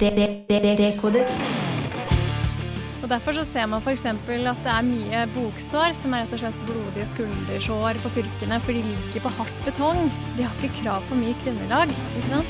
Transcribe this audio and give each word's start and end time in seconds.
Dekodet. 0.00 1.26
Og 3.02 3.08
Derfor 3.10 3.32
så 3.32 3.44
ser 3.44 3.66
man 3.66 3.82
f.eks. 3.82 4.04
at 4.06 4.16
det 4.64 4.70
er 4.72 4.82
mye 4.86 5.26
boksår, 5.34 5.92
som 5.98 6.14
er 6.14 6.22
rett 6.22 6.32
og 6.32 6.38
slett 6.42 6.60
blodige 6.66 7.06
skuldersår 7.10 7.98
på 8.02 8.12
purkene, 8.16 8.60
for 8.62 8.72
de 8.72 8.82
ligger 8.86 9.24
på 9.26 9.32
hardt 9.38 9.64
betong. 9.66 9.98
De 10.38 10.46
har 10.46 10.54
ikke 10.58 10.82
krav 10.82 11.02
på 11.08 11.18
mykt 11.18 11.46
underlag. 11.50 11.90
ikke 12.16 12.28
sant? 12.30 12.48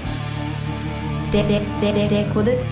Dekodet. 2.13 2.69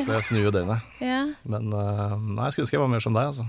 Så 0.00 0.12
jeg 0.12 0.24
snur 0.24 0.46
jo 0.46 0.52
døgnet. 0.54 0.80
Ja. 1.00 1.24
Men 1.44 1.72
eh, 1.72 2.14
nei, 2.36 2.44
jeg 2.46 2.52
skulle 2.52 2.64
ønske 2.68 2.76
jeg 2.76 2.84
var 2.84 2.92
mer 2.92 3.04
som 3.04 3.16
deg, 3.16 3.32
altså. 3.32 3.44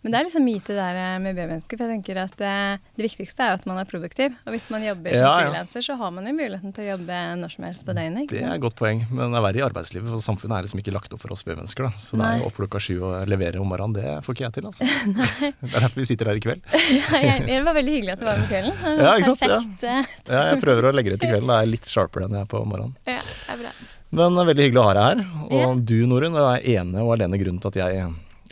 Men 0.00 0.14
det 0.14 0.18
er 0.20 0.24
liksom 0.30 0.44
myte 0.48 0.72
der 0.72 0.96
eh, 0.96 1.16
med 1.20 1.36
B-mennesker. 1.36 1.76
For 1.76 1.84
jeg 1.84 1.98
tenker 2.00 2.18
at 2.22 2.40
eh, 2.40 2.78
det 2.96 3.04
viktigste 3.04 3.44
er 3.44 3.50
jo 3.52 3.58
at 3.58 3.66
man 3.68 3.80
er 3.82 3.88
produktiv. 3.88 4.32
Og 4.48 4.54
hvis 4.54 4.68
man 4.72 4.80
jobber 4.86 5.12
som 5.12 5.20
Ja, 5.26 5.32
ja. 5.42 5.48
frilanser, 5.50 5.84
så 5.84 5.96
har 6.00 6.14
man 6.16 6.24
jo 6.24 6.32
muligheten 6.38 6.72
til 6.72 6.86
å 6.86 6.88
jobbe 6.94 7.18
når 7.42 7.52
som 7.52 7.66
helst 7.68 7.84
på 7.84 7.96
døgnet. 7.98 8.30
Det 8.32 8.40
er 8.40 8.54
et 8.54 8.62
godt 8.64 8.78
poeng, 8.80 9.02
men 9.12 9.34
det 9.34 9.40
er 9.40 9.44
verre 9.44 9.60
i 9.60 9.64
arbeidslivet, 9.66 10.08
for 10.08 10.24
samfunnet 10.24 10.56
er 10.56 10.66
liksom 10.68 10.80
ikke 10.80 10.94
lagt 10.96 11.12
opp 11.12 11.20
for 11.26 11.34
oss 11.36 11.44
B-mennesker. 11.44 11.90
Så 11.98 12.14
Så 12.14 12.20
det 12.22 12.30
er 12.30 12.40
jo 12.40 12.48
opp 12.48 12.56
klokka 12.62 12.80
sju 12.80 12.94
og 13.10 13.28
levere 13.28 13.60
om 13.60 13.68
morgenen, 13.68 13.98
det 14.00 14.16
får 14.24 14.38
ikke 14.38 14.46
jeg 14.48 14.56
til, 14.56 14.70
altså. 14.70 14.88
det 15.60 15.68
er 15.68 15.76
derfor 15.84 16.00
vi 16.00 16.08
sitter 16.08 16.32
her 16.32 16.40
i 16.40 16.44
kveld. 16.48 16.64
Ja, 17.00 17.20
jeg, 17.20 17.44
det 17.50 17.60
var 17.68 17.76
veldig 17.76 17.92
hyggelig 17.98 18.12
at 18.16 18.24
det 18.24 18.28
var 18.30 18.40
med 18.40 18.48
kvelden. 18.50 18.80
Det 18.80 18.96
var 18.96 19.04
Ja, 19.04 19.12
ikke 19.20 19.36
sant? 19.36 19.84
Ja. 19.84 19.98
Eh, 20.00 20.10
Ja, 20.32 20.42
jeg 20.54 20.62
prøver 20.64 20.88
å 20.88 20.94
legge 20.96 21.12
det 21.12 21.20
til 21.20 21.34
kvelden, 21.34 21.52
da 21.52 21.60
er 21.60 21.66
jeg 21.68 21.74
litt 21.76 21.92
sharpere 21.92 22.24
enn 22.30 22.38
jeg 22.40 22.46
er 22.48 22.50
på 22.50 22.64
morgenen. 22.64 22.96
Ja, 23.04 23.20
det 23.20 23.52
er 23.52 23.62
bra. 23.66 23.74
Men 24.16 24.40
veldig 24.48 24.64
hyggelig 24.66 24.80
å 24.80 24.88
ha 24.88 24.96
deg 24.96 25.06
her. 25.06 25.22
Og 25.60 25.84
du, 25.86 25.94
Norun, 26.10 26.34
er 26.40 26.64
ene 26.72 27.04
og 27.04 27.12
alene 27.18 27.38
grunnen 27.38 27.60
til 27.62 27.70
at 27.70 27.78
jeg 27.84 28.08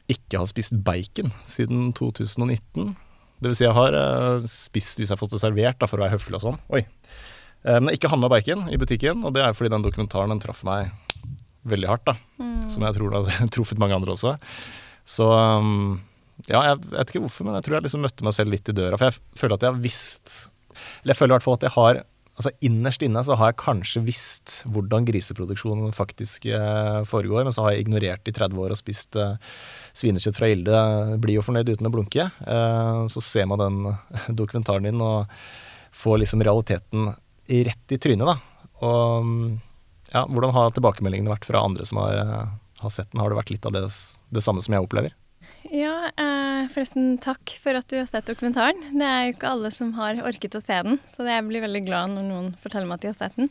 ikke 0.09 0.41
har 0.41 0.49
spist 0.51 0.77
bacon 0.85 1.33
siden 1.47 1.93
2019. 1.97 2.95
Det 3.39 3.51
vil 3.51 3.59
si 3.59 3.67
jeg 3.67 3.77
har 3.77 3.95
eh, 3.95 4.47
spist 4.51 4.99
hvis 4.99 5.11
jeg 5.11 5.15
har 5.15 5.21
fått 5.21 5.37
det 5.37 5.43
servert, 5.43 5.79
da, 5.81 5.89
for 5.91 6.01
å 6.01 6.07
være 6.07 6.17
høflig 6.17 6.41
og 6.41 6.47
sånn. 6.47 6.59
Oi. 6.75 6.83
Eh, 7.63 7.79
men 7.79 7.91
jeg 7.91 7.99
har 7.99 8.01
ikke 8.01 8.13
handla 8.15 8.33
bacon 8.33 8.67
i 8.73 8.81
butikken, 8.81 9.23
og 9.27 9.37
det 9.37 9.45
er 9.45 9.57
fordi 9.57 9.73
den 9.75 9.85
dokumentaren 9.85 10.35
den 10.35 10.43
traff 10.43 10.65
meg 10.67 10.91
veldig 11.69 11.91
hardt. 11.91 12.09
da. 12.09 12.17
Som 12.71 12.87
jeg 12.87 12.99
tror 12.99 13.17
har 13.19 13.49
truffet 13.55 13.81
mange 13.83 13.99
andre 13.99 14.15
også. 14.15 14.37
Så 15.09 15.27
um, 15.29 15.99
ja, 16.47 16.61
jeg 16.71 16.85
vet 16.93 17.11
ikke 17.11 17.25
hvorfor, 17.25 17.49
men 17.49 17.59
jeg 17.59 17.67
tror 17.67 17.79
jeg 17.79 17.89
liksom 17.89 18.05
møtte 18.05 18.27
meg 18.27 18.37
selv 18.37 18.55
litt 18.55 18.71
i 18.71 18.77
døra. 18.77 18.99
For 19.01 19.11
jeg 19.11 19.41
føler 19.41 19.59
at 19.59 19.67
jeg 19.67 19.75
har 19.75 19.83
visst 19.83 20.37
Eller 21.03 21.15
jeg 21.15 21.19
føler 21.19 21.33
i 21.33 21.37
hvert 21.37 21.47
fall 21.47 21.59
at 21.59 21.67
jeg 21.67 21.77
har 21.79 22.01
Altså 22.39 22.53
Innerst 22.63 23.03
inne 23.03 23.23
så 23.27 23.35
har 23.35 23.51
jeg 23.51 23.59
kanskje 23.59 24.01
visst 24.07 24.61
hvordan 24.71 25.09
griseproduksjonen 25.09 25.91
faktisk 25.97 26.45
eh, 26.47 27.01
foregår, 27.11 27.43
men 27.43 27.51
så 27.51 27.65
har 27.65 27.75
jeg 27.75 27.83
ignorert 27.83 28.31
i 28.31 28.35
30 28.37 28.61
år 28.63 28.75
og 28.77 28.79
spist 28.79 29.19
svinekjøtt 29.99 30.39
fra 30.39 30.51
Gilde, 30.51 30.83
blir 31.23 31.39
jo 31.39 31.45
fornøyd 31.45 31.73
uten 31.75 31.89
å 31.89 31.93
blunke. 31.95 32.29
Eh, 32.29 33.01
så 33.13 33.23
ser 33.25 33.49
man 33.51 33.63
den 33.63 33.81
dokumentaren 34.41 34.89
din 34.89 35.03
og 35.05 35.31
får 35.99 36.23
liksom 36.23 36.45
realiteten 36.47 37.13
rett 37.49 37.95
i 37.95 37.99
trynet, 37.99 38.29
da. 38.29 38.67
Og 38.87 39.25
mm, 39.25 39.47
ja, 40.13 40.25
hvordan 40.29 40.55
har 40.55 40.75
tilbakemeldingene 40.77 41.33
vært 41.33 41.49
fra 41.49 41.65
andre 41.65 41.87
som 41.89 42.01
har, 42.03 42.19
eh, 42.23 42.51
har 42.83 42.95
sett 42.95 43.11
den? 43.13 43.23
Har 43.23 43.33
det 43.33 43.41
vært 43.41 43.55
litt 43.55 43.67
av 43.69 43.75
det, 43.75 43.87
det 44.35 44.45
samme 44.45 44.63
som 44.65 44.77
jeg 44.77 44.85
opplever? 44.85 45.17
Ja, 45.69 46.09
eh, 46.17 46.69
forresten 46.73 47.19
takk 47.21 47.53
for 47.61 47.77
at 47.77 47.89
du 47.91 47.99
har 47.99 48.07
sett 48.09 48.29
dokumentaren. 48.31 48.79
Det 48.95 49.05
er 49.05 49.27
jo 49.27 49.35
ikke 49.35 49.53
alle 49.53 49.73
som 49.75 49.93
har 49.99 50.23
orket 50.25 50.57
å 50.57 50.65
se 50.65 50.81
den, 50.87 51.01
så 51.13 51.27
jeg 51.29 51.45
blir 51.49 51.65
veldig 51.65 51.85
glad 51.85 52.15
når 52.15 52.29
noen 52.29 52.51
forteller 52.63 52.89
meg 52.89 53.01
at 53.01 53.05
de 53.05 53.11
har 53.11 53.19
sett 53.19 53.37
den. 53.37 53.51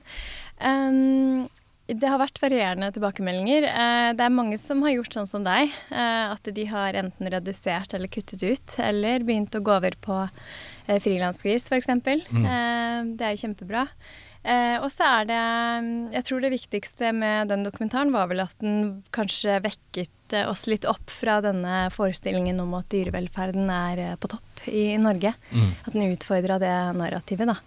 Um, 0.57 1.49
det 1.87 2.09
har 2.11 2.19
vært 2.19 2.39
varierende 2.43 2.89
tilbakemeldinger. 2.91 3.65
Eh, 3.69 4.09
det 4.17 4.25
er 4.25 4.33
mange 4.33 4.57
som 4.59 4.81
har 4.83 4.97
gjort 4.97 5.15
sånn 5.15 5.29
som 5.29 5.43
deg, 5.45 5.71
eh, 5.87 6.33
at 6.33 6.49
de 6.53 6.65
har 6.67 6.97
enten 6.99 7.31
redusert 7.31 7.95
eller 7.95 8.11
kuttet 8.11 8.43
ut, 8.43 8.77
eller 8.83 9.23
begynt 9.27 9.55
å 9.55 9.63
gå 9.63 9.75
over 9.77 9.95
på 10.03 10.17
eh, 10.25 10.99
frilansgris, 11.03 11.69
f.eks. 11.71 11.87
Mm. 11.87 13.15
det 13.15 13.27
er 13.27 13.35
jo 13.35 13.43
kjempebra. 13.45 13.87
Og 14.47 14.85
så 14.93 15.03
er 15.03 15.25
det 15.27 15.37
Jeg 16.13 16.23
tror 16.23 16.39
det 16.39 16.51
viktigste 16.53 17.09
med 17.11 17.49
den 17.51 17.65
dokumentaren 17.65 18.13
var 18.13 18.29
vel 18.29 18.39
at 18.45 18.53
den 18.63 19.01
kanskje 19.11 19.57
vekket 19.65 20.35
oss 20.47 20.61
litt 20.71 20.87
opp 20.87 21.11
fra 21.11 21.41
denne 21.43 21.89
forestillingen 21.91 22.61
om 22.63 22.77
at 22.77 22.87
dyrevelferden 22.93 23.67
er 23.73 24.15
på 24.15 24.29
topp 24.31 24.69
i 24.71 24.93
Norge. 25.01 25.33
At 25.83 25.91
den 25.91 26.13
utfordra 26.13 26.61
det 26.63 26.71
narrativet, 26.95 27.51
da. 27.51 27.57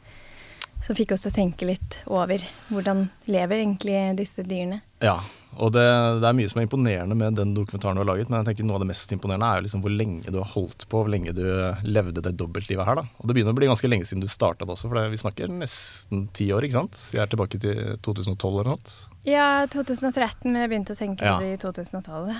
Som 0.80 0.96
fikk 0.96 1.12
oss 1.12 1.20
til 1.26 1.30
å 1.30 1.34
tenke 1.36 1.66
litt 1.68 1.98
over 2.08 2.40
hvordan 2.70 3.02
lever 3.30 3.60
egentlig 3.60 3.98
disse 4.18 4.42
dyrene. 4.42 4.80
Ja, 5.04 5.18
og 5.60 5.72
det, 5.74 5.82
det 6.20 6.28
er 6.28 6.36
mye 6.36 6.48
som 6.48 6.60
er 6.60 6.66
imponerende 6.66 7.16
med 7.16 7.36
den 7.36 7.52
dokumentaren 7.56 7.96
du 7.98 8.02
har 8.02 8.08
laget, 8.08 8.30
men 8.32 8.40
jeg 8.40 8.48
tenker 8.50 8.66
noe 8.68 8.78
av 8.78 8.82
det 8.84 8.88
mest 8.90 9.12
imponerende 9.12 9.48
er 9.48 9.60
jo 9.60 9.66
liksom 9.66 9.82
hvor 9.84 9.92
lenge 9.92 10.32
du 10.32 10.38
har 10.40 10.48
holdt 10.54 10.86
på, 10.88 11.02
hvor 11.02 11.12
lenge 11.12 11.34
du 11.36 11.42
levde 11.84 12.24
det 12.24 12.32
dobbeltlivet 12.40 12.88
her. 12.88 13.00
da. 13.00 13.04
Og 13.20 13.28
det 13.28 13.36
begynner 13.36 13.52
å 13.54 13.58
bli 13.60 13.68
ganske 13.70 13.90
lenge 13.92 14.08
siden 14.08 14.24
du 14.24 14.28
starta 14.32 14.64
det 14.64 14.72
også, 14.76 14.88
for 14.88 14.96
det, 15.00 15.06
vi 15.12 15.20
snakker 15.20 15.52
nesten 15.52 16.26
ti 16.36 16.48
år, 16.56 16.64
ikke 16.68 16.78
sant? 16.80 17.00
Vi 17.12 17.20
er 17.20 17.28
tilbake 17.32 17.60
til 17.60 17.82
2012 18.04 18.48
eller 18.62 18.72
noe. 18.72 18.96
Ja, 19.28 19.48
2013, 19.72 20.48
men 20.48 20.62
jeg 20.64 20.72
begynte 20.72 20.96
å 20.96 21.00
tenke 21.00 21.28
Ja. 21.28 21.36
det 21.40 21.52
i 21.54 21.60
2012. 21.60 22.32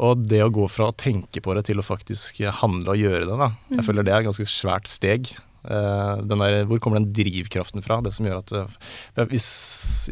Og 0.00 0.26
det 0.30 0.40
å 0.42 0.50
gå 0.50 0.64
fra 0.72 0.88
å 0.90 0.96
tenke 0.96 1.42
på 1.44 1.54
det 1.54 1.66
til 1.68 1.78
å 1.78 1.84
faktisk 1.86 2.40
handle 2.62 2.94
og 2.94 3.02
gjøre 3.02 3.26
det, 3.28 3.36
da. 3.36 3.50
Jeg 3.76 3.84
føler 3.86 4.06
det 4.06 4.14
er 4.14 4.22
et 4.24 4.30
ganske 4.30 4.46
svært 4.48 4.88
steg. 4.88 5.34
Eh, 5.64 6.22
der, 6.24 6.64
hvor 6.68 6.80
kommer 6.80 7.00
den 7.00 7.10
drivkraften 7.12 7.84
fra? 7.84 8.00
Det 8.04 8.14
som 8.16 8.26
gjør 8.26 8.40
at 8.40 8.54
eh, 8.56 9.26
Hvis 9.28 9.48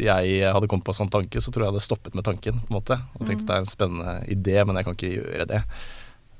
jeg 0.00 0.42
hadde 0.44 0.68
kommet 0.68 0.84
på 0.84 0.92
en 0.92 1.00
sånn 1.00 1.12
tanke, 1.12 1.40
så 1.40 1.52
tror 1.52 1.64
jeg 1.64 1.70
jeg 1.70 1.76
hadde 1.76 1.86
stoppet 1.86 2.18
med 2.18 2.26
tanken. 2.28 2.60
på 2.66 2.72
en 2.72 2.78
måte 2.80 2.98
Og 3.16 3.24
tenkt 3.24 3.46
at 3.46 3.48
det 3.48 3.56
er 3.56 3.64
en 3.64 3.72
spennende 3.72 4.16
idé, 4.28 4.58
men 4.64 4.76
jeg 4.76 4.88
kan 4.88 4.98
ikke 4.98 5.14
gjøre 5.16 5.48
det. 5.48 5.62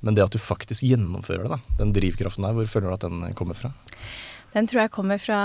Men 0.05 0.15
det 0.15 0.27
at 0.29 0.35
du 0.35 0.39
faktisk 0.39 0.85
gjennomfører 0.87 1.47
det, 1.49 1.57
da. 1.57 1.77
Den 1.81 1.95
drivkraften 1.97 2.47
der, 2.47 2.55
hvor 2.55 2.71
føler 2.71 2.93
du 2.93 2.99
at 2.99 3.07
den 3.09 3.35
kommer 3.39 3.59
fra? 3.59 3.73
Den 4.55 4.69
tror 4.69 4.85
jeg 4.85 4.93
kommer 4.95 5.21
fra 5.21 5.41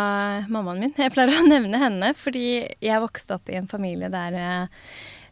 mammaen 0.52 0.84
min. 0.84 0.94
Jeg 0.98 1.12
pleier 1.16 1.34
å 1.34 1.48
nevne 1.56 1.82
henne 1.82 2.14
fordi 2.18 2.46
jeg 2.84 3.04
vokste 3.04 3.40
opp 3.40 3.52
i 3.52 3.58
en 3.60 3.72
familie 3.72 4.12
der 4.14 4.38
eh, 4.40 4.88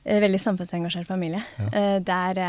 veldig 0.05 0.39
samfunnsengasjert 0.41 1.05
familie. 1.07 1.43
Ja. 1.59 1.99
der 2.01 2.39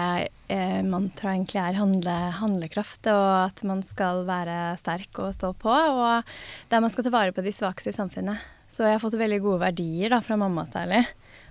eh, 0.48 0.80
mantraet 0.82 1.34
egentlig 1.36 1.60
er 1.60 1.76
handle, 1.76 2.14
handlekraft, 2.38 3.06
og 3.12 3.26
at 3.50 3.62
man 3.68 3.82
skal 3.84 4.24
være 4.28 4.76
sterk 4.80 5.20
og 5.20 5.34
stå 5.36 5.52
på. 5.60 5.68
Og 5.72 6.24
der 6.72 6.80
man 6.80 6.90
skal 6.90 7.04
ta 7.04 7.12
vare 7.12 7.32
på 7.36 7.44
de 7.44 7.52
svakeste 7.52 7.92
i 7.92 7.96
samfunnet. 7.98 8.40
Så 8.72 8.86
jeg 8.88 8.96
har 8.96 9.02
fått 9.04 9.18
veldig 9.20 9.42
gode 9.44 9.60
verdier 9.66 10.14
da, 10.14 10.22
fra 10.24 10.38
mamma 10.40 10.64
særlig, 10.64 11.02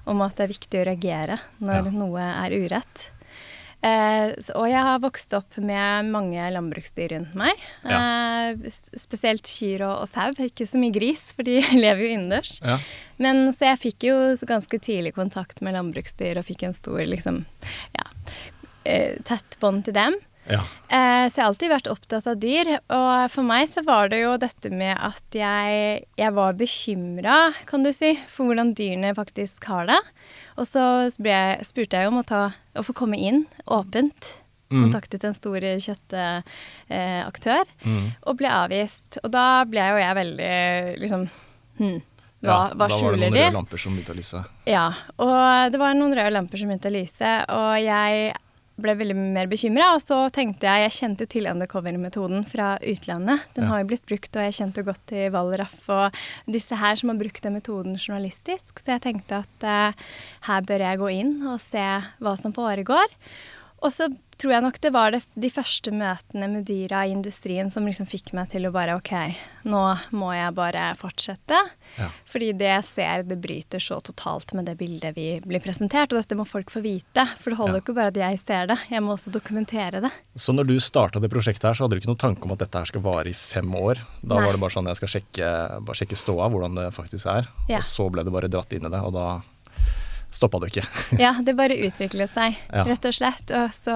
om 0.10 0.22
at 0.26 0.34
det 0.40 0.48
er 0.48 0.54
viktig 0.56 0.80
å 0.82 0.86
reagere 0.90 1.38
når 1.62 1.92
Ja. 1.92 1.92
noe 1.94 2.22
er 2.26 2.56
urett. 2.58 3.12
Eh, 3.84 4.34
så- 4.38 4.56
og 4.60 4.68
jeg 4.70 4.82
har 4.86 5.00
vokst 5.02 5.34
opp 5.34 5.58
med 5.58 6.06
mange 6.14 6.38
landbruksdyr 6.54 7.16
rundt 7.16 7.34
meg. 7.36 7.58
Eh, 7.84 8.54
spesielt 8.96 9.44
kyr 9.50 9.82
og, 9.88 10.02
og 10.04 10.08
sau. 10.08 10.30
Ikke 10.38 10.68
så 10.70 10.78
mye 10.78 10.94
gris, 10.94 11.32
for 11.34 11.44
de 11.48 11.60
lever 11.84 12.06
jo 12.06 12.12
innendørs. 12.16 12.60
Ja. 12.62 12.78
Men 13.18 13.48
så 13.54 13.72
jeg 13.72 13.80
fikk 13.88 14.08
jo 14.12 14.18
ganske 14.46 14.78
tidlig 14.82 15.16
kontakt 15.18 15.62
med 15.66 15.74
landbruksdyr 15.78 16.38
og 16.38 16.46
fikk 16.46 16.64
en 16.70 16.74
stor 16.78 17.02
liksom, 17.10 17.46
ja, 17.98 18.06
eh, 18.86 19.18
tett 19.26 19.58
bånd 19.62 19.86
til 19.86 19.94
dem. 19.98 20.16
Ja. 20.50 20.58
Eh, 20.90 21.28
så 21.30 21.38
jeg 21.38 21.44
har 21.44 21.50
alltid 21.52 21.70
vært 21.72 21.90
opptatt 21.92 22.26
av 22.28 22.40
dyr. 22.42 22.72
Og 22.90 23.32
for 23.32 23.46
meg 23.46 23.70
så 23.70 23.84
var 23.86 24.10
det 24.10 24.22
jo 24.24 24.36
dette 24.42 24.72
med 24.74 24.98
at 24.98 25.38
jeg, 25.38 26.06
jeg 26.18 26.34
var 26.38 26.54
bekymra, 26.58 27.36
kan 27.70 27.86
du 27.86 27.92
si, 27.94 28.16
for 28.28 28.50
hvordan 28.50 28.74
dyrene 28.78 29.14
faktisk 29.18 29.64
har 29.70 29.86
det. 29.90 30.00
Og 30.58 30.66
så 30.68 30.84
jeg- 31.32 31.66
spurte 31.66 31.98
jeg 32.02 32.08
om 32.12 32.20
å, 32.22 32.26
ta, 32.26 32.52
å 32.76 32.84
få 32.84 32.94
komme 32.94 33.18
inn 33.18 33.46
åpent. 33.68 34.38
Kontaktet 34.72 35.24
en 35.28 35.34
stor 35.36 35.60
kjøttaktør 35.60 37.66
og 38.24 38.38
ble 38.40 38.48
avvist. 38.48 39.18
Og 39.24 39.32
da 39.34 39.66
ble 39.68 39.84
jo 39.90 39.98
jeg 40.00 40.16
veldig 40.16 41.00
liksom 41.02 41.26
hm, 41.82 41.98
hva, 42.42 42.72
hva 42.74 42.88
da 42.88 42.96
var 42.98 43.18
det 43.18 43.20
noen 43.20 43.34
de? 43.36 43.42
røde 43.44 43.54
lamper 43.58 43.78
som 43.84 43.94
begynte 43.98 44.14
å 44.14 44.18
lyse. 44.18 44.40
Ja, 44.66 44.86
og 45.20 45.72
det 45.74 45.78
var 45.82 45.94
noen 45.94 46.16
røde 46.18 46.32
lamper 46.34 46.58
som 46.58 46.72
begynte 46.72 46.90
å 46.90 46.96
lyse, 46.96 47.34
og 47.52 47.76
jeg 47.84 48.32
ble 48.80 48.96
veldig 48.98 49.16
mer 49.18 49.48
bekymra. 49.52 49.92
Og 49.96 50.02
så 50.02 50.18
tenkte 50.34 50.68
jeg 50.70 50.86
Jeg 50.90 50.96
kjente 51.00 51.28
til 51.28 51.46
undercover-metoden 51.52 52.46
fra 52.48 52.78
utlandet. 52.80 53.42
Den 53.56 53.64
Ja. 53.66 53.70
har 53.70 53.80
jo 53.84 53.88
blitt 53.88 54.06
brukt, 54.06 54.36
og 54.36 54.42
jeg 54.44 54.54
kjente 54.54 54.78
jo 54.78 54.84
godt 54.92 55.06
til 55.08 55.32
Valraff 55.32 55.90
og 55.90 56.14
disse 56.48 56.76
her 56.76 56.96
som 56.96 57.10
har 57.10 57.18
brukt 57.18 57.42
den 57.44 57.54
metoden 57.54 57.96
journalistisk. 57.98 58.80
Så 58.80 58.86
jeg 58.98 59.02
tenkte 59.02 59.44
at 59.44 59.64
uh, 59.64 59.94
her 60.48 60.62
bør 60.62 60.80
jeg 60.80 61.00
gå 61.00 61.10
inn 61.20 61.48
og 61.48 61.60
se 61.60 61.84
hva 62.22 62.38
som 62.38 62.54
foregår. 62.54 63.08
Og 63.82 63.90
så 63.94 64.06
tror 64.42 64.52
jeg 64.56 64.64
nok 64.66 64.78
det 64.82 64.90
var 64.94 65.12
det, 65.14 65.20
de 65.38 65.50
første 65.54 65.92
møtene 65.94 66.48
med 66.50 66.64
dyra 66.66 67.04
i 67.06 67.12
industrien 67.14 67.70
som 67.74 67.86
liksom 67.86 68.08
fikk 68.10 68.32
meg 68.34 68.48
til 68.50 68.66
å 68.66 68.72
bare 68.74 68.96
OK, 68.98 69.12
nå 69.70 69.82
må 70.18 70.32
jeg 70.34 70.54
bare 70.58 70.88
fortsette. 70.98 71.60
Ja. 72.00 72.08
Fordi 72.30 72.48
det 72.58 72.70
jeg 72.72 72.86
ser, 72.88 73.24
det 73.30 73.38
bryter 73.42 73.82
så 73.82 74.00
totalt 74.02 74.54
med 74.58 74.66
det 74.70 74.76
bildet 74.80 75.14
vi 75.18 75.28
blir 75.46 75.62
presentert. 75.62 76.10
Og 76.14 76.22
dette 76.24 76.38
må 76.38 76.46
folk 76.50 76.74
få 76.74 76.82
vite. 76.86 77.26
For 77.42 77.54
det 77.54 77.60
holder 77.62 77.78
jo 77.78 77.82
Ja. 77.82 77.86
ikke 77.86 77.98
bare 77.98 78.14
at 78.14 78.22
jeg 78.22 78.40
ser 78.46 78.68
det, 78.74 78.80
jeg 78.90 79.02
må 79.06 79.14
også 79.14 79.34
dokumentere 79.34 80.02
det. 80.02 80.12
Så 80.38 80.54
når 80.58 80.68
du 80.70 80.76
starta 80.80 81.22
det 81.22 81.30
prosjektet 81.30 81.64
her, 81.70 81.74
så 81.78 81.86
hadde 81.86 81.98
du 81.98 82.02
ikke 82.02 82.14
noen 82.14 82.26
tanke 82.26 82.46
om 82.46 82.52
at 82.58 82.60
dette 82.66 82.78
her 82.82 82.86
skal 82.90 83.02
vare 83.06 83.30
i 83.30 83.34
fem 83.38 83.70
år? 83.78 84.02
Da 84.26 84.36
Nei. 84.38 84.46
var 84.46 84.52
det 84.54 84.62
bare 84.62 84.74
sånn 84.78 84.90
jeg 84.90 85.02
skal 85.02 85.14
sjekke, 85.18 85.54
bare 85.86 85.98
sjekke 86.02 86.18
ståa, 86.18 86.50
hvordan 86.50 86.76
det 86.82 86.90
faktisk 86.98 87.26
er. 87.30 87.50
Ja. 87.70 87.78
Og 87.78 87.84
så 87.86 88.10
ble 88.10 88.24
det 88.26 88.34
bare 88.34 88.50
dratt 88.50 88.74
inn 88.74 88.86
i 88.86 88.90
det, 88.90 89.02
og 89.06 89.14
da 89.14 89.42
stoppa 90.32 90.60
du 90.64 90.68
ikke. 90.70 90.84
Ja, 91.22 91.34
det 91.44 91.54
bare 91.60 91.76
utviklet 91.86 92.32
seg, 92.34 92.56
Ja. 92.74 92.86
rett 92.88 93.06
og 93.06 93.14
slett. 93.14 93.52
Og 93.58 93.74
så 93.76 93.96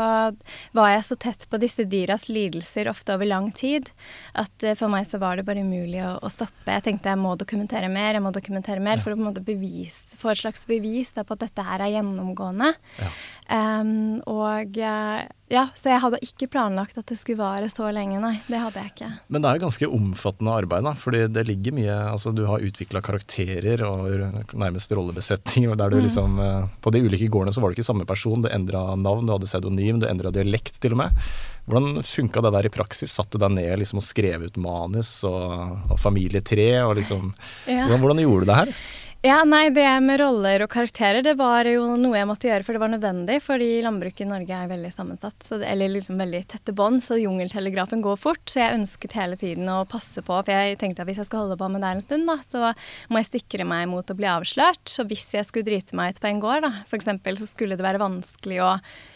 var 0.75 0.89
jeg 0.91 1.05
så 1.07 1.15
tett 1.19 1.45
på 1.49 1.59
disse 1.61 1.85
dyras 1.89 2.27
lidelser 2.29 2.89
ofte 2.91 3.15
over 3.15 3.25
lang 3.29 3.51
tid 3.55 3.89
at 4.35 4.63
eh, 4.67 4.75
for 4.75 4.91
meg 4.91 5.07
så 5.09 5.19
var 5.21 5.37
det 5.39 5.45
bare 5.47 5.63
umulig 5.63 6.01
å, 6.03 6.15
å 6.19 6.31
stoppe. 6.33 6.67
Jeg 6.75 6.83
tenkte 6.89 7.13
jeg 7.13 7.21
må 7.21 7.35
dokumentere 7.39 7.89
mer, 7.91 8.17
jeg 8.17 8.25
må 8.25 8.33
dokumentere 8.35 8.83
mer 8.83 8.99
for 9.03 9.13
å 9.13 9.17
på 9.19 9.23
en 9.23 9.29
måte 9.31 9.45
bevise, 9.45 10.17
få 10.19 10.33
et 10.33 10.43
slags 10.43 10.65
bevis 10.69 11.13
da, 11.15 11.23
på 11.23 11.37
at 11.37 11.45
dette 11.47 11.63
her 11.65 11.85
er 11.87 11.93
gjennomgående. 11.95 12.73
Ja. 12.99 13.11
Em, 13.45 14.23
og 14.25 14.77
eh, 14.81 15.25
ja, 15.53 15.67
så 15.77 15.91
jeg 15.91 16.01
hadde 16.01 16.17
ikke 16.25 16.47
planlagt 16.49 16.97
at 16.97 17.05
det 17.11 17.17
skulle 17.19 17.37
vare 17.43 17.67
så 17.69 17.85
lenge, 17.93 18.17
nei. 18.23 18.39
Det 18.49 18.57
hadde 18.57 18.81
jeg 18.81 18.93
ikke. 18.95 19.09
Men 19.29 19.43
det 19.45 19.51
er 19.51 19.61
ganske 19.61 19.89
omfattende 19.93 20.55
arbeid, 20.57 20.87
da. 20.87 20.95
Fordi 20.97 21.21
det 21.29 21.43
ligger 21.51 21.75
mye 21.77 21.97
Altså, 22.15 22.33
du 22.33 22.41
har 22.49 22.65
utvikla 22.65 23.03
karakterer 23.05 23.83
og 23.85 24.09
nærmest 24.57 24.95
rollebesetning. 24.97 25.69
Der 25.77 25.93
du 25.93 25.99
liksom 26.01 26.39
eh, 26.41 26.65
På 26.81 26.93
de 26.95 27.03
ulike 27.05 27.29
gårdene 27.29 27.53
så 27.53 27.61
var 27.61 27.69
du 27.69 27.77
ikke 27.77 27.85
samme 27.85 28.07
person. 28.09 28.41
Du 28.41 28.49
endra 28.49 28.95
navn, 28.97 29.29
du 29.29 29.35
hadde 29.35 29.49
pseudonym, 29.51 30.01
du 30.01 30.09
endra 30.09 30.33
dialekt 30.33 30.81
til 30.81 30.97
og 30.97 31.03
med. 31.05 31.23
Hvordan 31.69 32.01
funka 32.05 32.41
det 32.45 32.53
der 32.57 32.67
i 32.69 32.73
praksis? 32.73 33.13
Satt 33.13 33.29
du 33.33 33.39
deg 33.41 33.53
ned 33.53 33.77
liksom 33.81 34.01
og 34.01 34.05
skrev 34.05 34.49
ut 34.49 34.57
manus 34.61 35.19
og, 35.29 35.77
og 35.93 35.97
familietre 36.01 36.71
og 36.85 36.97
liksom 36.97 37.33
Ja. 37.69 37.85
hvordan, 37.85 38.01
hvordan 38.01 38.21
gjorde 38.25 38.45
du 38.45 38.51
det 38.51 38.61
her? 38.63 38.77
Ja, 39.25 39.39
nei, 39.41 39.71
det 39.73 39.87
med 40.05 40.19
roller 40.21 40.61
og 40.61 40.69
karakterer, 40.69 41.23
det 41.25 41.31
var 41.39 41.65
jo 41.65 41.95
noe 41.97 42.13
jeg 42.13 42.27
måtte 42.29 42.45
gjøre, 42.45 42.61
for 42.67 42.77
det 42.77 42.81
var 42.83 42.91
nødvendig, 42.93 43.39
fordi 43.41 43.69
landbruket 43.81 44.21
i 44.21 44.27
Norge 44.29 44.59
er 44.59 44.67
veldig 44.69 44.91
sammensatt, 44.93 45.39
så 45.41 45.57
det, 45.57 45.65
eller 45.71 45.89
liksom 45.95 46.19
veldig 46.21 46.43
tette 46.51 46.75
bånd, 46.77 47.01
så 47.01 47.17
jungeltelegrafen 47.17 48.03
går 48.05 48.19
fort, 48.21 48.43
så 48.51 48.61
jeg 48.61 48.75
ønsket 48.77 49.15
hele 49.17 49.39
tiden 49.41 49.71
å 49.73 49.79
passe 49.89 50.21
på, 50.21 50.37
for 50.37 50.53
jeg 50.53 50.77
tenkte 50.77 51.01
at 51.01 51.09
hvis 51.09 51.23
jeg 51.23 51.29
skal 51.31 51.41
holde 51.41 51.57
på 51.57 51.71
med 51.73 51.81
det 51.81 51.95
en 51.95 52.03
stund, 52.05 52.29
da, 52.29 52.37
så 52.45 52.69
må 53.09 53.23
jeg 53.23 53.31
sikre 53.31 53.65
meg 53.65 53.87
mot 53.89 54.13
å 54.13 54.17
bli 54.19 54.29
avslørt, 54.29 54.83
så 54.93 55.07
hvis 55.09 55.33
jeg 55.39 55.49
skulle 55.49 55.65
drite 55.71 55.97
meg 55.97 56.13
ut 56.13 56.21
på 56.21 56.29
en 56.29 56.43
gård, 56.45 56.67
da, 56.67 56.71
eksempel, 56.99 57.41
så 57.41 57.49
skulle 57.49 57.79
det 57.79 57.87
være 57.87 58.03
vanskelig 58.05 58.61
å 58.61 58.75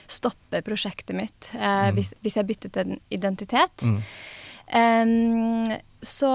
stoppe 0.09 0.63
prosjektet 0.65 1.13
mitt 1.13 1.51
eh, 1.53 1.91
hvis, 1.93 2.15
hvis 2.25 2.41
jeg 2.41 2.49
byttet 2.49 2.81
en 2.81 2.97
identitet. 3.13 3.85
Em, 4.73 5.69
så 6.01 6.29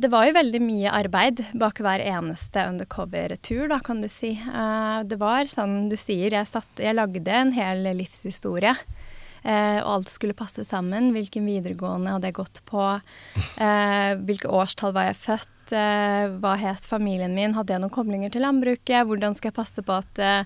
det 0.00 0.08
var 0.12 0.26
jo 0.28 0.32
veldig 0.38 0.60
mye 0.64 0.92
arbeid 0.96 1.42
bak 1.60 1.80
hver 1.84 2.00
eneste 2.00 2.62
undercover-tur, 2.70 3.68
da, 3.68 3.80
kan 3.84 4.00
du 4.00 4.08
si. 4.08 4.32
Eh, 4.40 5.02
det 5.04 5.18
var 5.20 5.44
sånn 5.50 5.88
du 5.90 5.96
sier, 6.00 6.32
jeg, 6.32 6.48
satt, 6.48 6.70
jeg 6.80 6.96
lagde 6.96 7.28
en 7.28 7.52
hel 7.52 7.84
livshistorie. 7.98 8.74
eh, 9.44 9.78
og 9.80 9.92
alt 9.94 10.10
skulle 10.12 10.34
passe 10.36 10.64
sammen. 10.68 11.12
Hvilken 11.16 11.46
videregående 11.48 12.12
hadde 12.16 12.28
jeg 12.28 12.38
gått 12.40 12.60
på? 12.68 12.82
Eh, 13.60 14.12
hvilke 14.24 14.48
årstall 14.52 14.92
var 14.96 15.10
jeg 15.10 15.16
født? 15.20 15.72
Eh, 15.72 16.26
hva 16.42 16.56
het 16.58 16.82
familien 16.88 17.32
min? 17.36 17.54
Hadde 17.54 17.72
jeg 17.72 17.80
noen 17.80 17.92
koblinger 17.94 18.32
til 18.34 18.42
landbruket? 18.42 19.04
Hvordan 19.06 19.36
skal 19.38 19.52
jeg 19.52 19.56
passe 19.60 19.84
på 19.86 19.96
at 20.00 20.18
eh, 20.18 20.44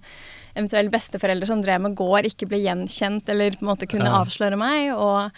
eventuelle 0.54 0.92
besteforeldre 0.92 1.48
som 1.48 1.62
drev 1.64 1.80
med 1.86 1.94
gård, 1.98 2.28
ikke 2.28 2.46
ble 2.50 2.60
gjenkjent 2.62 3.30
eller 3.32 3.56
på 3.56 3.64
en 3.64 3.70
måte 3.72 3.88
kunne 3.90 4.10
Ja. 4.10 4.20
avsløre 4.22 4.58
meg? 4.60 4.92
Og 4.94 5.30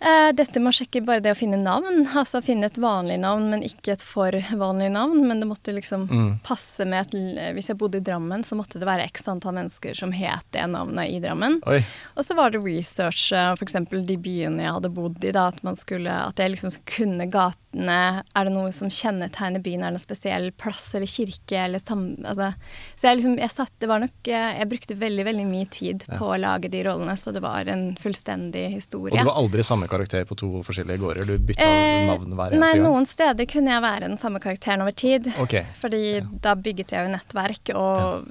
dette 0.00 0.60
med 0.62 0.70
å 0.70 0.76
sjekke 0.78 1.00
bare 1.04 1.20
det 1.24 1.32
å 1.34 1.38
finne 1.38 1.58
navn. 1.58 2.04
Altså 2.14 2.40
finne 2.44 2.68
et 2.70 2.78
vanlig 2.78 3.18
navn, 3.20 3.48
men 3.50 3.62
ikke 3.66 3.92
et 3.96 4.02
for 4.04 4.30
vanlig 4.60 4.90
navn. 4.94 5.24
Men 5.26 5.40
det 5.42 5.48
måtte 5.50 5.74
liksom 5.74 6.06
Mm. 6.08 6.40
passe 6.42 6.86
med 6.86 7.06
et 7.14 7.54
Hvis 7.56 7.68
jeg 7.68 7.78
bodde 7.78 7.96
i 7.98 8.00
Drammen, 8.04 8.42
så 8.44 8.54
måtte 8.56 8.78
det 8.78 8.86
være 8.86 9.04
x 9.08 9.26
antall 9.28 9.54
mennesker 9.54 9.94
som 9.96 10.12
het 10.12 10.44
det 10.52 10.62
navnet 10.70 11.10
i 11.10 11.18
Drammen. 11.20 11.58
Oi. 11.66 11.84
Og 12.16 12.24
så 12.24 12.36
var 12.36 12.50
det 12.50 12.62
research, 12.62 13.32
eh, 13.32 13.52
f.eks. 13.54 13.72
de 14.06 14.16
byene 14.16 14.62
jeg 14.62 14.72
hadde 14.72 14.92
bodd 14.94 15.24
i. 15.24 15.32
da, 15.32 15.48
At 15.48 15.62
man 15.64 15.74
skulle, 15.76 16.06
at 16.28 16.36
jeg 16.36 16.50
liksom 16.54 16.70
kunne 16.86 17.26
gatene. 17.30 18.22
Er 18.36 18.44
det 18.44 18.52
noe 18.52 18.70
som 18.72 18.88
kjennetegner 18.88 19.62
byen? 19.62 19.82
Er 19.82 19.90
det 19.92 19.98
en 20.00 20.06
spesiell 20.06 20.50
plass 20.52 20.94
eller 20.94 21.06
kirke? 21.06 21.56
eller 21.58 21.78
sam, 21.80 22.16
altså. 22.24 22.54
Så 22.96 23.08
jeg 23.08 23.16
liksom, 23.18 23.38
jeg 23.38 23.50
satt, 23.50 23.72
det 23.80 23.88
var 23.88 23.98
nok, 24.00 24.28
eh, 24.28 24.58
jeg 24.60 24.68
brukte 24.68 24.96
veldig 24.98 25.24
veldig 25.24 25.46
mye 25.46 25.68
tid 25.70 26.04
på 26.06 26.28
å 26.28 26.38
lage 26.40 26.70
de 26.70 26.82
rollene, 26.84 27.16
så 27.16 27.32
det 27.32 27.42
var 27.42 27.66
en 27.68 27.96
fullstendig 27.96 28.70
historie. 28.74 29.12
Og 29.18 29.24
du 29.26 29.30
var 29.30 29.40
aldri 29.42 29.64
samme 29.64 29.87
karakter 29.90 30.24
på 30.28 30.36
to 30.38 30.50
forskjellige 30.66 31.00
gårder? 31.02 31.26
Du 31.26 31.38
bytta 31.38 31.66
Eh, 31.66 32.06
navn 32.08 32.32
hver 32.38 32.54
eneste 32.54 32.76
gang? 32.78 32.86
noen 32.86 33.06
steder 33.10 33.48
kunne 33.50 33.74
jeg 33.74 33.82
være 33.82 34.00
den 34.08 34.18
samme 34.18 34.40
karakteren 34.40 34.82
over 34.84 34.92
tid. 34.92 35.28
Okay. 35.40 35.64
Fordi 35.80 36.02
da 36.44 36.54
bygget 36.54 36.92
jeg 36.94 37.06
jo 37.06 37.12
nettverk 37.16 37.74
og 37.74 38.24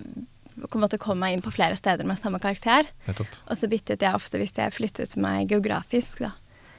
til 0.57 0.98
å 0.98 1.04
komme 1.04 1.19
meg 1.21 1.36
inn 1.36 1.44
på 1.45 1.54
flere 1.54 1.77
steder 1.77 2.07
med 2.07 2.18
samme 2.18 2.39
karakter. 2.42 2.88
Nettopp. 3.06 3.27
Og 3.50 3.57
så 3.59 3.69
byttet 3.69 4.01
jeg 4.01 4.18
ofte 4.18 4.39
hvis 4.42 4.56
jeg 4.57 4.74
flyttet 4.74 5.15
meg 5.21 5.51
geografisk, 5.51 6.19
da. 6.25 6.31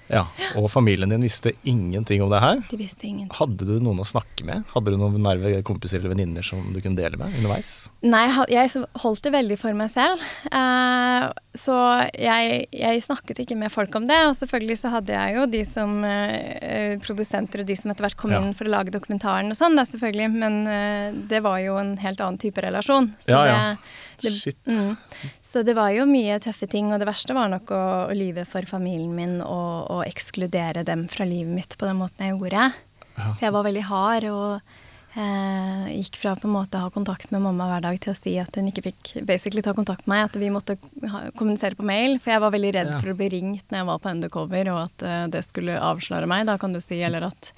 Ja, 0.09 0.27
Og 0.57 0.71
familien 0.73 1.11
din 1.13 1.21
visste 1.27 1.53
ingenting 1.69 2.23
om 2.25 2.31
det 2.33 2.41
her? 2.41 2.63
De 2.71 2.77
visste 2.81 3.05
ingen. 3.07 3.29
Hadde 3.37 3.67
du 3.69 3.75
noen 3.85 4.01
å 4.01 4.07
snakke 4.09 4.45
med? 4.49 4.65
Hadde 4.73 4.95
du 4.95 4.97
noen 4.97 5.19
nerve 5.23 5.63
kompiser 5.69 5.99
eller 6.01 6.15
venninner 6.15 6.43
som 6.47 6.63
du 6.73 6.81
kunne 6.81 6.97
dele 6.97 7.19
med 7.21 7.35
underveis? 7.37 7.91
Nei, 8.03 8.25
jeg 8.49 8.73
holdt 9.03 9.23
det 9.27 9.33
veldig 9.35 9.59
for 9.61 9.77
meg 9.77 9.91
selv. 9.93 10.25
Eh, 10.49 11.27
så 11.59 11.77
jeg, 12.17 12.67
jeg 12.73 13.03
snakket 13.05 13.43
ikke 13.45 13.57
med 13.61 13.73
folk 13.75 13.95
om 14.01 14.07
det. 14.09 14.19
Og 14.31 14.37
selvfølgelig 14.39 14.79
så 14.81 14.95
hadde 14.97 15.13
jeg 15.13 15.37
jo 15.37 15.47
de 15.53 15.63
som 15.69 15.97
eh, 16.09 16.97
produsenter 17.05 17.61
og 17.65 17.69
de 17.69 17.77
som 17.77 17.93
etter 17.93 18.07
hvert 18.09 18.17
kom 18.21 18.33
Ja. 18.33 18.41
inn 18.41 18.55
for 18.57 18.69
å 18.69 18.73
lage 18.73 18.95
dokumentaren 18.95 19.53
og 19.53 19.59
sånn, 19.61 19.77
selvfølgelig. 19.77 20.31
Men 20.41 20.61
eh, 20.67 21.13
det 21.31 21.43
var 21.45 21.61
jo 21.65 21.77
en 21.81 21.97
helt 22.01 22.21
annen 22.25 22.41
type 22.41 22.63
relasjon. 22.65 23.13
Så 23.25 23.35
Ja, 23.35 23.45
ja. 23.45 23.59
det- 23.75 24.07
det- 24.23 24.33
Shit. 24.35 24.59
Mm. 24.67 24.97
Så 25.43 25.63
det 25.65 25.75
var 25.79 25.91
jo 25.95 26.05
mye 26.09 26.39
tøffe 26.45 26.69
ting, 26.71 26.93
og 26.93 27.01
det 27.01 27.09
verste 27.09 27.35
var 27.37 27.49
nok 27.53 27.71
å, 27.75 27.83
å 28.11 28.17
lyve 28.17 28.45
for 28.49 28.63
familien 28.69 29.15
min 29.17 29.39
og, 29.43 29.89
og 29.91 30.05
ekskludere 30.09 30.85
dem 30.85 31.07
fra 31.09 31.25
livet 31.29 31.55
mitt 31.55 31.79
på 31.79 31.87
den 31.89 31.97
måten 32.01 32.27
jeg 32.27 32.37
gjorde. 32.39 32.69
Ja. 33.19 33.33
For 33.35 33.47
jeg 33.49 33.53
var 33.57 33.65
veldig 33.67 33.87
hard 33.89 34.25
og 34.31 34.61
eh, 35.19 35.89
gikk 35.99 36.19
fra 36.21 36.35
på 36.39 36.47
en 36.49 36.55
måte 36.55 36.79
å 36.79 36.85
ha 36.87 36.91
kontakt 36.95 37.33
med 37.35 37.43
mamma 37.43 37.67
hver 37.71 37.83
dag 37.89 37.99
til 38.05 38.13
å 38.13 38.19
si 38.19 38.37
at 38.39 38.55
hun 38.61 38.69
ikke 38.71 38.85
fikk 38.91 39.13
basically 39.27 39.63
ta 39.65 39.75
kontakt 39.75 40.07
med 40.07 40.15
meg, 40.17 40.25
at 40.29 40.39
vi 40.39 40.51
måtte 40.55 40.77
ha, 41.11 41.25
kommunisere 41.39 41.79
på 41.79 41.87
mail. 41.89 42.19
For 42.23 42.35
jeg 42.35 42.45
var 42.45 42.55
veldig 42.55 42.73
redd 42.77 42.93
Ja. 42.95 43.01
for 43.01 43.11
å 43.15 43.19
bli 43.19 43.31
ringt 43.35 43.67
når 43.71 43.81
jeg 43.83 43.89
var 43.91 43.99
på 44.05 44.13
undercover, 44.15 44.71
og 44.75 44.81
at 44.87 45.03
eh, 45.09 45.27
det 45.35 45.45
skulle 45.49 45.81
avsløre 45.81 46.31
meg, 46.31 46.47
da 46.47 46.59
kan 46.61 46.73
du 46.77 46.81
si, 46.85 47.01
eller 47.03 47.27
at 47.31 47.53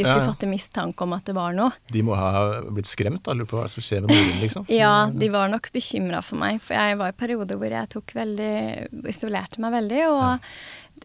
de 0.00 0.06
skulle 0.08 0.22
Ja, 0.22 0.26
ja. 0.26 0.32
fatte 0.32 0.48
mistanke 0.50 1.04
om 1.04 1.12
at 1.16 1.28
det 1.28 1.36
var 1.36 1.52
noe. 1.56 1.70
De 1.92 2.00
må 2.06 2.16
ha 2.16 2.32
blitt 2.72 2.88
skremt? 2.88 3.22
da, 3.28 3.36
Lurer 3.36 3.50
på 3.52 3.60
hva 3.60 3.68
som 3.70 3.84
skjer 3.84 4.02
med 4.06 4.14
moren, 4.16 4.40
liksom? 4.42 4.64
Ja, 4.80 4.94
de 5.12 5.28
var 5.32 5.52
nok 5.52 5.68
bekymra 5.76 6.22
for 6.24 6.40
meg, 6.40 6.58
for 6.64 6.74
jeg 6.78 6.96
var 7.00 7.12
i 7.12 7.18
perioder 7.20 7.60
hvor 7.60 7.76
jeg 7.76 7.92
tok 7.92 8.14
veldig 8.16 8.52
isolerte 9.12 9.60
meg 9.62 9.76
veldig. 9.76 10.02
Og, 10.10 10.52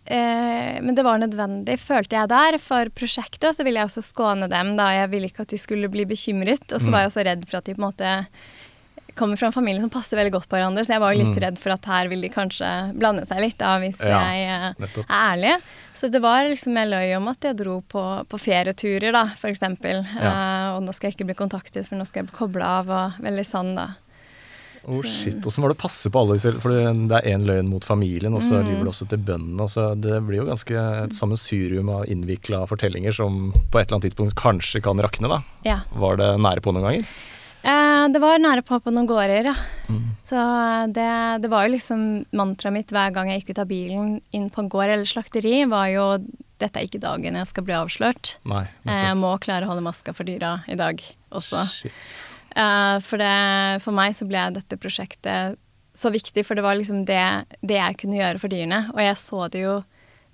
eh, 0.06 0.80
men 0.82 0.96
det 0.98 1.06
var 1.06 1.20
nødvendig, 1.22 1.78
følte 1.82 2.18
jeg 2.20 2.32
der, 2.32 2.58
for 2.62 2.92
prosjektet. 2.96 3.50
Og 3.52 3.58
så 3.58 3.66
ville 3.68 3.82
jeg 3.84 3.90
også 3.92 4.04
skåne 4.06 4.50
dem, 4.52 4.76
da 4.80 4.90
jeg 5.02 5.12
ville 5.14 5.30
ikke 5.32 5.46
at 5.46 5.54
de 5.56 5.60
skulle 5.62 5.92
bli 5.92 6.08
bekymret. 6.10 6.66
Og 6.72 6.80
så 6.82 6.92
var 6.94 7.04
jeg 7.06 7.12
også 7.14 7.26
redd 7.28 7.48
for 7.50 7.60
at 7.62 7.68
de 7.70 7.76
på 7.76 7.82
en 7.84 7.90
måte 7.90 8.14
kommer 9.16 9.38
fra 9.40 9.48
en 9.48 9.56
familie 9.56 9.82
som 9.82 9.90
passer 9.90 10.18
veldig 10.20 10.32
godt 10.36 10.48
på 10.52 10.58
hverandre, 10.58 10.84
så 10.86 10.94
jeg 10.96 11.02
var 11.04 11.16
litt 11.16 11.38
redd 11.42 11.58
for 11.62 11.72
at 11.76 11.86
her 11.90 12.08
vil 12.12 12.22
de 12.22 12.30
kanskje 12.30 12.70
blande 13.00 13.26
seg 13.26 13.40
litt, 13.42 13.58
da, 13.58 13.74
hvis 13.80 14.00
Ja, 14.04 14.22
jeg 14.32 14.48
eh, 14.52 14.74
nettopp. 14.84 15.06
er 15.10 15.34
ærlig. 15.34 15.54
Så 15.96 16.10
det 16.12 16.22
var 16.22 16.44
liksom 16.52 16.76
jeg 16.76 16.92
løy 16.92 17.16
om 17.18 17.28
at 17.32 17.42
jeg 17.48 17.56
dro 17.58 17.82
på, 17.82 18.06
på 18.28 18.38
ferieturer, 18.40 19.12
da, 19.16 19.26
for 19.40 19.48
eksempel. 19.50 20.04
Uh, 20.16 20.76
og 20.78 20.84
nå 20.84 20.94
skal 20.94 21.10
jeg 21.10 21.16
ikke 21.18 21.30
bli 21.32 21.40
kontaktet, 21.40 21.88
for 21.88 21.96
nå 21.96 22.06
skal 22.06 22.24
jeg 22.24 22.30
bli 22.32 22.38
kobla 22.40 22.66
av, 22.82 22.90
og 22.92 23.22
veldig 23.24 23.46
sånn, 23.48 23.76
da. 23.80 23.88
Oh 24.88 25.02
shit, 25.02 25.40
Åssen 25.42 25.64
var 25.66 25.72
det 25.74 25.80
å 25.80 25.82
passe 25.82 26.12
på 26.14 26.20
alle 26.22 26.36
disse 26.38 26.52
For 26.62 26.70
det 26.70 27.18
er 27.18 27.26
én 27.32 27.42
løgn 27.48 27.72
mot 27.72 27.82
familien, 27.84 28.36
og 28.38 28.44
så 28.46 28.60
Mm. 28.62 28.68
lyver 28.70 28.84
du 28.86 28.90
også 28.92 29.08
til 29.10 29.18
bøndene. 29.18 29.66
så 29.68 30.00
Det 30.00 30.20
blir 30.28 30.44
jo 30.44 30.46
ganske 30.46 30.76
et 31.06 31.10
sammensurium 31.18 31.90
av 31.90 32.06
innvikla 32.06 32.68
fortellinger 32.70 33.12
som 33.12 33.52
på 33.72 33.80
et 33.80 33.88
eller 33.88 33.98
annet 33.98 34.14
tidspunkt 34.14 34.36
kanskje 34.36 34.84
kan 34.84 34.98
rakne. 35.02 35.28
da. 35.28 35.40
Ja. 35.66 35.80
Var 35.96 36.18
det 36.18 36.30
nære 36.38 36.62
på 36.62 36.72
noen 36.72 36.84
ganger? 36.86 37.06
Eh, 37.66 38.06
det 38.14 38.22
var 38.22 38.38
nære 38.42 38.62
på 38.66 38.78
på 38.84 38.92
noen 38.94 39.08
gårder, 39.10 39.52
ja. 39.52 39.56
Så 40.26 40.38
det, 40.94 41.06
det 41.44 41.50
var 41.52 41.66
jo 41.68 41.74
liksom 41.76 42.02
mantraet 42.34 42.74
mitt 42.74 42.90
hver 42.94 43.12
gang 43.14 43.30
jeg 43.30 43.44
gikk 43.44 43.52
ut 43.56 43.60
av 43.62 43.68
bilen 43.70 44.08
inn 44.34 44.48
på 44.54 44.64
en 44.64 44.70
gård 44.74 44.90
eller 44.90 45.06
slakteri, 45.10 45.64
var 45.70 45.88
jo 45.94 46.06
dette 46.62 46.80
er 46.80 46.88
ikke 46.88 47.02
dagen 47.04 47.36
jeg 47.38 47.50
skal 47.50 47.66
bli 47.68 47.76
avslørt. 47.78 48.36
Nei, 48.50 48.64
Eh, 48.88 49.04
Jeg 49.10 49.18
må 49.20 49.34
klare 49.44 49.66
å 49.68 49.74
holde 49.74 49.84
maska 49.86 50.14
for 50.16 50.24
dyra 50.26 50.60
i 50.72 50.78
dag 50.80 51.02
også. 51.36 51.62
Eh, 52.56 52.98
For, 53.06 53.18
det, 53.22 53.82
for 53.84 53.92
meg 53.98 54.16
så 54.18 54.26
ble 54.30 54.46
dette 54.56 54.78
prosjektet 54.82 55.58
så 55.96 56.10
viktig, 56.12 56.44
for 56.46 56.56
det 56.58 56.64
var 56.66 56.76
liksom 56.76 57.06
det, 57.08 57.22
det 57.64 57.78
jeg 57.78 57.98
kunne 58.02 58.18
gjøre 58.20 58.40
for 58.42 58.52
dyrene. 58.52 58.82
Og 58.96 59.00
jeg 59.04 59.16
så 59.20 59.46
det 59.52 59.62
jo, 59.66 59.76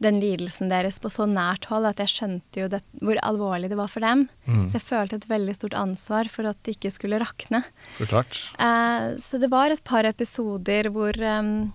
den 0.01 0.19
lidelsen 0.21 0.71
deres 0.71 0.97
på 1.01 1.11
så 1.13 1.27
nært 1.29 1.67
hold, 1.69 1.85
at 1.89 2.01
jeg 2.01 2.11
skjønte 2.11 2.63
jo 2.63 2.69
det, 2.71 2.81
hvor 3.01 3.19
alvorlig 3.25 3.69
det 3.71 3.77
var 3.79 3.91
for 3.91 4.03
dem. 4.03 4.25
Mm. 4.47 4.65
Så 4.69 4.79
jeg 4.79 4.87
følte 4.87 5.19
et 5.19 5.27
veldig 5.29 5.55
stort 5.57 5.77
ansvar 5.77 6.29
for 6.33 6.49
at 6.49 6.59
det 6.65 6.77
ikke 6.77 6.93
skulle 6.95 7.21
rakne. 7.21 7.63
Så 7.97 8.07
klart. 8.09 8.39
Uh, 8.57 9.13
så 9.21 9.41
det 9.41 9.51
var 9.53 9.73
et 9.73 9.83
par 9.87 10.07
episoder 10.09 10.89
hvor, 10.93 11.17
um, 11.21 11.69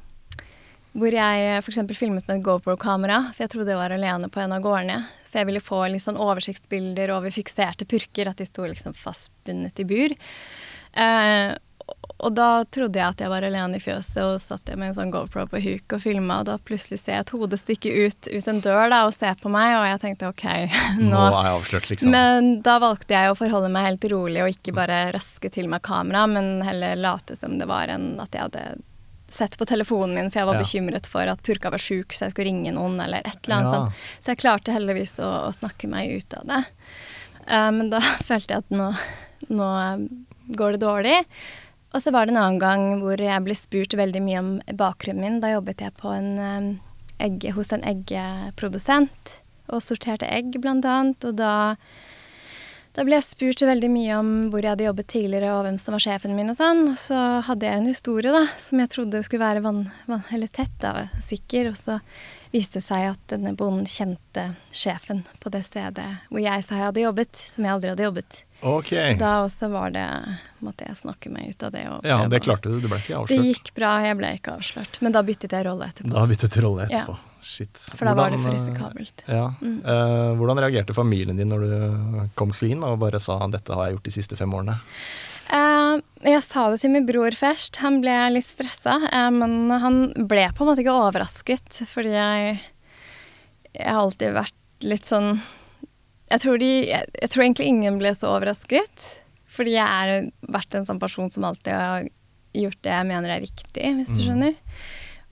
hvor 0.96 1.14
jeg 1.14 1.60
f.eks. 1.62 1.82
filmet 1.98 2.26
med 2.26 2.38
et 2.38 2.46
GoPro-kamera, 2.46 3.28
for 3.32 3.46
jeg 3.46 3.54
trodde 3.54 3.74
jeg 3.74 3.82
var 3.82 3.94
alene 3.94 4.30
på 4.32 4.42
en 4.42 4.56
av 4.56 4.64
gårdene. 4.64 5.02
For 5.28 5.42
jeg 5.42 5.50
ville 5.50 5.64
få 5.64 5.84
litt 5.92 6.06
sånn 6.06 6.20
oversiktsbilder 6.20 7.14
over 7.14 7.34
fikserte 7.34 7.88
purker, 7.88 8.30
at 8.30 8.42
de 8.42 8.48
sto 8.48 8.66
liksom 8.66 8.96
fastbundet 8.98 9.82
i 9.82 9.88
bur. 9.88 10.16
Eh, 10.96 11.52
og 12.18 12.32
da 12.32 12.64
trodde 12.72 12.96
jeg 12.96 13.04
at 13.12 13.20
jeg 13.20 13.28
var 13.28 13.44
alene 13.44 13.76
i 13.76 13.82
fjøset, 13.82 14.22
og 14.24 14.40
satt 14.40 14.70
jeg 14.72 14.78
med 14.80 14.88
en 14.88 14.94
sånn 14.96 15.10
GoPro 15.12 15.44
på 15.52 15.60
huk 15.60 15.92
og 15.98 16.00
filma, 16.00 16.38
og 16.40 16.46
da 16.48 16.56
plutselig 16.58 17.02
ser 17.02 17.18
jeg 17.18 17.26
et 17.26 17.32
hode 17.36 17.58
stikke 17.60 17.92
ut, 18.06 18.28
ut 18.32 18.48
en 18.48 18.60
dør 18.64 18.88
da, 18.92 19.02
og 19.04 19.12
se 19.12 19.28
på 19.42 19.52
meg, 19.52 19.74
og 19.76 19.84
jeg 19.90 20.00
tenkte 20.06 20.30
OK, 20.32 20.46
Nå 21.02 21.10
nå 21.12 21.22
er 21.28 21.48
jeg 21.50 21.58
avslørt, 21.60 21.90
liksom. 21.92 22.10
men 22.16 22.50
da 22.64 22.78
valgte 22.80 23.12
jeg 23.18 23.30
å 23.34 23.36
forholde 23.38 23.68
meg 23.74 23.88
helt 23.90 24.08
rolig 24.14 24.42
og 24.46 24.52
ikke 24.54 24.72
bare 24.76 25.00
raske 25.16 25.50
til 25.52 25.68
meg 25.68 25.84
kamera, 25.84 26.24
men 26.30 26.62
heller 26.64 26.96
late 26.96 27.36
som 27.36 27.58
det 27.60 27.68
var 27.68 27.92
enn 27.92 28.14
at 28.24 28.32
jeg 28.32 28.48
hadde 28.48 28.66
sett 29.36 29.56
på 29.58 29.66
telefonen 29.68 30.14
min, 30.14 30.28
for 30.30 30.38
jeg 30.40 30.46
var 30.48 30.54
Ja. 30.56 30.62
bekymret 30.62 31.06
for 31.10 31.28
at 31.28 31.42
purka 31.44 31.68
var 31.74 31.82
sjuk, 31.82 32.14
så 32.14 32.24
jeg 32.28 32.32
skulle 32.32 32.46
ringe 32.48 32.72
noen 32.72 32.96
eller 33.02 33.26
et 33.26 33.42
eller 33.44 33.56
annet 33.58 33.72
Ja. 33.74 33.78
sånt. 33.82 33.92
Så 34.22 34.30
jeg 34.32 34.38
klarte 34.40 34.72
heldigvis 34.72 35.18
å, 35.20 35.30
å 35.48 35.52
snakke 35.52 35.88
meg 35.90 36.14
ut 36.16 36.36
av 36.38 36.46
det. 36.46 36.62
Uh, 37.50 37.70
men 37.74 37.90
da 37.90 38.00
følte 38.28 38.54
jeg 38.54 38.64
at 38.64 38.70
nå, 38.72 38.86
nå 39.50 39.66
eh, 39.82 40.06
går 40.56 40.76
det 40.78 40.80
dårlig. 40.86 41.18
Og 41.96 42.02
så 42.04 42.12
var 42.12 42.26
det 42.26 42.34
en 42.34 42.42
annen 42.42 42.60
gang 42.60 42.82
hvor 43.00 43.16
jeg 43.16 43.44
ble 43.46 43.54
spurt 43.56 43.94
veldig 43.96 44.20
mye 44.20 44.40
om 44.42 44.50
bakgrunnen 44.76 45.22
min. 45.22 45.38
Da 45.40 45.54
jobbet 45.54 45.80
jeg 45.80 45.94
en, 46.12 46.28
eh, 46.38 46.66
egg, 47.24 47.46
hos 47.56 47.72
en 47.72 47.86
eggprodusent 47.88 49.32
og 49.72 49.80
sorterte 49.80 50.28
egg, 50.28 50.58
blant 50.60 50.84
annet. 50.84 51.24
Og 51.24 51.38
da, 51.38 51.76
da 52.92 53.06
ble 53.06 53.16
jeg 53.16 53.24
spurt 53.24 53.64
veldig 53.64 53.88
mye 53.94 54.18
om 54.18 54.32
hvor 54.52 54.60
jeg 54.60 54.74
hadde 54.74 54.84
jobbet 54.90 55.08
tidligere, 55.08 55.54
og 55.56 55.64
hvem 55.64 55.78
som 55.80 55.96
var 55.96 56.04
sjefen 56.04 56.36
min 56.36 56.52
og 56.52 56.58
sånn. 56.60 56.84
Og 56.92 56.98
så 57.00 57.20
hadde 57.48 57.64
jeg 57.64 57.80
en 57.80 57.88
historie 57.88 58.34
da, 58.34 58.44
som 58.60 58.82
jeg 58.84 58.92
trodde 58.92 59.24
skulle 59.24 59.46
være 59.46 59.64
vann, 59.64 59.86
vann, 60.04 60.26
eller 60.36 60.52
tett, 60.52 60.76
da, 60.84 61.08
sikker. 61.24 61.72
Og 61.72 61.80
så 61.80 61.96
viste 62.52 62.82
det 62.82 62.90
seg 62.90 63.08
at 63.14 63.24
denne 63.32 63.56
bonden 63.56 63.88
kjente 63.88 64.50
sjefen 64.68 65.24
på 65.40 65.48
det 65.54 65.64
stedet 65.64 66.10
hvor 66.28 66.44
jeg 66.44 66.68
sa 66.68 66.76
jeg 66.76 66.90
hadde 66.90 67.08
jobbet, 67.08 67.46
som 67.56 67.64
jeg 67.64 67.72
aldri 67.72 67.94
hadde 67.94 68.06
jobbet. 68.10 68.42
Ok. 68.64 68.92
Da 69.20 69.32
også 69.44 69.68
var 69.70 69.90
det 69.92 70.06
måtte 70.64 70.86
jeg 70.88 70.96
snakke 70.96 71.30
meg 71.32 71.50
ut 71.52 71.62
av 71.66 71.72
det. 71.74 71.82
Ja, 72.08 72.18
det 72.30 72.40
klarte 72.46 72.70
du. 72.72 72.78
Du 72.80 72.88
ble 72.88 72.98
ikke 73.02 73.18
avslørt. 73.18 73.28
Det 73.34 73.50
gikk 73.52 73.72
bra, 73.76 73.90
jeg 74.06 74.16
ble 74.16 74.30
ikke 74.38 74.54
avslørt. 74.56 75.00
Men 75.04 75.12
da 75.12 75.22
byttet 75.26 75.52
jeg 75.52 75.66
rolle 75.66 75.90
etterpå. 75.92 76.12
Da 76.14 76.24
byttet 76.30 76.56
du 76.56 76.60
rolle 76.64 76.86
Ja. 76.88 77.02
etterpå. 77.02 77.18
Shit. 77.46 77.76
For 77.94 78.08
da 78.08 78.14
var 78.18 78.32
det 78.34 78.40
for 78.42 78.50
eh, 78.50 78.56
risikabelt. 78.56 79.22
Ja. 79.30 79.52
Mm. 79.60 79.76
Uh, 79.84 80.32
hvordan 80.40 80.58
reagerte 80.64 80.96
familien 80.96 81.36
din 81.38 81.52
når 81.52 81.62
du 81.62 82.30
kom 82.34 82.50
clean 82.50 82.82
og 82.82 82.98
bare 82.98 83.20
sa 83.22 83.38
'dette 83.46 83.70
har 83.76 83.86
jeg 83.86 83.96
gjort 83.96 84.08
de 84.08 84.10
siste 84.16 84.36
fem 84.36 84.50
årene'? 84.50 84.80
Uh, 85.46 86.00
jeg 86.26 86.42
sa 86.42 86.70
det 86.72 86.80
til 86.80 86.90
min 86.90 87.06
bror 87.06 87.30
først. 87.30 87.76
Han 87.84 88.00
ble 88.02 88.16
litt 88.34 88.48
stressa, 88.48 88.96
Uh, 89.12 89.30
men 89.30 89.70
han 89.70 90.12
ble 90.26 90.48
på 90.56 90.64
en 90.64 90.72
måte 90.72 90.82
ikke 90.82 90.96
overrasket, 90.96 91.86
fordi 91.86 92.10
jeg 92.16 92.60
Jeg 93.76 93.92
har 93.92 94.00
alltid 94.00 94.32
vært 94.32 94.54
litt 94.80 95.04
sånn 95.04 95.40
Jeg 96.30 96.40
tror, 96.42 96.58
de, 96.58 96.68
jeg, 96.90 97.06
jeg 97.22 97.30
tror 97.30 97.44
egentlig 97.44 97.66
ingen 97.70 97.98
ble 98.00 98.10
så 98.18 98.32
overrasket, 98.34 99.04
fordi 99.56 99.76
jeg 99.76 99.86
har 99.86 100.30
vært 100.52 100.74
en 100.74 100.86
sånn 100.88 100.98
person 101.00 101.30
som 101.30 101.44
alltid 101.48 101.72
har 101.72 102.08
gjort 102.56 102.80
det 102.82 102.92
jeg 102.96 103.06
mener 103.06 103.30
er 103.36 103.44
riktig, 103.44 103.84
hvis 104.00 104.16
du 104.16 104.22
Mm. 104.22 104.26
skjønner. 104.26 104.56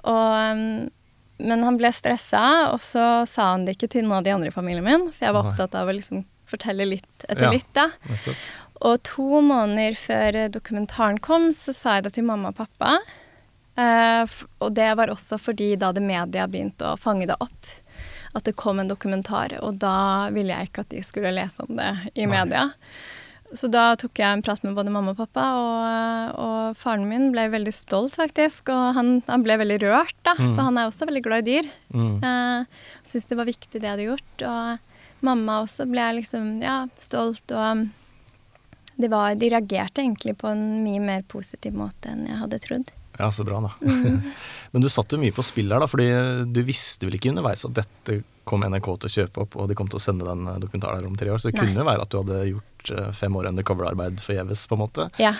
Og, 0.04 0.34
um, 0.54 0.90
men 1.40 1.62
han 1.66 1.76
ble 1.80 1.90
stressa, 1.92 2.70
og 2.72 2.78
så 2.84 3.26
sa 3.26 3.50
han 3.54 3.64
det 3.66 3.74
ikke 3.76 3.90
til 3.96 4.04
noen 4.04 4.18
av 4.20 4.24
de 4.26 4.30
andre 4.36 4.52
i 4.52 4.54
familien 4.54 4.84
min, 4.86 5.06
for 5.10 5.24
jeg 5.26 5.34
var 5.34 5.48
opptatt 5.48 5.74
av 5.74 5.88
å 5.90 5.96
liksom 5.96 6.24
fortelle 6.46 6.86
litt 6.86 7.24
etter 7.28 7.48
Ja. 7.48 7.50
litt, 7.50 7.72
da. 7.74 7.88
Nettopp. 8.08 8.36
Og 8.84 9.02
to 9.02 9.40
måneder 9.40 9.96
før 9.96 10.38
dokumentaren 10.52 11.18
kom, 11.20 11.48
så 11.56 11.72
sa 11.74 11.94
jeg 11.96 12.04
det 12.04 12.12
til 12.14 12.24
mamma 12.28 12.48
og 12.52 12.56
pappa. 12.60 12.98
Uh, 13.76 14.26
og 14.62 14.74
det 14.76 14.92
var 14.96 15.08
også 15.10 15.34
fordi 15.40 15.72
da 15.76 15.88
hadde 15.90 16.04
media 16.04 16.46
begynt 16.46 16.78
å 16.86 16.92
fange 17.00 17.26
det 17.26 17.34
opp. 17.40 17.66
At 18.34 18.44
det 18.48 18.56
kom 18.58 18.80
en 18.82 18.88
dokumentar, 18.90 19.52
og 19.62 19.76
da 19.78 20.28
ville 20.34 20.50
jeg 20.56 20.68
ikke 20.72 20.82
at 20.82 20.88
de 20.90 21.02
skulle 21.06 21.30
lese 21.36 21.62
om 21.62 21.76
det 21.78 21.90
i 22.18 22.26
media. 22.26 22.64
Så 23.54 23.68
da 23.70 23.92
tok 23.94 24.18
jeg 24.18 24.26
en 24.34 24.42
prat 24.42 24.64
med 24.66 24.74
både 24.74 24.90
mamma 24.90 25.12
og 25.12 25.20
pappa, 25.20 25.44
og, 25.54 26.38
og 26.42 26.76
faren 26.80 27.04
min 27.06 27.28
ble 27.30 27.44
veldig 27.52 27.70
stolt, 27.76 28.16
faktisk. 28.18 28.72
Og 28.74 28.96
han, 28.96 29.12
han 29.28 29.44
ble 29.46 29.54
veldig 29.60 29.78
rørt, 29.84 30.16
da, 30.26 30.34
Mm. 30.34 30.56
for 30.56 30.62
han 30.66 30.78
er 30.80 30.88
også 30.90 31.06
veldig 31.06 31.22
glad 31.22 31.46
i 31.46 31.52
dyr. 31.60 31.68
Mm. 31.94 32.16
Eh, 32.26 32.64
Syntes 33.06 33.28
det 33.30 33.38
var 33.38 33.46
viktig 33.46 33.78
det 33.78 33.86
jeg 33.86 33.92
hadde 33.92 34.08
gjort. 34.08 34.42
Og 34.50 35.22
mamma 35.28 35.60
også 35.62 35.86
ble 35.86 36.08
liksom, 36.18 36.48
ja, 36.64 36.80
stolt, 36.98 37.46
og 37.54 37.62
um, 37.70 37.84
det 38.98 39.10
var, 39.14 39.34
de 39.38 39.48
reagerte 39.54 40.02
egentlig 40.02 40.34
på 40.42 40.50
en 40.50 40.82
mye 40.82 41.00
mer 41.02 41.22
positiv 41.30 41.74
måte 41.78 42.10
enn 42.10 42.26
jeg 42.26 42.40
hadde 42.42 42.58
trodd. 42.66 42.90
Ja, 43.18 43.30
så 43.32 43.44
bra, 43.46 43.60
da. 43.62 43.72
Mm. 43.84 44.20
Men 44.74 44.82
du 44.82 44.88
satt 44.90 45.12
jo 45.14 45.20
mye 45.22 45.34
på 45.34 45.44
spill 45.46 45.70
her, 45.70 45.82
da, 45.84 45.86
fordi 45.90 46.08
du 46.50 46.62
visste 46.66 47.06
vel 47.06 47.14
ikke 47.18 47.30
underveis 47.30 47.62
at 47.68 47.76
dette 47.76 48.22
kom 48.44 48.64
NRK 48.66 48.88
til 49.04 49.10
å 49.10 49.12
kjøpe 49.18 49.44
opp, 49.44 49.54
og 49.56 49.68
de 49.70 49.76
kom 49.78 49.88
til 49.88 50.00
å 50.00 50.02
sende 50.02 50.26
den 50.28 50.48
eh, 50.50 50.58
dokumentaren 50.60 51.06
om 51.06 51.14
tre 51.16 51.30
år. 51.32 51.38
Så 51.40 51.48
det 51.50 51.56
Nei. 51.60 51.68
kunne 51.68 51.84
jo 51.84 51.86
være 51.88 52.04
at 52.04 52.10
du 52.12 52.18
hadde 52.20 52.40
gjort 52.50 52.90
eh, 52.96 53.12
fem 53.16 53.38
år 53.38 53.52
undercover-arbeid 53.52 54.20
forgjeves, 54.24 54.66
på 54.68 54.76
en 54.78 54.84
måte. 54.86 55.08
Ja, 55.22 55.36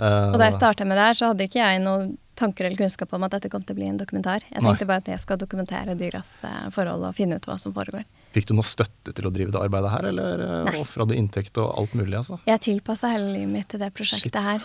Uh, 0.00 0.32
Og 0.32 0.38
da 0.40 0.46
jeg 0.48 0.54
starta 0.56 0.86
med 0.88 0.96
det 0.96 1.02
her, 1.04 1.16
så 1.18 1.26
hadde 1.28 1.44
ikke 1.44 1.58
jeg 1.60 1.80
noen 1.84 2.14
tanker 2.40 2.64
eller 2.64 2.80
kunnskap 2.80 3.10
om 3.12 3.26
at 3.26 3.34
dette 3.34 3.50
kom 3.52 3.60
til 3.60 3.74
å 3.74 3.78
bli 3.78 3.90
en 3.90 3.98
dokumentar. 4.00 4.40
Jeg 4.48 4.62
Nei. 4.64 4.70
tenkte 4.72 4.86
bare 4.88 5.02
at 5.04 5.10
jeg 5.12 5.20
skal 5.20 5.36
dokumentere 5.38 5.92
dyras 6.00 6.30
forhold 6.72 7.04
og 7.10 7.12
finne 7.14 7.36
ut 7.36 7.44
hva 7.46 7.58
som 7.60 7.74
foregår. 7.76 8.06
Fikk 8.32 8.48
du 8.48 8.54
noe 8.56 8.64
støtte 8.66 9.12
til 9.12 9.28
å 9.28 9.32
drive 9.36 9.52
det 9.52 9.60
arbeidet 9.60 9.92
her, 9.92 10.08
eller 10.08 10.42
Nei. 10.64 10.78
ofra 10.80 11.04
du 11.06 11.12
inntekt 11.14 11.60
og 11.60 11.76
alt 11.76 11.92
mulig, 11.92 12.16
altså? 12.22 12.40
Jeg 12.48 12.64
tilpassa 12.64 13.12
hele 13.12 13.28
livet 13.34 13.52
mitt 13.52 13.68
til 13.68 13.84
det 13.84 13.92
prosjektet 13.92 14.32
Shit. 14.32 14.48
her. 14.48 14.64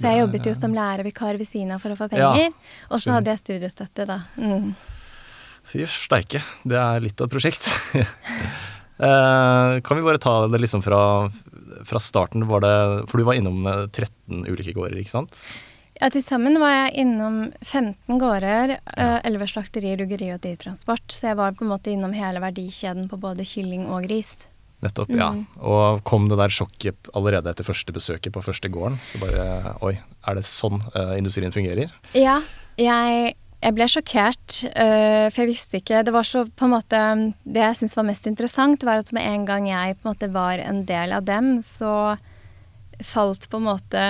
Så 0.00 0.08
jeg 0.08 0.22
jobbet 0.22 0.48
jo 0.48 0.54
som 0.56 0.74
lærervikar 0.76 1.38
ved 1.38 1.48
siden 1.48 1.74
av 1.76 1.82
for 1.84 1.92
å 1.92 1.98
få 1.98 2.08
Ja, 2.16 2.32
penger. 2.32 2.56
og 2.90 3.02
så 3.04 3.12
hadde 3.18 3.34
jeg 3.34 3.42
studiestøtte, 3.42 4.06
da. 4.08 4.18
Mm. 4.40 4.72
Fy 5.70 5.84
steike, 5.86 6.40
det 6.66 6.78
er 6.80 7.00
litt 7.04 7.20
av 7.20 7.28
et 7.28 7.34
prosjekt. 7.36 7.70
Eh, 9.00 9.80
kan 9.80 9.96
vi 9.96 10.02
bare 10.04 10.20
ta 10.20 10.46
det 10.52 10.58
liksom 10.60 10.82
fra, 10.84 11.30
fra 11.88 12.00
starten, 12.04 12.42
var 12.50 12.60
det 12.60 12.72
For 13.08 13.16
du 13.16 13.24
var 13.24 13.38
innom 13.38 13.62
eh, 13.64 13.86
13 13.88 14.42
ulike 14.44 14.74
gårder, 14.76 14.98
ikke 15.00 15.14
sant? 15.14 15.38
Ja, 15.96 16.10
Til 16.12 16.20
sammen 16.20 16.58
var 16.60 16.74
jeg 16.74 17.06
innom 17.06 17.38
15 17.64 18.20
gårder, 18.20 18.74
ja. 18.76 19.08
11 19.24 19.48
slakterier, 19.54 19.96
ruggeri 20.00 20.28
og 20.34 20.42
dyretransport. 20.44 21.08
Så 21.16 21.30
jeg 21.30 21.38
var 21.40 21.56
på 21.56 21.64
en 21.64 21.72
måte 21.72 21.94
innom 21.94 22.12
hele 22.12 22.44
verdikjeden 22.44 23.08
på 23.08 23.16
både 23.20 23.44
kylling 23.48 23.88
og 23.88 24.04
gris. 24.04 24.34
Nettopp, 24.80 25.10
ja. 25.12 25.28
Mm. 25.36 25.44
Og 25.60 26.00
kom 26.08 26.30
det 26.30 26.38
der 26.40 26.52
sjokket 26.54 27.10
allerede 27.16 27.52
etter 27.52 27.66
første 27.66 27.92
besøket 27.92 28.32
på 28.32 28.42
første 28.44 28.70
gården? 28.72 28.96
Så 29.04 29.20
bare 29.20 29.74
Oi, 29.84 29.98
er 30.00 30.38
det 30.38 30.46
sånn 30.48 30.80
uh, 30.94 31.12
industrien 31.18 31.52
fungerer? 31.52 31.92
Ja, 32.16 32.38
jeg, 32.80 33.34
jeg 33.60 33.76
ble 33.76 33.88
sjokkert, 33.92 34.62
uh, 34.72 35.28
for 35.28 35.42
jeg 35.42 35.50
visste 35.52 35.80
ikke 35.82 36.00
Det 36.06 36.14
var 36.16 36.24
så 36.24 36.46
på 36.48 36.68
en 36.68 36.72
måte 36.72 37.02
Det 37.44 37.60
jeg 37.60 37.80
syntes 37.80 37.98
var 37.98 38.08
mest 38.08 38.30
interessant, 38.30 38.88
var 38.88 39.02
at 39.02 39.12
med 39.16 39.28
en 39.28 39.44
gang 39.48 39.68
jeg 39.68 39.98
på 39.98 40.06
en 40.06 40.12
måte 40.14 40.32
var 40.32 40.64
en 40.64 40.84
del 40.88 41.12
av 41.18 41.28
dem, 41.28 41.58
så 41.66 42.16
falt 43.04 43.46
på 43.48 43.60
en 43.60 43.68
måte 43.68 44.06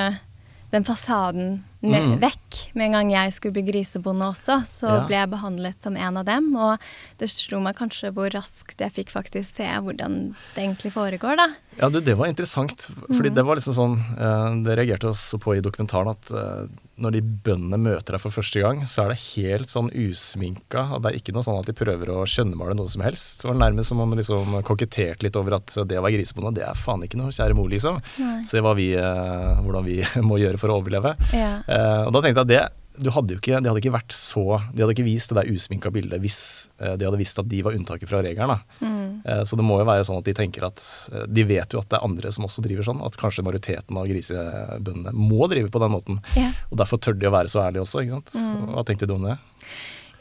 den 0.71 0.87
fasaden 0.87 1.61
Mm. 1.83 2.19
vekk. 2.21 2.59
Med 2.77 2.87
en 2.87 2.93
gang 2.93 3.11
jeg 3.13 3.33
skulle 3.33 3.57
bli 3.57 3.63
grisebonde 3.71 4.27
også, 4.29 4.59
så 4.69 4.87
Ja. 4.87 5.07
ble 5.07 5.17
jeg 5.17 5.31
behandlet 5.31 5.81
som 5.83 5.97
en 5.97 6.17
av 6.17 6.25
dem. 6.27 6.55
Og 6.57 6.79
det 7.19 7.31
slo 7.31 7.61
meg 7.61 7.77
kanskje 7.77 8.13
hvor 8.13 8.29
raskt 8.31 8.79
jeg 8.81 8.93
fikk 8.93 9.11
faktisk 9.11 9.57
se 9.57 9.65
hvordan 9.65 10.35
det 10.55 10.61
egentlig 10.61 10.93
foregår, 10.93 11.37
da. 11.37 11.49
Ja, 11.81 11.89
du, 11.89 12.01
det 12.01 12.19
var 12.19 12.27
interessant. 12.27 12.91
Fordi 13.09 13.31
mm. 13.31 13.35
det 13.35 13.45
var 13.47 13.57
liksom 13.57 13.75
sånn 13.75 13.97
eh, 14.19 14.63
Det 14.65 14.77
reagerte 14.77 15.09
også 15.09 15.41
på 15.41 15.57
i 15.57 15.65
dokumentaren 15.65 16.13
at 16.13 16.31
eh, 16.31 16.67
når 17.01 17.17
de 17.17 17.23
bøndene 17.47 17.79
møter 17.81 18.17
deg 18.17 18.23
for 18.23 18.35
første 18.35 18.63
gang, 18.63 18.83
så 18.91 19.05
er 19.05 19.13
det 19.15 19.21
helt 19.25 19.73
sånn 19.73 19.91
usminka. 19.91 20.87
og 20.95 21.03
Det 21.03 21.11
er 21.13 21.21
ikke 21.21 21.35
noe 21.37 21.47
sånn 21.47 21.61
at 21.61 21.71
de 21.71 21.77
prøver 21.77 22.13
å 22.13 22.25
skjønnmale 22.29 22.77
noe 22.79 22.93
som 22.93 23.05
helst. 23.05 23.43
Det 23.43 23.51
var 23.51 23.59
nærmest 23.61 23.93
som 23.93 24.03
om 24.05 24.13
de 24.13 24.21
liksom 24.21 24.59
koketterte 24.67 25.27
litt 25.27 25.39
over 25.41 25.59
at 25.61 25.75
det 25.89 25.99
å 25.99 26.05
være 26.05 26.19
grisebonde, 26.19 26.59
det 26.61 26.67
er 26.69 26.79
faen 26.79 27.07
ikke 27.07 27.21
noe, 27.21 27.33
kjære 27.35 27.57
mor, 27.57 27.71
liksom. 27.73 28.01
Nei. 28.21 28.37
Se 28.49 28.61
vi, 28.61 28.91
eh, 28.99 29.63
hvordan 29.65 29.87
vi 29.87 29.99
må 30.29 30.41
gjøre 30.43 30.61
for 30.61 30.73
å 30.73 30.81
overleve. 30.83 31.17
Ja. 31.37 31.57
Eh, 31.65 32.03
og 32.07 32.13
da 32.17 32.25
tenkte 32.25 32.45
jeg 32.45 32.49
at 32.49 32.53
det 32.55 32.63
du 33.01 33.11
hadde 33.15 33.35
jo 33.35 33.41
ikke, 33.41 33.61
De 33.63 33.71
hadde 33.71 33.81
ikke 33.81 33.95
vært 33.95 34.15
så 34.15 34.43
De 34.75 34.83
hadde 34.83 34.95
ikke 34.95 35.07
vist 35.07 35.33
det 35.33 35.39
der 35.41 35.51
usminka 35.53 35.91
bildet 35.95 36.21
hvis 36.23 36.41
eh, 36.81 36.95
de 37.01 37.07
hadde 37.09 37.21
visst 37.21 37.39
at 37.41 37.49
de 37.51 37.63
var 37.65 37.77
unntaket 37.77 38.11
fra 38.11 38.21
regelen. 38.25 38.61
Mm. 38.81 39.21
Eh, 39.25 39.43
Så 39.49 39.57
det 39.59 39.65
må 39.67 39.79
jo 39.81 39.87
være 39.89 40.05
sånn 40.07 40.21
at 40.21 40.29
de 40.29 40.35
tenker 40.37 40.67
at 40.69 40.83
eh, 41.13 41.25
De 41.31 41.45
vet 41.49 41.77
jo 41.77 41.81
at 41.83 41.89
det 41.91 41.99
er 41.99 42.07
andre 42.07 42.33
som 42.35 42.47
også 42.49 42.65
driver 42.65 42.87
sånn. 42.87 43.01
At 43.07 43.17
kanskje 43.21 43.45
majoriteten 43.47 43.97
av 44.01 44.09
grisebøndene 44.11 45.15
må 45.17 45.49
drive 45.51 45.73
på 45.73 45.83
den 45.83 45.95
måten. 45.95 46.21
Ja. 46.39 46.51
Og 46.71 46.81
derfor 46.81 47.01
tør 47.01 47.17
de 47.19 47.31
å 47.31 47.35
være 47.35 47.53
så 47.53 47.65
ærlige 47.65 47.87
også, 47.87 48.05
ikke 48.05 48.19
sant. 48.19 48.35
Mm. 48.37 48.69
Hva 48.75 48.85
tenkte 48.89 49.09
du 49.09 49.17
om 49.17 49.27
det? 49.31 49.39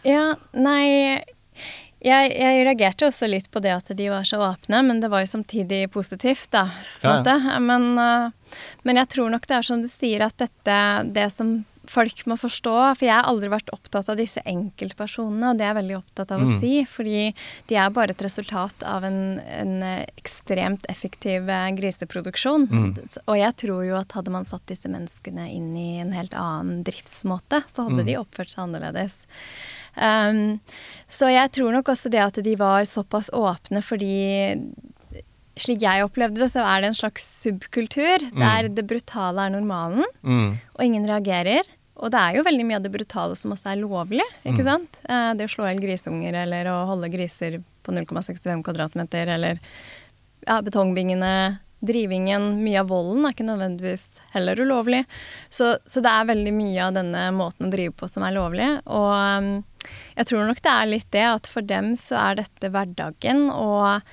Ja, 0.08 0.24
nei 0.56 1.20
jeg, 2.00 2.30
jeg 2.32 2.62
reagerte 2.64 3.10
også 3.10 3.28
litt 3.28 3.50
på 3.52 3.60
det 3.60 3.74
at 3.76 3.90
de 4.00 4.06
var 4.08 4.24
så 4.24 4.38
åpne, 4.40 4.80
men 4.88 5.02
det 5.04 5.10
var 5.12 5.26
jo 5.26 5.34
samtidig 5.34 5.82
positivt, 5.92 6.48
da. 6.56 6.70
Ja, 7.04 7.18
ja. 7.28 7.58
Men, 7.60 7.90
men 8.88 9.02
jeg 9.02 9.10
tror 9.12 9.34
nok 9.34 9.44
det 9.50 9.58
er 9.58 9.68
som 9.68 9.84
du 9.84 9.90
sier, 9.92 10.24
at 10.24 10.38
dette 10.40 10.78
Det 11.12 11.28
som 11.34 11.58
folk 11.90 12.20
må 12.30 12.36
forstå 12.38 12.74
For 13.00 13.06
jeg 13.08 13.16
har 13.16 13.26
aldri 13.26 13.50
vært 13.50 13.72
opptatt 13.74 14.10
av 14.12 14.18
disse 14.20 14.42
enkeltpersonene, 14.46 15.52
og 15.52 15.58
det 15.58 15.66
er 15.66 15.72
jeg 15.74 15.78
veldig 15.80 15.98
opptatt 15.98 16.32
av 16.36 16.44
å 16.44 16.48
Mm. 16.50 16.60
si. 16.62 16.74
Fordi 16.86 17.34
de 17.68 17.76
er 17.82 17.90
bare 17.96 18.12
et 18.14 18.22
resultat 18.22 18.84
av 18.86 19.04
en, 19.08 19.40
en 19.40 19.74
ekstremt 20.18 20.86
effektiv 20.90 21.50
eh, 21.50 21.72
griseproduksjon. 21.80 22.68
Mm. 22.70 22.92
Og 23.28 23.36
jeg 23.40 23.56
tror 23.64 23.84
jo 23.88 23.96
at 23.98 24.12
hadde 24.14 24.30
man 24.32 24.46
satt 24.46 24.66
disse 24.70 24.86
menneskene 24.92 25.50
inn 25.52 25.72
i 25.76 26.00
en 26.04 26.12
helt 26.14 26.34
annen 26.38 26.84
driftsmåte, 26.84 27.64
så 27.74 27.88
hadde 27.90 28.04
Mm. 28.04 28.06
de 28.06 28.18
oppført 28.22 28.54
seg 28.54 28.64
annerledes. 28.68 29.26
Um, 29.98 30.60
så 31.10 31.28
jeg 31.34 31.52
tror 31.52 31.74
nok 31.74 31.86
også 31.90 32.10
det 32.14 32.22
at 32.22 32.38
de 32.44 32.56
var 32.56 32.84
såpass 32.86 33.32
åpne 33.34 33.82
fordi 33.84 34.54
slik 35.60 35.82
jeg 35.84 36.06
opplevde 36.06 36.40
det, 36.40 36.48
så 36.54 36.62
er 36.64 36.82
det 36.86 36.88
en 36.94 36.96
slags 36.96 37.26
subkultur 37.44 38.22
der 38.38 38.70
det 38.72 38.86
brutale 38.88 39.48
er 39.48 39.50
normalen, 39.52 40.06
Mm. 40.24 40.58
og 40.78 40.86
ingen 40.86 41.06
reagerer. 41.10 41.64
Og 42.00 42.12
det 42.14 42.20
er 42.20 42.38
jo 42.38 42.46
veldig 42.48 42.66
mye 42.68 42.80
av 42.80 42.84
det 42.86 42.94
brutale 42.94 43.36
som 43.36 43.54
også 43.56 43.74
er 43.74 43.82
lovlig. 43.82 44.26
ikke 44.48 44.66
sant? 44.68 45.00
Eh, 45.04 45.32
det 45.36 45.48
å 45.50 45.52
slå 45.52 45.68
i 45.68 45.74
hjel 45.74 45.82
grisunger 45.84 46.38
eller 46.46 46.70
å 46.72 46.78
holde 46.94 47.12
griser 47.12 47.60
på 47.84 47.96
0,65 47.96 48.64
kvadratmeter 48.64 49.34
eller 49.36 49.60
ja, 50.48 50.62
betongbingene, 50.64 51.34
drivingen. 51.80 52.48
Mye 52.64 52.80
av 52.82 52.92
volden 52.92 53.28
er 53.28 53.36
ikke 53.36 53.48
nødvendigvis 53.48 54.08
heller 54.34 54.60
ulovlig. 54.60 55.04
Så, 55.50 55.74
så 55.86 56.04
det 56.04 56.14
er 56.14 56.32
veldig 56.32 56.56
mye 56.56 56.88
av 56.88 56.96
denne 56.96 57.26
måten 57.36 57.68
å 57.68 57.74
drive 57.74 57.96
på 58.00 58.08
som 58.12 58.24
er 58.28 58.36
lovlig. 58.36 58.70
Og 58.88 59.12
um, 59.12 59.52
jeg 60.16 60.32
tror 60.32 60.48
nok 60.48 60.64
det 60.64 60.74
er 60.74 60.92
litt 60.94 61.12
det 61.16 61.28
at 61.28 61.52
for 61.52 61.68
dem 61.68 61.94
så 62.00 62.20
er 62.30 62.42
dette 62.42 62.72
hverdagen 62.72 63.48
og 63.52 64.04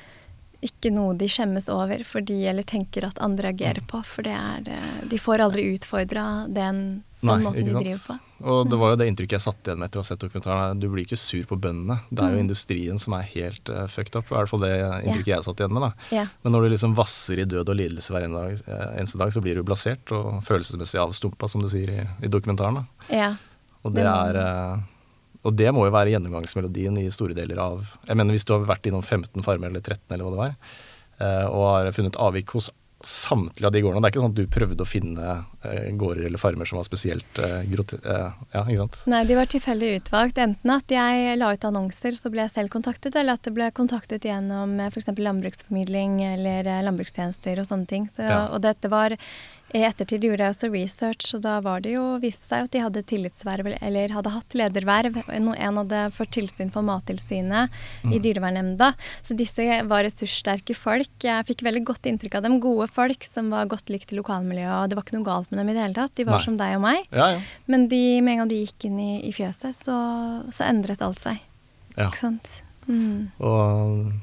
ikke 0.64 0.90
noe 0.95 1.14
de 1.19 1.28
skjemmes 1.31 1.69
over 1.73 2.02
fordi, 2.07 2.40
eller 2.50 2.66
tenker 2.66 3.07
at 3.07 3.21
andre 3.23 3.52
agerer 3.52 3.85
på. 3.87 4.00
For 4.07 4.26
det 4.26 4.35
er 4.35 4.71
eh, 4.76 5.02
De 5.11 5.19
får 5.21 5.45
aldri 5.45 5.69
utfordra 5.75 6.47
den, 6.49 7.02
den 7.28 7.42
måten 7.47 7.66
de 7.66 7.73
driver 7.75 8.00
på. 8.06 8.16
Og 8.52 8.68
det 8.71 8.78
var 8.80 8.90
jo 8.92 8.97
det 9.00 9.06
inntrykket 9.11 9.37
jeg 9.38 9.45
satt 9.47 9.68
igjen 9.68 9.78
med 9.80 9.88
etter 9.88 10.00
å 10.00 10.04
ha 10.04 10.09
sett 10.11 10.21
dokumentaren. 10.23 10.80
Du 10.80 10.87
blir 10.92 11.06
ikke 11.06 11.18
sur 11.18 11.45
på 11.49 11.59
bøndene. 11.61 11.97
Det 12.11 12.23
er 12.23 12.35
jo 12.35 12.40
Mm. 12.40 12.45
industrien 12.47 12.99
som 13.00 13.14
er 13.16 13.23
helt 13.33 13.71
uh, 13.73 13.87
fucked 13.88 14.16
up. 14.18 14.28
I 14.30 14.35
hvert 14.37 14.50
fall 14.52 14.61
det 14.66 14.73
inntrykket 15.06 15.33
jeg 15.35 15.47
satt 15.49 15.62
igjen 15.62 15.73
med. 15.76 15.87
da. 15.87 15.92
Yeah. 16.12 16.33
Men 16.45 16.52
når 16.56 16.66
du 16.66 16.68
liksom 16.75 16.97
vasser 16.99 17.40
i 17.40 17.47
død 17.49 17.68
og 17.73 17.78
lidelse 17.80 18.12
hver 18.12 18.26
dag, 18.30 18.52
eh, 18.66 19.00
eneste 19.00 19.18
dag, 19.18 19.33
så 19.33 19.40
blir 19.45 19.56
du 19.56 19.62
blasert 19.66 20.12
og 20.12 20.42
følelsesmessig 20.47 21.00
avstumpa, 21.00 21.49
som 21.49 21.62
du 21.64 21.68
sier 21.73 21.90
i, 21.90 22.04
i 22.26 22.28
dokumentaren. 22.28 22.83
da. 22.83 22.85
Yeah. 23.11 23.37
Og 23.83 23.95
det, 23.95 24.04
er 24.04 24.37
uh, 24.42 24.78
og 25.47 25.54
det 25.56 25.71
må 25.73 25.87
jo 25.87 25.95
være 25.95 26.11
gjennomgangsmelodien 26.16 26.97
i 26.99 27.09
store 27.14 27.35
deler 27.38 27.61
av 27.62 27.85
Jeg 28.09 28.16
mener 28.18 28.35
hvis 28.35 28.45
du 28.45 28.52
har 28.56 28.66
vært 28.66 28.87
innom 28.90 29.02
15 29.04 29.42
farmer 29.47 29.71
eller 29.71 29.80
13 29.85 30.11
eller 30.11 30.25
hva 30.26 30.33
det 30.35 30.42
var, 30.42 30.56
og 31.49 31.62
har 31.71 31.92
funnet 31.97 32.16
avvik 32.21 32.50
hos 32.52 32.66
samtlige 33.06 33.66
av 33.68 33.72
de 33.75 33.80
gårdene 33.84 34.02
Det 34.02 34.08
er 34.08 34.14
ikke 34.14 34.22
sånn 34.25 34.32
at 34.34 34.38
du 34.40 34.54
prøvde 34.56 34.82
å 34.82 34.88
finne 34.88 35.26
eh, 35.62 35.88
gårder 35.94 36.26
eller 36.26 36.42
farmer 36.42 36.68
som 36.68 36.80
var 36.80 36.86
spesielt 36.88 37.38
eh, 37.38 37.60
grote... 37.70 38.00
eh, 38.02 38.38
ja, 38.52 38.64
ikke 38.64 38.80
sant? 38.82 39.00
Nei, 39.12 39.22
de 39.28 39.38
var 39.38 39.50
tilfeldig 39.52 39.90
utvalgt. 40.00 40.40
Enten 40.42 40.75
at 40.75 40.90
jeg 40.90 41.38
la 41.38 41.52
ut 41.54 41.66
annonser, 41.68 42.18
så 42.18 42.32
ble 42.34 42.44
jeg 42.44 42.54
selv 42.56 42.75
kontaktet, 42.75 43.14
eller 43.14 43.38
at 43.38 43.46
det 43.46 43.54
ble 43.56 43.70
kontaktet 43.76 44.26
gjennom 44.26 44.75
f.eks. 44.88 45.12
landbruksformidling 45.14 46.18
eller 46.32 46.66
eh, 46.66 46.82
landbrukstjenester 46.88 47.62
og 47.62 47.70
sånne 47.70 47.90
ting. 47.94 48.10
Så, 48.10 48.26
Ja. 48.26 48.40
Og 48.50 48.60
dette 48.64 48.90
var 48.90 49.14
I 49.76 49.83
ettertid 49.85 50.25
gjorde 50.25 50.47
jeg 50.47 50.54
også 50.54 50.68
research, 50.73 51.35
og 51.37 51.42
da 51.45 51.59
var 51.61 51.83
det 51.85 51.90
jo, 51.92 52.04
viste 52.23 52.47
seg 52.47 52.64
at 52.64 52.73
de 52.73 52.80
hadde 52.80 53.02
tillitsverv, 53.11 53.68
eller 53.76 54.14
hadde 54.14 54.33
hatt 54.33 54.56
lederverv. 54.56 55.18
En 55.28 55.50
hadde 55.83 56.00
fått 56.16 56.33
tilsyn 56.38 56.71
for 56.73 56.87
Mattilsynet 56.87 57.75
i 58.09 58.21
dyrevernnemnda. 58.25 58.92
Så 59.26 59.37
disse 59.37 59.66
var 59.90 60.06
ressurssterke 60.06 60.76
folk. 60.78 61.12
Jeg 61.21 61.49
fikk 61.50 61.66
veldig 61.66 61.83
godt 61.90 62.09
inntrykk 62.09 62.38
av 62.38 62.47
dem. 62.47 62.56
Gode 62.64 62.88
folk 62.95 63.26
som 63.28 63.50
var 63.52 63.68
godt 63.68 63.92
likt 63.92 64.14
i 64.14 64.21
lokalmiljøet, 64.21 64.78
og 64.78 64.88
det 64.88 64.97
var 64.99 65.04
ikke 65.04 65.18
noe 65.18 65.28
galt 65.28 65.52
med 65.52 65.61
dem 65.61 65.73
i 65.73 65.76
det 65.76 65.85
hele 65.85 65.99
tatt. 66.00 66.14
De 66.16 66.28
var 66.28 66.40
Nei. 66.40 66.47
som 66.49 66.56
deg 66.61 66.76
og 66.78 66.85
meg. 66.87 67.02
Ja, 67.12 67.28
ja. 67.37 67.42
Men 67.68 67.88
de, 67.92 68.02
med 68.23 68.37
en 68.37 68.45
gang 68.45 68.52
de 68.54 68.62
gikk 68.64 68.88
inn 68.88 69.02
i, 69.02 69.11
i 69.28 69.35
fjøset, 69.37 69.76
så, 69.85 69.99
så 70.48 70.70
endret 70.70 71.05
alt 71.05 71.20
seg. 71.20 71.42
ja. 71.98 72.09
Ikke 72.09 72.22
sant? 72.22 72.48
Mm. 72.87 73.33
Og 73.42 74.14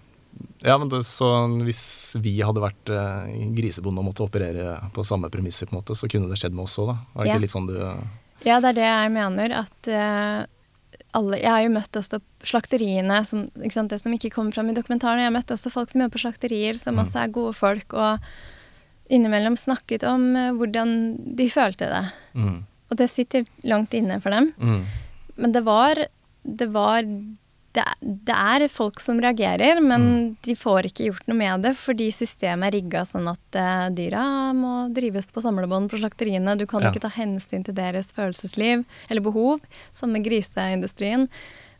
ja, 0.63 0.77
men 0.79 0.89
det, 0.89 1.01
så 1.05 1.27
hvis 1.63 2.15
vi 2.23 2.37
hadde 2.41 2.61
vært 2.63 2.89
eh, 2.89 3.33
grisebonde 3.57 3.99
og 3.99 4.07
måtte 4.09 4.23
operere 4.25 4.77
på 4.95 5.03
samme 5.05 5.29
premisser, 5.33 5.67
på 5.67 5.75
en 5.75 5.81
måte, 5.81 5.95
så 5.99 6.07
kunne 6.11 6.29
det 6.31 6.39
skjedd 6.39 6.55
med 6.55 6.63
oss 6.65 6.77
òg, 6.79 6.93
da. 6.93 6.97
Var 7.13 7.23
det 7.23 7.29
Ja. 7.29 7.35
ikke 7.35 7.45
litt 7.45 7.55
sånn 7.55 7.67
du 7.67 7.77
Ja, 8.45 8.59
det 8.59 8.69
er 8.73 8.79
det 8.79 8.87
jeg 8.89 9.11
mener. 9.11 9.51
At 9.63 9.87
eh, 9.87 10.45
alle 11.13 11.37
Jeg 11.39 11.49
har 11.51 11.61
jo 11.63 11.69
møtt 11.75 11.91
også 11.99 12.19
slakteriene, 12.43 13.25
som, 13.25 13.45
sant, 13.71 13.89
det 13.89 14.01
som 14.01 14.11
ikke 14.15 14.31
kommer 14.33 14.51
fram 14.55 14.69
i 14.69 14.73
dokumentaren. 14.73 15.19
Jeg 15.21 15.29
har 15.31 15.35
møtt 15.37 15.51
også 15.53 15.71
folk 15.71 15.91
som 15.91 16.01
jobber 16.01 16.17
på 16.17 16.23
slakterier, 16.25 16.75
som 16.77 16.95
Mm. 16.95 17.03
også 17.05 17.23
er 17.23 17.27
gode 17.31 17.53
folk, 17.55 17.93
og 17.93 18.19
innimellom 19.09 19.55
snakket 19.59 20.03
om 20.07 20.35
eh, 20.35 20.51
hvordan 20.57 21.35
de 21.35 21.49
følte 21.49 21.87
det. 21.91 22.03
mm, 22.35 22.63
Og 22.91 22.97
det 22.97 23.09
sitter 23.09 23.45
langt 23.63 23.93
inne 23.93 24.21
for 24.21 24.29
dem. 24.31 24.53
mm, 24.59 24.85
Men 25.37 25.51
det 25.51 25.63
var 25.65 25.95
Det 26.45 26.67
var 26.73 27.03
det, 27.73 27.83
det 28.29 28.35
er 28.37 28.67
folk 28.69 28.99
som 29.01 29.17
reagerer, 29.23 29.79
men 29.81 30.35
de 30.45 30.53
får 30.57 30.89
ikke 30.91 31.07
gjort 31.09 31.25
noe 31.29 31.37
med 31.39 31.63
det 31.65 31.71
fordi 31.79 32.11
systemet 32.13 32.67
er 32.69 32.75
rigga 32.77 33.01
sånn 33.09 33.27
at 33.31 33.57
uh, 33.57 33.87
dyra 33.93 34.23
må 34.53 34.73
drives 34.93 35.31
på 35.33 35.41
samlebånd 35.41 35.89
på 35.89 35.97
slakteriene. 36.01 36.53
Du 36.59 36.67
kan 36.69 36.83
Ja. 36.85 36.91
ikke 36.91 37.01
ta 37.07 37.09
hensyn 37.15 37.65
til 37.65 37.73
deres 37.77 38.13
følelsesliv 38.13 38.85
eller 39.09 39.25
behov, 39.25 39.63
som 39.91 40.13
med 40.13 40.25
griseindustrien. 40.27 41.27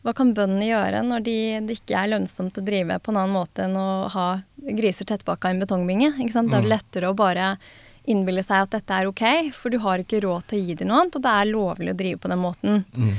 Hva 0.04 0.12
kan 0.18 0.34
bøndene 0.36 0.66
gjøre 0.68 1.00
når 1.06 1.22
de, 1.24 1.36
det 1.64 1.78
ikke 1.78 1.96
er 1.96 2.10
lønnsomt 2.12 2.58
å 2.60 2.64
drive 2.66 2.98
på 3.00 3.14
en 3.14 3.20
annen 3.22 3.38
måte 3.38 3.64
enn 3.64 3.78
å 3.78 4.08
ha 4.12 4.26
griser 4.60 5.06
tettpakka 5.08 5.48
i 5.48 5.54
en 5.56 5.62
betongbinge? 5.62 6.10
Ikke 6.20 6.34
sant? 6.34 6.50
Da 6.52 6.58
er 6.58 6.66
det 6.66 6.74
lettere 6.74 7.08
å 7.08 7.16
bare 7.16 7.54
innbille 8.04 8.42
seg 8.44 8.66
at 8.66 8.74
dette 8.74 8.92
er 8.98 9.08
ok, 9.08 9.22
for 9.56 9.72
du 9.72 9.78
har 9.80 10.02
ikke 10.02 10.20
råd 10.20 10.50
til 10.50 10.60
å 10.60 10.66
gi 10.66 10.74
dem 10.76 10.90
noe 10.90 11.06
annet, 11.06 11.16
og 11.16 11.24
det 11.24 11.32
er 11.32 11.48
lovlig 11.54 11.94
å 11.94 11.96
drive 12.02 12.20
på 12.20 12.28
den 12.34 12.42
måten. 12.42 12.84
mm. 12.92 13.14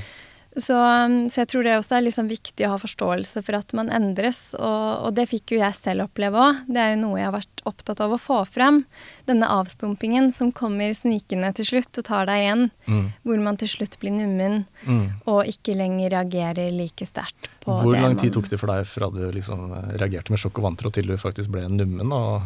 Så, 0.55 0.75
um, 0.77 1.25
så 1.29 1.41
jeg 1.41 1.49
tror 1.51 1.65
det 1.67 1.73
også 1.75 1.97
er 1.97 2.05
liksom 2.05 2.29
viktig 2.31 2.63
å 2.67 2.71
ha 2.75 2.79
forståelse 2.79 3.41
for 3.43 3.57
at 3.57 3.73
man 3.75 3.89
endres, 3.91 4.53
og, 4.55 5.07
og 5.07 5.15
det 5.17 5.27
fikk 5.27 5.55
jo 5.55 5.59
jeg 5.59 5.75
selv 5.75 6.05
oppleve 6.07 6.39
òg. 6.39 6.61
Det 6.71 6.79
er 6.79 6.93
jo 6.93 7.01
noe 7.01 7.19
jeg 7.19 7.27
har 7.27 7.35
vært 7.35 7.63
opptatt 7.67 8.03
av 8.05 8.13
å 8.15 8.19
få 8.21 8.37
frem. 8.47 8.83
Denne 9.27 9.49
avstumpingen 9.51 10.31
som 10.35 10.53
kommer 10.55 10.93
snikende 10.95 11.51
til 11.57 11.67
slutt 11.73 11.99
og 11.99 12.07
tar 12.07 12.29
deg 12.29 12.43
igjen. 12.45 12.63
Mm. 12.87 13.05
Hvor 13.27 13.43
man 13.49 13.59
til 13.59 13.71
slutt 13.73 13.99
blir 13.99 14.15
nummen 14.15 14.63
Mm. 14.85 15.07
og 15.31 15.47
ikke 15.49 15.73
lenger 15.77 16.11
reagerer 16.13 16.69
like 16.75 17.05
sterkt 17.07 17.47
på 17.63 17.73
Hvor 17.81 17.95
det 17.95 18.01
lang 18.03 18.15
tid 18.19 18.33
tok 18.35 18.49
det 18.51 18.59
for 18.61 18.69
deg 18.69 18.85
fra 18.87 19.09
du 19.09 19.23
liksom 19.33 19.71
reagerte 19.97 20.33
med 20.33 20.41
sjokk 20.41 20.59
og 20.61 20.67
vantro 20.69 20.91
til 20.93 21.09
du 21.09 21.15
faktisk 21.17 21.49
ble 21.55 21.63
nummen? 21.71 22.11
Og, 22.13 22.45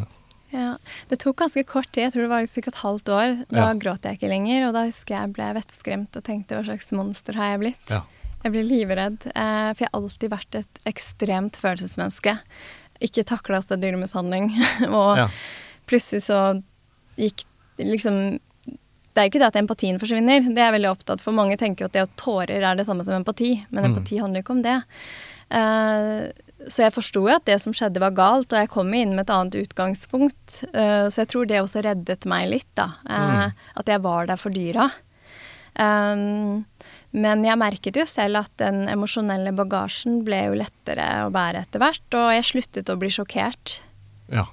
Ja, 0.51 0.77
Det 1.09 1.19
tok 1.19 1.35
ganske 1.37 1.63
kort 1.65 1.91
tid, 1.91 2.03
jeg 2.07 2.13
tror 2.13 2.21
det 2.25 2.29
var 2.29 2.45
ca. 2.47 2.61
et 2.67 2.75
halvt 2.83 3.09
år. 3.09 3.45
Da 3.49 3.67
Ja. 3.67 3.73
gråt 3.73 4.01
jeg 4.01 4.17
ikke 4.19 4.29
lenger, 4.29 4.67
og 4.67 4.73
da 4.73 4.85
husker 4.85 5.15
jeg 5.21 5.33
ble 5.33 5.53
vettskremt 5.53 6.15
og 6.17 6.23
tenkte 6.23 6.55
hva 6.57 6.65
slags 6.65 6.91
monster 6.91 7.33
har 7.35 7.51
jeg 7.57 7.59
blitt? 7.59 7.89
ja. 7.89 8.01
Jeg 8.43 8.51
ble 8.53 8.63
livredd, 8.63 9.25
eh, 9.35 9.73
for 9.73 9.83
jeg 9.83 9.89
har 9.91 9.99
alltid 10.01 10.29
vært 10.31 10.55
et 10.55 10.79
ekstremt 10.85 11.57
følelsesmenneske. 11.59 12.39
Ikke 13.01 13.25
takla 13.25 13.59
dyremishandling. 13.61 14.51
og 14.87 15.17
Ja. 15.17 15.27
plutselig 15.85 16.23
så 16.23 16.63
gikk 17.17 17.43
liksom 17.77 18.39
Det 19.15 19.23
er 19.25 19.29
ikke 19.29 19.39
det 19.39 19.55
at 19.55 19.55
empatien 19.55 19.99
forsvinner, 19.99 20.39
det 20.47 20.57
er 20.57 20.71
jeg 20.71 20.81
veldig 20.81 20.91
opptatt 20.95 21.19
for. 21.19 21.31
Mange 21.33 21.57
tenker 21.57 21.79
jo 21.81 21.85
at 21.85 21.91
det 21.93 22.03
å 22.07 22.15
tårer 22.15 22.61
er 22.63 22.75
det 22.75 22.85
samme 22.85 23.03
som 23.03 23.21
empati, 23.21 23.65
men 23.71 23.83
Mm. 23.83 23.95
empati 23.97 24.19
handler 24.19 24.41
ikke 24.43 24.51
om 24.51 24.61
det. 24.61 24.83
Eh, 25.51 26.31
så 26.67 26.83
jeg 26.83 26.93
forsto 26.93 27.21
jo 27.23 27.31
at 27.35 27.45
det 27.47 27.59
som 27.63 27.71
skjedde 27.73 28.01
var 28.03 28.11
galt, 28.17 28.51
og 28.51 28.59
jeg 28.59 28.69
kom 28.73 28.91
inn 28.93 29.15
med 29.15 29.23
et 29.27 29.33
annet 29.35 29.55
utgangspunkt. 29.61 30.63
Eh, 30.73 31.07
så 31.09 31.21
jeg 31.23 31.29
tror 31.31 31.47
det 31.47 31.61
også 31.61 31.83
reddet 31.85 32.25
meg 32.29 32.49
litt, 32.51 32.67
da. 32.75 32.89
Eh, 33.07 33.29
Mm. 33.29 33.53
At 33.79 33.85
jeg 33.87 34.01
var 34.03 34.25
der 34.27 34.35
for 34.37 34.49
dyra. 34.51 34.89
Um, 35.79 36.65
men 37.15 37.43
jeg 37.45 37.57
merket 37.57 37.95
jo 37.95 38.03
selv 38.09 38.41
at 38.43 38.51
den 38.59 38.87
emosjonelle 38.91 39.53
bagasjen 39.55 40.23
ble 40.27 40.41
jo 40.49 40.57
lettere 40.59 41.05
å 41.25 41.31
bære 41.33 41.61
etter 41.63 41.79
hvert, 41.79 42.07
og 42.19 42.33
jeg 42.35 42.43
sluttet 42.49 42.89
å 42.91 42.97
bli 42.99 43.09
sjokkert. 43.13 43.81
ja. 44.33 44.45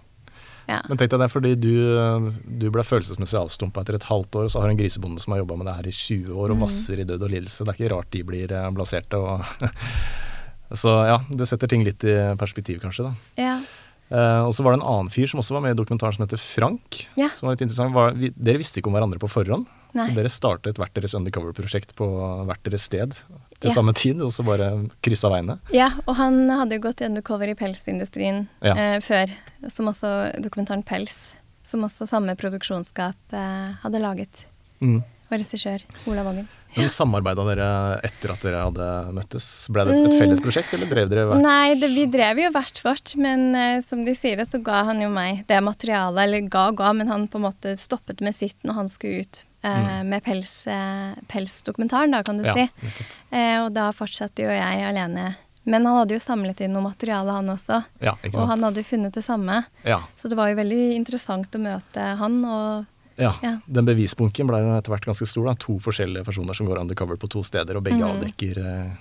Ja. 0.67 0.81
Men 0.89 0.99
tenk 0.99 1.13
deg 1.13 1.21
det, 1.23 1.29
fordi 1.31 1.53
du, 1.63 2.31
du 2.59 2.65
ble 2.75 2.83
følelsesmessig 2.83 3.37
avstumpa 3.39 3.85
etter 3.85 3.95
et 4.01 4.07
halvt 4.09 4.35
år, 4.35 4.49
og 4.49 4.51
så 4.51 4.59
har 4.65 4.73
en 4.73 4.77
grisebonde 4.81 5.23
som 5.23 5.31
har 5.31 5.39
jobba 5.45 5.55
med 5.61 5.69
det 5.69 5.75
her 5.77 5.87
i 5.87 5.93
20 5.95 6.33
år 6.35 6.51
og 6.51 6.57
Mm. 6.59 6.63
vasser 6.65 6.99
i 6.99 7.05
død 7.07 7.23
og 7.23 7.31
lidelse. 7.31 7.63
Det 7.63 7.71
er 7.71 7.77
ikke 7.79 7.91
rart 7.95 8.11
de 8.11 8.23
blir 8.27 8.51
eh, 8.51 8.71
blaserte. 8.75 9.15
Og 9.15 9.45
så 10.75 10.89
ja, 11.07 11.19
det 11.31 11.47
setter 11.49 11.69
ting 11.71 11.85
litt 11.87 12.03
i 12.05 12.15
perspektiv, 12.39 12.81
kanskje. 12.83 13.11
da. 13.11 13.43
Ja. 13.43 13.59
Uh, 14.07 14.47
og 14.47 14.53
så 14.55 14.63
var 14.63 14.75
det 14.75 14.79
en 14.79 14.87
annen 14.87 15.09
fyr 15.11 15.27
som 15.27 15.41
også 15.43 15.57
var 15.57 15.65
med 15.65 15.75
i 15.75 15.79
dokumentaren 15.81 16.15
som 16.15 16.23
heter 16.23 16.39
Frank. 16.39 17.09
Ja. 17.19 17.27
Som 17.35 17.49
var 17.49 17.57
litt 17.57 17.65
interessant. 17.67 17.95
Var, 17.95 18.13
vi, 18.15 18.31
dere 18.39 18.61
visste 18.63 18.79
ikke 18.79 18.87
om 18.93 18.95
hverandre 18.95 19.19
på 19.19 19.27
forhånd, 19.31 19.67
Nei. 19.97 20.05
så 20.07 20.15
dere 20.15 20.31
startet 20.31 20.79
hvert 20.79 20.95
deres 20.95 21.17
undercover-prosjekt 21.19 21.95
på 21.99 22.07
hvert 22.47 22.63
deres 22.69 22.87
sted. 22.87 23.17
til 23.59 23.71
Ja. 23.71 23.75
samme 23.75 23.95
tid, 23.97 24.21
og 24.21 24.31
så 24.31 24.45
bare 24.45 24.67
kryssa 25.03 25.31
veiene. 25.33 25.59
Ja, 25.73 25.89
og 26.07 26.15
han 26.17 26.49
hadde 26.51 26.77
jo 26.77 26.83
gått 26.85 27.01
undercover 27.01 27.49
i 27.49 27.55
pelsindustrien 27.57 28.47
Ja. 28.63 28.75
uh, 28.77 29.01
før, 29.01 29.33
som 29.75 29.87
også 29.89 30.41
dokumentaren 30.45 30.85
Pels, 30.85 31.33
som 31.65 31.81
også 31.83 32.07
samme 32.07 32.37
produksjonsskap 32.37 33.17
uh, 33.33 33.73
hadde 33.83 33.99
laget. 33.99 34.45
Mm. 34.81 35.03
Og 35.27 35.35
regissør 35.37 35.83
Olav 36.07 36.29
Vangen. 36.29 36.47
Men 36.77 36.91
Samarbeida 36.93 37.45
dere 37.49 37.69
etter 38.05 38.33
at 38.35 38.43
dere 38.45 38.61
hadde 38.67 38.89
møttes? 39.17 39.47
Ble 39.73 39.87
det 39.89 39.95
et, 39.97 40.09
et 40.11 40.19
felles 40.21 40.43
prosjekt, 40.45 40.75
eller 40.77 40.91
drev 40.91 41.09
dere 41.09 41.25
hver? 41.25 41.41
Mm. 41.41 41.47
Nei, 41.47 41.75
det, 41.81 41.89
vi 41.95 42.05
drev 42.13 42.43
jo 42.43 42.51
hvert 42.53 42.81
vårt, 42.85 43.15
men 43.17 43.49
uh, 43.57 43.79
som 43.85 44.05
de 44.05 44.13
sier 44.17 44.37
det, 44.37 44.45
så 44.51 44.61
ga 44.63 44.83
han 44.91 45.01
jo 45.01 45.09
meg 45.13 45.47
det 45.49 45.63
materialet, 45.65 46.21
eller 46.27 46.51
ga 46.53 46.67
og 46.75 46.81
ga, 46.83 46.93
men 46.99 47.09
han 47.13 47.27
på 47.33 47.41
en 47.41 47.47
måte 47.49 47.73
stoppet 47.81 48.21
med 48.25 48.37
sitt 48.37 48.61
når 48.67 48.83
han 48.83 48.93
skulle 48.93 49.25
ut 49.25 49.41
eh, 49.67 50.03
med 50.05 50.23
pels, 50.25 50.67
uh, 50.69 51.17
pelsdokumentaren, 51.33 52.13
da, 52.13 52.23
kan 52.23 52.39
du 52.39 52.45
Mm. 52.45 52.53
Ja, 52.53 52.55
si. 52.55 53.05
Eh, 53.33 53.57
og 53.65 53.73
da 53.75 53.91
fortsatte 53.97 54.45
jo 54.45 54.53
jeg 54.53 54.85
alene. 54.87 55.35
Men 55.67 55.87
han 55.87 55.97
hadde 55.99 56.15
jo 56.15 56.23
samlet 56.23 56.61
inn 56.63 56.77
noe 56.77 56.85
materiale, 56.85 57.33
han 57.35 57.49
også. 57.51 57.81
Ja, 57.99 58.15
ikke 58.21 58.37
sant? 58.37 58.43
Og 58.45 58.51
han 58.53 58.63
hadde 58.69 58.85
jo 58.85 58.87
funnet 58.87 59.17
det 59.17 59.25
samme. 59.27 59.65
Ja, 59.83 60.05
Så 60.17 60.29
det 60.31 60.37
var 60.39 60.53
jo 60.53 60.61
veldig 60.61 60.95
interessant 60.95 61.57
å 61.57 61.59
møte 61.59 62.05
han, 62.21 62.37
og 62.45 62.87
ja. 63.17 63.33
Ja. 63.43 63.55
Den 63.67 63.89
bevisbunken 63.89 64.49
ble 64.49 64.61
etter 64.77 64.93
hvert 64.93 65.09
ganske 65.09 65.27
stor. 65.29 65.47
da. 65.49 65.55
To 65.67 65.79
forskjellige 65.83 66.25
personer 66.27 66.57
som 66.57 66.69
går 66.69 66.83
undercover 66.83 67.17
på 67.21 67.31
to 67.33 67.43
steder, 67.47 67.79
og 67.79 67.85
begge 67.87 68.03
mm. 68.03 68.11
avdekker 68.13 68.61
eh, 68.63 68.93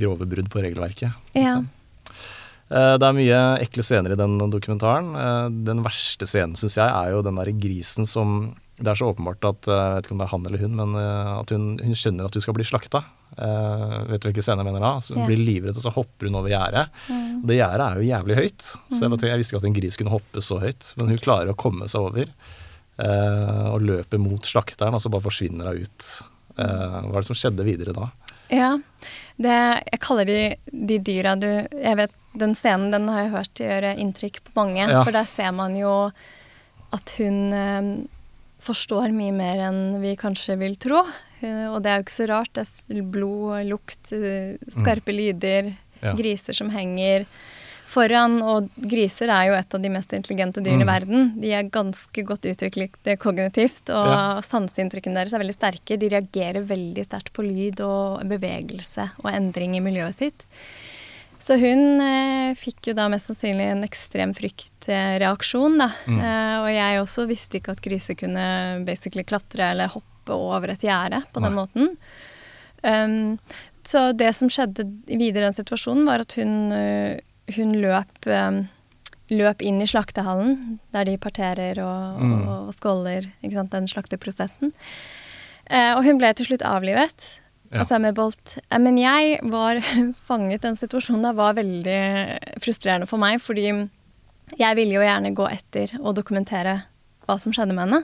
grove 0.00 0.26
brudd 0.30 0.50
på 0.52 0.62
regelverket. 0.64 1.12
ja. 1.36 1.60
Eh, 2.70 2.94
Det 2.98 3.06
er 3.06 3.14
mye 3.16 3.38
ekle 3.64 3.82
scener 3.82 4.12
i 4.14 4.18
den 4.18 4.36
dokumentaren. 4.50 5.08
Eh, 5.18 5.46
Den 5.66 5.82
verste 5.82 6.26
scenen, 6.26 6.56
syns 6.58 6.76
jeg, 6.78 6.86
er 6.86 7.10
jo 7.16 7.22
den 7.26 7.34
derre 7.40 7.54
grisen 7.58 8.06
som 8.06 8.54
Det 8.80 8.88
er 8.88 8.96
så 8.96 9.10
åpenbart 9.12 9.44
at 9.44 9.66
eh, 9.68 9.74
Jeg 9.74 9.96
vet 9.96 10.06
ikke 10.06 10.14
om 10.14 10.20
det 10.20 10.26
er 10.28 10.30
han 10.34 10.46
eller 10.46 10.62
hun, 10.64 10.76
men 10.78 10.94
eh, 11.00 11.32
at 11.40 11.50
hun, 11.50 11.64
hun 11.82 11.98
skjønner 11.98 12.24
at 12.30 12.38
hun 12.38 12.44
skal 12.46 12.54
bli 12.56 12.64
slakta. 12.64 13.02
Eh, 13.36 13.96
vet 14.08 14.22
du 14.22 14.30
hvilken 14.30 14.42
scene 14.46 14.62
jeg 14.62 14.70
mener 14.70 14.80
da? 14.86 14.92
Så 15.02 15.18
hun 15.18 15.26
blir 15.28 15.42
livredd, 15.42 15.76
og 15.76 15.82
så 15.84 15.92
hopper 15.92 16.30
hun 16.30 16.38
over 16.40 16.48
gjerdet. 16.54 16.86
Og 17.10 17.44
Det 17.50 17.58
gjerdet 17.58 17.84
er 17.90 17.98
jo 18.00 18.08
jævlig 18.08 18.38
høyt, 18.38 18.62
så 18.88 19.02
jeg, 19.04 19.10
bare 19.12 19.28
jeg 19.34 19.42
visste 19.42 19.54
ikke 19.54 19.62
at 19.64 19.68
en 19.68 19.76
gris 19.82 20.00
kunne 20.00 20.14
hoppe 20.14 20.40
så 20.46 20.58
høyt. 20.62 20.94
Men 21.00 21.12
hun 21.12 21.20
klarer 21.26 21.52
å 21.52 21.58
komme 21.58 21.90
seg 21.90 22.06
over 22.08 22.30
og 23.72 23.80
løper 23.86 24.20
mot 24.20 24.44
slakteren, 24.46 24.94
og 24.96 25.02
så 25.02 25.10
bare 25.12 25.24
forsvinner 25.24 25.70
hun 25.72 25.84
ut. 25.86 26.08
Eh, 26.58 26.96
hva 27.06 27.14
er 27.14 27.20
det 27.22 27.28
som 27.30 27.38
skjedde 27.38 27.64
videre 27.66 27.94
da? 27.96 28.08
Ja, 28.50 28.72
det, 29.40 29.56
jeg 29.92 30.00
kaller 30.02 30.26
de 30.26 30.40
de 30.74 30.96
dyra 31.06 31.36
du 31.38 31.46
Jeg 31.46 31.96
vet, 31.96 32.10
Den 32.36 32.54
scenen 32.58 32.90
den 32.92 33.06
har 33.08 33.22
jeg 33.24 33.30
hørt 33.32 33.60
gjøre 33.62 33.92
inntrykk 33.98 34.40
på 34.46 34.54
mange. 34.58 34.84
Ja. 34.90 35.04
For 35.06 35.14
der 35.14 35.26
ser 35.30 35.52
man 35.56 35.76
jo 35.78 36.10
at 36.94 37.12
hun 37.18 37.52
eh, 37.54 37.90
forstår 38.60 39.10
mye 39.14 39.32
mer 39.34 39.62
enn 39.70 40.00
vi 40.02 40.16
kanskje 40.18 40.58
vil 40.60 40.76
tro. 40.82 41.04
Hun, 41.40 41.56
og 41.72 41.78
det 41.82 41.90
er 41.90 42.00
jo 42.00 42.04
ikke 42.04 42.18
så 42.18 42.28
rart. 42.28 42.52
Det 42.58 42.66
er 42.66 43.02
blod, 43.06 43.64
lukt, 43.70 44.10
skarpe 44.10 44.74
skarpe 44.76 45.14
lyder, 45.16 45.72
Ja. 46.00 46.14
griser 46.16 46.56
som 46.56 46.70
henger 46.72 47.26
foran. 47.90 48.38
Og 48.46 48.68
griser 48.90 49.28
er 49.34 49.48
jo 49.50 49.56
et 49.58 49.74
av 49.76 49.82
de 49.82 49.90
mest 49.92 50.12
intelligente 50.16 50.62
dyrene 50.62 50.84
i 50.84 50.88
Mm. 50.88 50.92
verden. 50.92 51.40
De 51.42 51.50
er 51.52 51.68
ganske 51.70 52.24
godt 52.24 52.46
utviklet 52.46 52.94
eh, 53.06 53.16
kognitivt, 53.16 53.90
og 53.90 54.06
Ja. 54.06 54.40
sanseinntrykkene 54.40 55.14
deres 55.18 55.34
er 55.34 55.42
veldig 55.42 55.58
sterke. 55.58 55.98
De 55.98 56.08
reagerer 56.08 56.62
veldig 56.64 57.04
sterkt 57.04 57.32
på 57.34 57.42
lyd 57.44 57.80
og 57.80 58.22
bevegelse 58.30 59.10
og 59.24 59.32
endring 59.32 59.76
i 59.76 59.80
miljøet 59.84 60.14
sitt. 60.14 60.46
Så 61.40 61.56
hun 61.58 62.00
eh, 62.04 62.52
fikk 62.54 62.88
jo 62.90 62.92
da 62.94 63.08
mest 63.08 63.30
sannsynlig 63.30 63.64
en 63.72 63.82
ekstrem 63.86 64.34
fryktreaksjon, 64.36 65.78
da. 65.80 65.88
Mm. 66.06 66.18
Eh, 66.20 66.56
og 66.60 66.68
jeg 66.68 67.00
også 67.00 67.26
visste 67.30 67.56
ikke 67.60 67.72
at 67.72 67.80
griser 67.80 68.14
kunne 68.14 68.84
basically 68.84 69.24
klatre 69.24 69.70
eller 69.72 69.88
hoppe 69.88 70.36
over 70.36 70.68
et 70.74 70.80
gjerde 70.84 71.22
på 71.32 71.40
den 71.42 71.54
måten. 71.56 71.96
Um, 72.84 73.38
så 73.88 74.12
det 74.16 74.34
som 74.36 74.48
skjedde 74.52 74.84
videre 75.08 75.42
i 75.42 75.48
den 75.48 75.56
situasjonen, 75.56 76.04
var 76.06 76.22
at 76.22 76.32
hun, 76.38 76.52
eh, 76.72 77.18
hun 77.56 77.74
løp, 77.82 78.26
um, 78.26 78.62
løp 79.30 79.62
inn 79.62 79.80
i 79.82 79.86
slaktehallen, 79.86 80.78
der 80.92 81.04
de 81.06 81.16
parterer 81.18 81.78
og, 81.84 82.20
Mm. 82.20 82.48
og, 82.48 82.68
og 82.68 82.74
skåler 82.74 83.28
sant, 83.52 83.70
den 83.70 83.86
slakteprosessen. 83.88 84.72
Eh, 85.70 85.92
og 85.94 86.02
hun 86.04 86.18
ble 86.18 86.32
til 86.34 86.46
slutt 86.48 86.62
avlivet. 86.66 87.38
Ja. 87.70 87.84
Altså 87.84 88.00
med 88.02 88.16
bolt. 88.18 88.56
Eh, 88.70 88.78
Men 88.82 88.96
jeg 88.98 89.38
var 89.46 89.78
fanget 90.28 90.62
Den 90.62 90.74
situasjonen 90.74 91.22
Det 91.28 91.36
var 91.38 91.54
veldig 91.54 92.00
frustrerende 92.60 93.06
for 93.06 93.22
meg, 93.22 93.38
fordi 93.40 93.68
jeg 94.58 94.74
ville 94.76 94.96
jo 94.96 95.04
gjerne 95.04 95.30
gå 95.38 95.46
etter 95.46 95.92
og 96.00 96.16
dokumentere 96.18 96.80
hva 97.28 97.36
som 97.38 97.52
skjedde 97.54 97.70
med 97.76 97.86
henne. 97.86 98.00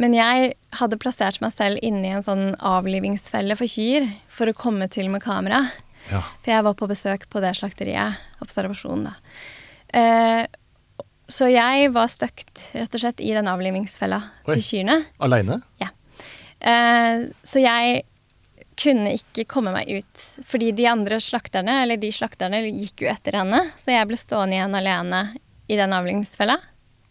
Men 0.00 0.14
jeg 0.16 0.54
hadde 0.78 0.96
plassert 0.96 1.42
meg 1.44 1.52
selv 1.52 1.76
inni 1.84 2.08
en 2.08 2.24
sånn 2.24 2.54
avlivingsfelle 2.56 3.52
for 3.58 3.68
kyr 3.68 4.06
for 4.32 4.48
å 4.48 4.56
komme 4.56 4.88
til 4.88 5.10
med 5.12 5.20
kamera. 5.20 5.66
Ja. 6.10 6.22
For 6.42 6.50
jeg 6.54 6.64
var 6.66 6.74
på 6.80 6.88
besøk 6.90 7.28
på 7.30 7.42
det 7.44 7.52
slakteriet. 7.58 8.16
Observasjon, 8.42 9.04
da. 9.06 9.12
Eh, 9.94 10.46
så 11.30 11.46
jeg 11.52 11.92
var 11.94 12.08
støkt 12.10 12.70
rett 12.74 12.94
og 12.96 13.02
slett 13.04 13.20
i 13.22 13.30
den 13.36 13.46
avlivingsfella 13.50 14.18
til 14.48 14.62
kyrne. 14.66 14.96
Aleine? 15.22 15.60
Eh, 16.60 17.26
så 17.46 17.62
jeg 17.62 18.02
kunne 18.80 19.12
ikke 19.18 19.44
komme 19.48 19.72
meg 19.74 19.90
ut, 19.92 20.22
fordi 20.48 20.70
de 20.76 20.86
andre 20.88 21.18
slakterne, 21.20 21.82
eller 21.84 22.00
de 22.00 22.10
slakterne, 22.16 22.62
gikk 22.72 23.04
jo 23.04 23.10
etter 23.12 23.36
henne, 23.36 23.60
så 23.78 23.92
jeg 23.92 24.08
ble 24.08 24.16
stående 24.20 24.56
igjen 24.56 24.74
alene 24.78 25.22
i 25.70 25.76
den 25.78 25.92
avlingsfella, 25.92 26.56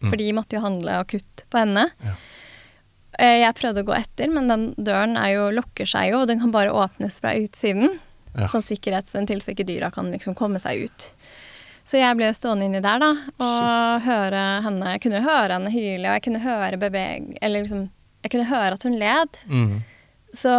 for 0.02 0.16
de 0.18 0.30
måtte 0.34 0.56
jo 0.58 0.62
handle 0.64 0.98
akutt 1.02 1.44
på 1.52 1.60
henne. 1.62 1.86
Ja. 2.04 2.14
Eh, 3.20 3.38
Jeg 3.42 3.54
prøvde 3.58 3.82
å 3.84 3.88
gå 3.90 3.94
etter, 3.96 4.30
men 4.32 4.48
den 4.48 4.68
døren 4.76 5.16
er 5.20 5.34
jo, 5.36 5.48
lukker 5.54 5.86
seg 5.88 6.10
jo, 6.12 6.22
og 6.22 6.28
den 6.30 6.40
kan 6.40 6.50
bare 6.54 6.72
åpnes 6.72 7.20
fra 7.20 7.34
utsiden. 7.38 7.98
Ja. 8.36 8.48
Sånn 8.52 8.64
sikkerhetsventil, 8.64 9.40
så 9.42 9.54
ikke 9.54 9.66
dyra 9.68 9.90
kan 9.94 10.10
liksom 10.12 10.36
komme 10.38 10.60
seg 10.62 10.86
ut. 10.86 11.06
Så 11.90 11.98
jeg 11.98 12.16
ble 12.18 12.28
stående 12.36 12.68
inni 12.68 12.82
der, 12.84 13.02
da, 13.02 13.10
og 13.42 14.04
høre 14.04 14.42
henne 14.62 14.92
Jeg 14.92 15.00
kunne 15.02 15.22
høre 15.24 15.56
henne 15.56 15.72
hyle, 15.72 16.04
og 16.04 16.12
jeg 16.18 16.24
kunne 16.28 16.42
høre 16.44 16.78
beveg... 16.78 17.32
Eller 17.42 17.64
liksom 17.64 17.88
Jeg 18.22 18.34
kunne 18.36 18.50
høre 18.50 18.76
at 18.76 18.86
hun 18.86 18.98
led. 19.00 19.40
Mm. 19.50 19.80
Så 20.36 20.54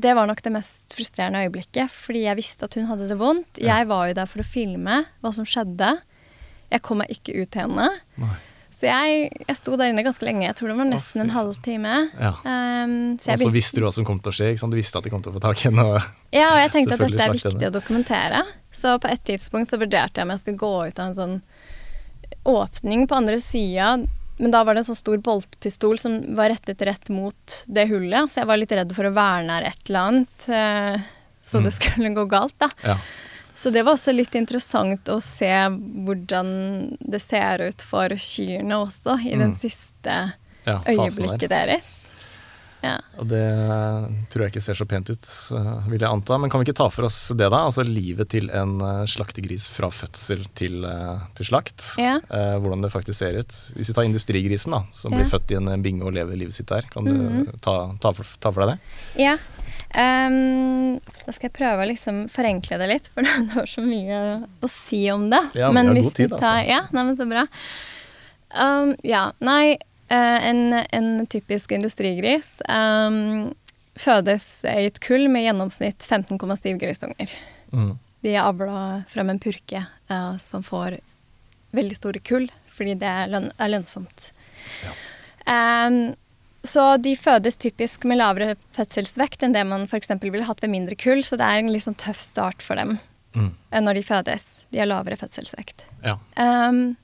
det 0.00 0.14
var 0.16 0.26
nok 0.26 0.42
det 0.42 0.52
mest 0.54 0.94
frustrerende 0.96 1.44
øyeblikket, 1.44 1.92
fordi 1.92 2.24
jeg 2.24 2.38
visste 2.38 2.66
at 2.66 2.74
hun 2.78 2.88
hadde 2.88 3.08
det 3.10 3.18
vondt. 3.20 3.60
Ja. 3.60 3.78
Jeg 3.78 3.90
var 3.90 4.08
jo 4.08 4.16
der 4.18 4.30
for 4.30 4.42
å 4.42 4.46
filme 4.46 5.02
hva 5.20 5.32
som 5.36 5.46
skjedde. 5.46 5.92
Jeg 6.70 6.82
kom 6.86 7.02
meg 7.02 7.12
ikke 7.14 7.34
ut 7.36 7.50
til 7.50 7.66
henne. 7.66 7.88
Nei. 8.22 8.36
Så 8.80 8.88
jeg, 8.88 9.26
jeg 9.44 9.56
sto 9.58 9.74
der 9.76 9.90
inne 9.92 10.00
ganske 10.06 10.24
lenge. 10.24 10.46
Jeg 10.46 10.56
tror 10.56 10.70
det 10.70 10.76
var 10.78 10.86
nesten 10.88 11.20
en 11.20 11.32
halvtime. 11.34 11.96
Ja. 12.16 12.30
Um, 12.48 12.94
så 13.20 13.34
Og 13.34 13.42
så 13.42 13.50
visste 13.52 13.76
du 13.76 13.84
hva 13.84 13.90
som 13.92 14.06
kom 14.08 14.22
til 14.24 14.32
å 14.32 14.36
skje. 14.38 14.54
Du 14.56 14.76
visste 14.78 15.02
at 15.02 15.04
de 15.04 15.12
kom 15.12 15.20
til 15.20 15.34
å 15.34 15.36
få 15.36 15.42
tak 15.44 15.60
i 15.60 15.68
henne. 15.68 15.84
Ja, 16.32 16.46
og 16.54 16.60
jeg 16.62 16.72
tenkte 16.72 16.96
at 16.96 17.04
dette 17.04 17.26
er 17.26 17.34
viktig 17.34 17.50
henne. 17.50 17.68
å 17.68 17.74
dokumentere. 17.74 18.40
Så 18.72 18.94
på 19.02 19.10
et 19.12 19.20
tidspunkt 19.28 19.68
så 19.68 19.76
vurderte 19.82 20.22
jeg 20.22 20.28
om 20.28 20.32
jeg 20.32 20.40
skulle 20.44 20.62
gå 20.62 20.72
ut 20.88 21.02
av 21.02 21.10
en 21.10 21.18
sånn 21.18 21.36
åpning 22.48 23.04
på 23.10 23.20
andre 23.20 23.36
sida. 23.44 23.92
Men 24.40 24.54
da 24.54 24.62
var 24.64 24.72
det 24.72 24.86
en 24.86 24.90
sånn 24.94 25.02
stor 25.02 25.20
boltpistol 25.20 25.98
som 26.00 26.16
var 26.38 26.54
rettet 26.54 26.80
rett 26.88 27.12
mot 27.12 27.56
det 27.68 27.84
hullet. 27.90 28.32
Så 28.32 28.40
jeg 28.40 28.48
var 28.48 28.62
litt 28.62 28.72
redd 28.72 28.94
for 28.96 29.10
å 29.10 29.12
være 29.12 29.44
nær 29.50 29.66
et 29.68 29.90
eller 29.90 30.08
annet, 30.08 30.46
eh, 30.48 31.10
så 31.44 31.60
det 31.60 31.74
skulle 31.76 32.14
gå 32.16 32.24
galt, 32.32 32.56
da. 32.62 32.70
Ja. 32.94 32.96
Så 33.54 33.70
det 33.74 33.82
var 33.84 33.92
også 33.98 34.12
litt 34.14 34.34
interessant 34.38 35.08
å 35.12 35.18
se 35.20 35.50
hvordan 36.06 36.96
det 37.00 37.20
ser 37.22 37.60
ut 37.68 37.82
for 37.82 38.08
kyrne 38.16 38.78
også, 38.86 39.18
i 39.26 39.36
den 39.36 39.54
siste 39.58 40.32
ja, 40.64 40.78
øyeblikket 40.86 41.48
der. 41.50 41.66
deres. 41.74 41.96
Ja. 42.80 42.94
Og 43.20 43.26
det 43.28 43.42
tror 44.32 44.46
jeg 44.46 44.54
ikke 44.54 44.62
ser 44.64 44.78
så 44.78 44.86
pent 44.88 45.10
ut, 45.12 45.26
eh, 45.52 45.88
vil 45.92 46.00
jeg 46.00 46.08
anta. 46.08 46.38
Men 46.40 46.48
kan 46.48 46.62
vi 46.62 46.64
ikke 46.70 46.78
ta 46.78 46.86
for 46.88 47.04
oss 47.10 47.18
det, 47.36 47.50
da? 47.52 47.58
Altså 47.68 47.84
livet 47.84 48.30
til 48.32 48.48
en 48.56 48.78
eh, 48.80 49.02
slaktegris 49.04 49.66
fra 49.74 49.90
fødsel 49.92 50.46
til, 50.56 50.78
eh, 50.88 51.20
til 51.36 51.50
slakt. 51.50 51.90
Ja. 52.00 52.14
Eh, 52.32 52.54
hvordan 52.56 52.80
det 52.86 52.92
faktisk 52.94 53.18
ser 53.20 53.36
ut. 53.42 53.52
Hvis 53.76 53.92
vi 53.92 53.96
tar 53.98 54.08
industrigrisen, 54.08 54.72
da, 54.72 54.80
som 54.96 55.12
blir 55.12 55.28
født 55.28 55.52
i 55.52 55.58
en 55.60 55.68
binge 55.84 56.06
og 56.08 56.16
lever 56.16 56.40
livet 56.40 56.56
sitt 56.56 56.72
der. 56.72 56.88
Kan 56.88 57.04
du 57.04 57.12
Mhm. 57.12 57.60
ta, 57.60 57.92
ta, 58.00 58.12
for, 58.16 58.24
ta 58.40 58.50
for 58.50 58.64
deg 58.64 58.72
det? 58.78 59.24
Ja. 59.26 59.36
Ehm, 59.98 61.00
da 61.24 61.32
skal 61.34 61.48
jeg 61.48 61.56
prøve 61.56 61.82
å 61.82 61.88
liksom 61.90 62.24
forenkle 62.30 62.78
det 62.80 62.88
litt, 62.90 63.08
for 63.14 63.26
det 63.26 63.54
var 63.54 63.70
så 63.70 63.84
mye 63.84 64.20
å 64.62 64.70
si 64.70 65.04
om 65.12 65.28
det. 65.32 65.42
Ja, 65.58 65.70
vi 65.72 65.82
har 65.82 65.94
god 65.94 66.14
tid, 66.16 66.34
altså. 66.36 66.52
Ja, 66.68 66.82
nei, 66.94 67.06
men 67.08 67.16
så 67.18 67.26
bra. 67.30 67.46
Um, 68.50 68.94
ja, 69.06 69.24
nei, 69.38 69.78
eh, 70.10 70.38
en, 70.50 70.62
en 70.74 71.10
typisk 71.30 71.74
industrigris 71.74 72.58
um, 72.66 73.50
fødes 73.98 74.48
i 74.66 74.88
et 74.88 74.98
kull 75.02 75.28
med 75.30 75.46
gjennomsnitt 75.46 76.06
15,7 76.06 76.74
grisunger. 76.80 77.34
Mm. 77.74 77.92
De 78.20 78.34
er 78.34 78.42
avla 78.42 79.02
frem 79.10 79.30
en 79.32 79.38
purke 79.42 79.84
uh, 80.10 80.34
som 80.42 80.64
får 80.66 80.98
veldig 81.76 81.96
store 81.96 82.22
kull, 82.26 82.48
fordi 82.74 82.96
det 82.98 83.06
er, 83.06 83.30
løn 83.30 83.50
er 83.54 83.70
lønnsomt. 83.70 84.32
Ehm, 85.50 86.14
så 86.64 87.00
de 87.00 87.14
fødes 87.16 87.56
typisk 87.56 88.04
med 88.04 88.18
lavere 88.18 88.56
fødselsvekt 88.76 89.42
enn 89.46 89.52
det 89.56 89.66
man 89.66 89.86
f.eks. 89.88 90.08
ville 90.20 90.44
hatt 90.44 90.60
ved 90.62 90.70
mindre 90.70 90.96
kull, 90.96 91.22
så 91.24 91.36
det 91.40 91.46
er 91.46 91.58
en 91.62 91.72
litt 91.72 91.84
sånn 91.86 91.96
tøff 91.98 92.20
start 92.20 92.62
for 92.62 92.76
dem 92.76 92.98
Mm. 93.30 93.52
eh, 93.70 93.80
når 93.80 93.94
de 93.94 94.02
fødes. 94.02 94.64
De 94.72 94.78
har 94.80 94.86
lavere 94.90 95.14
fødselsvekt. 95.16 95.84
Ja. 96.02 96.16
Um, 96.36 96.96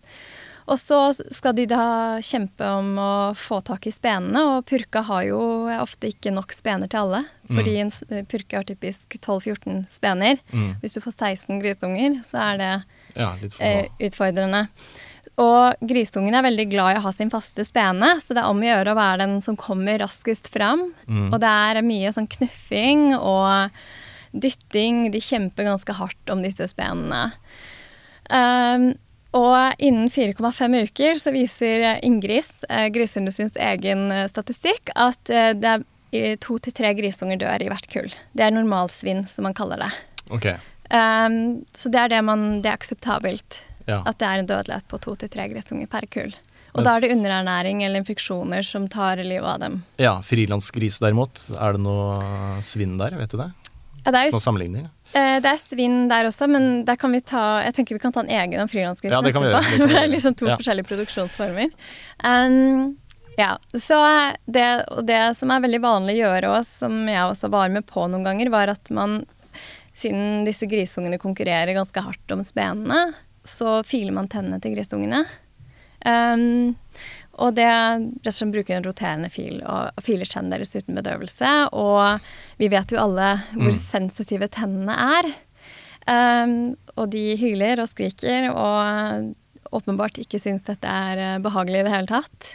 Og 0.66 0.80
så 0.82 1.14
skal 1.30 1.54
de 1.54 1.62
da 1.70 2.18
kjempe 2.18 2.66
om 2.66 2.96
å 2.98 3.34
få 3.38 3.60
tak 3.62 3.86
i 3.86 3.92
spenene, 3.94 4.40
og 4.58 4.64
purka 4.66 5.04
har 5.06 5.22
jo 5.28 5.38
ofte 5.78 6.08
ikke 6.10 6.32
nok 6.34 6.50
spener 6.50 6.90
til 6.90 7.04
alle. 7.04 7.20
Fordi 7.46 7.76
en 7.78 7.92
purke 8.26 8.56
har 8.58 8.64
typisk 8.66 9.14
12-14 9.20 9.84
spener. 9.94 10.40
Mm. 10.50 10.72
Hvis 10.82 10.94
du 10.98 11.00
får 11.04 11.14
16 11.14 11.60
grytunger, 11.62 12.18
så 12.26 12.42
er 12.52 12.58
det 12.58 12.84
Ja, 13.14 13.36
eh, 13.60 13.86
utfordrende. 14.00 14.64
Og 15.42 15.84
grisungen 15.84 16.32
er 16.32 16.46
veldig 16.46 16.64
glad 16.72 16.94
i 16.94 16.98
å 17.00 17.04
ha 17.04 17.12
sin 17.12 17.30
faste 17.32 17.64
spene, 17.68 18.14
så 18.24 18.32
det 18.32 18.40
er 18.40 18.48
om 18.48 18.62
å 18.62 18.68
gjøre 18.70 18.94
å 18.94 18.98
være 18.98 19.22
den 19.24 19.38
som 19.44 19.58
kommer 19.60 20.00
raskest 20.00 20.48
fram. 20.52 20.88
Mm. 21.04 21.28
Og 21.28 21.40
det 21.42 21.50
er 21.50 21.84
mye 21.84 22.12
sånn 22.14 22.30
knuffing 22.38 23.10
og 23.18 23.74
dytting. 24.32 25.10
De 25.12 25.20
kjemper 25.20 25.68
ganske 25.68 25.96
hardt 25.98 26.32
om 26.32 26.40
disse 26.44 26.70
spenene. 26.72 27.26
Um, 28.32 28.94
og 29.36 29.82
innen 29.82 30.08
4,5 30.08 30.78
uker 30.88 31.20
så 31.20 31.32
viser 31.34 31.84
Inngris, 32.06 32.62
eh, 32.70 32.88
griseindustriens 32.94 33.58
egen 33.60 34.08
eh, 34.14 34.28
statistikk, 34.30 34.92
at 34.94 35.32
eh, 35.32 35.52
det 35.52 35.74
er 36.16 36.38
to 36.40 36.56
til 36.62 36.72
tre 36.72 36.94
grisunger 36.96 37.40
dør 37.42 37.66
i 37.66 37.68
hvert 37.68 37.88
kull. 37.92 38.08
Det 38.32 38.46
er 38.46 38.54
normalsvinn, 38.54 39.26
som 39.28 39.44
man 39.48 39.56
kaller 39.56 39.82
det. 39.84 39.90
Okay. 40.32 40.56
Um, 40.88 41.66
så 41.74 41.90
det 41.90 41.98
er 41.98 42.10
det 42.12 42.20
man 42.22 42.62
Det 42.62 42.70
er 42.70 42.78
akseptabelt. 42.78 43.60
Ja. 43.86 44.02
At 44.06 44.18
det 44.18 44.26
er 44.28 44.38
en 44.42 44.46
dødelighet 44.50 44.86
på 44.90 44.98
to 45.00 45.14
til 45.14 45.28
tre 45.30 45.48
grisunger 45.52 45.86
per 45.90 46.06
kull. 46.10 46.32
Og 46.74 46.82
Mens- 46.82 46.84
da 46.88 46.96
er 46.96 47.00
det 47.06 47.12
underernæring 47.16 47.82
eller 47.86 48.02
infeksjoner 48.02 48.64
som 48.66 48.88
tar 48.88 49.16
livet 49.24 49.46
av 49.48 49.60
dem. 49.62 49.82
ja 49.98 50.18
frilansgris 50.20 50.98
derimot, 51.00 51.38
er 51.56 51.72
det 51.72 51.80
noe 51.80 52.60
svinn 52.62 52.98
der, 52.98 53.14
vet 53.16 53.30
du 53.30 53.38
det? 53.38 53.50
Ja, 54.04 54.12
det, 54.12 54.18
er 54.20 54.30
jo, 54.30 54.38
sammenligning? 54.38 54.84
eh, 55.14 55.38
det 55.40 55.50
er 55.50 55.56
svinn 55.58 56.08
der 56.10 56.26
også, 56.28 56.46
men 56.50 56.84
der 56.84 56.94
kan 56.96 57.10
vi 57.10 57.18
ta 57.20 57.62
Jeg 57.64 57.74
tenker 57.74 57.96
vi 57.96 57.98
kan 58.04 58.12
ta 58.12 58.20
en 58.20 58.28
egen 58.30 58.60
om 58.60 58.68
frilansgrisen 58.68 59.16
Ja, 59.16 59.22
det 59.22 59.32
kan 59.34 59.42
vi 59.42 59.48
gjøre, 59.50 59.62
det 59.80 59.88
det 59.88 59.96
er 60.02 60.12
liksom 60.12 60.36
to 60.36 60.46
Ja. 60.46 60.56
forskjellige 60.60 60.86
produksjonsformer. 60.86 61.72
Um, 62.22 62.96
ja, 63.38 63.56
så 63.74 63.98
det, 64.46 64.84
og 64.92 65.06
det 65.06 65.36
som 65.36 65.50
er 65.50 65.60
veldig 65.64 65.80
vanlig 65.82 66.14
å 66.18 66.22
gjøre 66.26 66.52
og 66.58 66.64
som 66.68 67.06
jeg 67.08 67.20
også 67.24 67.50
var 67.50 67.68
med 67.72 67.86
på 67.88 68.06
noen 68.08 68.24
ganger, 68.24 68.48
var 68.52 68.68
at 68.72 68.90
man, 68.90 69.24
siden 69.96 70.44
disse 70.46 70.68
grisungene 70.68 71.18
konkurrerer 71.18 71.74
ganske 71.76 72.00
hardt 72.04 72.32
om 72.36 72.44
spenene, 72.44 73.14
så 73.48 73.80
filer 73.86 74.14
man 74.16 74.30
tennene 74.32 74.60
til 74.62 74.76
grisungene. 74.76 75.24
Um, 76.06 76.76
og 77.36 77.56
det 77.56 77.66
rett 77.66 78.28
og 78.30 78.34
slett 78.36 78.52
bruker 78.54 78.76
en 78.76 78.84
roterende 78.86 79.28
fil 79.32 79.58
og, 79.60 79.96
filer 80.04 80.28
tennene 80.28 80.56
deres 80.56 80.76
uten 80.76 80.96
bedøvelse. 80.96 81.54
Og 81.76 82.22
vi 82.60 82.70
vet 82.72 82.92
jo 82.92 83.00
alle 83.02 83.34
hvor 83.54 83.74
sensitive 83.76 84.48
tennene 84.52 84.96
er. 85.20 85.32
Um, 86.06 86.76
og 86.94 87.10
de 87.12 87.34
hyler 87.40 87.82
og 87.82 87.90
skriker 87.90 88.52
og 88.52 89.34
åpenbart 89.74 90.20
ikke 90.22 90.38
syns 90.38 90.62
dette 90.66 90.86
er 90.86 91.18
eh, 91.18 91.40
behagelig 91.42 91.80
i 91.80 91.86
det 91.88 91.92
hele 91.92 92.10
tatt. 92.10 92.52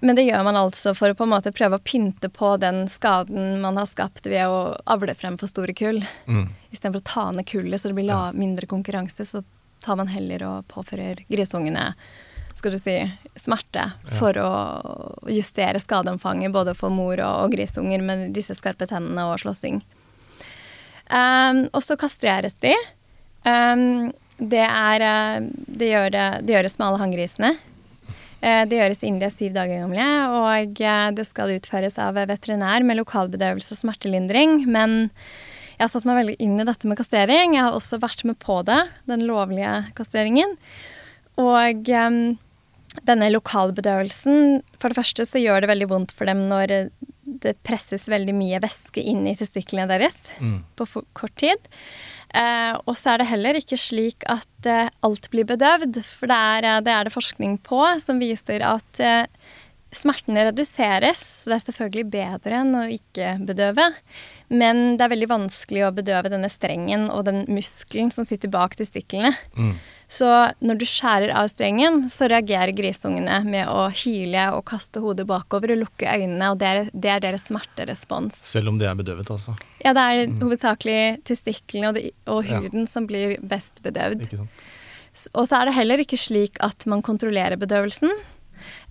Men 0.00 0.14
det 0.14 0.28
gjør 0.28 0.44
man 0.46 0.56
altså 0.56 0.92
for 0.94 1.10
å 1.10 1.16
på 1.18 1.26
en 1.26 1.32
måte 1.32 1.52
prøve 1.54 1.78
å 1.78 1.82
pynte 1.82 2.30
på 2.30 2.52
den 2.62 2.84
skaden 2.90 3.58
man 3.64 3.80
har 3.80 3.88
skapt 3.90 4.28
ved 4.30 4.46
å 4.46 4.76
avle 4.86 5.14
frem 5.18 5.34
for 5.40 5.50
store 5.50 5.74
kull. 5.74 5.98
Mm. 6.30 6.46
Istedenfor 6.70 7.02
å 7.02 7.08
ta 7.08 7.24
ned 7.34 7.48
kullet 7.50 7.82
så 7.82 7.90
det 7.90 7.98
blir 7.98 8.38
mindre 8.38 8.70
konkurranse, 8.70 9.26
så 9.26 9.42
tar 9.84 9.98
man 10.00 10.10
heller 10.12 10.44
og 10.46 10.66
påfører 10.70 11.24
grisungene 11.28 11.92
skal 12.58 12.74
du 12.74 12.78
si, 12.80 12.96
smerte 13.38 13.84
for 14.18 14.34
å 14.42 14.50
justere 15.30 15.78
skadeomfanget 15.78 16.50
både 16.54 16.74
for 16.74 16.90
mor 16.90 17.20
og, 17.22 17.44
og 17.44 17.54
grisunger 17.54 18.02
med 18.02 18.32
disse 18.34 18.56
skarpe 18.58 18.88
tennene 18.90 19.28
og 19.30 19.38
slåssing. 19.38 19.78
Um, 21.08 21.68
og 21.70 21.84
så 21.86 21.94
kastreres 22.00 22.58
de. 22.60 22.74
Um, 23.46 24.10
det, 24.38 24.64
er, 24.66 25.04
eh, 25.06 25.46
det, 25.66 25.90
gjør 25.92 26.10
det, 26.14 26.26
gjøres 26.52 26.78
med 26.78 26.86
alle 26.88 27.02
hanngrisene. 27.02 27.52
Eh, 28.40 28.64
Det 28.70 28.78
gjøres 28.78 29.02
er 29.02 29.32
syv 29.34 29.54
dager 29.54 29.80
gamle, 29.82 30.08
og 30.30 30.82
eh, 30.82 31.10
det 31.14 31.26
skal 31.26 31.54
utføres 31.56 31.98
av 31.98 32.14
veterinær 32.18 32.82
med 32.82 33.00
lokalbedøvelse 33.00 33.74
og 33.74 33.80
smertelindring. 33.82 34.66
Men 34.66 35.10
jeg 35.78 35.84
har 35.84 35.92
satt 35.92 36.06
meg 36.08 36.18
veldig 36.18 36.36
inn 36.42 36.58
i 36.58 36.66
dette 36.66 36.90
med 36.90 36.98
kastrering. 36.98 37.54
Jeg 37.54 37.64
har 37.68 37.76
også 37.76 38.00
vært 38.02 38.24
med 38.26 38.38
på 38.42 38.60
det, 38.66 38.80
den 39.06 39.22
lovlige 39.28 39.76
kastreringen. 39.98 40.56
Og 41.38 41.90
um, 41.94 42.18
denne 43.06 43.28
lokalbedøvelsen 43.30 44.64
For 44.80 44.90
det 44.90 44.98
første 44.98 45.26
så 45.28 45.38
gjør 45.38 45.62
det 45.62 45.70
veldig 45.70 45.88
vondt 45.92 46.14
for 46.16 46.26
dem 46.26 46.48
når 46.50 46.74
eh, 46.74 46.90
det 47.28 47.58
presses 47.62 48.08
veldig 48.10 48.32
mye 48.34 48.58
væske 48.64 49.02
inn 49.04 49.26
i 49.28 49.36
testiklene 49.38 49.84
deres 49.90 50.30
på 50.78 50.86
for 50.88 51.06
kort 51.14 51.34
tid. 51.38 51.60
Eh, 52.34 52.72
og 52.88 52.96
så 52.98 53.12
er 53.12 53.20
det 53.20 53.28
heller 53.28 53.58
ikke 53.60 53.78
slik 53.78 54.24
at 54.32 54.68
eh, 54.68 54.88
alt 55.04 55.28
blir 55.30 55.46
bedøvd, 55.48 56.00
for 56.08 56.32
det 56.32 56.38
er, 56.56 56.66
eh, 56.66 56.80
det 56.84 56.94
er 56.94 57.06
det 57.06 57.14
forskning 57.14 57.58
på 57.68 57.82
som 58.02 58.18
viser 58.20 58.64
at 58.66 59.02
eh, 59.04 59.28
smertene 59.94 60.48
reduseres, 60.48 61.20
så 61.20 61.52
det 61.52 61.58
er 61.58 61.66
selvfølgelig 61.68 62.08
bedre 62.12 62.62
enn 62.62 62.74
å 62.76 62.88
ikke 62.92 63.36
bedøve. 63.48 63.90
Men 64.48 64.96
det 64.96 65.04
er 65.04 65.10
veldig 65.12 65.28
vanskelig 65.28 65.82
å 65.84 65.92
bedøve 65.92 66.30
denne 66.32 66.48
strengen 66.48 67.10
og 67.12 67.26
den 67.26 67.42
muskelen 67.52 68.08
som 68.14 68.24
sitter 68.28 68.48
bak 68.48 68.76
testiklene. 68.78 69.34
Så 70.08 70.24
når 70.64 70.78
du 70.80 70.86
skjærer 70.88 71.34
av 71.36 71.50
strengen, 71.52 72.06
så 72.08 72.30
reagerer 72.32 72.72
grisungene 72.72 73.42
med 73.44 73.68
å 73.68 73.90
hyle 73.92 74.46
og 74.56 74.62
kaste 74.70 75.02
hodet 75.04 75.26
bakover 75.28 75.74
og 75.74 75.82
lukke 75.82 76.08
øynene, 76.08 76.48
og 76.54 76.56
det 76.62 76.70
er, 76.70 76.80
det 76.94 77.10
er 77.12 77.20
deres 77.26 77.44
smerterespons. 77.50 78.38
Selv 78.48 78.72
om 78.72 78.78
de 78.80 78.88
er 78.88 78.96
bedøvet, 78.96 79.28
altså. 79.28 79.52
Ja, 79.84 79.92
det 79.92 80.06
er 80.08 80.32
hovedsakelig 80.40 80.98
testiklene 81.28 81.90
og, 81.92 81.98
det, 82.00 82.14
og 82.26 82.48
Ja. 82.48 82.62
huden 82.64 82.88
som 82.88 83.04
blir 83.06 83.36
best 83.44 83.82
bedøvd. 83.84 84.24
Ikke 84.30 84.40
sant? 84.40 84.70
Og 85.34 85.44
så 85.50 85.60
er 85.60 85.68
det 85.68 85.74
heller 85.76 86.00
ikke 86.00 86.16
slik 86.16 86.56
at 86.64 86.86
man 86.88 87.02
kontrollerer 87.04 87.58
bedøvelsen. 87.60 88.08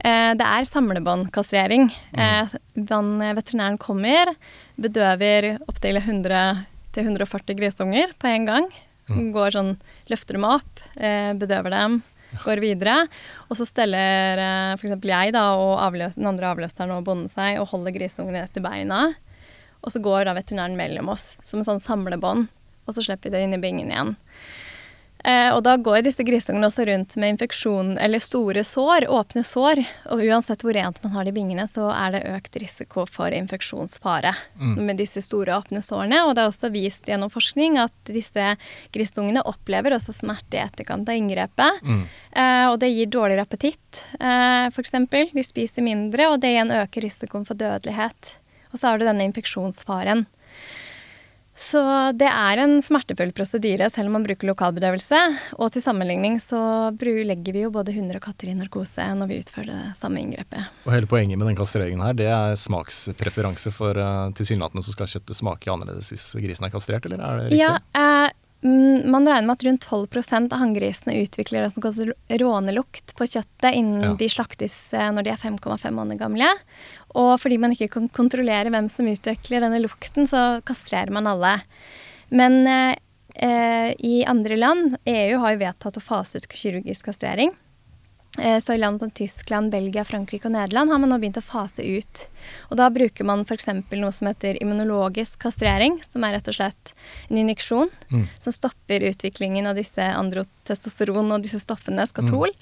Eh, 0.03 0.33
det 0.39 0.45
er 0.45 0.67
samlebåndkastrering. 0.69 1.89
Eh, 2.17 2.47
man- 2.89 3.19
veterinæren 3.37 3.77
kommer, 3.77 4.33
bedøver 4.79 5.57
opptil 5.67 5.99
100-140 6.01 7.55
grisunger 7.57 8.13
på 8.19 8.27
en 8.31 8.45
gang. 8.45 8.67
Går 9.07 9.51
sånn, 9.55 9.77
løfter 10.11 10.35
dem 10.35 10.43
opp, 10.43 10.81
eh, 10.99 11.31
bedøver 11.39 11.71
dem, 11.71 12.01
går 12.43 12.59
videre. 12.59 13.07
Og 13.49 13.55
så 13.55 13.65
steller 13.65 14.37
eh, 14.43 14.73
f.eks. 14.75 14.97
jeg 15.01 15.31
da, 15.33 15.45
og 15.55 15.77
avløs, 15.79 16.15
den 16.19 16.27
andre 16.27 16.49
avløseren 16.53 16.91
og 16.97 17.05
bonden 17.07 17.29
seg 17.31 17.61
og 17.61 17.69
holder 17.71 17.95
grisungene 17.95 18.43
etter 18.43 18.61
beina. 18.65 19.13
Og 19.83 19.93
så 19.93 20.01
går 20.03 20.25
da 20.27 20.33
veterinæren 20.35 20.75
mellom 20.75 21.09
oss 21.13 21.35
som 21.45 21.61
en 21.61 21.65
sånn 21.69 21.79
samlebånd, 21.83 22.49
og 22.87 22.95
så 22.95 23.03
slipper 23.05 23.29
vi 23.29 23.35
det 23.37 23.43
inn 23.45 23.53
i 23.55 23.61
bingen 23.63 23.91
igjen. 23.93 24.15
Eh, 25.27 25.49
og 25.51 25.59
da 25.65 25.73
går 25.75 26.05
disse 26.05 26.23
grisungene 26.23 26.69
også 26.69 26.85
rundt 26.87 27.15
med 27.19 27.33
infeksjon 27.33 27.95
eller 27.99 28.21
store 28.23 28.63
sår, 28.63 29.09
åpne 29.11 29.43
sår. 29.43 29.81
Og 30.13 30.23
uansett 30.23 30.63
hvor 30.63 30.75
rent 30.77 31.01
man 31.03 31.15
har 31.17 31.27
de 31.27 31.33
bingene, 31.35 31.65
så 31.67 31.89
er 31.91 32.15
det 32.15 32.23
økt 32.31 32.55
risiko 32.63 33.03
for 33.11 33.35
infeksjonsfare 33.35 34.33
med 34.77 35.01
disse 35.01 35.21
store 35.25 35.57
åpne 35.59 35.83
sårene. 35.83 36.21
Og 36.27 36.35
det 36.35 36.45
er 36.45 36.51
også 36.53 36.71
vist 36.71 37.11
gjennom 37.11 37.31
forskning 37.33 37.79
at 37.81 38.13
disse 38.13 38.53
grisungene 38.95 39.43
opplever 39.47 39.97
også 39.97 40.15
smerte 40.15 40.59
i 40.59 40.63
etterkant 40.63 41.09
av 41.11 41.19
inngrepet. 41.19 41.83
Eh, 42.31 42.65
og 42.71 42.79
det 42.79 42.93
gir 42.93 43.11
dårligere 43.11 43.43
appetitt, 43.43 44.03
eh, 44.19 44.71
f.eks. 44.71 44.95
De 45.11 45.43
spiser 45.43 45.83
mindre, 45.83 46.31
og 46.31 46.39
det 46.41 46.55
igjen 46.55 46.71
øker 46.71 47.03
risikoen 47.03 47.47
for 47.47 47.59
dødelighet. 47.59 48.37
Og 48.71 48.79
så 48.79 48.91
har 48.91 48.99
du 48.99 49.07
denne 49.07 49.27
infeksjonsfaren. 49.27 50.25
Så 51.57 51.81
det 52.13 52.27
er 52.29 52.59
en 52.61 52.77
smertefull 52.85 53.31
prosedyre 53.33 53.89
selv 53.89 54.11
om 54.11 54.19
man 54.19 54.25
bruker 54.27 54.51
lokalbedøvelse. 54.51 55.19
Og 55.57 55.71
til 55.73 55.81
sammenligning 55.81 56.37
så 56.41 56.59
legger 57.01 57.55
vi 57.55 57.63
jo 57.65 57.71
både 57.73 57.95
hunder 57.95 58.19
og 58.19 58.27
katter 58.29 58.51
i 58.51 58.55
narkose 58.57 59.07
når 59.17 59.31
vi 59.31 59.39
utfører 59.41 59.71
det 59.71 59.81
samme 59.97 60.21
inngrepet. 60.21 60.69
Og 60.85 60.93
hele 60.93 61.09
poenget 61.09 61.39
med 61.41 61.49
den 61.49 61.57
kastreringen 61.57 62.03
her, 62.05 62.13
det 62.17 62.29
er 62.29 62.53
smakspreferanse 62.61 63.73
for 63.73 63.97
uh, 63.97 64.29
tilsynelatende 64.37 64.85
så 64.85 64.93
skal 64.93 65.09
kjøttet 65.09 65.39
smake 65.39 65.71
annerledes 65.73 66.13
hvis 66.13 66.29
grisen 66.45 66.69
er 66.69 66.73
kastrert, 66.73 67.09
eller 67.09 67.25
er 67.25 67.41
det 67.41 67.49
riktig? 67.49 67.63
Ja, 67.63 67.73
eh, 67.97 68.29
mm, 68.29 68.46
Man 68.65 69.27
regner 69.27 69.45
med 69.45 69.53
at 69.53 69.63
rundt 69.67 69.85
12% 69.85 70.53
av 70.53 70.59
hanngrisene 70.63 71.13
utvikler 71.21 71.61
det 71.61 71.71
som 71.75 71.83
kalles 71.83 72.15
rånelukt 72.41 73.13
på 73.15 73.27
kjøttet 73.29 73.75
innen 73.77 74.01
Ja. 74.01 74.13
de 74.17 74.29
slaktes 74.33 74.93
eh, 74.97 75.11
når 75.13 75.27
de 75.27 75.29
er 75.29 75.37
5,5 75.37 75.91
måneder 75.93 76.17
gamle. 76.17 76.49
Og 77.13 77.39
fordi 77.39 77.59
man 77.61 77.71
ikke 77.75 77.91
kan 77.93 78.09
kontrollere 78.09 78.71
hvem 78.73 78.89
som 78.89 79.05
utvikler 79.05 79.61
denne 79.61 79.81
lukten, 79.83 80.25
så 80.25 80.61
kastrerer 80.65 81.13
man 81.13 81.29
alle. 81.29 81.61
Men 82.33 82.65
eh, 82.67 82.95
eh, 83.35 83.93
i 83.99 84.25
andre 84.25 84.57
land, 84.57 84.97
EU 85.05 85.37
har 85.39 85.53
jo 85.53 85.61
vedtatt 85.61 86.01
å 86.01 86.03
fase 86.03 86.41
ut 86.41 86.49
kirurgisk 86.49 87.05
kastrering. 87.11 87.53
Eh, 88.37 88.59
Så 88.59 88.73
i 88.73 88.77
land 88.77 88.99
som 88.99 89.11
Tyskland, 89.11 89.71
Belgia, 89.71 90.03
Frankrike 90.03 90.45
og 90.47 90.53
Nederland 90.53 90.91
har 90.91 90.99
man 90.99 91.09
nå 91.09 91.17
begynt 91.21 91.39
å 91.39 91.45
fase 91.45 91.83
ut. 91.83 92.27
Og 92.69 92.77
da 92.77 92.89
bruker 92.93 93.25
man 93.25 93.41
f.eks. 93.41 93.67
noe 93.67 94.11
som 94.11 94.29
heter 94.29 94.61
immunologisk 94.61 95.39
kastrering, 95.39 95.99
som 96.05 96.23
er 96.23 96.37
rett 96.37 96.47
og 96.47 96.57
slett 96.59 96.93
en 97.29 97.41
injeksjon 97.41 97.91
som 98.39 98.53
stopper 98.53 99.05
utviklingen 99.09 99.67
av 99.67 99.75
disse 99.75 100.01
androtestosteron 100.01 101.31
og 101.31 101.43
disse 101.45 101.59
stoffene, 101.59 102.05
skatol. 102.07 102.53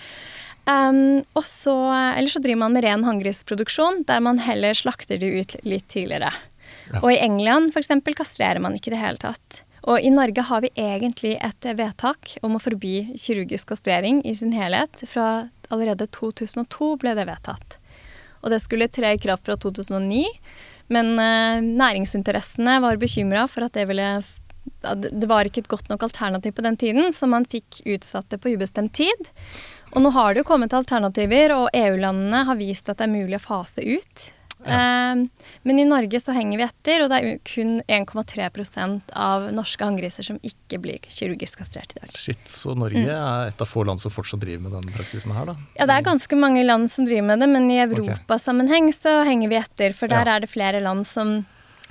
Um, 0.65 1.21
og 1.37 1.45
så, 1.45 1.75
eller 2.17 2.31
så 2.31 2.41
driver 2.41 2.63
man 2.63 2.73
med 2.73 2.83
ren 2.87 3.03
hanngrisproduksjon, 3.05 4.03
der 4.07 4.23
man 4.25 4.39
heller 4.41 4.73
slakter 4.73 5.19
de 5.21 5.29
ut 5.41 5.55
litt 5.63 5.87
tidligere. 5.93 6.31
Og 7.03 7.11
i 7.13 7.19
England 7.21 7.73
f.eks. 7.75 7.91
kastrerer 8.15 8.61
man 8.61 8.73
ikke 8.77 8.89
i 8.89 8.95
det 8.95 9.03
hele 9.03 9.21
tatt. 9.21 9.61
Og 9.85 10.01
i 10.01 10.09
Norge 10.09 10.41
har 10.41 10.63
vi 10.63 10.71
egentlig 10.81 11.35
et 11.45 11.67
vedtak 11.77 12.39
om 12.45 12.57
å 12.57 12.61
forby 12.61 13.13
kirurgisk 13.21 13.69
kastrering 13.69 14.23
i 14.25 14.33
sin 14.37 14.53
helhet 14.55 15.03
fra 15.05 15.49
allerede 15.73 16.07
2002 16.13 16.95
ble 17.01 17.15
det 17.17 17.27
vedtatt. 17.29 17.77
Og 18.45 18.53
det 18.53 18.61
skulle 18.61 18.89
tre 18.91 19.15
i 19.15 19.21
kraft 19.21 19.47
fra 19.47 19.57
2009. 19.57 20.23
Men 20.93 21.13
eh, 21.19 21.61
næringsinteressene 21.65 22.79
var 22.83 23.01
bekymra 23.01 23.47
for 23.49 23.65
at 23.65 23.73
det 23.73 23.87
ville 23.89 24.09
Det 24.85 25.29
var 25.29 25.45
ikke 25.45 25.63
et 25.63 25.71
godt 25.71 25.89
nok 25.89 26.03
alternativ 26.05 26.53
på 26.57 26.65
den 26.65 26.77
tiden, 26.77 27.13
så 27.13 27.27
man 27.29 27.45
fikk 27.49 27.81
utsatt 27.85 28.29
det 28.29 28.39
på 28.41 28.53
ubestemt 28.53 28.93
tid. 28.97 29.29
Og 29.93 30.01
nå 30.01 30.11
har 30.13 30.33
det 30.33 30.43
jo 30.43 30.49
kommet 30.49 30.73
alternativer, 30.73 31.53
og 31.55 31.69
EU-landene 31.73 32.43
har 32.49 32.57
vist 32.59 32.89
at 32.89 32.99
det 32.99 33.07
er 33.07 33.13
mulig 33.13 33.37
å 33.39 33.45
fase 33.45 33.85
ut. 33.85 34.25
Eh, 34.65 35.49
men 35.63 35.79
i 35.79 35.85
Norge 35.85 36.19
så 36.21 36.33
henger 36.35 36.57
vi 36.57 36.65
etter, 36.65 37.03
og 37.05 37.09
det 37.11 37.19
er 37.21 37.39
kun 37.45 37.81
1,3% 37.87 39.13
av 39.13 39.47
norske 39.55 39.85
hanngriser 39.85 40.25
som 40.27 40.39
ikke 40.45 40.79
blir 40.81 40.99
kirurgisk 41.09 41.61
kastrert 41.61 41.95
i 41.95 42.01
dag. 42.01 42.11
Shit, 42.15 42.43
så 42.49 42.75
Norge 42.77 43.05
er 43.05 43.49
et 43.51 43.61
av 43.61 43.69
få 43.69 43.85
land 43.87 44.01
som 44.01 44.13
fortsatt 44.13 44.41
driver 44.43 44.65
med 44.67 44.77
den 44.77 44.93
praksisen 44.95 45.33
her, 45.35 45.51
da. 45.51 45.57
Ja, 45.79 45.87
det 45.89 45.97
er 45.99 46.07
ganske 46.09 46.39
mange 46.39 46.63
land 46.65 46.89
som 46.91 47.05
driver 47.07 47.27
med 47.31 47.43
det, 47.45 47.49
men 47.49 47.69
i 47.71 47.81
europasammenheng 47.85 48.91
så 48.95 49.21
henger 49.27 49.51
vi 49.51 49.59
etter. 49.61 49.93
For 49.93 50.07
der 50.11 50.25
Ja. 50.25 50.35
er 50.35 50.39
det 50.41 50.49
flere 50.49 50.81
land 50.81 51.05
som 51.07 51.45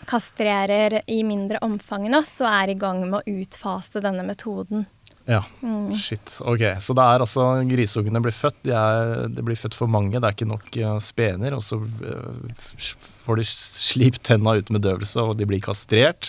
kastrerer 0.06 1.02
i 1.06 1.22
mindre 1.22 1.58
omfang 1.64 2.06
enn 2.06 2.14
oss, 2.18 2.40
og 2.40 2.48
er 2.48 2.70
i 2.74 2.78
gang 2.78 3.08
med 3.08 3.22
å 3.22 3.40
utfase 3.42 4.02
denne 4.04 4.24
metoden. 4.26 4.86
Ja, 5.26 5.42
Mm. 5.62 5.94
shit. 5.96 6.38
Ok, 6.44 6.60
så 6.84 6.92
det 6.96 7.04
er 7.04 7.22
altså 7.24 7.44
grisungene 7.68 8.20
blir 8.20 8.34
født, 8.36 8.58
de 8.66 8.72
er, 8.76 9.28
det 9.32 9.44
blir 9.44 9.56
født 9.56 9.74
for 9.74 9.88
mange, 9.88 10.12
det 10.20 10.24
er 10.24 10.34
ikke 10.36 10.48
nok 10.50 10.68
uh, 10.84 10.98
spener, 11.00 11.54
og 11.56 11.62
så 11.64 11.78
eh, 11.80 12.66
får 13.24 13.40
de 13.40 13.46
slipt 13.48 14.22
tenna 14.28 14.56
ut 14.58 14.68
med 14.74 14.84
døvelse, 14.84 15.16
og 15.24 15.38
de 15.40 15.46
blir 15.48 15.62
kastrert. 15.64 16.28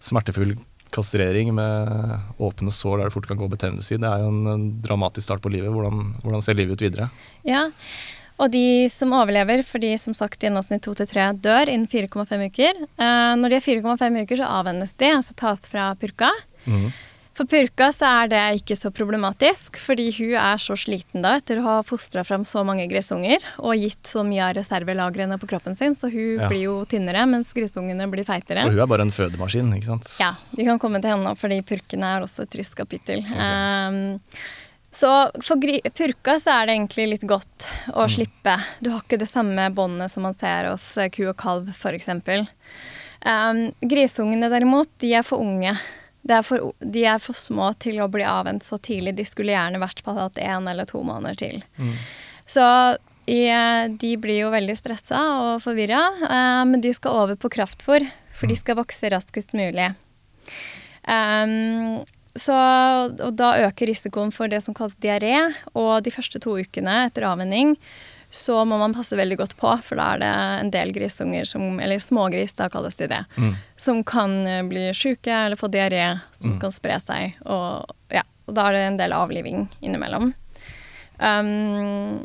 Smertefull 0.00 0.56
kastrering 0.92 1.52
med 1.56 2.38
åpne 2.40 2.72
sår 2.72 2.98
der 3.00 3.08
det 3.08 3.14
fort 3.14 3.28
kan 3.28 3.38
gå 3.40 3.48
betennelse 3.52 3.94
i. 3.94 4.00
Det 4.00 4.08
er 4.08 4.24
jo 4.24 4.32
en, 4.32 4.42
en 4.52 4.66
dramatisk 4.84 5.24
start 5.28 5.44
på 5.44 5.52
livet. 5.52 5.72
Hvordan, 5.72 6.16
hvordan 6.24 6.42
ser 6.44 6.56
livet 6.58 6.76
ut 6.76 6.84
videre? 6.84 7.08
Ja, 7.48 7.68
og 8.40 8.50
de 8.52 8.88
som 8.92 9.12
overlever, 9.16 9.62
fordi 9.64 9.94
som 10.00 10.16
sagt 10.16 10.42
gjennomsnitt 10.42 10.82
to 10.84 10.92
til 10.98 11.08
tre 11.08 11.28
dør 11.36 11.68
innen 11.70 11.88
4,5 11.88 12.44
uker. 12.48 12.82
Eh, 12.96 13.32
når 13.40 13.52
de 13.54 13.60
er 13.60 13.64
4,5 13.68 14.20
uker, 14.24 14.40
så 14.40 14.50
avvennes 14.60 14.96
de, 15.00 15.12
altså 15.20 15.36
tas 15.38 15.64
fra 15.68 15.92
purka. 16.00 16.32
Mhm. 16.66 16.92
For 17.32 17.48
purka 17.48 17.86
så 17.96 18.08
er 18.22 18.28
det 18.28 18.40
ikke 18.58 18.76
så 18.76 18.90
problematisk, 18.92 19.78
fordi 19.80 20.10
hun 20.18 20.34
er 20.36 20.58
så 20.60 20.74
sliten 20.76 21.22
da 21.24 21.38
etter 21.38 21.62
å 21.62 21.64
ha 21.64 21.76
fostra 21.86 22.20
fram 22.28 22.42
så 22.44 22.60
mange 22.68 22.84
grisunger 22.90 23.40
og 23.56 23.72
gitt 23.80 24.10
så 24.10 24.20
mye 24.26 24.50
av 24.50 24.56
reservelagrene 24.58 25.38
på 25.40 25.48
kroppen 25.48 25.76
sin, 25.78 25.96
så 25.96 26.10
hun 26.12 26.40
Ja. 26.42 26.48
blir 26.48 26.64
jo 26.66 26.74
tynnere, 26.84 27.24
mens 27.26 27.52
grisungene 27.56 28.04
blir 28.10 28.24
feitere. 28.28 28.66
Og 28.66 28.72
hun 28.76 28.80
er 28.84 28.86
bare 28.86 29.06
en 29.08 29.10
fødemaskin, 29.10 29.72
ikke 29.78 29.86
sant? 29.86 30.10
Ja, 30.20 30.34
vi 30.54 30.64
kan 30.64 30.78
komme 30.78 31.00
til 31.00 31.10
henne 31.10 31.32
fordi 31.34 31.62
purkene 31.62 32.16
er 32.18 32.20
også 32.20 32.42
et 32.42 32.50
trist 32.50 32.76
kapittel. 32.76 33.24
Um, 33.32 34.18
så 34.92 35.30
for 35.40 35.56
purka 35.56 36.36
så 36.36 36.52
er 36.52 36.66
det 36.66 36.76
egentlig 36.76 37.08
litt 37.14 37.22
godt 37.26 37.64
å 37.96 38.04
slippe. 38.12 38.58
Du 38.82 38.90
har 38.90 39.00
ikke 39.00 39.18
det 39.18 39.28
samme 39.30 39.70
båndet 39.72 40.10
som 40.10 40.22
man 40.22 40.34
ser 40.34 40.68
hos 40.68 40.98
eh, 40.98 41.08
ku 41.08 41.24
og 41.30 41.36
kalv, 41.38 41.72
f.eks. 41.72 42.08
Um, 43.24 43.72
grisungene 43.80 44.50
derimot, 44.52 44.88
de 45.00 45.14
er 45.14 45.22
for 45.22 45.40
unge. 45.40 45.72
Det 46.22 46.36
er 46.38 46.44
for, 46.46 46.72
de 46.78 47.04
er 47.08 47.22
for 47.22 47.34
små 47.34 47.72
til 47.82 47.98
å 48.02 48.10
bli 48.10 48.22
avvent 48.26 48.62
så 48.62 48.78
tidlig. 48.78 49.16
De 49.18 49.26
skulle 49.26 49.54
gjerne 49.54 49.80
vært 49.82 50.04
på 50.06 50.14
hatt 50.14 50.38
én 50.38 50.68
eller 50.70 50.86
to 50.86 51.02
måneder 51.06 51.38
til. 51.40 51.64
Så 52.46 52.66
i, 53.26 53.46
eh, 53.50 53.88
de 53.88 54.16
blir 54.18 54.42
jo 54.42 54.52
veldig 54.54 54.76
stressa 54.78 55.20
og 55.42 55.62
forvirra, 55.62 56.00
eh, 56.26 56.62
men 56.66 56.80
de 56.82 56.92
skal 56.94 57.24
over 57.24 57.38
på 57.38 57.50
kraftfôr, 57.54 58.06
for 58.34 58.50
de 58.50 58.56
skal 58.58 58.78
vokse 58.78 59.10
raskest 59.10 59.54
mulig. 59.54 59.92
Um, 61.02 62.02
så, 62.38 62.56
og 63.10 63.34
da 63.36 63.52
øker 63.66 63.90
risikoen 63.90 64.30
for 64.32 64.48
det 64.48 64.62
som 64.64 64.74
kalles 64.74 64.96
diaré, 65.02 65.52
og 65.74 66.02
de 66.06 66.14
første 66.14 66.40
to 66.42 66.56
ukene 66.62 67.02
etter 67.06 67.26
avvenning 67.28 67.76
så 68.32 68.62
må 68.64 68.78
man 68.80 68.94
passe 68.96 69.16
veldig 69.18 69.36
godt 69.42 69.54
på, 69.60 69.70
for 69.84 70.00
da 70.00 70.06
er 70.14 70.20
det 70.22 70.28
en 70.32 70.70
del 70.72 70.92
grisunger, 70.96 71.44
som, 71.44 71.76
eller 71.84 72.00
smågris, 72.00 72.54
da 72.56 72.70
kalles 72.72 72.96
de 72.96 73.10
det, 73.10 73.20
som 73.76 74.00
kan 74.08 74.38
eh, 74.48 74.62
bli 74.64 74.86
sjuke 74.96 75.28
eller 75.28 75.60
få 75.60 75.68
diaré, 75.68 76.06
som 76.38 76.56
kan 76.62 76.72
spre 76.72 76.96
seg. 77.02 77.36
Og, 77.44 77.92
ja, 78.14 78.24
og 78.48 78.56
da 78.56 78.70
er 78.70 78.78
det 78.78 78.86
en 78.86 78.96
del 79.02 79.16
avliving 79.16 79.66
innimellom. 79.84 80.32
Um, 81.20 82.24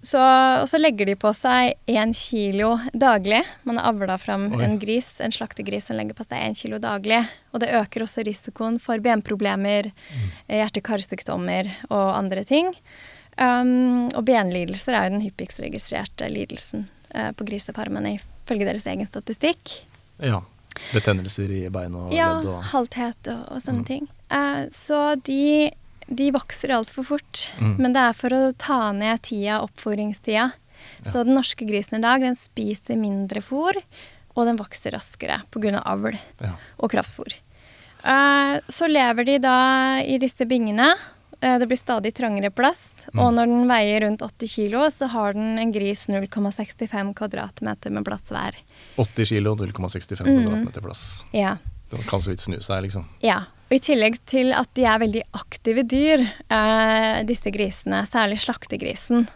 så, 0.00 0.20
og 0.62 0.68
så 0.72 0.80
legger 0.80 1.10
de 1.10 1.18
på 1.20 1.34
seg 1.36 1.74
én 1.90 2.16
kilo 2.16 2.72
daglig. 2.96 3.42
Man 3.68 3.76
har 3.76 3.92
avla 3.92 4.16
fram 4.18 4.48
Oi. 4.56 4.62
en 4.64 4.80
gris, 4.80 5.12
en 5.20 5.36
slaktegris 5.36 5.90
som 5.90 6.00
legger 6.00 6.16
på 6.16 6.24
seg 6.24 6.40
én 6.40 6.56
kilo 6.56 6.80
daglig. 6.80 7.20
Og 7.52 7.60
det 7.60 7.74
øker 7.76 8.08
også 8.08 8.24
risikoen 8.24 8.80
for 8.80 9.04
benproblemer, 9.04 9.92
mm. 9.92 10.28
hjerte-karsykdommer 10.48 11.68
og 11.92 12.06
andre 12.16 12.48
ting. 12.48 12.72
Um, 13.38 14.08
og 14.16 14.24
benlidelser 14.28 14.96
er 14.96 15.06
jo 15.06 15.14
den 15.14 15.24
hyppigst 15.24 15.62
registrerte 15.62 16.28
lidelsen 16.32 16.88
uh, 17.14 17.30
på 17.36 17.46
grisefarmene 17.48 18.16
ifølge 18.18 18.68
deres 18.68 18.86
egen 18.90 19.08
statistikk. 19.08 19.76
Ja. 20.20 20.42
Betennelser 20.94 21.50
i 21.52 21.60
bein 21.72 21.94
og 21.98 22.12
Ja, 22.14 22.34
ledd 22.38 22.48
og 22.50 22.64
halthet 22.72 23.30
og, 23.32 23.44
og 23.52 23.62
sånne 23.64 23.84
ting. 23.88 24.08
Uh, 24.32 24.66
så 24.74 25.14
de, 25.26 25.70
de 26.06 26.30
vokser 26.34 26.74
altfor 26.76 27.06
fort. 27.14 27.46
Mm. 27.60 27.76
Men 27.80 27.96
det 27.96 28.06
er 28.06 28.18
for 28.18 28.36
å 28.36 28.42
ta 28.58 28.80
ned 28.96 29.22
tida, 29.28 29.60
oppfôringstida. 29.64 30.50
Så 31.04 31.24
den 31.24 31.36
norske 31.36 31.66
grisen 31.68 32.00
i 32.00 32.04
dag, 32.04 32.22
den 32.24 32.36
spiser 32.38 32.98
mindre 33.00 33.42
fôr, 33.44 33.76
og 34.36 34.48
den 34.48 34.58
vokser 34.60 34.94
raskere 34.96 35.40
pga. 35.52 35.80
avl 35.84 36.16
ja. 36.40 36.54
og 36.78 36.92
kraftfôr. 36.92 37.34
Uh, 38.00 38.60
så 38.68 38.88
lever 38.88 39.26
de 39.28 39.38
da 39.44 39.56
i 40.00 40.16
disse 40.20 40.46
bingene. 40.48 40.94
Eh, 41.42 41.58
det 41.58 41.66
blir 41.70 41.76
stadig 41.80 42.12
trangere 42.14 42.50
plass. 42.52 43.06
Mm. 43.14 43.20
Og 43.24 43.32
når 43.34 43.46
den 43.48 43.68
veier 43.70 44.00
rundt 44.04 44.20
80 44.22 44.48
kilo, 44.54 44.82
så 44.92 45.08
har 45.08 45.32
den 45.32 45.58
en 45.58 45.72
gris 45.72 46.06
0,65 46.12 47.14
kvadratmeter 47.16 47.90
med 47.94 48.04
plass 48.04 48.28
hver. 48.32 48.58
80 49.00 49.24
kilo, 49.34 49.54
0,65 49.56 50.26
Mm. 50.26 50.44
kvadratmeter 50.44 50.80
plass. 50.84 51.24
Ja. 51.32 51.56
Den 51.90 52.02
kan 52.06 52.20
så 52.20 52.30
vidt 52.30 52.40
snu 52.44 52.60
seg, 52.60 52.82
liksom. 52.84 53.06
Ja, 53.24 53.38
og 53.70 53.72
i 53.74 53.80
tillegg 53.80 54.18
til 54.26 54.52
at 54.52 54.68
de 54.74 54.84
er 54.84 54.98
veldig 55.00 55.22
aktive 55.34 55.82
dyr, 55.82 56.20
eh, 56.50 57.22
disse 57.24 57.50
grisene, 57.50 58.04
særlig 58.06 58.38
slaktegrisen, 58.44 59.26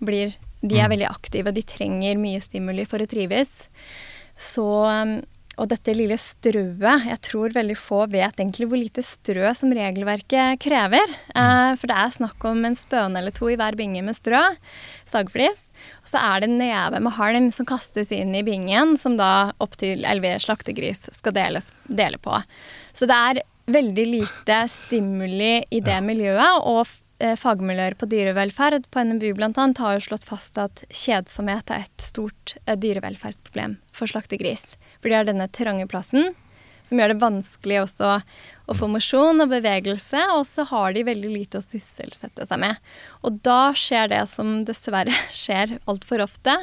blir, 0.00 0.34
de 0.62 0.78
er 0.78 0.86
Mm. 0.88 0.90
veldig 0.98 1.08
aktive, 1.10 1.52
de 1.54 1.62
trenger 1.62 2.16
mye 2.16 2.40
stimuli 2.40 2.84
for 2.86 2.98
å 2.98 3.08
trives. 3.08 3.68
Så, 4.36 4.62
um, 4.86 5.22
og 5.60 5.68
dette 5.70 5.94
lille 5.94 6.16
strøet, 6.18 7.06
jeg 7.08 7.20
tror 7.24 7.54
veldig 7.54 7.76
få 7.78 8.00
vet 8.12 8.40
egentlig 8.40 8.68
hvor 8.70 8.80
lite 8.80 9.04
strø 9.06 9.52
som 9.56 9.72
regelverket 9.74 10.60
krever. 10.62 11.14
Eh, 11.34 11.70
for 11.78 11.90
det 11.90 11.98
er 12.00 12.16
snakk 12.16 12.46
om 12.50 12.64
en 12.66 12.78
spøne 12.78 13.20
eller 13.20 13.34
to 13.34 13.50
i 13.52 13.58
hver 13.60 13.78
binge 13.78 14.02
med 14.06 14.18
strø, 14.18 14.42
sagflis. 15.10 15.68
Og 16.02 16.10
så 16.10 16.22
er 16.22 16.42
det 16.42 16.50
en 16.50 16.58
neve 16.62 17.02
med 17.04 17.16
halm 17.18 17.50
som 17.54 17.68
kastes 17.68 18.12
inn 18.14 18.34
i 18.34 18.44
bingen, 18.46 18.96
som 19.00 19.18
da 19.20 19.52
opptil 19.62 20.02
11 20.02 20.46
slaktegris 20.48 21.08
skal 21.14 21.36
deles, 21.36 21.70
dele 21.86 22.18
på. 22.18 22.40
Så 22.94 23.06
det 23.10 23.20
er 23.30 23.44
veldig 23.74 24.04
lite 24.10 24.58
stimuli 24.68 25.62
i 25.72 25.80
det 25.84 26.00
miljøet, 26.04 26.66
og 26.68 26.84
fagmiljøer 27.18 27.94
på 27.98 28.08
dyrevelferd 28.10 28.88
på 28.90 29.02
NMBU 29.06 29.34
bl.a. 29.38 29.50
har 29.54 29.96
jo 29.96 30.06
slått 30.06 30.26
fast 30.28 30.58
at 30.60 30.82
kjedsomhet 30.90 31.70
er 31.70 31.84
et 31.86 32.02
stort 32.02 32.56
eh, 32.64 32.78
dyrevelferdsproblem 32.78 33.78
for 33.94 34.10
slaktegris. 34.10 34.74
For 35.00 35.10
de 35.10 35.18
har 35.18 35.28
denne 35.28 35.46
trange 35.54 35.86
plassen, 35.90 36.34
som 36.84 37.00
gjør 37.00 37.14
det 37.14 37.22
vanskelig 37.22 37.78
også 37.80 38.10
å 38.68 38.76
få 38.76 38.88
mosjon 38.92 39.40
og 39.40 39.50
bevegelse, 39.52 40.20
og 40.36 40.44
så 40.48 40.66
har 40.68 40.92
de 40.96 41.06
veldig 41.08 41.30
lite 41.32 41.60
å 41.60 41.64
sysselsette 41.64 42.46
seg 42.48 42.60
med. 42.60 42.80
Og 43.24 43.40
da 43.46 43.72
skjer 43.76 44.10
det 44.12 44.22
som 44.32 44.62
dessverre 44.68 45.14
skjer 45.44 45.78
altfor 45.90 46.24
ofte, 46.26 46.58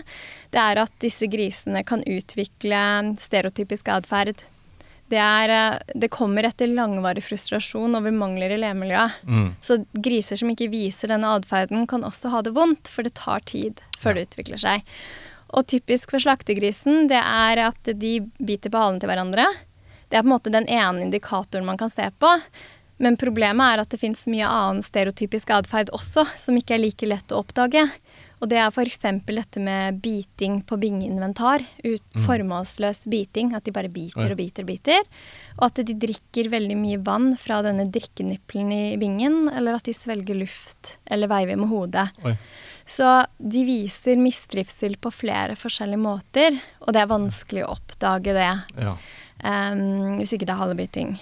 det 0.53 0.61
er 0.61 0.83
at 0.83 0.93
disse 1.01 1.29
grisene 1.31 1.83
kan 1.87 2.05
utvikle 2.05 2.81
stereotypisk 3.21 3.89
atferd. 3.93 4.45
Det, 5.11 5.19
er, 5.19 5.51
eh, 5.51 5.95
det 5.99 6.11
kommer 6.13 6.47
etter 6.47 6.71
langvarig 6.71 7.23
frustrasjon 7.25 7.97
over 7.99 8.13
mangler 8.15 8.53
i 8.55 8.59
levemiljøet. 8.61 9.23
Mm. 9.27 9.49
Så 9.63 9.81
griser 9.91 10.39
som 10.39 10.51
ikke 10.53 10.69
viser 10.71 11.11
denne 11.11 11.33
atferden, 11.35 11.83
kan 11.89 12.05
også 12.07 12.31
ha 12.31 12.43
det 12.45 12.55
vondt, 12.55 12.91
for 12.91 13.07
det 13.07 13.17
tar 13.19 13.43
tid 13.49 13.83
før 13.99 14.15
det 14.15 14.29
utvikler 14.29 14.61
seg. 14.61 14.87
Og 15.51 15.67
typisk 15.67 16.13
for 16.13 16.23
slaktegrisen, 16.23 17.09
det 17.11 17.19
er 17.19 17.65
at 17.67 17.91
de 17.99 18.13
biter 18.39 18.71
på 18.71 18.79
halen 18.79 19.01
til 19.01 19.11
hverandre. 19.11 19.49
Det 20.07 20.19
er 20.19 20.23
på 20.23 20.29
en 20.29 20.35
måte 20.35 20.53
den 20.53 20.67
ene 20.71 21.03
indikatoren 21.07 21.67
man 21.67 21.79
kan 21.79 21.91
se 21.91 22.07
på. 22.19 22.37
Men 23.01 23.17
problemet 23.19 23.73
er 23.73 23.81
at 23.81 23.91
det 23.91 23.99
fins 23.99 24.27
mye 24.29 24.47
annen 24.47 24.83
stereotypisk 24.85 25.49
atferd 25.55 25.91
også, 25.95 26.27
som 26.37 26.57
ikke 26.59 26.77
er 26.77 26.83
like 26.83 27.07
lett 27.09 27.33
å 27.33 27.41
oppdage. 27.41 27.87
Og 28.41 28.49
det 28.49 28.57
er 28.57 28.71
f.eks. 28.73 29.03
dette 29.27 29.61
med 29.61 29.99
biting 30.01 30.61
på 30.65 30.77
bingeinventar. 30.81 31.61
Ut, 31.85 32.03
Formålsløs 32.25 33.05
biting. 33.11 33.53
At 33.53 33.67
de 33.67 33.73
bare 33.75 33.91
biter 33.93 34.33
og 34.33 34.39
biter 34.39 34.65
og 34.65 34.71
biter. 34.71 35.05
Og 35.59 35.67
at 35.69 35.83
de 35.85 35.97
drikker 36.07 36.49
veldig 36.49 36.77
mye 36.79 37.01
vann 37.05 37.35
fra 37.37 37.61
denne 37.65 37.85
drikkenippelen 37.93 38.73
i 38.73 38.83
bingen. 39.01 39.45
Eller 39.53 39.77
at 39.77 39.85
de 39.85 39.93
svelger 39.93 40.39
luft 40.41 40.95
eller 41.05 41.29
veiver 41.29 41.61
med 41.61 41.69
hodet. 41.69 42.09
Oi. 42.25 42.33
Så 42.91 43.07
de 43.37 43.61
viser 43.67 44.17
mistrivsel 44.19 44.97
på 45.01 45.11
flere 45.13 45.55
forskjellige 45.59 46.01
måter, 46.01 46.57
og 46.81 46.95
det 46.95 47.03
er 47.03 47.11
vanskelig 47.11 47.65
å 47.65 47.75
oppdage 47.77 48.33
det 48.35 48.53
Ja. 48.81 48.95
Um, 49.41 50.19
hvis 50.19 50.35
ikke 50.35 50.45
det 50.45 50.53
er 50.53 50.59
halebiting. 50.61 51.15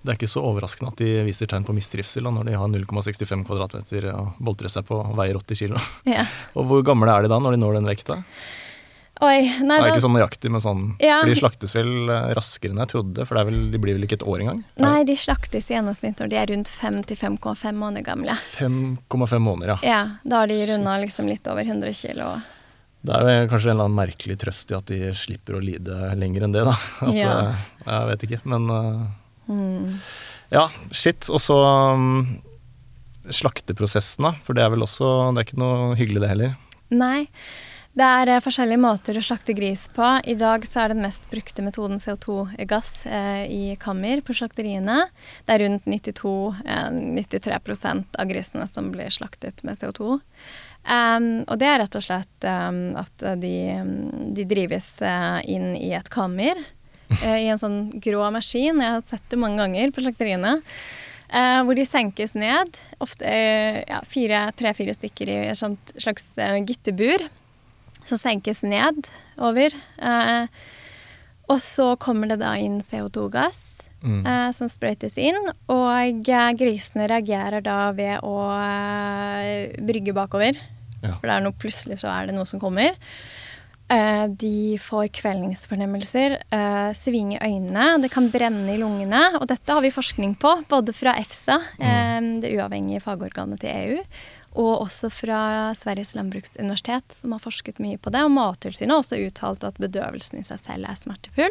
Det 0.00 0.14
er 0.14 0.16
ikke 0.16 0.30
så 0.32 0.40
overraskende 0.48 0.92
at 0.94 1.00
de 1.02 1.08
viser 1.26 1.46
tegn 1.50 1.66
på 1.68 1.74
mistrivsel 1.76 2.24
da, 2.24 2.30
når 2.32 2.46
de 2.48 2.54
har 2.56 2.70
0,65 2.72 3.44
kvadratmeter 3.44 4.06
og 4.14 4.38
boltrer 4.40 4.72
seg 4.72 4.86
på 4.88 4.96
og 5.02 5.12
veier 5.18 5.36
80 5.36 5.60
kilo. 5.60 5.82
Ja. 6.08 6.24
Og 6.56 6.64
hvor 6.70 6.80
gamle 6.86 7.12
er 7.12 7.26
de 7.26 7.28
da, 7.32 7.38
når 7.42 7.56
de 7.56 7.60
når 7.60 7.76
den 7.80 7.88
vekta? 7.90 8.16
Oi, 9.20 9.42
nei, 9.60 9.76
Det 9.76 9.84
er 9.84 9.90
ikke 9.92 10.00
sånn 10.06 10.14
nøyaktig, 10.16 10.48
men 10.54 10.62
sånn 10.64 10.82
Ja. 11.04 11.18
For 11.20 11.28
de 11.28 11.34
slaktes 11.36 11.74
vel 11.76 11.90
eh, 12.08 12.30
raskere 12.38 12.72
enn 12.72 12.80
jeg 12.80 12.88
trodde, 12.94 13.26
for 13.28 13.36
det 13.36 13.42
er 13.42 13.48
vel, 13.50 13.58
de 13.74 13.80
blir 13.82 13.98
vel 13.98 14.06
ikke 14.06 14.16
et 14.16 14.24
år 14.24 14.40
engang? 14.46 14.62
nei, 14.80 15.02
de 15.04 15.16
slaktes 15.20 15.68
i 15.68 15.74
gjennomsnitt 15.76 16.22
når 16.22 16.30
de 16.32 16.38
er 16.40 16.48
rundt 16.54 16.70
5-5,5 16.72 17.76
måneder 17.76 18.06
gamle. 18.06 18.38
5,5 18.40 19.44
måneder, 19.44 19.74
ja. 19.74 19.78
Ja, 19.84 20.00
da 20.24 20.40
har 20.40 20.48
de 20.48 20.56
runda 20.72 20.96
liksom 21.04 21.28
litt 21.28 21.44
over 21.52 21.68
100 21.68 21.92
kilo. 22.00 22.30
Det 23.04 23.16
er 23.20 23.46
kanskje 23.48 23.70
en 23.70 23.76
eller 23.76 23.90
annen 23.90 24.00
merkelig 24.00 24.38
trøst 24.40 24.72
i 24.72 24.76
at 24.76 24.88
de 24.88 25.12
slipper 25.16 25.56
å 25.56 25.60
lide 25.64 26.00
lenger 26.20 26.48
enn 26.48 26.56
det, 26.56 26.64
da. 26.68 26.74
At, 27.04 27.14
Ja. 27.16 27.34
eh, 27.52 27.68
Jeg 27.92 28.08
vet 28.14 28.24
ikke, 28.30 28.40
men 28.48 28.70
eh, 28.72 29.04
Ja, 30.50 30.68
shit. 30.90 31.28
Og 31.30 31.42
så 31.42 31.56
um, 31.94 32.38
slakteprosessen, 33.30 34.28
da. 34.28 34.36
For 34.46 34.56
det 34.56 34.64
er 34.64 34.72
vel 34.74 34.86
også 34.86 35.30
Det 35.34 35.42
er 35.42 35.50
ikke 35.50 35.62
noe 35.62 35.98
hyggelig, 35.98 36.24
det 36.24 36.32
heller. 36.32 36.56
Nei. 36.90 37.26
Det 37.90 38.06
er 38.06 38.30
uh, 38.30 38.42
forskjellige 38.42 38.82
måter 38.82 39.18
å 39.18 39.24
slakte 39.24 39.54
gris 39.58 39.88
på. 39.94 40.06
I 40.22 40.36
dag 40.38 40.64
så 40.66 40.84
er 40.84 40.94
den 40.94 41.02
mest 41.02 41.26
brukte 41.30 41.64
metoden 41.66 42.02
CO2-gass 42.02 43.04
uh, 43.10 43.44
i 43.50 43.76
kammer 43.82 44.22
på 44.26 44.36
slakteriene. 44.38 45.04
Det 45.46 45.56
er 45.56 45.64
rundt 45.66 45.86
92-93 45.90 47.54
uh, 47.58 48.02
av 48.22 48.30
grisene 48.30 48.66
som 48.70 48.90
blir 48.94 49.10
slaktet 49.14 49.64
med 49.66 49.78
CO2. 49.78 50.20
Um, 50.80 51.42
og 51.44 51.58
det 51.60 51.66
er 51.68 51.82
rett 51.82 51.96
og 51.98 52.04
slett 52.06 52.46
um, 52.48 52.96
at 52.96 53.24
de, 53.42 53.54
de 54.32 54.46
drives 54.48 54.86
eh, 55.04 55.40
inn 55.52 55.74
i 55.76 55.90
et 55.92 56.08
kammer 56.08 56.56
eh, 56.56 56.79
i 57.10 57.48
en 57.50 57.60
sånn 57.60 57.78
grå 58.02 58.22
maskin. 58.34 58.80
Jeg 58.80 58.96
har 58.96 59.04
sett 59.10 59.26
det 59.32 59.38
mange 59.40 59.60
ganger 59.62 59.92
på 59.94 60.04
slakteriene. 60.04 60.60
eh, 61.30 61.60
hvor 61.66 61.74
de 61.78 61.86
senkes 61.86 62.34
ned, 62.38 62.78
ofte 63.02 63.26
eh, 63.26 63.82
ja, 63.88 64.00
tre-fire 64.56 64.94
stykker 64.96 65.30
i 65.30 65.38
et 65.50 65.58
sånt 65.58 65.92
slags 65.98 66.30
eh, 66.38 66.58
gitterbur. 66.64 67.26
Som 68.04 68.18
senkes 68.18 68.62
ned 68.64 69.10
over. 69.38 69.74
Eh, 70.00 70.46
og 71.50 71.60
så 71.62 71.92
kommer 72.00 72.30
det 72.30 72.40
da 72.42 72.54
inn 72.58 72.80
CO2-gass. 72.80 73.76
Mm. 74.00 74.22
eh, 74.24 74.50
som 74.56 74.68
sprøytes 74.72 75.18
inn. 75.20 75.36
Og 75.68 76.28
eh, 76.30 76.52
grisene 76.56 77.04
reagerer 77.10 77.60
da 77.60 77.90
ved 77.92 78.22
å 78.24 78.36
eh, 78.56 79.74
brygge 79.76 80.14
bakover. 80.16 80.56
Ja. 81.02 81.18
For 81.18 81.28
det 81.28 81.34
er 81.34 81.44
noe, 81.44 81.56
plutselig 81.60 82.00
så 82.00 82.08
er 82.12 82.30
det 82.30 82.36
noe 82.36 82.48
som 82.48 82.60
kommer. 82.62 82.96
Eh, 83.90 84.26
de 84.28 84.78
får 84.78 85.08
kvelningsfornemmelser, 85.18 86.36
eh, 86.54 86.90
sving 86.94 87.32
i 87.34 87.38
øynene, 87.42 87.98
det 88.02 88.10
kan 88.12 88.28
brenne 88.30 88.70
i 88.70 88.78
lungene. 88.78 89.40
Og 89.40 89.48
dette 89.50 89.72
har 89.72 89.82
vi 89.82 89.90
forskning 89.90 90.36
på, 90.38 90.52
både 90.70 90.94
fra 90.94 91.16
EFSA, 91.18 91.56
eh, 91.80 92.20
det 92.40 92.52
uavhengige 92.54 93.02
fagorganet 93.02 93.58
til 93.60 93.70
EU, 93.70 94.04
og 94.54 94.86
også 94.86 95.10
fra 95.10 95.74
Sveriges 95.74 96.14
landbruksuniversitet, 96.14 97.10
som 97.10 97.32
har 97.32 97.42
forsket 97.42 97.82
mye 97.82 97.98
på 97.98 98.12
det. 98.14 98.22
Og 98.22 98.30
Mattilsynet 98.30 98.94
har 98.94 99.02
også 99.02 99.26
uttalt 99.26 99.64
at 99.66 99.74
bedøvelsen 99.82 100.38
i 100.38 100.46
seg 100.46 100.58
selv 100.58 100.86
er 100.86 100.94
smertefull. 100.94 101.50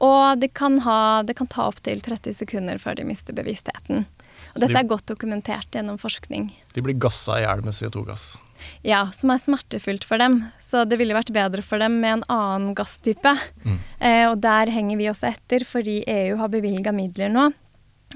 Og 0.00 0.40
det 0.40 0.54
kan, 0.54 0.78
ha, 0.80 1.22
det 1.22 1.36
kan 1.36 1.46
ta 1.46 1.68
opptil 1.68 2.00
30 2.00 2.32
sekunder 2.32 2.78
før 2.80 2.96
de 2.96 3.04
mister 3.04 3.36
bevisstheten. 3.36 4.06
Og 4.54 4.60
dette 4.60 4.72
de- 4.72 4.78
er 4.80 4.88
godt 4.88 5.04
dokumentert 5.06 5.68
gjennom 5.70 5.98
forskning. 6.00 6.54
De 6.72 6.80
blir 6.80 6.96
gassa 6.98 7.36
i 7.36 7.44
hjel 7.44 7.62
med 7.62 7.74
CO2-gass. 7.76 8.38
Ja, 8.86 9.06
som 9.16 9.32
er 9.32 9.40
smertefullt 9.42 10.06
for 10.08 10.22
dem. 10.22 10.40
Så 10.64 10.84
det 10.88 11.00
ville 11.00 11.16
vært 11.16 11.32
bedre 11.34 11.64
for 11.66 11.82
dem 11.82 11.98
med 12.02 12.20
en 12.20 12.26
annen 12.32 12.76
gasstype. 12.78 13.34
Eh, 13.98 14.26
og 14.28 14.38
der 14.44 14.70
henger 14.72 15.00
vi 15.00 15.10
også 15.10 15.30
etter, 15.32 15.66
fordi 15.66 16.00
EU 16.08 16.38
har 16.40 16.52
bevilga 16.52 16.94
midler 16.96 17.32
nå 17.32 17.50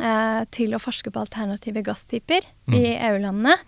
eh, 0.01 0.43
til 0.55 0.75
å 0.75 0.83
forske 0.83 1.13
på 1.13 1.25
alternative 1.27 1.85
gasstyper 1.87 2.47
i 2.73 2.95
EU-landene. 2.95 3.59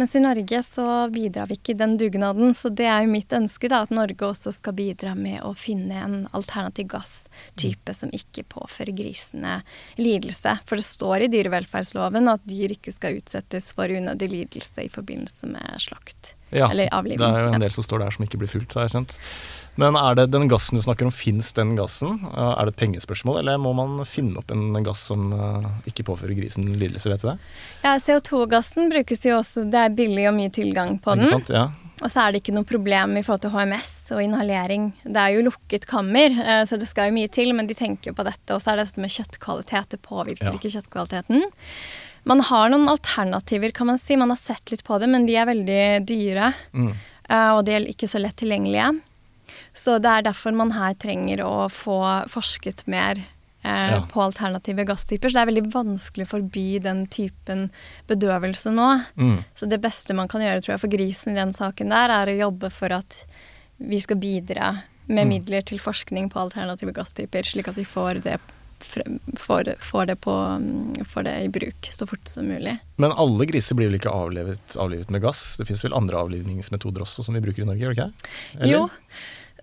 Mens 0.00 0.14
i 0.16 0.20
Norge 0.20 0.62
så 0.62 0.84
bidrar 1.12 1.50
vi 1.50 1.58
ikke 1.58 1.74
i 1.74 1.76
den 1.76 1.98
dugnaden. 2.00 2.54
Så 2.56 2.70
det 2.72 2.86
er 2.88 3.02
jo 3.04 3.10
mitt 3.12 3.34
ønske, 3.36 3.68
da, 3.68 3.82
at 3.84 3.92
Norge 3.92 4.30
også 4.30 4.48
skal 4.56 4.72
bidra 4.78 5.12
med 5.12 5.42
å 5.44 5.50
finne 5.52 5.98
en 6.00 6.14
alternativ 6.32 6.88
gasstype 6.94 7.92
som 7.92 8.08
ikke 8.16 8.46
påfører 8.48 8.96
grisene 8.96 9.58
lidelse. 10.00 10.56
For 10.64 10.80
det 10.80 10.88
står 10.88 11.26
i 11.26 11.30
dyrevelferdsloven 11.36 12.32
at 12.32 12.48
dyr 12.48 12.72
ikke 12.78 12.96
skal 12.96 13.20
utsettes 13.20 13.74
for 13.76 13.92
unødig 13.92 14.32
lidelse 14.32 14.88
i 14.88 14.88
forbindelse 14.88 15.52
med 15.52 15.84
slakt. 15.84 16.32
Ja, 16.52 16.66
det 16.72 16.88
er 16.90 17.40
jo 17.46 17.52
en 17.54 17.62
del 17.62 17.70
som 17.74 17.84
står 17.86 18.02
der 18.04 18.14
som 18.16 18.24
ikke 18.26 18.38
blir 18.40 18.50
fulgt, 18.50 18.74
har 18.74 18.88
jeg 18.88 18.94
skjønt. 18.94 19.18
Men 19.78 19.94
er 19.96 20.16
det 20.18 20.30
den 20.32 20.48
gassen 20.50 20.76
du 20.76 20.82
snakker 20.82 21.06
om, 21.06 21.12
fins 21.14 21.52
den 21.56 21.76
gassen? 21.78 22.18
Uh, 22.26 22.56
Er 22.58 22.66
det 22.66 22.74
et 22.74 22.80
pengespørsmål, 22.82 23.38
eller 23.40 23.60
må 23.62 23.72
man 23.76 24.00
finne 24.04 24.36
opp 24.42 24.50
en 24.50 24.74
gass 24.84 25.06
som 25.12 25.30
uh, 25.32 25.68
ikke 25.86 26.04
påfører 26.10 26.34
grisen 26.36 26.66
lidelse, 26.76 27.08
vet 27.12 27.22
du 27.22 27.28
det? 27.30 27.36
Ja, 27.84 27.94
CO2-gassen 28.02 28.90
brukes 28.90 29.22
jo 29.24 29.38
også, 29.38 29.64
det 29.70 29.78
er 29.78 29.94
billig 29.94 30.26
og 30.28 30.34
mye 30.36 30.50
tilgang 30.50 30.98
på 31.00 31.14
den. 31.16 31.30
sant? 31.30 31.48
Ja. 31.54 31.68
Og 32.00 32.08
så 32.08 32.22
er 32.24 32.32
det 32.32 32.40
ikke 32.40 32.54
noe 32.56 32.64
problem 32.64 33.16
i 33.20 33.22
forhold 33.22 33.42
til 33.44 33.52
HMS 33.52 33.90
og 34.16 34.22
inhalering. 34.24 34.86
Det 35.04 35.20
er 35.20 35.34
jo 35.36 35.42
lukket 35.50 35.84
kammer, 35.86 36.32
eh, 36.32 36.62
så 36.64 36.78
det 36.80 36.88
skal 36.88 37.10
jo 37.10 37.16
mye 37.18 37.28
til, 37.28 37.52
men 37.52 37.68
de 37.68 37.76
tenker 37.76 38.10
jo 38.10 38.16
på 38.16 38.24
dette. 38.24 38.54
Og 38.56 38.62
så 38.64 38.72
er 38.72 38.80
det 38.80 38.86
dette 38.88 39.02
med 39.04 39.12
kjøttkvalitet. 39.12 39.90
Det 39.92 40.00
påvirker 40.06 40.48
Ja. 40.48 40.54
ikke 40.56 40.72
kjøttkvaliteten. 40.72 41.44
Man 42.24 42.40
har 42.40 42.68
noen 42.68 42.88
alternativer, 42.88 43.72
kan 43.72 43.86
man 43.86 43.98
si. 43.98 44.16
Man 44.16 44.28
har 44.30 44.36
sett 44.36 44.70
litt 44.70 44.84
på 44.84 44.98
det, 45.00 45.08
men 45.08 45.26
de 45.26 45.36
er 45.36 45.46
veldig 45.46 46.06
dyre. 46.06 46.52
Mm. 46.74 46.92
eh, 47.28 47.50
Og 47.56 47.64
de 47.64 47.72
er 47.72 47.86
ikke 47.88 48.08
så 48.08 48.20
lett 48.20 48.36
tilgjengelige. 48.36 49.00
Så 49.72 49.98
det 50.02 50.10
er 50.10 50.22
derfor 50.26 50.52
man 50.52 50.72
her 50.72 50.94
trenger 50.94 51.40
å 51.46 51.68
få 51.70 52.00
forsket 52.28 52.86
mer 52.90 53.16
eh, 53.64 53.90
Ja. 53.90 54.00
på 54.10 54.20
alternative 54.22 54.84
gasstyper. 54.84 55.28
Så 55.30 55.34
det 55.38 55.42
er 55.42 55.52
veldig 55.52 55.72
vanskelig 55.72 56.26
å 56.26 56.32
forby 56.36 56.78
den 56.82 57.06
typen 57.06 57.70
bedøvelse 58.08 58.72
nå. 58.72 59.04
Mm. 59.16 59.44
Så 59.54 59.68
det 59.68 59.80
beste 59.80 60.14
man 60.14 60.28
kan 60.28 60.40
gjøre 60.40 60.62
tror 60.62 60.74
jeg, 60.74 60.80
for 60.80 60.88
grisen 60.88 61.32
i 61.32 61.40
den 61.40 61.52
saken 61.52 61.88
der, 61.92 62.10
er 62.10 62.26
å 62.32 62.38
jobbe 62.50 62.70
for 62.72 62.92
at 62.92 63.24
vi 63.78 63.98
skal 64.00 64.16
bidra 64.16 64.82
med 65.08 65.26
Mm. 65.26 65.28
midler 65.28 65.62
til 65.64 65.78
forskning 65.78 66.30
på 66.30 66.38
alternative 66.40 66.92
gasstyper, 66.92 67.42
slik 67.42 67.68
at 67.68 67.74
vi 67.76 67.84
får 67.84 68.22
det, 68.22 68.38
får, 68.80 69.74
får 69.80 70.06
det, 70.06 70.16
på, 70.16 70.32
mm, 70.32 71.04
får 71.08 71.26
det 71.26 71.34
i 71.44 71.48
bruk 71.48 71.88
så 71.92 72.06
fort 72.06 72.28
som 72.28 72.48
mulig. 72.48 72.76
Men 72.96 73.12
alle 73.12 73.46
griser 73.48 73.78
blir 73.78 73.90
vel 73.90 74.00
ikke 74.00 74.12
avlivet, 74.12 74.76
avlivet 74.76 75.10
med 75.10 75.22
gass? 75.24 75.56
Det 75.60 75.68
fins 75.68 75.84
vel 75.84 75.96
andre 75.96 76.22
avlivningsmetoder 76.24 77.04
også 77.06 77.26
som 77.26 77.36
vi 77.36 77.44
bruker 77.44 77.64
i 77.64 77.68
Norge, 77.68 77.84
gjør 77.84 77.94
det 77.94 77.98
ikke? 77.98 78.32
Eller? 78.58 78.72
Jo, 78.72 78.82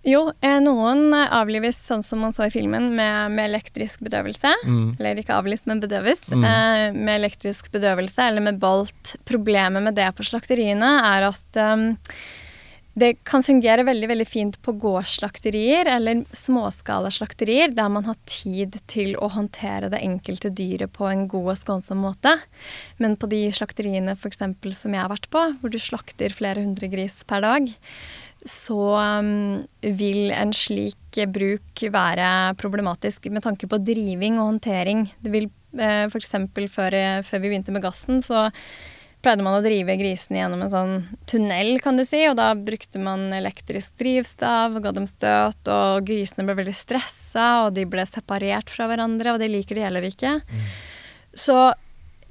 jo 0.06 0.22
eh, 0.40 0.58
noen 0.62 1.12
avlives 1.14 1.78
sånn 1.86 2.04
som 2.06 2.22
man 2.22 2.34
så 2.36 2.46
i 2.46 2.54
filmen, 2.54 2.90
med, 2.96 3.34
med 3.34 3.50
elektrisk 3.50 4.02
bedøvelse. 4.06 4.54
Mm. 4.64 4.96
Eller 4.98 5.22
ikke 5.22 5.38
avlivs, 5.38 5.66
men 5.68 5.82
bedøves. 5.82 6.28
Mm. 6.32 6.44
Eh, 6.48 6.84
med 6.96 7.14
elektrisk 7.18 7.72
bedøvelse 7.74 8.28
eller 8.30 8.44
med 8.44 8.60
bolt. 8.62 9.16
Problemet 9.28 9.84
med 9.84 9.98
det 9.98 10.10
på 10.16 10.26
slakteriene 10.26 10.92
er 11.10 11.30
at 11.32 11.62
um, 11.62 11.90
det 12.98 13.10
kan 13.28 13.44
fungere 13.44 13.84
veldig 13.86 14.08
veldig 14.10 14.26
fint 14.28 14.56
på 14.64 14.74
gårdsslakterier 14.82 15.88
eller 15.92 16.24
småskalaslakterier 16.36 17.72
der 17.76 17.90
man 17.92 18.06
har 18.08 18.18
tid 18.28 18.78
til 18.90 19.14
å 19.20 19.30
håndtere 19.34 19.90
det 19.92 20.00
enkelte 20.04 20.50
dyret 20.50 20.92
på 20.96 21.06
en 21.08 21.26
god 21.30 21.52
og 21.54 21.60
skånsom 21.60 22.02
måte. 22.02 22.34
Men 22.98 23.16
på 23.20 23.30
de 23.30 23.44
slakteriene 23.54 24.16
for 24.18 24.30
eksempel, 24.32 24.74
som 24.76 24.94
jeg 24.94 25.04
har 25.04 25.12
vært 25.12 25.30
på, 25.32 25.44
hvor 25.60 25.72
du 25.72 25.78
slakter 25.82 26.34
flere 26.34 26.64
hundre 26.64 26.90
gris 26.92 27.20
per 27.28 27.44
dag, 27.44 27.70
så 28.48 28.80
um, 29.22 29.62
vil 29.82 30.30
en 30.34 30.54
slik 30.54 31.18
bruk 31.34 31.82
være 31.92 32.54
problematisk 32.60 33.26
med 33.32 33.42
tanke 33.46 33.66
på 33.70 33.80
driving 33.82 34.38
og 34.38 34.52
håndtering. 34.52 35.08
Det 35.18 35.32
vil 35.34 35.48
eh, 35.74 36.06
f.eks. 36.06 36.30
Før, 36.70 36.94
før 37.26 37.42
vi 37.42 37.50
begynte 37.50 37.74
med 37.74 37.82
gassen, 37.82 38.22
så 38.22 38.46
pleide 39.24 39.42
man 39.44 39.58
å 39.58 39.64
drive 39.64 39.96
grisene 39.98 40.40
gjennom 40.40 40.62
en 40.64 40.72
sånn 40.72 40.94
tunnel, 41.30 41.72
kan 41.82 41.98
du 41.98 42.04
si, 42.06 42.20
og 42.30 42.36
da 42.38 42.52
brukte 42.54 43.00
man 43.02 43.28
elektrisk 43.34 43.96
drivstav 44.00 44.78
ga 44.84 44.92
dem 44.94 45.08
støt, 45.10 45.60
og 45.72 46.06
grisene 46.06 46.46
ble 46.46 46.58
veldig 46.60 46.76
stressa, 46.76 47.48
og 47.66 47.74
de 47.78 47.86
ble 47.90 48.06
separert 48.08 48.70
fra 48.70 48.88
hverandre, 48.90 49.34
og 49.34 49.42
det 49.42 49.50
liker 49.52 49.78
de 49.78 49.86
heller 49.88 50.06
ikke. 50.08 50.38
Så 51.34 51.58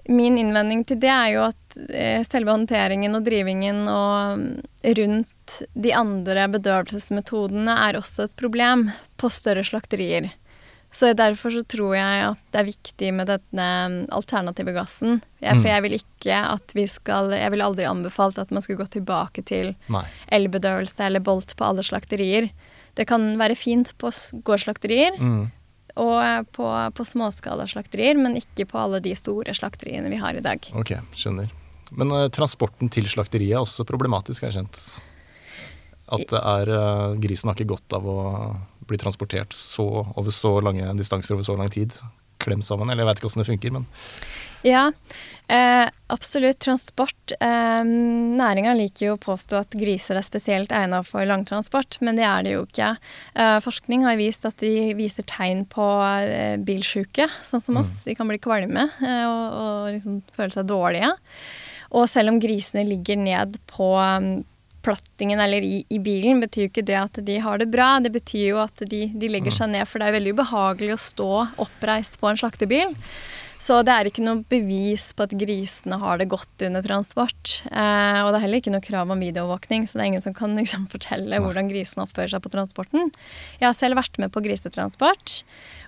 min 0.08 0.38
innvending 0.40 0.86
til 0.88 1.00
det 1.04 1.12
er 1.12 1.32
jo 1.36 1.44
at 1.50 1.78
eh, 1.92 2.24
selve 2.28 2.54
håndteringen 2.54 3.16
og 3.18 3.26
drivingen 3.28 3.84
og 3.92 4.40
mm, 4.40 4.50
rundt 4.98 5.58
de 5.76 5.94
andre 5.96 6.48
bedøvelsesmetodene 6.56 7.76
er 7.88 8.00
også 8.00 8.28
et 8.28 8.38
problem 8.40 8.88
på 9.20 9.32
større 9.34 9.66
slakterier. 9.68 10.32
Så 10.92 11.10
derfor 11.14 11.52
så 11.52 11.62
tror 11.68 11.96
jeg 11.98 12.22
at 12.30 12.40
det 12.54 12.60
er 12.62 12.68
viktig 12.70 13.10
med 13.14 13.28
denne 13.30 13.66
mm, 13.92 13.98
alternative 14.16 14.72
gassen. 14.74 15.20
Jeg, 15.44 15.60
for 15.60 15.68
jeg 15.70 15.84
vil 15.84 15.98
ikke 16.00 16.38
at 16.40 16.74
vi 16.74 16.86
skal 16.90 17.34
Jeg 17.36 17.52
ville 17.54 17.66
aldri 17.68 17.86
anbefalt 17.86 18.40
at 18.42 18.50
man 18.56 18.64
skulle 18.64 18.80
gå 18.82 18.88
tilbake 18.96 19.44
til 19.46 19.76
elbedøvelse 20.34 21.04
eller 21.06 21.20
bolt 21.24 21.54
på 21.60 21.68
alle 21.68 21.84
slakterier. 21.86 22.50
Det 22.98 23.06
kan 23.08 23.36
være 23.38 23.56
fint 23.60 23.94
på 24.02 24.10
gårdsslakterier 24.48 25.20
Mm. 25.20 25.52
og 25.98 26.18
eh, 26.24 26.42
på, 26.56 26.66
på 26.94 27.06
småskalaslakterier, 27.06 28.18
men 28.18 28.38
ikke 28.40 28.66
på 28.66 28.80
alle 28.80 29.00
de 29.04 29.14
store 29.16 29.54
slakteriene 29.54 30.10
vi 30.10 30.18
har 30.22 30.34
i 30.38 30.42
dag. 30.46 30.60
Ok, 30.74 30.96
skjønner. 31.14 31.52
Men 31.92 32.12
uh, 32.12 32.28
transporten 32.34 32.90
til 32.92 33.06
slakteriet 33.08 33.54
er 33.56 33.62
også 33.62 33.86
problematisk, 33.88 34.44
har 34.44 34.52
jeg 34.52 34.58
skjønt. 34.60 34.82
At 36.08 36.28
det 36.32 36.40
er, 36.40 36.72
eh, 36.72 37.18
grisen 37.24 37.50
har 37.50 37.58
ikke 37.58 37.74
godt 37.76 37.98
av 37.98 38.08
å 38.08 38.20
bli 38.88 39.00
transportert 39.00 39.52
så, 39.56 39.88
over 40.16 40.32
så 40.32 40.58
lange 40.64 40.88
distanser 41.00 41.36
over 41.36 41.44
så 41.44 41.58
lang 41.60 41.70
tid. 41.74 41.94
klemt 42.38 42.68
sammen. 42.68 42.92
Eller 42.92 43.02
jeg 43.02 43.08
veit 43.10 43.20
ikke 43.20 43.30
åssen 43.32 43.42
det 43.42 43.48
funker, 43.48 43.72
men 43.74 43.86
Ja, 44.62 44.92
eh, 45.50 45.90
absolutt. 46.08 46.60
Transport. 46.60 47.32
Eh, 47.42 47.84
Næringa 48.38 48.76
liker 48.78 49.08
jo 49.08 49.16
å 49.16 49.22
påstå 49.22 49.58
at 49.58 49.72
griser 49.74 50.20
er 50.20 50.22
spesielt 50.22 50.70
egnet 50.70 51.08
for 51.10 51.26
langtransport, 51.26 51.98
men 52.00 52.16
det 52.16 52.28
er 52.30 52.44
det 52.46 52.54
jo 52.54 52.66
ikke. 52.68 52.92
Eh, 53.36 53.58
forskning 53.66 54.06
har 54.06 54.20
vist 54.22 54.46
at 54.46 54.58
de 54.62 54.94
viser 54.94 55.26
tegn 55.26 55.66
på 55.66 55.88
eh, 56.22 56.58
bilsjuke, 56.62 57.26
sånn 57.50 57.66
som 57.66 57.82
oss. 57.82 58.04
De 58.06 58.14
kan 58.16 58.30
bli 58.30 58.38
kvalme 58.38 58.86
eh, 59.02 59.26
og, 59.26 59.58
og 59.58 59.90
liksom 59.98 60.22
føle 60.38 60.54
seg 60.54 60.70
dårlige. 60.70 61.16
Og 61.98 62.06
selv 62.12 62.30
om 62.36 62.40
grisene 62.40 62.86
ligger 62.86 63.18
ned 63.18 63.58
på 63.72 63.96
um, 63.98 64.46
plattingen 64.88 65.42
eller 65.44 65.66
i, 65.66 65.82
i 65.92 66.00
bilen, 66.04 66.40
betyr 66.44 66.66
jo 66.66 66.72
ikke 66.72 66.88
det 66.88 67.00
at 67.00 67.20
de 67.28 67.40
har 67.44 67.60
det 67.62 67.70
bra. 67.74 67.98
Det 68.04 68.14
betyr 68.16 68.46
jo 68.54 68.62
at 68.64 68.86
de, 68.88 69.08
de 69.12 69.32
legger 69.32 69.60
seg 69.60 69.74
ned, 69.74 69.88
for 69.90 70.00
det 70.00 70.08
er 70.08 70.18
veldig 70.20 70.38
ubehagelig 70.38 70.96
å 70.96 71.04
stå 71.10 71.34
oppreist 71.68 72.20
på 72.22 72.32
en 72.32 72.40
slaktebil. 72.40 72.96
Så 73.58 73.80
det 73.82 73.94
er 73.94 74.08
ikke 74.08 74.22
noe 74.22 74.44
bevis 74.52 75.10
på 75.18 75.26
at 75.26 75.34
grisene 75.38 75.98
har 75.98 76.20
det 76.22 76.30
godt 76.30 76.62
under 76.68 76.84
transport. 76.86 77.56
Eh, 77.66 78.20
og 78.22 78.30
det 78.30 78.38
er 78.38 78.44
heller 78.44 78.62
ikke 78.62 78.74
noe 78.74 78.86
krav 78.86 79.10
om 79.14 79.24
videoovervåkning, 79.24 79.88
så 79.88 79.98
det 79.98 80.04
er 80.04 80.12
ingen 80.12 80.26
som 80.26 80.36
kan 80.38 80.54
liksom, 80.60 80.86
fortelle 80.92 81.42
hvordan 81.42 81.72
grisene 81.72 82.06
oppfører 82.06 82.36
seg 82.36 82.46
på 82.46 82.54
transporten. 82.54 83.10
Jeg 83.58 83.66
har 83.66 83.78
selv 83.78 83.98
vært 84.00 84.22
med 84.22 84.34
på 84.34 84.46
grisetransport, 84.46 85.40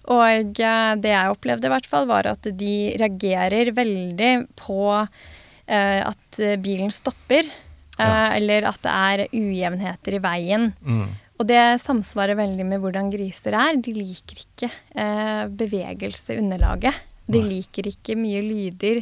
og 0.10 0.62
eh, 0.66 0.91
det 0.97 1.14
jeg 1.14 1.36
opplevde 1.36 1.70
i 1.70 1.74
hvert 1.76 1.89
fall, 1.91 2.10
var 2.10 2.32
at 2.32 2.50
de 2.50 2.76
reagerer 3.00 3.74
veldig 3.78 4.34
på 4.58 4.82
eh, 4.97 6.02
at 6.02 6.43
bilen 6.66 6.93
stopper, 6.93 7.54
Ja. 8.00 8.36
eller 8.36 8.68
at 8.70 8.80
det 8.82 8.91
er 8.91 9.28
ujevnheter 9.34 10.14
i 10.16 10.20
veien. 10.24 10.74
mm. 10.86 11.08
Og 11.39 11.47
det 11.47 11.80
samsvarer 11.80 12.36
veldig 12.36 12.66
med 12.68 12.82
hvordan 12.84 13.10
griser 13.14 13.54
er. 13.56 13.78
De 13.80 13.93
liker 13.95 14.41
ikke 14.43 14.68
eh, 14.95 15.45
bevegelse 15.47 16.34
i 16.36 16.38
underlaget. 16.41 16.93
De 17.32 17.39
Nei. 17.39 17.47
liker 17.54 17.88
ikke 17.88 18.18
mye 18.20 18.41
lyder. 18.43 18.97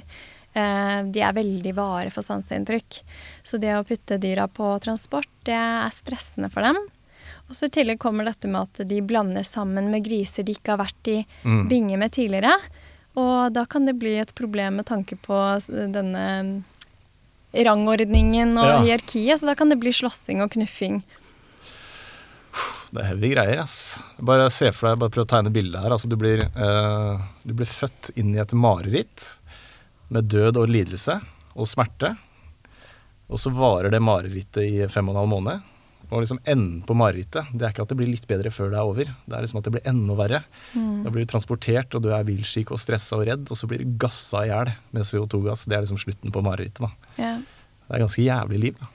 Eh, 0.53 0.99
de 1.09 1.19
er 1.25 1.33
veldig 1.33 1.73
vare 1.73 2.11
for 2.13 2.21
sanseinntrykk. 2.21 2.99
Så 3.41 3.57
det 3.57 3.73
å 3.73 3.81
putte 3.83 4.19
dyra 4.21 4.45
på 4.47 4.69
transport, 4.85 5.25
det 5.49 5.55
er 5.57 5.89
stressende 5.89 6.51
for 6.53 6.61
dem. 6.61 6.77
Og 7.49 7.55
så 7.57 7.65
I 7.65 7.73
tillegg 7.73 7.97
kommer 8.03 8.23
dette 8.29 8.45
med 8.47 8.61
at 8.69 8.85
de 8.87 9.01
blander 9.01 9.41
sammen 9.41 9.89
med 9.89 10.05
griser 10.05 10.43
de 10.45 10.53
ikke 10.53 10.75
har 10.75 10.83
vært 10.85 11.07
i 11.09 11.25
Mm. 11.43 11.67
binge 11.69 11.97
med 11.97 12.11
tidligere. 12.11 12.53
Og 13.17 13.51
da 13.51 13.65
kan 13.65 13.85
det 13.87 13.97
bli 13.97 14.13
et 14.21 14.35
problem 14.35 14.75
med 14.77 14.85
tanke 14.85 15.17
på 15.17 15.33
denne 15.73 16.63
rangordningen 17.53 18.57
og 18.57 18.65
Ja. 18.65 18.79
hierarkiet, 18.83 19.39
så 19.39 19.45
da 19.45 19.55
kan 19.55 19.69
det 19.69 19.79
bli 19.79 19.91
slåssing 19.91 20.41
og 20.43 20.51
knuffing. 20.51 21.03
Det 22.91 23.01
er 23.03 23.07
heavy 23.11 23.33
greier, 23.33 23.59
ass. 23.61 23.99
Bare 24.23 24.49
se 24.49 24.71
for 24.71 24.89
deg, 24.89 24.99
bare 24.99 25.09
prøv 25.11 25.25
å 25.25 25.29
tegne 25.29 25.51
bildet 25.53 25.81
her. 25.83 25.91
Altså, 25.91 26.07
du 26.07 26.15
blir, 26.15 26.39
eh, 26.47 27.17
du 27.45 27.53
blir 27.53 27.67
født 27.67 28.11
inn 28.15 28.33
i 28.35 28.39
et 28.39 28.53
mareritt 28.55 29.37
med 30.09 30.29
død 30.31 30.57
og 30.57 30.69
lidelse 30.71 31.17
og 31.55 31.67
smerte. 31.67 32.17
Og 33.29 33.37
så 33.37 33.51
varer 33.51 33.91
det 33.91 33.99
marerittet 34.01 34.63
i 34.63 34.87
fem 34.87 35.09
og 35.09 35.15
en 35.15 35.19
halv 35.21 35.33
måned. 35.35 35.61
Og 36.07 36.23
liksom 36.23 36.39
enden 36.47 36.81
på 36.87 36.95
marerittet, 36.95 37.49
det 37.51 37.65
er 37.65 37.73
ikke 37.73 37.83
at 37.83 37.91
det 37.91 37.97
blir 37.99 38.07
litt 38.07 38.27
bedre 38.29 38.51
før 38.53 38.71
det 38.71 38.79
er 38.79 38.87
over. 38.87 39.09
Det 39.27 39.35
er 39.35 39.43
liksom 39.43 39.59
at 39.59 39.67
det 39.67 39.73
blir 39.75 39.89
enda 39.91 40.15
verre. 40.15 40.41
Da 40.71 41.11
blir 41.11 41.25
du 41.25 41.31
transportert, 41.33 41.97
og 41.97 42.05
du 42.05 42.09
er 42.15 42.27
bilsyk 42.27 42.71
og 42.71 42.79
stressa 42.79 43.19
og 43.19 43.25
redd, 43.27 43.43
og 43.51 43.59
så 43.59 43.67
blir 43.67 43.83
du 43.83 43.97
gassa 43.99 44.45
i 44.45 44.51
hjel 44.51 44.71
med 44.95 45.07
CO2-gass. 45.09 45.65
Det 45.67 45.75
er 45.75 45.83
liksom 45.83 45.99
slutten 45.99 46.31
på 46.31 46.43
marerittet. 46.45 46.95
Ja. 47.19 47.35
Det 47.87 47.95
er 47.95 48.03
ganske 48.03 48.23
jævlig 48.23 48.61
liv, 48.63 48.79
da. 48.79 48.91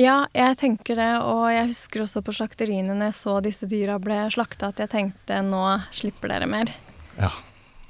Ja, 0.00 0.16
jeg 0.32 0.56
tenker 0.60 0.96
det, 0.96 1.10
og 1.28 1.48
jeg 1.52 1.72
husker 1.72 2.04
også 2.04 2.22
på 2.24 2.32
slakteriene 2.32 2.94
når 2.94 3.10
jeg 3.10 3.18
så 3.20 3.34
disse 3.44 3.66
dyra 3.68 3.98
ble 4.00 4.22
slakta, 4.32 4.70
at 4.70 4.80
jeg 4.80 4.92
tenkte 4.92 5.40
nå 5.44 5.64
slipper 5.96 6.32
dere 6.32 6.48
mer. 6.48 6.72
Ja. 7.18 7.32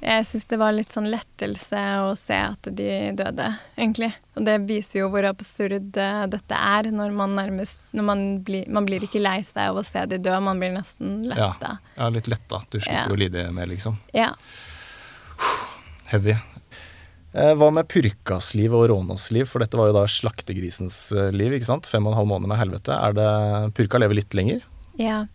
Jeg 0.01 0.25
syns 0.25 0.47
det 0.49 0.57
var 0.57 0.73
litt 0.73 0.89
sånn 0.95 1.05
lettelse 1.11 1.79
å 2.01 2.15
se 2.17 2.33
at 2.33 2.67
de 2.73 3.11
døde, 3.13 3.45
egentlig. 3.77 4.09
Og 4.35 4.45
det 4.47 4.55
viser 4.65 5.03
jo 5.03 5.09
hvor 5.13 5.27
absurd 5.29 5.97
eh, 6.01 6.23
dette 6.31 6.57
er, 6.57 6.89
når 6.89 7.11
man 7.13 7.35
nærmest 7.37 7.83
når 7.93 8.07
man, 8.07 8.23
blir, 8.47 8.65
man 8.73 8.87
blir 8.89 9.05
ikke 9.05 9.21
lei 9.21 9.43
seg 9.45 9.69
av 9.69 9.77
å 9.77 9.85
se 9.85 10.01
de 10.09 10.17
dø, 10.17 10.33
man 10.41 10.57
blir 10.61 10.73
nesten 10.73 11.19
Ja, 11.29 11.51
letta. 11.53 11.75
ja 11.99 12.09
litt 12.09 12.27
letta. 12.33 12.63
Du 12.73 12.79
slipper 12.79 13.11
Ja. 13.11 13.13
å 13.13 13.19
lide 13.21 13.45
mer, 13.53 13.69
liksom. 13.69 13.99
Ja. 14.17 14.31
Heavy. 16.11 16.33
Eh, 17.33 17.53
hva 17.55 17.69
med 17.71 17.87
Purkas 17.87 18.49
liv 18.59 18.73
og 18.75 18.89
Rånas 18.91 19.29
liv? 19.31 19.45
For 19.47 19.63
dette 19.63 19.77
var 19.79 19.87
jo 19.91 19.95
da 19.95 20.03
slaktegrisens 20.11 20.97
eh, 21.15 21.29
liv, 21.31 21.53
ikke 21.55 21.69
sant? 21.69 21.87
Fem 21.87 22.03
og 22.09 22.11
en 22.15 22.19
halv 22.23 22.27
måned 22.33 22.51
med 22.51 22.59
helvete. 22.59 22.97
Er 22.97 23.15
det 23.15 23.29
Purka 23.77 24.01
lever 24.01 24.17
litt 24.23 24.33
lenger? 24.37 24.65
ja. 24.99 25.25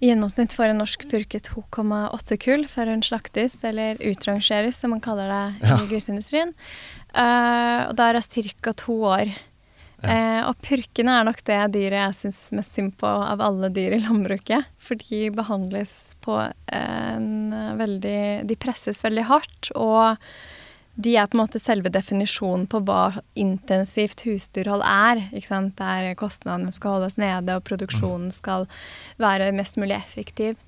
I 0.00 0.08
gjennomsnitt 0.08 0.54
får 0.56 0.72
en 0.72 0.80
norsk 0.80 1.02
purke 1.10 1.42
2,8 1.44 2.38
kull 2.40 2.64
før 2.72 2.88
hun 2.94 3.02
slaktes, 3.04 3.58
eller 3.68 4.00
utrangeres, 4.00 4.78
som 4.80 4.94
man 4.94 5.02
kaller 5.04 5.28
det 5.28 5.68
Ja. 5.68 5.76
i 5.76 5.90
griseindustrien. 5.90 6.54
Uh, 7.12 7.88
og 7.90 7.96
da 7.96 8.08
er 8.08 8.16
det 8.16 8.24
ca. 8.62 8.72
to 8.72 8.96
år. 9.04 9.34
Eh, 10.00 10.40
og 10.48 10.56
purkene 10.64 11.12
er 11.12 11.26
nok 11.28 11.42
det 11.44 11.58
dyret 11.74 11.98
jeg 11.98 12.16
syns 12.16 12.38
mest 12.56 12.72
synd 12.72 12.94
på 12.96 13.04
av 13.04 13.42
alle 13.44 13.68
dyr 13.68 13.92
i 13.98 14.00
landbruket. 14.00 14.64
For 14.80 14.96
de 14.96 15.26
behandles 15.36 16.16
på 16.24 16.38
en 16.72 17.52
veldig 17.76 18.46
De 18.48 18.56
presses 18.56 19.02
veldig 19.04 19.26
hardt, 19.28 19.70
og 19.76 20.16
de 21.00 21.16
er 21.16 21.28
på 21.30 21.36
en 21.36 21.42
måte 21.42 21.60
selve 21.62 21.90
definisjonen 21.92 22.66
på 22.70 22.82
hva 22.86 23.20
intensivt 23.38 24.24
husdyrhold 24.26 24.84
er. 24.86 25.22
Der 25.80 26.10
kostnadene 26.18 26.72
skal 26.76 26.98
holdes 26.98 27.18
nede, 27.20 27.56
og 27.56 27.66
produksjonen 27.68 28.30
skal 28.34 28.68
være 29.22 29.52
mest 29.56 29.80
mulig 29.80 29.96
effektiv. 29.98 30.58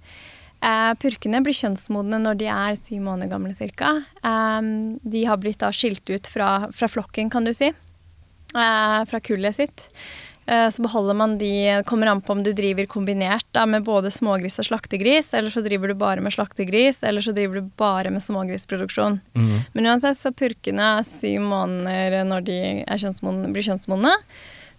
Eh, 0.63 0.93
purkene 1.03 1.41
blir 1.43 1.57
kjønnsmodne 1.59 2.21
når 2.23 2.37
de 2.39 2.47
er 2.47 2.77
syv 2.79 3.01
måneder 3.03 3.33
gamle 3.33 3.55
ca. 3.75 3.95
Eh, 4.23 4.69
de 5.15 5.25
har 5.27 5.41
blitt 5.43 5.63
da 5.63 5.73
skilt 5.75 6.07
ut 6.11 6.31
fra, 6.31 6.69
fra 6.71 6.91
flokken, 6.91 7.33
kan 7.33 7.49
du 7.49 7.53
si. 7.57 7.73
Eh, 8.53 9.01
fra 9.09 9.21
kullet 9.25 9.59
sitt. 9.59 9.89
Eh, 10.47 10.69
så 10.75 10.83
beholder 10.83 11.15
man 11.15 11.37
de 11.39 11.83
Kommer 11.87 12.11
an 12.11 12.21
på 12.21 12.33
om 12.35 12.43
du 12.43 12.51
driver 12.53 12.87
kombinert 12.91 13.47
da, 13.55 13.67
med 13.67 13.85
både 13.87 14.11
smågris 14.11 14.59
og 14.59 14.71
slaktegris, 14.71 15.33
eller 15.39 15.55
så 15.55 15.63
driver 15.63 15.93
du 15.93 15.99
bare 15.99 16.25
med 16.25 16.35
slaktegris, 16.35 17.03
eller 17.07 17.25
så 17.25 17.35
driver 17.37 17.61
du 17.61 17.71
bare 17.79 18.11
med 18.11 18.25
smågrisproduksjon. 18.25 19.21
Men 19.75 19.87
uansett 19.87 20.19
så 20.19 20.33
er 20.33 20.39
purkene 20.39 20.89
syv 21.07 21.47
måneder 21.47 22.25
når 22.27 22.49
de 22.49 22.59
er 22.83 23.05
kjønnsmodne, 23.05 23.53
blir 23.55 23.69
kjønnsmodne. 23.71 24.17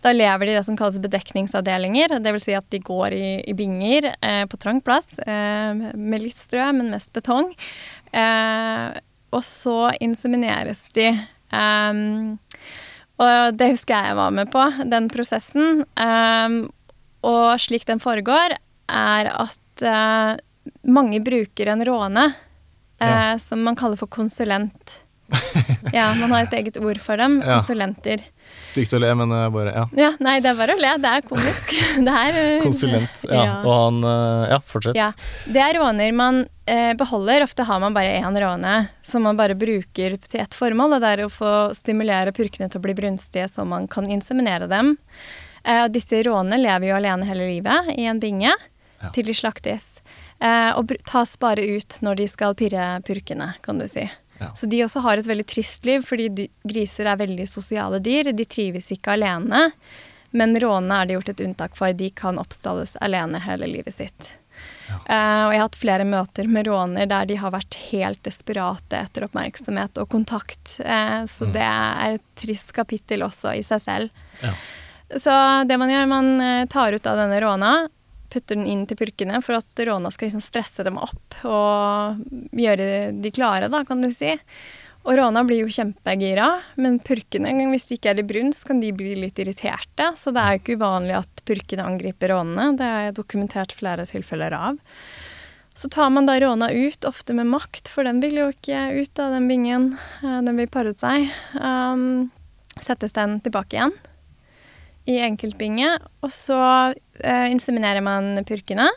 Da 0.04 0.12
lever 0.12 0.46
de 0.46 0.52
i 0.52 0.58
det 0.58 0.66
som 0.68 0.78
kalles 0.78 1.00
bedekningsavdelinger. 1.00 2.18
Det 2.20 2.36
vil 2.36 2.44
si 2.44 2.56
at 2.58 2.68
de 2.74 2.82
går 2.84 3.16
i, 3.16 3.28
i 3.48 3.56
binger 3.56 4.10
eh, 4.12 4.44
på 4.52 4.60
trang 4.60 4.82
plass, 4.84 5.16
eh, 5.24 5.72
med 5.80 6.26
litt 6.26 6.40
strø, 6.40 6.66
men 6.76 6.92
mest 6.92 7.14
betong. 7.16 7.54
Eh, 8.12 8.90
og 9.34 9.46
så 9.48 9.78
insemineres 10.04 10.84
de. 10.98 11.08
Um, 11.54 12.36
og 13.22 13.58
det 13.60 13.70
husker 13.74 13.94
jeg 13.94 14.12
jeg 14.14 14.18
var 14.18 14.32
med 14.34 14.50
på, 14.54 14.64
den 14.90 15.10
prosessen. 15.14 15.84
Um, 16.00 16.58
og 17.24 17.60
slik 17.62 17.86
den 17.88 18.02
foregår, 18.04 18.56
er 18.90 19.30
at 19.32 19.84
uh, 19.86 20.34
mange 20.90 21.22
bruker 21.24 21.72
en 21.74 21.86
råne, 21.88 22.26
uh, 22.34 23.04
Ja. 23.04 23.38
som 23.38 23.64
man 23.64 23.76
kaller 23.76 23.98
for 24.00 24.08
konsulent. 24.08 25.00
ja, 25.94 26.14
man 26.16 26.32
har 26.32 26.44
et 26.48 26.54
eget 26.54 26.78
ord 26.78 27.00
for 27.02 27.18
dem. 27.18 27.40
Ja. 27.42 27.60
Konsulenter. 27.60 28.24
Stygt 28.64 28.94
å 28.96 29.00
le, 29.04 29.10
men 29.20 29.32
eh, 29.36 29.50
bare 29.52 29.72
ja. 29.76 29.84
Ja, 30.00 30.10
nei, 30.24 30.38
det 30.44 30.54
er 30.54 30.58
bare 30.60 30.76
å 30.78 30.80
le. 30.80 30.92
Det 31.04 31.10
er 31.18 31.26
komisk. 31.28 31.74
Det 32.08 32.14
er 32.24 32.38
eh, 32.40 32.62
Konsulent. 32.64 33.24
Ja. 33.28 33.42
Ja. 33.44 33.56
Og 33.68 33.74
han 33.76 33.98
eh, 34.08 34.46
Ja, 34.54 34.60
fortsett. 34.74 34.96
Ja, 34.98 35.10
Det 35.52 35.60
er 35.66 35.76
råner 35.82 36.14
man 36.16 36.44
eh, 36.66 36.94
beholder. 37.00 37.44
Ofte 37.44 37.66
har 37.68 37.82
man 37.84 37.94
bare 37.96 38.16
én 38.22 38.40
råne 38.40 38.76
som 39.04 39.26
man 39.28 39.38
bare 39.40 39.56
bruker 39.60 40.16
til 40.24 40.40
ett 40.44 40.56
formål, 40.56 40.96
og 40.98 41.04
det 41.04 41.12
er 41.18 41.26
å 41.26 41.32
få 41.34 41.54
stimulere 41.76 42.32
purkene 42.36 42.70
til 42.72 42.80
å 42.80 42.86
bli 42.88 42.96
brunstige 42.98 43.50
så 43.52 43.66
man 43.68 43.88
kan 43.92 44.08
inseminere 44.08 44.70
dem. 44.72 44.96
Eh, 45.64 45.84
og 45.86 45.92
disse 45.96 46.24
rånene 46.24 46.62
lever 46.64 46.90
jo 46.94 46.98
alene 47.02 47.28
hele 47.30 47.50
livet 47.52 47.94
i 47.98 48.08
en 48.12 48.20
binge 48.24 48.52
Ja. 49.04 49.10
til 49.12 49.26
de 49.28 49.34
slaktes. 49.36 49.98
Eh, 50.40 50.72
og 50.80 50.92
tas 51.08 51.36
bare 51.40 51.60
ut 51.76 51.98
når 52.04 52.16
de 52.22 52.28
skal 52.32 52.56
pirre 52.56 53.02
purkene, 53.04 53.54
kan 53.64 53.78
du 53.80 53.84
si. 53.92 54.06
Ja. 54.44 54.52
Så 54.56 54.70
de 54.70 54.84
også 54.86 55.04
har 55.06 55.20
et 55.20 55.30
veldig 55.30 55.48
trist 55.50 55.86
liv, 55.88 56.06
fordi 56.06 56.48
griser 56.68 57.10
er 57.10 57.22
veldig 57.22 57.48
sosiale 57.50 58.00
dyr. 58.04 58.34
De 58.36 58.46
trives 58.46 58.92
ikke 58.96 59.16
alene. 59.18 59.70
Men 60.34 60.56
rånene 60.60 61.02
er 61.02 61.10
det 61.10 61.18
gjort 61.18 61.34
et 61.36 61.44
unntak 61.46 61.76
for. 61.78 61.94
De 61.94 62.10
kan 62.10 62.40
oppstalles 62.42 62.98
alene 63.06 63.42
hele 63.44 63.70
livet 63.70 63.96
sitt. 63.96 64.34
Eh, 64.90 65.42
og 65.46 65.54
jeg 65.54 65.60
har 65.60 65.66
hatt 65.66 65.80
flere 65.80 66.06
møter 66.08 66.48
med 66.50 66.68
råner 66.70 67.08
der 67.10 67.28
de 67.30 67.38
har 67.40 67.54
vært 67.54 67.78
helt 67.90 68.22
desperate 68.26 69.00
etter 69.00 69.28
oppmerksomhet 69.28 70.00
og 70.02 70.10
kontakt. 70.12 70.78
Uh, 70.84 71.24
så 71.30 71.48
det 71.54 71.66
er 71.66 72.18
et 72.18 72.26
trist 72.40 72.74
kapittel 72.76 73.26
også 73.26 73.56
i 73.58 73.64
seg 73.66 73.84
selv. 73.84 74.24
Ja. 74.44 74.54
Så 75.20 75.34
det 75.70 75.78
man 75.78 75.92
gjør, 75.92 76.08
man 76.10 76.32
eh, 76.42 76.66
tar 76.72 76.96
ut 76.96 77.06
av 77.10 77.20
denne 77.20 77.38
råna, 77.44 77.74
putter 78.34 78.58
den 78.58 78.70
inn 78.70 78.86
til 78.90 78.98
purkene 79.00 79.42
for 79.46 79.60
at 79.60 79.84
råna 79.88 80.12
skal 80.14 80.30
liksom 80.30 80.44
stresse 80.44 80.86
dem 80.86 80.98
opp 81.02 81.38
og 81.46 82.24
gjøre 82.58 82.88
de 83.22 83.34
klare, 83.34 83.70
da, 83.72 83.84
kan 83.88 84.02
du 84.04 84.10
si. 84.14 84.34
Og 85.04 85.18
råna 85.20 85.42
blir 85.44 85.66
jo 85.66 85.72
kjempegira, 85.74 86.48
men 86.80 87.02
purkene, 87.04 87.52
hvis 87.74 87.90
de 87.90 87.98
ikke 87.98 88.14
er 88.14 88.22
i 88.22 88.28
brunst, 88.28 88.64
kan 88.70 88.80
de 88.80 88.94
bli 88.96 89.18
litt 89.20 89.40
irriterte. 89.42 90.14
Så 90.16 90.32
det 90.32 90.40
er 90.40 90.56
jo 90.56 90.62
ikke 90.62 90.78
uvanlig 90.80 91.18
at 91.18 91.44
purkene 91.44 91.88
angriper 91.90 92.32
rånene. 92.32 92.78
Det 92.80 92.88
er 92.88 93.18
dokumentert 93.18 93.76
flere 93.76 94.08
tilfeller 94.08 94.56
av. 94.56 94.80
Så 95.76 95.90
tar 95.92 96.14
man 96.14 96.30
da 96.30 96.38
råna 96.40 96.70
ut, 96.72 97.04
ofte 97.10 97.36
med 97.36 97.50
makt, 97.52 97.92
for 97.92 98.08
den 98.08 98.22
vil 98.24 98.40
jo 98.40 98.48
ikke 98.54 98.86
ut 99.02 99.20
av 99.20 99.36
den 99.36 99.50
bingen. 99.52 99.92
Eh, 100.24 100.40
Den 100.46 100.56
vil 100.56 100.72
paret 100.72 101.02
seg. 101.02 101.34
Um, 101.58 102.32
settes 102.80 103.18
den 103.18 103.42
tilbake 103.44 103.76
igjen 103.76 103.98
i 105.10 105.18
enkeltbinge, 105.20 105.98
og 106.24 106.32
så 106.32 106.58
eh, 107.20 107.50
inseminerer 107.52 108.02
man 108.06 108.38
purkene. 108.48 108.90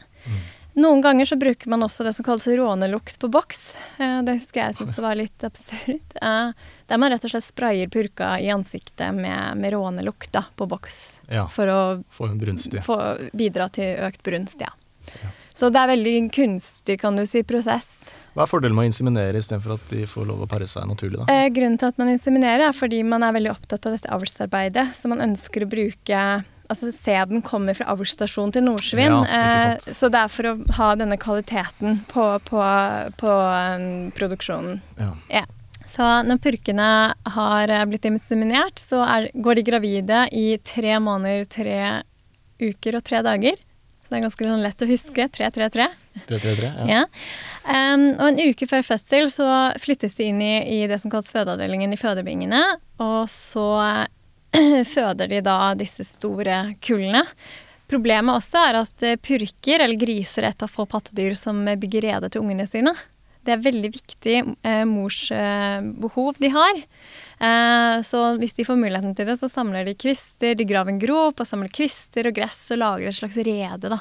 Noen 0.76 1.00
ganger 1.00 1.24
så 1.24 1.38
bruker 1.40 1.70
man 1.72 1.80
også 1.86 2.04
det 2.04 2.12
som 2.12 2.24
kalles 2.26 2.44
rånelukt 2.52 3.16
på 3.18 3.30
boks. 3.32 3.70
Eh, 3.98 4.18
det 4.26 4.34
husker 4.36 4.60
jeg 4.60 4.76
syntes 4.76 4.98
var 5.02 5.16
litt 5.18 5.46
absurd. 5.46 6.02
Eh, 6.26 6.50
der 6.86 7.00
man 7.02 7.10
rett 7.10 7.24
og 7.26 7.32
slett 7.32 7.44
sprayer 7.44 7.88
purka 7.90 8.36
i 8.40 8.46
ansiktet 8.54 9.10
med, 9.16 9.56
med 9.58 9.72
rånelukt 9.74 10.30
da, 10.36 10.44
på 10.56 10.68
boks. 10.70 10.98
Ja. 11.32 11.48
For 11.50 11.66
å 11.72 11.78
Få 12.14 12.28
en 12.30 12.38
brunstig. 12.38 12.84
få 12.86 12.96
bidra 13.36 13.66
til 13.74 13.98
økt 14.06 14.22
brunst, 14.22 14.62
ja. 14.62 14.70
Så 15.56 15.70
det 15.72 15.80
er 15.82 15.90
veldig 15.94 16.14
kunstig, 16.36 16.98
kan 17.02 17.16
du 17.18 17.24
si, 17.26 17.42
prosess. 17.48 18.12
Hva 18.36 18.44
er 18.44 18.50
fordelen 18.50 18.76
med 18.76 18.84
å 18.84 18.90
inseminere 18.90 19.40
istedenfor 19.40 19.78
at 19.78 19.84
de 19.88 20.02
får 20.04 20.26
lov 20.28 20.42
å 20.44 20.48
pare 20.50 20.66
seg 20.68 20.84
naturlig, 20.90 21.22
da? 21.22 21.26
Eh, 21.32 21.46
grunnen 21.56 21.78
til 21.80 21.88
at 21.88 21.96
man 21.96 22.10
inseminerer, 22.12 22.66
er 22.68 22.76
fordi 22.76 22.98
man 23.08 23.24
er 23.24 23.32
veldig 23.32 23.54
opptatt 23.54 23.88
av 23.88 23.96
dette 23.96 24.10
avlsarbeidet. 24.12 24.90
Så 24.98 25.08
man 25.08 25.24
ønsker 25.24 25.64
å 25.64 25.70
bruke 25.72 26.26
Altså 26.66 26.90
sæden 26.90 27.44
kommer 27.46 27.76
fra 27.78 27.92
avlsstasjonen 27.92 28.50
til 28.56 28.64
Nordsvin. 28.66 29.12
Ja, 29.12 29.20
eh, 29.22 29.76
så 29.78 30.08
det 30.10 30.18
er 30.18 30.32
for 30.34 30.48
å 30.50 30.54
ha 30.74 30.88
denne 30.98 31.14
kvaliteten 31.14 32.00
på, 32.10 32.24
på, 32.48 32.62
på 33.20 33.30
um, 33.30 33.84
produksjonen. 34.16 34.80
Ja. 34.98 35.12
Yeah. 35.30 35.46
Så 35.86 36.02
når 36.26 36.40
purkene 36.42 36.88
har 37.36 37.70
eh, 37.70 37.84
blitt 37.86 38.08
inseminert, 38.10 38.82
så 38.82 39.04
er, 39.06 39.28
går 39.30 39.60
de 39.60 39.66
gravide 39.68 40.24
i 40.34 40.48
tre 40.58 40.98
måneder, 40.98 41.46
tre 41.46 41.78
uker 42.58 42.98
og 42.98 43.06
tre 43.06 43.22
dager. 43.22 43.62
Så 44.06 44.12
det 44.12 44.20
er 44.20 44.22
ganske 44.28 44.46
sånn 44.46 44.62
lett 44.62 44.82
å 44.84 44.86
huske. 44.86 45.24
333. 45.34 45.86
333? 46.28 46.68
Ja. 46.78 46.84
Ja. 46.86 47.00
Um, 47.66 48.04
og 48.14 48.28
en 48.28 48.52
uke 48.52 48.68
før 48.70 48.84
fødsel 48.86 49.26
så 49.34 49.48
flyttes 49.82 50.14
de 50.14 50.28
inn 50.30 50.38
i, 50.44 50.52
i 50.62 50.78
det 50.86 51.00
som 51.02 51.10
kalles 51.10 51.32
fødeavdelingen 51.34 51.90
i 51.90 51.98
fødebingene. 51.98 52.62
Og 53.02 53.26
så 53.32 53.66
føder 54.94 55.32
de 55.34 55.42
da 55.42 55.58
disse 55.74 56.06
store 56.06 56.76
kullene. 56.86 57.24
Problemet 57.90 58.38
også 58.38 58.62
er 58.68 58.80
at 58.84 59.04
eh, 59.06 59.18
purker, 59.18 59.82
eller 59.82 59.98
griser, 59.98 60.46
er 60.46 60.54
et 60.54 60.62
av 60.62 60.70
få 60.70 60.86
pattedyr 60.90 61.34
som 61.38 61.58
bygger 61.66 62.06
rede 62.06 62.30
til 62.30 62.46
ungene 62.46 62.66
sine. 62.70 62.94
Det 63.46 63.54
er 63.54 63.62
veldig 63.62 63.92
viktig 63.94 64.36
eh, 64.42 64.82
mors 64.88 65.20
eh, 65.30 65.78
behov 66.02 66.40
de 66.42 66.50
har. 66.50 66.82
Eh, 67.38 67.96
så 68.06 68.22
hvis 68.40 68.56
de 68.58 68.66
får 68.66 68.80
muligheten 68.80 69.14
til 69.16 69.28
det, 69.30 69.38
så 69.38 69.50
samler 69.50 69.86
de 69.86 69.94
kvister, 69.94 70.56
de 70.58 70.66
graver 70.66 70.94
en 70.94 71.02
grop 71.02 71.38
og 71.38 71.48
samler 71.48 71.70
kvister 71.70 72.26
og 72.26 72.36
gress 72.36 72.64
og 72.74 72.82
lager 72.82 73.10
et 73.10 73.20
slags 73.20 73.38
rede, 73.38 73.92
da. 73.92 74.00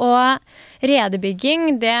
Og 0.00 0.86
redebygging, 0.86 1.80
det 1.82 1.96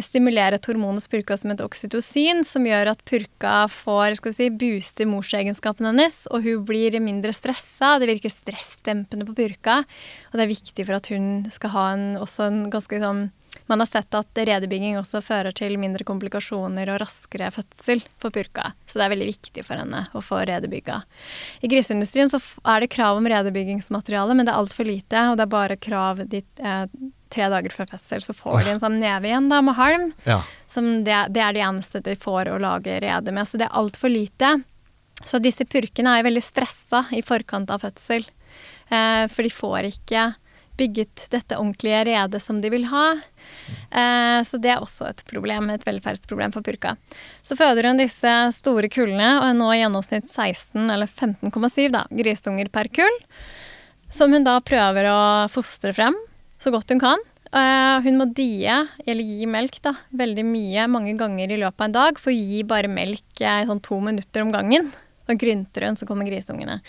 stimulerer 0.00 0.56
et 0.56 0.68
hormon 0.68 0.96
hos 0.96 1.08
purka 1.10 1.36
som 1.36 1.50
heter 1.52 1.66
oksytocin, 1.68 2.40
som 2.48 2.64
gjør 2.64 2.92
at 2.94 3.02
purka 3.08 3.66
får, 3.68 4.16
skal 4.18 4.32
vi 4.32 4.36
si, 4.38 4.48
booster 4.62 5.08
morsegenskapen 5.10 5.90
hennes, 5.90 6.22
og 6.32 6.46
hun 6.46 6.64
blir 6.68 6.96
mindre 7.04 7.34
stressa. 7.36 7.98
Det 8.00 8.08
virker 8.08 8.32
stressdempende 8.32 9.26
på 9.28 9.36
purka, 9.36 9.82
og 10.30 10.38
det 10.38 10.46
er 10.46 10.54
viktig 10.54 10.88
for 10.88 10.96
at 10.96 11.12
hun 11.12 11.28
skal 11.52 11.74
ha 11.76 11.86
en, 11.96 12.06
også 12.22 12.48
en 12.48 12.64
ganske 12.72 13.02
sånn 13.02 13.26
man 13.72 13.80
har 13.80 13.88
sett 13.88 14.12
at 14.14 14.36
redebygging 14.36 14.98
også 15.00 15.22
fører 15.24 15.54
til 15.56 15.78
mindre 15.80 16.04
komplikasjoner 16.04 16.90
og 16.92 17.00
raskere 17.00 17.48
fødsel 17.54 18.02
på 18.20 18.30
purka. 18.34 18.74
Så 18.84 19.00
det 19.00 19.06
er 19.06 19.12
veldig 19.14 19.28
viktig 19.30 19.64
for 19.64 19.80
henne 19.80 20.02
å 20.12 20.20
få 20.24 20.42
redebygga. 20.50 20.98
I 21.64 21.70
griseindustrien 21.72 22.28
så 22.28 22.40
er 22.68 22.84
det 22.84 22.90
krav 22.92 23.16
om 23.16 23.28
redebyggingsmateriale, 23.32 24.36
men 24.36 24.44
det 24.44 24.52
er 24.52 24.60
altfor 24.60 24.88
lite. 24.88 25.22
Og 25.30 25.38
det 25.40 25.46
er 25.46 25.54
bare 25.54 25.78
krav 25.80 26.20
de 26.28 26.42
eh, 26.42 26.84
tre 27.32 27.48
dager 27.54 27.72
før 27.72 27.88
fødsel. 27.94 28.20
Så 28.26 28.36
får 28.36 28.66
de 28.66 28.74
en 28.74 28.82
sånn 28.82 29.00
neve 29.00 29.30
igjen 29.30 29.48
da 29.48 29.62
med 29.64 29.78
halm. 29.80 30.10
ja. 30.28 30.42
Som 30.68 30.92
det, 31.06 31.16
det 31.32 31.40
er 31.44 31.56
det 31.56 31.64
eneste 31.64 32.04
de 32.04 32.14
får 32.16 32.52
å 32.52 32.60
lage 32.60 33.00
rede 33.04 33.32
med. 33.32 33.48
Så 33.48 33.60
det 33.60 33.70
er 33.70 33.80
altfor 33.80 34.12
lite. 34.12 34.54
Så 35.24 35.40
disse 35.40 35.64
purkene 35.64 36.18
er 36.18 36.28
veldig 36.28 36.44
stressa 36.44 37.06
i 37.16 37.24
forkant 37.24 37.72
av 37.72 37.84
fødsel. 37.86 38.28
Eh, 38.92 39.24
for 39.32 39.48
de 39.48 39.52
får 39.52 39.92
ikke 39.94 40.28
bygget 40.82 41.26
dette 41.32 41.58
ordentlige 41.58 42.02
redet 42.10 42.42
som 42.42 42.58
de 42.62 42.70
vil 42.72 42.88
ha. 42.90 43.06
Eh, 43.92 44.40
så 44.46 44.58
det 44.62 44.74
er 44.74 44.82
også 44.82 45.08
et 45.10 45.22
problem, 45.28 45.70
et 45.70 45.84
velferdsproblem 45.86 46.54
for 46.54 46.64
purka. 46.66 46.96
Så 47.44 47.56
føder 47.58 47.88
hun 47.88 48.00
disse 48.00 48.34
store 48.56 48.90
kullene, 48.92 49.34
og 49.40 49.48
er 49.48 49.58
nå 49.58 49.72
i 49.74 49.82
gjennomsnitt 49.82 50.28
16, 50.28 50.86
eller 50.86 51.10
15,7 51.10 51.90
da, 51.94 52.06
grisunger 52.22 52.70
per 52.72 52.90
kull. 52.94 53.20
Som 54.12 54.34
hun 54.36 54.46
da 54.46 54.58
prøver 54.64 55.08
å 55.08 55.20
fostre 55.52 55.94
frem 55.96 56.16
så 56.62 56.72
godt 56.74 56.92
hun 56.92 57.02
kan. 57.02 57.22
Eh, 57.52 57.98
hun 58.04 58.18
må 58.20 58.28
die, 58.32 58.68
eller 58.68 59.24
gi 59.28 59.48
melk, 59.50 59.80
da, 59.84 59.94
veldig 60.16 60.44
mye, 60.48 60.88
mange 60.90 61.14
ganger 61.20 61.52
i 61.52 61.60
løpet 61.60 61.80
av 61.80 61.88
en 61.88 61.96
dag, 61.98 62.20
for 62.20 62.32
å 62.32 62.36
gi 62.36 62.62
bare 62.68 62.92
melk 62.92 63.42
eh, 63.44 63.64
sånn 63.68 63.82
to 63.84 64.00
minutter 64.04 64.44
om 64.44 64.52
gangen. 64.54 64.92
Og 65.28 65.38
grynter 65.38 65.86
hun, 65.86 65.98
så 65.98 66.08
kommer 66.08 66.26
grisungene. 66.28 66.80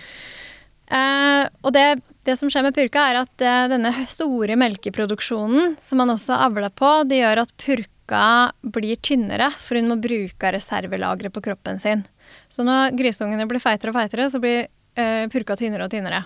Og 0.93 1.69
det, 1.73 1.83
det 2.27 2.37
som 2.39 2.51
skjer 2.51 2.65
med 2.67 2.75
purka, 2.75 3.07
er 3.09 3.21
at 3.23 3.43
eh, 3.43 3.65
denne 3.71 3.91
store 4.11 4.57
melkeproduksjonen, 4.59 5.75
som 5.81 6.01
man 6.01 6.13
også 6.13 6.37
avler 6.45 6.71
på, 6.73 6.91
det 7.09 7.21
gjør 7.21 7.43
at 7.43 7.55
purka 7.59 8.27
blir 8.75 8.99
tynnere, 9.03 9.49
for 9.63 9.79
hun 9.79 9.91
må 9.91 9.99
bruke 10.03 10.53
reservelageret 10.55 11.33
på 11.35 11.43
kroppen 11.43 11.81
sin. 11.81 12.05
Så 12.51 12.65
når 12.67 12.95
grisungene 12.97 13.47
blir 13.49 13.63
feitere 13.63 13.93
og 13.93 13.99
feitere, 13.99 14.29
så 14.31 14.41
blir 14.43 14.65
eh, 14.99 15.27
purka 15.33 15.57
tynnere 15.59 15.89
og 15.89 15.93
tynnere. 15.93 16.23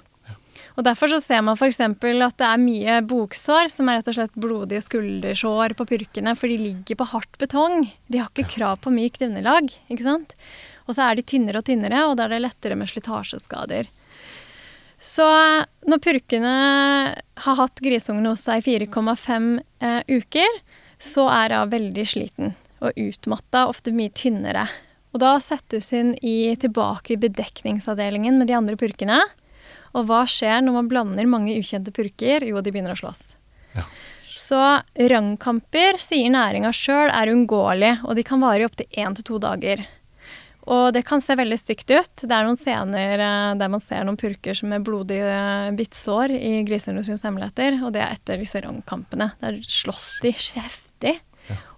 Og 0.78 0.86
Derfor 0.86 1.10
så 1.10 1.18
ser 1.22 1.41
man 1.41 1.58
f.eks. 1.58 1.80
at 1.82 2.38
det 2.38 2.45
er 2.45 2.62
mye 2.62 3.00
boksår, 3.10 3.72
som 3.74 3.89
er 3.89 3.98
rett 3.98 4.12
og 4.12 4.18
slett 4.20 4.36
blodige 4.38 4.84
skuldersår 4.86 5.74
på 5.78 5.88
purkene, 5.89 6.36
for 6.38 6.54
de 6.54 6.58
ligger 6.62 7.00
på 7.00 7.08
hardt 7.16 7.38
betong. 7.41 7.88
De 8.06 8.22
har 8.22 8.30
ikke 8.30 8.60
krav 8.60 8.84
på 8.84 8.93
mykt 8.93 9.26
underlag. 9.26 9.74
ikke 9.89 10.06
sant? 10.06 10.36
Og 10.86 10.93
så 10.93 11.08
er 11.08 11.18
de 11.18 11.26
tynnere 11.26 11.64
og 11.64 11.66
tynnere, 11.66 12.06
og 12.06 12.20
da 12.20 12.28
er 12.28 12.36
det 12.36 12.43
lettere 12.45 12.78
med 12.78 12.91
slitasjeskader. 12.91 13.89
Så 14.98 15.26
når 15.86 16.02
purkene 16.02 16.54
har 17.43 17.60
hatt 17.60 17.82
grisungene 17.86 18.34
hos 18.34 18.48
seg 18.48 18.66
i 18.66 18.80
4,5 18.88 19.50
eh, 19.86 20.02
uker, 20.10 20.58
så 20.98 21.28
er 21.30 21.54
hun 21.60 21.74
veldig 21.74 22.06
sliten 22.10 22.56
og 22.82 22.98
utmatta, 22.98 23.68
ofte 23.70 23.93
mye 23.93 24.14
tynnere. 24.14 24.68
Og 25.14 25.22
da 25.22 25.38
settes 25.41 25.89
hun 25.93 26.14
i, 26.22 26.54
tilbake 26.60 27.16
i 27.16 27.22
bedekningsavdelingen 27.22 28.38
med 28.38 28.50
de 28.50 28.58
andre 28.58 28.78
purkene. 28.78 29.22
Og 29.98 30.10
hva 30.10 30.26
skjer 30.30 30.62
når 30.66 30.76
man 30.76 30.91
blander 30.91 31.30
mange 31.30 31.56
ukjente 31.58 31.93
purker? 31.93 32.45
Jo, 32.45 32.62
de 32.62 32.74
begynner 32.74 32.93
å 32.93 33.00
slåss. 33.00 33.34
Ja. 33.78 33.86
Så 34.38 34.60
rangkamper, 35.10 35.98
sier 36.02 36.30
næringa 36.30 36.70
sjøl, 36.76 37.10
er 37.10 37.32
uunngåelig, 37.34 37.95
og 38.06 38.18
de 38.18 38.26
kan 38.26 38.43
vare 38.43 38.62
i 38.62 38.68
opptil 38.68 39.02
én 39.02 39.18
til 39.18 39.26
to 39.32 39.39
dager. 39.41 39.82
Og 40.68 40.89
det 40.91 41.05
kan 41.07 41.22
se 41.24 41.36
veldig 41.39 41.57
stygt 41.61 41.91
ut. 41.93 42.24
Det 42.24 42.34
er 42.34 42.43
noen 42.43 42.59
scener 42.59 43.22
eh, 43.24 43.53
der 43.59 43.72
man 43.72 43.84
ser 43.84 44.03
noen 44.03 44.20
purker 44.20 44.57
som 44.57 44.74
er 44.76 44.84
blodige 44.84 45.30
eh, 45.32 45.70
bittsår 45.78 46.34
i 46.36 46.57
Griseindustriens 46.68 47.24
hemmeligheter, 47.24 47.80
og 47.88 47.93
det 47.95 48.03
er 48.03 48.18
etter 48.18 48.41
disse 48.41 48.59
rangkampene. 48.65 49.30
Der 49.43 49.61
slåss 49.63 50.18
de 50.26 50.34
heftig. 50.36 51.15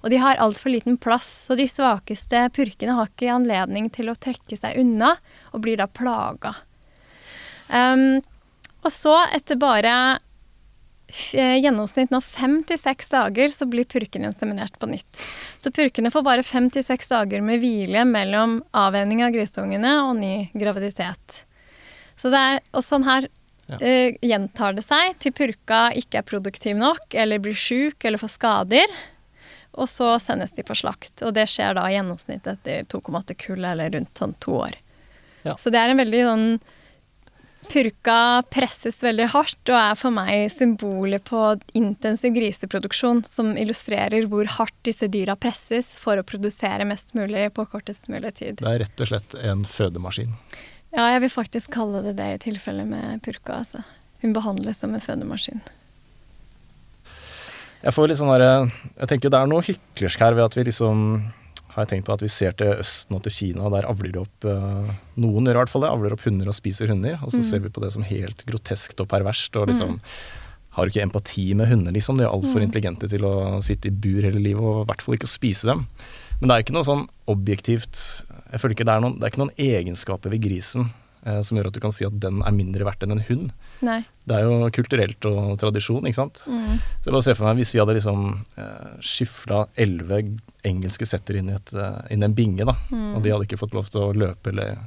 Og 0.01 0.09
de 0.09 0.17
har 0.17 0.39
altfor 0.41 0.73
liten 0.73 0.97
plass, 0.97 1.29
så 1.45 1.57
de 1.59 1.67
svakeste 1.69 2.47
purkene 2.55 2.95
har 2.97 3.11
ikke 3.11 3.29
anledning 3.35 3.91
til 3.93 4.09
å 4.09 4.17
trekke 4.17 4.57
seg 4.57 4.79
unna, 4.81 5.15
og 5.53 5.61
blir 5.65 5.77
da 5.77 5.85
plaga. 5.85 6.55
Um, 7.69 8.23
og 8.81 8.93
så, 8.95 9.13
etter 9.35 9.59
bare 9.61 9.93
eh, 9.93 10.25
gjennomsnitt 11.10 12.12
nå 12.14 12.20
fem 12.24 12.60
til 12.68 12.78
seks 12.80 13.10
dager, 13.14 13.49
så 13.53 13.66
blir 13.70 13.88
purkene 13.89 14.30
inseminert 14.30 14.78
på 14.80 14.89
nytt. 14.89 15.22
Så 15.57 15.72
purkene 15.76 16.12
får 16.14 16.26
bare 16.26 16.43
fem 16.45 16.70
til 16.74 16.84
seks 16.86 17.10
dager 17.12 17.41
med 17.45 17.62
hvile 17.64 18.05
mellom 18.07 18.60
avvenning 18.78 19.24
av 19.26 19.34
grisungene 19.36 19.95
og 20.05 20.16
ny 20.22 20.34
graviditet. 20.53 21.43
Så 22.20 22.32
det 22.34 22.39
er, 22.39 22.60
og 22.74 22.84
sånn 22.84 23.05
her 23.07 23.28
Ja. 23.70 23.78
eh, 23.86 24.16
gjentar 24.26 24.74
det 24.76 24.82
seg 24.84 25.18
til 25.22 25.32
purka 25.32 25.91
ikke 25.93 26.18
er 26.20 26.24
produktiv 26.26 26.76
nok, 26.76 27.14
eller 27.14 27.38
blir 27.38 27.53
sjuk 27.53 28.03
eller 28.03 28.18
får 28.18 28.32
skader. 28.39 28.88
Og 29.78 29.86
så 29.88 30.16
sendes 30.20 30.51
de 30.57 30.64
på 30.66 30.74
slakt. 30.76 31.22
Og 31.22 31.34
det 31.36 31.45
skjer 31.47 31.76
da 31.78 31.84
i 31.86 31.93
gjennomsnitt 31.93 32.47
etter 32.49 32.84
2,8 32.89 33.36
kull, 33.38 33.64
eller 33.64 33.89
rundt 33.93 34.18
sånn 34.18 34.34
to 34.41 34.51
år. 34.66 34.74
Ja. 35.45 35.53
Så 35.55 35.70
det 35.72 35.78
er 35.80 35.89
en 35.93 36.01
veldig 36.01 36.24
sånn 36.26 36.47
Purka 37.70 38.41
presses 38.49 38.97
veldig 39.03 39.28
hardt 39.30 39.70
og 39.70 39.78
er 39.78 39.97
for 39.99 40.13
meg 40.13 40.47
symbolet 40.49 41.22
på 41.28 41.41
intensiv 41.78 42.34
griseproduksjon, 42.34 43.22
som 43.30 43.51
illustrerer 43.61 44.26
hvor 44.32 44.49
hardt 44.55 44.78
disse 44.88 45.05
dyra 45.11 45.36
presses 45.38 45.91
for 45.99 46.17
å 46.17 46.26
produsere 46.26 46.88
mest 46.89 47.13
mulig 47.17 47.45
på 47.53 47.67
kortest 47.70 48.09
mulig 48.09 48.34
tid. 48.41 48.57
Det 48.63 48.72
er 48.72 48.82
rett 48.86 49.05
og 49.05 49.11
slett 49.11 49.38
en 49.45 49.61
fødemaskin. 49.70 50.34
Ja, 50.95 51.11
jeg 51.13 51.22
vil 51.28 51.34
faktisk 51.36 51.76
kalle 51.78 52.01
det 52.07 52.15
det 52.17 52.30
i 52.34 52.39
tilfelle 52.49 52.88
med 52.89 53.22
purka, 53.26 53.61
altså. 53.61 53.84
Hun 54.24 54.34
behandles 54.34 54.82
som 54.82 54.95
en 54.97 55.03
fødemaskin. 55.03 55.61
Jeg 57.80 57.95
får 57.95 58.09
litt 58.09 58.20
sånn 58.20 58.32
derre 58.34 58.67
Jeg 58.97 59.07
tenker 59.07 59.32
det 59.32 59.39
er 59.39 59.47
noe 59.47 59.63
hyklersk 59.63 60.20
her 60.26 60.36
ved 60.36 60.49
at 60.49 60.57
vi 60.57 60.65
liksom 60.67 61.22
har 61.80 61.88
jeg 61.88 61.91
tenkt 61.95 62.07
på 62.09 62.13
at 62.17 62.23
vi 62.25 62.30
ser 62.32 62.53
til 62.59 62.73
Østen 62.84 63.15
og 63.17 63.23
til 63.25 63.34
Kina, 63.34 63.63
og 63.65 63.73
der 63.73 63.88
avler 63.89 64.11
de 64.13 64.21
opp 64.21 64.45
eh, 64.51 64.91
Noen 65.23 65.47
gjør 65.49 65.57
i 65.57 65.61
hvert 65.63 65.71
fall 65.73 65.84
det, 65.88 65.89
avler 65.95 66.15
opp 66.15 66.25
hunder 66.27 66.51
og 66.51 66.55
spiser 66.57 66.91
hunder. 66.91 67.17
Og 67.23 67.32
så 67.34 67.41
ser 67.43 67.63
vi 67.63 67.71
på 67.73 67.82
det 67.84 67.93
som 67.95 68.05
helt 68.07 68.45
groteskt 68.47 69.01
og 69.03 69.09
perverst, 69.11 69.55
og 69.59 69.71
liksom 69.71 69.97
har 70.77 70.86
jo 70.86 70.93
ikke 70.93 71.01
empati 71.07 71.47
med 71.57 71.67
hunder, 71.71 71.91
liksom. 71.95 72.19
De 72.19 72.23
er 72.23 72.30
altfor 72.32 72.61
Mm. 72.61 72.67
intelligente 72.69 73.09
til 73.09 73.25
å 73.25 73.34
sitte 73.65 73.89
i 73.89 73.91
bur 73.91 74.21
hele 74.21 74.39
livet, 74.39 74.61
og 74.61 74.84
i 74.84 74.88
hvert 74.91 75.01
fall 75.01 75.15
ikke 75.17 75.27
å 75.27 75.32
spise 75.34 75.65
dem. 75.65 75.88
Men 76.39 76.47
det 76.47 76.55
er 76.55 76.63
ikke 76.63 76.75
noe 76.77 76.88
sånn 76.88 77.07
objektivt 77.27 77.97
Jeg 78.51 78.61
føler 78.61 78.75
ikke 78.77 78.86
det 78.88 78.93
er 78.95 79.01
noen, 79.03 79.17
det 79.19 79.25
er 79.27 79.32
ikke 79.34 79.41
noen 79.43 79.57
egenskaper 79.59 80.32
ved 80.32 80.41
grisen 80.41 80.88
eh, 81.25 81.41
som 81.45 81.57
gjør 81.57 81.67
at 81.67 81.75
du 81.75 81.80
kan 81.84 81.91
si 81.93 82.05
at 82.07 82.15
den 82.19 82.39
er 82.41 82.55
mindre 82.55 82.86
verdt 82.88 83.03
enn 83.03 83.11
en 83.17 83.25
hund. 83.27 83.51
Nei. 83.86 84.01
Det 84.30 84.36
er 84.38 84.43
jo 84.45 84.69
kulturelt 84.75 85.25
og 85.25 85.55
tradisjon, 85.61 86.05
ikke 86.05 86.19
sant. 86.19 86.43
Mm. 86.51 86.75
Så 87.01 87.09
jeg 87.09 87.13
bare 87.15 87.25
ser 87.25 87.38
for 87.39 87.49
meg 87.49 87.61
hvis 87.61 87.73
vi 87.73 87.80
hadde 87.82 87.95
liksom 87.97 88.25
eh, 88.61 88.91
skifla 89.01 89.63
elleve 89.80 90.19
engelske 90.67 91.07
setter 91.09 91.39
inn 91.39 91.49
i, 91.49 91.55
et, 91.57 91.73
eh, 91.73 92.01
inn 92.13 92.21
i 92.21 92.27
en 92.30 92.36
binge, 92.38 92.65
da, 92.67 92.75
Mm. 92.91 93.15
og 93.15 93.23
de 93.23 93.32
hadde 93.34 93.45
ikke 93.47 93.61
fått 93.61 93.73
lov 93.73 93.89
til 93.89 94.01
å 94.01 94.13
løpe 94.13 94.51
eller 94.53 94.77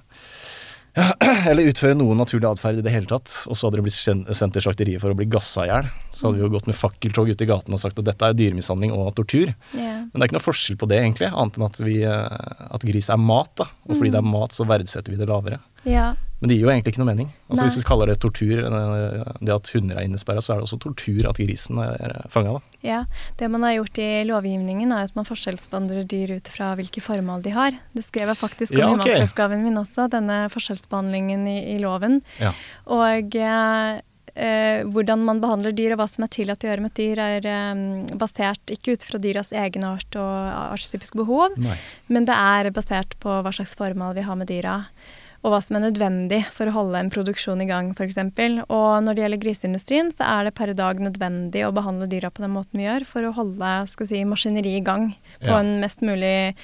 eller 1.49 1.71
utføre 1.71 1.97
noen 1.97 2.19
naturlig 2.21 2.45
atferd 2.51 2.83
i 2.83 2.85
det 2.85 2.93
hele 2.93 3.09
tatt, 3.09 3.31
og 3.49 3.57
så 3.57 3.65
hadde 3.71 3.79
de 3.81 3.85
blitt 3.87 3.97
sendt 3.97 4.53
til 4.53 4.61
slakteriet 4.67 5.01
for 5.01 5.15
å 5.15 5.17
bli 5.17 5.25
gassa 5.33 5.65
i 5.65 5.71
hjel. 5.71 5.87
Så 6.13 6.27
hadde 6.29 6.37
vi 6.37 6.45
jo 6.45 6.51
gått 6.53 6.69
med 6.69 6.77
fakkeltog 6.77 7.31
ut 7.33 7.45
i 7.45 7.49
gaten 7.49 7.73
og 7.73 7.81
sagt 7.81 7.97
at 8.03 8.05
dette 8.11 8.29
er 8.29 8.37
dyremishandling 8.37 8.93
og 8.93 9.09
tortur. 9.17 9.55
Yeah. 9.73 10.03
Men 10.11 10.13
det 10.13 10.27
er 10.27 10.29
ikke 10.29 10.37
noe 10.37 10.45
forskjell 10.45 10.77
på 10.83 10.89
det, 10.93 10.99
egentlig, 11.01 11.31
annet 11.33 11.57
enn 11.57 11.65
at, 11.65 11.81
vi, 11.81 11.97
eh, 12.05 12.67
at 12.77 12.85
gris 12.85 13.09
er 13.09 13.23
mat. 13.25 13.55
da, 13.63 13.71
Og 13.89 13.97
fordi 13.97 14.13
det 14.13 14.21
er 14.21 14.29
mat, 14.35 14.53
så 14.53 14.69
verdsetter 14.69 15.15
vi 15.15 15.21
det 15.23 15.31
lavere. 15.33 15.63
Ja. 15.85 16.13
Men 16.43 16.51
det 16.51 16.57
gir 16.57 16.65
jo 16.65 16.71
egentlig 16.73 16.91
ikke 16.91 17.01
noe 17.05 17.07
mening. 17.13 17.29
Altså 17.47 17.61
Nei. 17.63 17.67
Hvis 17.69 17.77
vi 17.79 17.85
kaller 17.87 18.11
det 18.11 18.17
tortur, 18.19 18.59
eh, 18.67 19.35
det 19.47 19.53
at 19.55 19.69
hunder 19.77 20.01
er 20.01 20.09
innesperra, 20.09 20.43
så 20.43 20.55
er 20.55 20.59
det 20.59 20.67
også 20.67 20.79
tortur 20.83 21.29
at 21.31 21.39
grisen 21.39 21.79
er 21.79 22.17
fanga. 22.35 22.57
Ja, 22.83 23.05
Det 23.39 23.47
man 23.49 23.63
har 23.63 23.77
gjort 23.77 24.01
i 24.03 24.25
lovgivningen, 24.27 24.91
er 24.91 25.07
at 25.07 25.15
man 25.15 25.29
forskjellsbehandler 25.29 26.03
dyr 26.11 26.35
ut 26.35 26.51
fra 26.51 26.73
hvilke 26.75 26.99
formål 27.05 27.45
de 27.47 27.55
har. 27.55 27.79
Det 27.95 28.03
skrev 28.03 28.33
jeg 28.33 28.41
faktisk 28.41 28.75
om 28.75 28.79
Ja, 28.81 28.89
i 28.89 28.97
ok. 28.99 29.05
masteroppgaven 29.05 29.63
min 29.63 29.79
også, 29.79 30.09
denne 30.11 30.49
forskjellsbehandlingen 30.51 31.47
i, 31.47 31.59
i 31.77 31.79
loven. 31.79 32.19
Ja. 32.43 32.51
Og 32.91 33.39
eh, 33.39 34.03
eh, 34.35 34.83
hvordan 34.83 35.23
man 35.23 35.39
behandler 35.47 35.71
dyr 35.79 35.95
og 35.95 36.03
hva 36.03 36.11
som 36.11 36.27
er 36.27 36.35
tillatt 36.35 36.67
å 36.67 36.73
gjøre 36.73 36.83
med 36.83 36.91
et 36.91 37.03
dyr, 37.05 37.23
er 37.23 37.47
eh, 37.55 38.19
basert 38.19 38.75
ikke 38.75 38.99
ut 38.99 39.07
fra 39.07 39.23
dyras 39.23 39.55
egenart 39.55 40.19
og 40.19 40.53
artstypiske 40.75 41.23
behov, 41.23 41.55
Nei. 41.55 41.79
men 42.11 42.27
det 42.27 42.35
er 42.35 42.75
basert 42.75 43.15
på 43.23 43.31
hva 43.47 43.55
slags 43.55 43.79
formål 43.79 44.19
vi 44.19 44.27
har 44.27 44.43
med 44.43 44.51
dyra. 44.51 44.81
Og 45.43 45.51
hva 45.51 45.59
som 45.65 45.75
er 45.75 45.83
nødvendig 45.89 46.45
for 46.55 46.71
å 46.71 46.75
holde 46.77 47.01
en 47.03 47.11
produksjon 47.11 47.61
i 47.65 47.67
gang, 47.67 47.89
f.eks. 47.99 48.15
Og 48.71 48.91
når 49.03 49.17
det 49.19 49.23
gjelder 49.25 49.41
griseindustrien, 49.43 50.13
så 50.15 50.23
er 50.29 50.45
det 50.47 50.55
per 50.55 50.71
i 50.71 50.77
dag 50.79 51.01
nødvendig 51.03 51.65
å 51.67 51.73
behandle 51.75 52.07
dyra 52.07 52.31
på 52.31 52.45
den 52.45 52.55
måten 52.55 52.79
vi 52.79 52.87
gjør, 52.87 53.05
for 53.11 53.27
å 53.27 53.33
holde 53.35 53.73
skal 53.91 54.07
si, 54.07 54.21
maskineriet 54.29 54.79
i 54.79 54.85
gang 54.87 55.09
på 55.43 55.51
Ja. 55.51 55.59
en 55.59 55.81
mest 55.83 56.01
mulig 56.07 56.55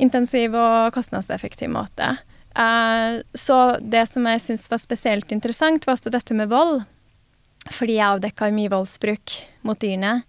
intensiv 0.00 0.54
og 0.56 0.92
kostnadseffektiv 0.96 1.68
måte. 1.68 2.14
Eh, 2.56 3.20
så 3.36 3.58
det 3.80 4.06
som 4.08 4.24
jeg 4.28 4.40
syns 4.40 4.68
var 4.72 4.80
spesielt 4.80 5.30
interessant, 5.32 5.84
var 5.86 5.96
også 5.98 6.10
dette 6.12 6.32
med 6.36 6.48
vold. 6.48 6.84
Fordi 7.70 7.94
jeg 8.00 8.08
avdekka 8.08 8.48
mye 8.52 8.72
voldsbruk 8.72 9.36
mot 9.68 9.78
dyrene. 9.78 10.22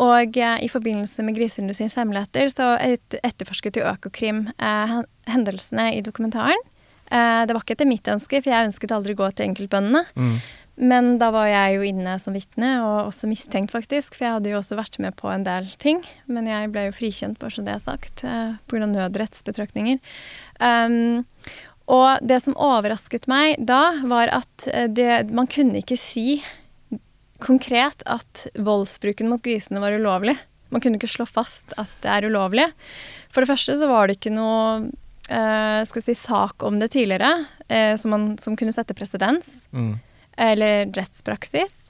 Og 0.00 0.36
eh, 0.40 0.58
i 0.64 0.68
forbindelse 0.72 1.24
med 1.24 1.36
griseindustriens 1.36 1.96
hemmeligheter 1.96 2.48
så 2.52 2.68
et, 2.80 3.16
etterforsket 3.24 3.76
jo 3.80 3.88
Økokrim 3.90 4.46
eh, 4.58 4.86
hen- 4.92 5.08
hendelsene 5.28 5.88
i 5.96 6.04
dokumentaren. 6.04 6.60
Eh, 7.12 7.44
det 7.46 7.54
var 7.54 7.62
ikke 7.64 7.76
etter 7.76 7.88
mitt 7.88 8.08
ønske, 8.08 8.40
for 8.40 8.52
jeg 8.52 8.70
ønsket 8.70 8.94
aldri 8.96 9.16
å 9.16 9.20
gå 9.22 9.30
til 9.36 9.50
enkeltbøndene. 9.50 10.04
Mm. 10.16 10.36
Men 10.82 11.10
da 11.20 11.28
var 11.34 11.50
jeg 11.50 11.74
jo 11.76 11.82
inne 11.84 12.14
som 12.22 12.32
vitne, 12.36 12.70
og 12.80 13.10
også 13.10 13.28
mistenkt, 13.28 13.74
faktisk. 13.74 14.16
For 14.16 14.26
jeg 14.26 14.36
hadde 14.38 14.52
jo 14.54 14.60
også 14.62 14.78
vært 14.78 14.96
med 15.04 15.16
på 15.18 15.28
en 15.28 15.44
del 15.46 15.68
ting. 15.82 16.00
Men 16.32 16.48
jeg 16.48 16.70
ble 16.72 16.86
jo 16.88 16.96
frikjent, 16.96 17.38
bare 17.42 17.52
så 17.52 17.64
det 17.66 17.74
er 17.76 17.84
sagt, 17.84 18.24
eh, 18.24 18.56
pga. 18.72 18.88
nødrettsbetraktninger. 18.88 20.00
Um, 20.62 21.26
og 21.92 22.22
det 22.24 22.38
som 22.44 22.56
overrasket 22.56 23.28
meg 23.28 23.60
da, 23.68 23.98
var 24.08 24.32
at 24.32 24.68
eh, 24.72 24.88
det, 24.88 25.28
man 25.34 25.50
kunne 25.50 25.82
ikke 25.82 25.98
si 26.00 26.40
konkret 27.42 28.04
at 28.06 28.46
voldsbruken 28.54 29.28
mot 29.28 29.42
grisene 29.42 29.82
var 29.82 29.92
ulovlig. 29.98 30.38
Man 30.72 30.80
kunne 30.80 30.96
ikke 30.96 31.10
slå 31.10 31.26
fast 31.28 31.74
at 31.76 31.90
det 32.00 32.08
er 32.08 32.28
ulovlig. 32.30 32.70
For 33.34 33.42
det 33.42 33.50
første 33.50 33.76
så 33.76 33.90
var 33.90 34.08
det 34.08 34.16
ikke 34.20 34.32
noe 34.32 34.88
skal 35.88 36.02
si, 36.04 36.14
sak 36.18 36.62
om 36.66 36.78
det 36.80 36.90
tidligere 36.92 37.46
eh, 37.68 37.94
som, 37.96 38.10
man, 38.14 38.26
som 38.38 38.56
kunne 38.58 38.72
sette 38.74 38.94
presedens 38.98 39.62
Mm. 39.72 39.94
eller 40.36 40.86
rettspraksis. 40.96 41.88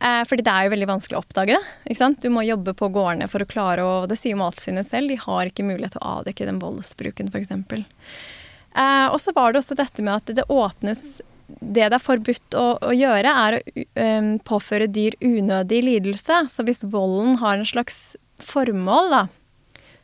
Eh, 0.00 0.22
fordi 0.28 0.42
det 0.44 0.52
er 0.52 0.66
jo 0.66 0.72
veldig 0.74 0.88
vanskelig 0.90 1.16
å 1.16 1.22
oppdage 1.24 1.54
det. 1.56 1.62
ikke 1.88 1.98
sant? 2.02 2.20
Du 2.20 2.28
må 2.30 2.42
jobbe 2.44 2.74
på 2.76 2.90
gårdene 2.92 3.28
for 3.32 3.40
å 3.40 3.48
klare 3.48 3.80
å 3.86 3.94
det 4.10 4.18
sier 4.20 4.34
jo 4.36 4.40
Mattilsynet 4.42 4.86
selv, 4.90 5.08
de 5.08 5.16
har 5.22 5.46
ikke 5.48 5.64
mulighet 5.64 5.96
til 5.96 6.02
å 6.04 6.18
avdekke 6.18 6.46
den 6.50 6.58
voldsbruken, 6.60 7.30
f.eks. 7.32 7.48
Eh, 8.76 9.06
og 9.08 9.16
så 9.22 9.32
var 9.34 9.52
det 9.54 9.62
også 9.62 9.76
dette 9.78 10.04
med 10.04 10.14
at 10.18 10.34
det 10.36 10.44
åpnes 10.52 11.20
Det 11.48 11.86
det 11.88 11.94
er 11.94 12.02
forbudt 12.02 12.56
å, 12.58 12.64
å 12.82 12.90
gjøre, 12.92 13.30
er 13.30 13.54
å 13.54 13.60
u- 13.62 14.38
påføre 14.44 14.88
dyr 14.90 15.14
unødig 15.22 15.78
lidelse. 15.86 16.40
Så 16.50 16.64
hvis 16.66 16.82
volden 16.90 17.36
har 17.38 17.54
en 17.60 17.64
slags 17.68 18.16
formål, 18.42 19.12
da, 19.14 19.20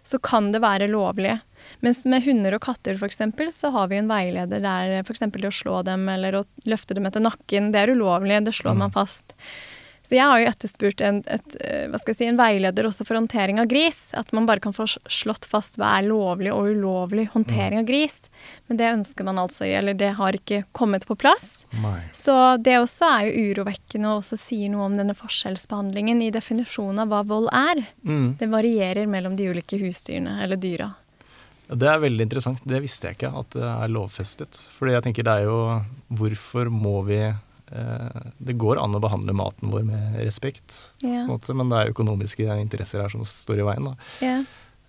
så 0.07 0.21
kan 0.23 0.53
det 0.55 0.61
være 0.63 0.87
lovlig. 0.89 1.35
Mens 1.81 2.05
med 2.05 2.25
hunder 2.27 2.57
og 2.57 2.65
katter 2.67 2.99
eksempel, 3.07 3.53
så 3.55 3.73
har 3.75 3.89
vi 3.89 4.01
en 4.01 4.11
veileder 4.11 4.63
der 4.63 4.99
f.eks. 5.03 5.25
det 5.33 5.49
å 5.49 5.55
slå 5.55 5.83
dem 5.87 6.09
eller 6.13 6.41
å 6.41 6.47
løfte 6.69 6.95
dem 6.99 7.07
etter 7.09 7.25
nakken, 7.25 7.73
det 7.73 7.83
er 7.83 7.95
ulovlig, 7.97 8.43
det 8.45 8.55
slår 8.57 8.79
man 8.79 8.95
fast. 8.95 9.37
Så 10.03 10.17
jeg 10.17 10.27
har 10.27 10.41
jo 10.43 10.49
etterspurt 10.51 11.01
en, 11.07 11.21
et, 11.31 11.55
eh, 11.63 12.13
si, 12.13 12.27
en 12.27 12.39
veileder 12.39 12.89
også 12.89 13.07
for 13.07 13.17
håndtering 13.17 13.61
av 13.63 13.69
gris. 13.71 14.11
At 14.19 14.33
man 14.35 14.49
bare 14.51 14.61
kan 14.61 14.75
få 14.75 14.89
slått 14.91 15.47
fast 15.49 15.79
hva 15.79 15.93
er 15.99 16.09
lovlig 16.09 16.51
og 16.51 16.73
ulovlig 16.75 17.29
håndtering 17.33 17.79
av 17.81 17.87
gris. 17.87 18.19
Men 18.67 18.81
det 18.81 18.91
ønsker 18.91 19.25
man 19.25 19.39
altså, 19.39 19.65
eller 19.65 19.95
det 19.95 20.11
har 20.19 20.35
ikke 20.35 20.65
kommet 20.75 21.07
på 21.07 21.15
plass. 21.15 21.63
Nei. 21.85 22.01
Så 22.11 22.35
det 22.59 22.81
også 22.83 23.13
er 23.13 23.29
jo 23.29 23.53
urovekkende 23.53 24.11
og 24.11 24.25
også 24.25 24.41
sier 24.43 24.75
noe 24.75 24.91
om 24.91 24.99
denne 24.99 25.15
forskjellsbehandlingen 25.17 26.25
i 26.27 26.33
definisjonen 26.35 27.05
av 27.07 27.15
hva 27.15 27.23
vold 27.23 27.53
er. 27.55 27.85
Mm. 28.03 28.35
Det 28.43 28.51
varierer 28.51 29.07
mellom 29.07 29.39
de 29.39 29.53
ulike 29.55 29.79
husdyrene 29.79 30.41
eller 30.43 30.59
dyra. 30.59 30.91
Det 31.79 31.89
er 31.89 32.03
veldig 32.03 32.27
interessant. 32.27 32.61
Det 32.69 32.81
visste 32.85 33.09
jeg 33.09 33.17
ikke, 33.19 33.33
at 33.39 33.51
det 33.57 33.65
er 33.69 33.93
lovfestet. 33.95 34.59
Fordi 34.79 34.93
jeg 34.97 35.05
tenker 35.07 35.27
det 35.29 35.37
er 35.41 35.47
jo 35.49 35.59
Hvorfor 36.13 36.69
må 36.73 36.99
vi 37.07 37.21
eh, 37.23 38.25
Det 38.39 38.57
går 38.61 38.81
an 38.83 38.95
å 38.99 39.01
behandle 39.01 39.33
maten 39.37 39.71
vår 39.73 39.87
med 39.89 40.19
respekt, 40.27 40.95
Ja. 41.03 41.25
måte, 41.31 41.55
men 41.57 41.71
det 41.73 41.79
er 41.79 41.93
økonomiske 41.95 42.49
interesser 42.61 43.01
her 43.01 43.09
som 43.09 43.25
står 43.25 43.63
i 43.63 43.69
veien. 43.71 43.85
da. 43.89 43.95
Ja. 44.21 44.43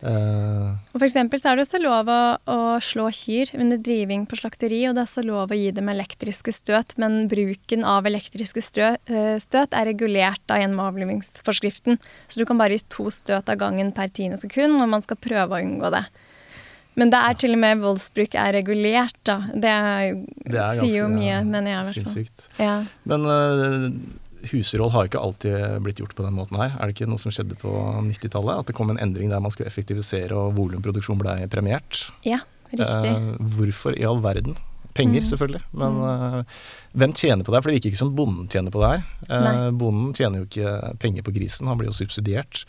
Eh, 0.03 0.71
Og 0.91 0.97
for 0.99 1.05
eksempel 1.07 1.39
så 1.39 1.53
er 1.53 1.55
det 1.55 1.63
også 1.63 1.79
lov 1.79 2.09
å, 2.11 2.19
å 2.51 2.57
slå 2.83 3.05
kyr 3.15 3.53
under 3.55 3.77
driving 3.79 4.25
på 4.27 4.35
slakteri, 4.35 4.81
og 4.89 4.97
det 4.97 5.05
er 5.05 5.07
også 5.07 5.23
lov 5.23 5.53
å 5.53 5.55
gi 5.55 5.69
dem 5.71 5.87
elektriske 5.93 6.51
støt, 6.51 6.97
men 6.99 7.29
bruken 7.31 7.85
av 7.87 8.03
elektriske 8.09 8.59
strø, 8.65 8.89
eh, 9.07 9.37
støt 9.39 9.71
er 9.71 9.87
regulert 9.93 10.43
av 10.51 10.59
gjennomavlivingsforskriften. 10.59 11.97
Så 12.27 12.39
du 12.41 12.45
kan 12.45 12.59
bare 12.59 12.75
gi 12.75 12.83
to 12.89 13.07
støt 13.13 13.47
av 13.47 13.57
gangen 13.63 13.93
per 13.95 14.11
tiende 14.11 14.39
sekund, 14.41 14.81
og 14.81 14.89
man 14.91 15.01
skal 15.05 15.15
prøve 15.23 15.55
å 15.55 15.63
unngå 15.63 15.91
det. 15.95 16.03
Men 16.95 17.09
det 17.09 17.19
er 17.25 17.37
til 17.41 17.55
og 17.55 17.59
med 17.63 17.79
voldsbruk 17.81 18.35
er 18.37 18.51
regulert, 18.53 19.15
da. 19.25 19.39
Det, 19.53 19.69
er 19.69 20.17
det 20.45 20.59
er 20.61 20.75
sier 20.81 20.99
jo 20.99 21.07
ganske 21.07 21.15
mye, 21.15 21.39
mener 21.49 21.71
jeg 21.77 21.87
sinnssykt. 21.89 22.43
Ja. 22.61 22.75
Men 23.09 23.25
uh, 23.25 23.87
husråd 24.51 24.91
har 24.93 25.07
ikke 25.09 25.21
alltid 25.23 25.79
blitt 25.85 26.01
gjort 26.03 26.13
på 26.17 26.25
den 26.27 26.35
måten 26.37 26.59
her. 26.61 26.75
Er 26.77 26.89
det 26.91 26.97
ikke 26.97 27.07
noe 27.09 27.21
som 27.21 27.33
skjedde 27.33 27.57
på 27.61 27.71
90-tallet? 28.11 28.59
At 28.61 28.69
det 28.69 28.75
kom 28.77 28.91
en 28.93 28.99
endring 29.01 29.31
der 29.33 29.41
man 29.41 29.53
skulle 29.55 29.71
effektivisere 29.71 30.35
og 30.37 30.53
volumproduksjon 30.59 31.17
ble 31.21 31.37
premiert? 31.53 32.03
ja, 32.27 32.41
riktig. 32.73 32.85
Uh, 32.85 33.33
hvorfor 33.57 33.97
i 33.97 34.05
all 34.05 34.21
verden? 34.21 34.53
Penger, 34.93 35.23
Mm. 35.23 35.25
selvfølgelig. 35.25 35.61
Men 35.73 35.95
uh, 36.05 36.43
hvem 36.93 37.13
tjener 37.17 37.41
på 37.41 37.49
det? 37.49 37.57
her? 37.57 37.61
For 37.65 37.71
det 37.71 37.77
virker 37.79 37.89
ikke 37.89 38.03
som 38.03 38.13
bonden 38.13 38.45
tjener 38.53 38.69
på 38.69 38.83
det 38.83 38.91
her. 38.91 39.71
Bonden 39.73 40.13
tjener 40.13 40.43
jo 40.43 40.45
ikke 40.45 40.97
penger 41.01 41.25
på 41.25 41.33
grisen, 41.33 41.65
han 41.71 41.79
blir 41.81 41.89
jo 41.89 41.97
subsidiert. 41.97 42.61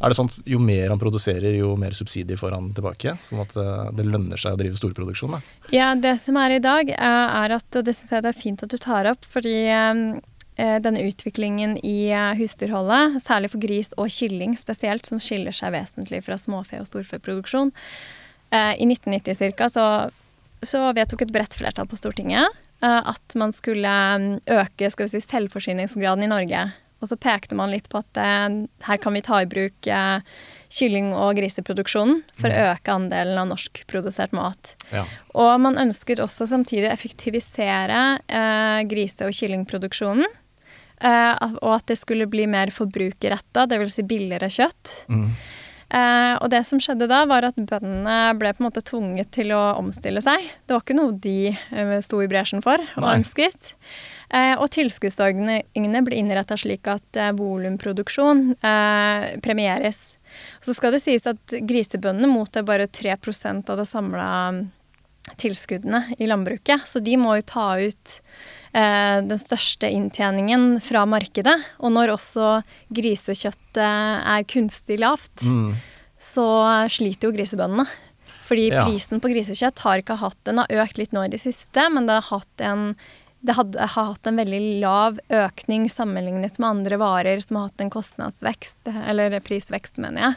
Er 0.00 0.12
det 0.12 0.16
sånn 0.16 0.30
jo 0.48 0.58
mer 0.64 0.88
han 0.88 1.00
produserer, 1.00 1.52
jo 1.58 1.74
mer 1.78 1.92
subsidier 1.96 2.40
får 2.40 2.54
han 2.56 2.70
tilbake? 2.76 3.18
Sånn 3.20 3.42
at 3.42 3.52
eh, 3.60 3.90
det 3.98 4.06
lønner 4.08 4.40
seg 4.40 4.56
å 4.56 4.60
drive 4.60 4.78
storproduksjon? 4.78 5.36
Da. 5.36 5.40
Ja, 5.74 5.90
det 5.92 6.14
som 6.22 6.38
er 6.40 6.56
i 6.56 6.62
dag, 6.64 6.88
eh, 6.94 7.36
er 7.42 7.56
at, 7.58 7.68
og 7.76 7.84
det 7.84 7.94
syns 7.98 8.14
jeg 8.16 8.24
det 8.24 8.32
er 8.32 8.40
fint 8.40 8.64
at 8.64 8.72
du 8.72 8.78
tar 8.80 9.10
opp, 9.12 9.28
fordi 9.28 9.54
eh, 9.68 10.78
denne 10.84 11.04
utviklingen 11.04 11.76
i 11.84 12.12
husdyrholdet, 12.40 13.20
særlig 13.24 13.52
for 13.52 13.62
gris 13.62 13.92
og 14.00 14.08
kylling 14.12 14.56
spesielt, 14.60 15.08
som 15.08 15.20
skiller 15.20 15.56
seg 15.56 15.76
vesentlig 15.76 16.24
fra 16.26 16.40
småfe- 16.40 16.80
og 16.80 16.88
storfeproduksjon, 16.88 17.72
i 18.50 18.82
1990 18.82 19.54
ca. 19.54 19.68
Så, 19.70 19.84
så 20.66 20.80
vedtok 20.96 21.22
et 21.22 21.32
bredt 21.32 21.54
flertall 21.54 21.86
på 21.86 21.94
Stortinget 21.94 22.50
at 22.82 23.36
man 23.38 23.52
skulle 23.54 23.92
mm, 24.18 24.24
øke 24.50 24.88
skal 24.90 25.06
si, 25.12 25.20
selvforsyningsgraden 25.22 26.26
i 26.26 26.30
Norge. 26.32 26.64
Og 27.00 27.08
så 27.08 27.16
pekte 27.16 27.56
man 27.56 27.72
litt 27.72 27.88
på 27.92 28.00
at 28.02 28.20
eh, 28.20 28.48
her 28.86 29.00
kan 29.00 29.16
vi 29.16 29.22
ta 29.24 29.40
i 29.40 29.48
bruk 29.48 29.88
eh, 29.88 30.20
kylling- 30.70 31.14
og 31.16 31.38
griseproduksjonen 31.40 32.20
for 32.40 32.52
å 32.52 32.66
øke 32.74 32.92
andelen 32.94 33.40
av 33.40 33.48
norskprodusert 33.50 34.34
mat. 34.36 34.74
Ja. 34.92 35.06
Og 35.32 35.54
man 35.64 35.80
ønsket 35.80 36.22
også 36.22 36.48
samtidig 36.50 36.90
å 36.90 36.94
effektivisere 36.94 38.02
eh, 38.28 38.82
grise- 38.90 39.28
og 39.28 39.36
kyllingproduksjonen. 39.36 40.28
Eh, 41.00 41.48
og 41.64 41.72
at 41.78 41.88
det 41.88 41.96
skulle 41.96 42.28
bli 42.28 42.44
mer 42.50 42.72
forbrukerretta, 42.74 43.64
dvs. 43.70 43.96
Si 43.96 44.04
billigere 44.04 44.52
kjøtt. 44.52 44.94
Mm. 45.08 45.26
Eh, 45.90 46.34
og 46.38 46.50
det 46.52 46.60
som 46.68 46.78
skjedde 46.82 47.08
da, 47.10 47.24
var 47.26 47.48
at 47.48 47.58
bøndene 47.58 48.18
ble 48.38 48.52
på 48.54 48.62
en 48.62 48.68
måte 48.68 48.84
tvunget 48.86 49.32
til 49.34 49.50
å 49.56 49.62
omstille 49.80 50.22
seg. 50.22 50.46
Det 50.66 50.76
var 50.76 50.84
ikke 50.84 50.98
noe 50.98 51.16
de 51.18 51.50
eh, 51.50 51.96
sto 52.04 52.20
i 52.22 52.28
bresjen 52.30 52.62
for 52.62 52.84
og 53.00 53.08
ønsket. 53.10 53.74
Eh, 54.30 54.54
og 54.62 54.68
tilskuddsordningene 54.70 56.02
blir 56.06 56.20
innretta 56.20 56.54
slik 56.60 56.86
at 56.86 57.16
eh, 57.18 57.32
volumproduksjon 57.34 58.52
eh, 58.62 59.24
premieres. 59.42 60.16
Så 60.62 60.74
skal 60.76 60.94
det 60.94 61.00
sies 61.02 61.26
at 61.26 61.56
grisebøndene 61.66 62.30
mottar 62.30 62.62
bare 62.68 62.86
3% 62.86 63.70
av 63.72 63.80
det 63.80 63.88
samla 63.90 64.28
tilskuddene 65.40 66.14
i 66.18 66.26
landbruket, 66.30 66.86
så 66.88 67.02
de 67.04 67.16
må 67.20 67.36
jo 67.38 67.44
ta 67.46 67.66
ut 67.78 68.14
eh, 68.72 69.18
den 69.26 69.38
største 69.38 69.90
inntjeningen 69.90 70.78
fra 70.82 71.04
markedet. 71.10 71.56
Og 71.82 71.92
når 71.94 72.14
også 72.16 72.52
grisekjøttet 72.94 73.82
er 73.82 74.46
kunstig 74.50 75.00
lavt, 75.02 75.42
Mm. 75.42 75.74
så 76.20 76.46
sliter 76.90 77.28
jo 77.30 77.34
grisebøndene. 77.36 77.86
Fordi 78.50 78.68
Ja. 78.72 78.84
prisen 78.84 79.20
på 79.22 79.30
grisekjøtt 79.30 79.78
har 79.78 79.98
ikke 80.02 80.16
hatt 80.18 80.36
Den 80.44 80.58
har 80.58 80.66
økt 80.66 80.98
litt 80.98 81.12
nå 81.12 81.22
i 81.24 81.28
det 81.30 81.38
siste, 81.40 81.88
men 81.92 82.06
det 82.06 82.16
har 82.18 82.38
hatt 82.40 82.60
en 82.60 82.96
det 83.40 83.56
hadde, 83.56 83.86
har 83.94 84.08
hatt 84.12 84.28
en 84.28 84.36
veldig 84.40 84.60
lav 84.82 85.18
økning 85.32 85.88
sammenlignet 85.88 86.58
med 86.60 86.68
andre 86.68 86.98
varer 87.00 87.40
som 87.40 87.56
har 87.56 87.70
hatt 87.70 87.84
en 87.84 87.92
kostnadsvekst, 87.92 88.90
eller 89.08 89.38
prisvekst, 89.44 90.00
mener 90.02 90.26
jeg. 90.26 90.34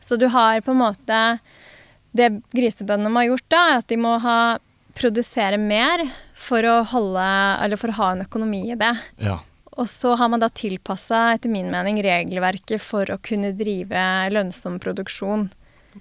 Så 0.00 0.16
du 0.16 0.28
har 0.32 0.62
på 0.64 0.72
en 0.72 0.80
måte 0.80 1.16
Det 2.16 2.30
grisebøndene 2.56 3.12
har 3.18 3.26
gjort 3.28 3.48
da, 3.52 3.58
er 3.68 3.82
at 3.82 3.90
de 3.90 3.98
må 4.00 4.14
ha 4.22 4.38
produsere 4.98 5.58
mer 5.60 6.02
for 6.34 6.64
å 6.66 6.80
holde 6.90 7.26
Eller 7.62 7.78
for 7.78 7.92
å 7.92 7.98
ha 8.00 8.08
en 8.14 8.24
økonomi 8.24 8.64
i 8.72 8.78
det. 8.78 8.94
Ja. 9.22 9.38
Og 9.78 9.86
så 9.88 10.16
har 10.18 10.28
man 10.32 10.42
da 10.42 10.48
tilpassa, 10.50 11.30
etter 11.34 11.52
min 11.52 11.70
mening, 11.72 12.00
regelverket 12.02 12.82
for 12.82 13.08
å 13.12 13.20
kunne 13.22 13.52
drive 13.56 14.02
lønnsom 14.34 14.80
produksjon. 14.82 15.46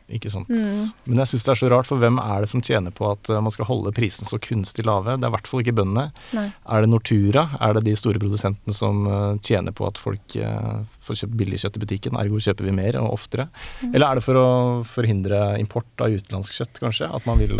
Ikke 0.09 0.31
sant. 0.31 0.49
Mm. 0.49 0.89
Men 1.09 1.21
jeg 1.23 1.31
syns 1.33 1.45
det 1.45 1.51
er 1.53 1.59
så 1.61 1.69
rart, 1.73 1.87
for 1.89 2.01
hvem 2.01 2.19
er 2.21 2.43
det 2.43 2.49
som 2.51 2.63
tjener 2.65 2.93
på 2.95 3.07
at 3.11 3.29
eh, 3.29 3.41
man 3.43 3.53
skal 3.53 3.67
holde 3.69 3.93
prisen 3.95 4.29
så 4.29 4.39
kunstig 4.41 4.85
lave? 4.87 5.17
Det 5.17 5.27
er 5.27 5.31
i 5.31 5.35
hvert 5.35 5.49
fall 5.49 5.63
ikke 5.63 5.75
bøndene. 5.79 6.07
Nei. 6.37 6.47
Er 6.69 6.85
det 6.85 6.91
Nortura? 6.91 7.45
Er 7.59 7.77
det 7.77 7.85
de 7.87 7.95
store 7.99 8.21
produsentene 8.21 8.75
som 8.75 9.03
eh, 9.09 9.35
tjener 9.45 9.75
på 9.75 9.87
at 9.89 10.01
folk 10.01 10.37
eh, 10.39 10.79
får 11.05 11.21
kjøpt 11.23 11.37
billig 11.41 11.61
kjøtt 11.63 11.77
i 11.77 11.83
butikken, 11.85 12.17
ergo 12.21 12.41
kjøper 12.41 12.69
vi 12.69 12.75
mer 12.79 12.99
og 13.01 13.13
oftere? 13.19 13.49
Mm. 13.83 13.93
Eller 13.93 14.07
er 14.07 14.19
det 14.19 14.25
for 14.25 14.39
å 14.39 14.47
forhindre 14.87 15.43
import 15.61 16.05
av 16.05 16.15
utenlandsk 16.15 16.57
kjøtt, 16.61 16.81
kanskje? 16.81 17.11
At 17.13 17.29
man 17.29 17.41
vil 17.41 17.55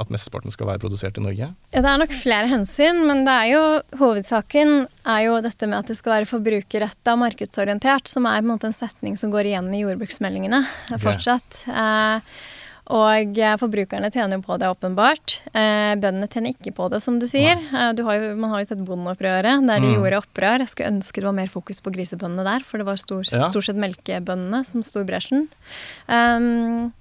at 0.00 0.08
mesteparten 0.10 0.50
skal 0.54 0.66
være 0.66 0.78
produsert 0.82 1.18
i 1.18 1.24
Norge? 1.24 1.50
Ja, 1.72 1.80
det 1.82 1.90
er 1.92 1.98
nok 1.98 2.12
flere 2.16 2.48
hensyn, 2.50 3.02
men 3.06 3.24
det 3.24 3.32
er 3.32 3.50
jo, 3.52 3.64
hovedsaken 3.98 4.86
er 5.04 5.20
jo 5.26 5.40
dette 5.44 5.68
med 5.68 5.78
at 5.82 5.86
det 5.92 5.96
skal 5.98 6.18
være 6.20 6.30
forbrukerretta 6.32 7.12
og 7.16 7.22
markedsorientert, 7.26 8.08
som 8.08 8.26
er 8.26 8.40
på 8.40 8.46
en 8.46 8.52
måte 8.54 8.66
en 8.70 8.76
setning 8.76 9.16
som 9.20 9.30
går 9.34 9.50
igjen 9.52 9.70
i 9.74 9.82
jordbruksmeldingene 9.84 10.62
eh, 10.64 10.96
Ok. 10.96 11.00
fortsatt. 11.06 11.64
Eh, 11.68 12.20
og 12.92 13.38
eh, 13.38 13.54
forbrukerne 13.56 14.08
tjener 14.12 14.36
jo 14.36 14.42
på 14.42 14.56
det, 14.58 14.66
åpenbart. 14.68 15.36
Eh, 15.54 15.92
bøndene 16.02 16.26
tjener 16.28 16.50
ikke 16.52 16.72
på 16.74 16.88
det, 16.90 16.98
som 17.00 17.20
du 17.22 17.28
sier. 17.30 17.54
Eh, 17.72 17.92
du 17.96 18.02
har 18.04 18.18
jo, 18.18 18.32
man 18.36 18.50
har 18.50 18.64
jo 18.64 18.68
sett 18.72 18.82
Bondeopprøret, 18.84 19.62
der 19.68 19.78
de 19.80 19.86
Mm. 19.92 19.94
gjorde 20.00 20.18
opprør. 20.18 20.58
Jeg 20.64 20.68
skulle 20.72 20.90
ønske 20.90 21.22
det 21.22 21.28
var 21.30 21.32
mer 21.38 21.46
fokus 21.48 21.80
på 21.80 21.92
grisebøndene 21.94 22.44
der, 22.44 22.60
for 22.66 22.78
det 22.82 22.86
var 22.90 22.96
stor, 23.00 23.22
Ja. 23.30 23.46
stort 23.46 23.64
sett 23.70 23.76
melkebøndene 23.78 24.64
som 24.66 24.82
sto 24.82 25.00
i 25.00 25.04
bresjen. 25.08 25.46
Um, 26.08 26.92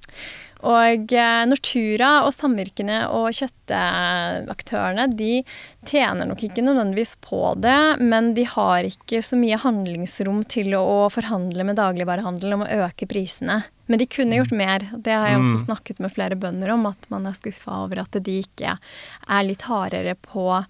og 0.63 1.13
eh, 1.13 1.41
Nortura 1.49 2.11
og 2.25 2.33
samvirkene 2.35 3.01
og 3.09 3.29
kjøttaktørene 3.37 5.07
de 5.17 5.41
tjener 5.87 6.27
nok 6.29 6.43
ikke 6.45 6.63
nødvendigvis 6.65 7.15
på 7.23 7.41
det, 7.61 7.77
men 8.01 8.33
de 8.37 8.45
har 8.49 8.85
ikke 8.87 9.21
så 9.25 9.39
mye 9.39 9.59
handlingsrom 9.61 10.43
til 10.51 10.75
å 10.77 11.09
forhandle 11.13 11.65
med 11.67 11.79
dagligvarehandelen 11.81 12.59
om 12.59 12.65
å 12.67 12.71
øke 12.87 13.07
prisene. 13.09 13.63
Men 13.91 13.99
de 13.99 14.07
kunne 14.07 14.37
gjort 14.37 14.53
mer. 14.55 14.85
Det 14.95 15.11
har 15.11 15.27
jeg 15.33 15.41
også 15.41 15.57
Mm. 15.57 15.65
snakket 15.65 15.99
med 15.99 16.13
flere 16.13 16.35
bønder 16.39 16.69
om, 16.71 16.85
at 16.87 17.09
man 17.09 17.25
er 17.27 17.33
skuffa 17.35 17.83
over 17.83 17.99
at 17.99 18.11
de 18.23 18.37
ikke 18.43 18.77
er 19.27 19.43
litt 19.43 19.63
hardere 19.67 20.15
på 20.15 20.63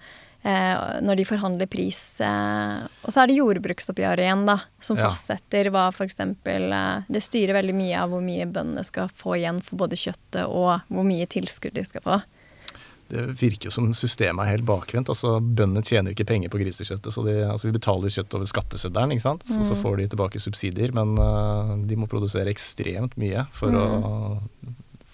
når 0.44 1.16
de 1.20 1.26
forhandler 1.30 1.70
pris. 1.70 2.20
Eh, 2.26 2.88
og 3.06 3.14
så 3.14 3.22
er 3.22 3.30
det 3.30 3.38
jordbruksoppgjøret 3.38 4.24
igjen, 4.26 4.46
da, 4.50 4.58
som 4.82 4.98
Ja. 4.98 5.10
fastsetter 5.10 5.70
hva 5.70 5.88
f.eks. 5.94 6.18
Eh, 6.20 7.02
det 7.08 7.22
styrer 7.22 7.54
veldig 7.60 7.76
mye 7.78 7.98
av 8.02 8.10
hvor 8.10 8.22
mye 8.26 8.46
bøndene 8.50 8.84
skal 8.84 9.08
få 9.14 9.38
igjen 9.38 9.62
for 9.62 9.78
både 9.84 10.00
kjøttet 10.02 10.46
og 10.48 10.82
hvor 10.90 11.04
mye 11.06 11.28
tilskudd 11.30 11.74
de 11.78 11.84
skal 11.86 12.02
få. 12.02 12.22
Det 13.12 13.26
virker 13.42 13.70
som 13.70 13.90
systemet 13.94 14.46
er 14.46 14.52
helt 14.56 14.66
bakvendt. 14.66 15.10
altså 15.12 15.42
Bøndene 15.44 15.84
tjener 15.84 16.14
ikke 16.16 16.26
penger 16.26 16.50
på 16.50 16.62
grisekjøttet. 16.62 17.12
så 17.12 17.26
de, 17.26 17.34
altså 17.44 17.68
Vi 17.68 17.74
betaler 17.76 18.08
kjøtt 18.10 18.34
over 18.38 18.48
skatteseddelen, 18.48 19.12
ikke 19.12 19.26
sant? 19.26 19.44
Så, 19.44 19.62
så 19.68 19.76
får 19.76 19.98
de 19.98 20.06
tilbake 20.14 20.40
subsidier. 20.40 20.94
Men 20.96 21.20
uh, 21.20 21.76
de 21.86 21.98
må 22.00 22.08
produsere 22.08 22.48
ekstremt 22.50 23.18
mye 23.20 23.44
for, 23.52 23.76
å, 23.76 24.40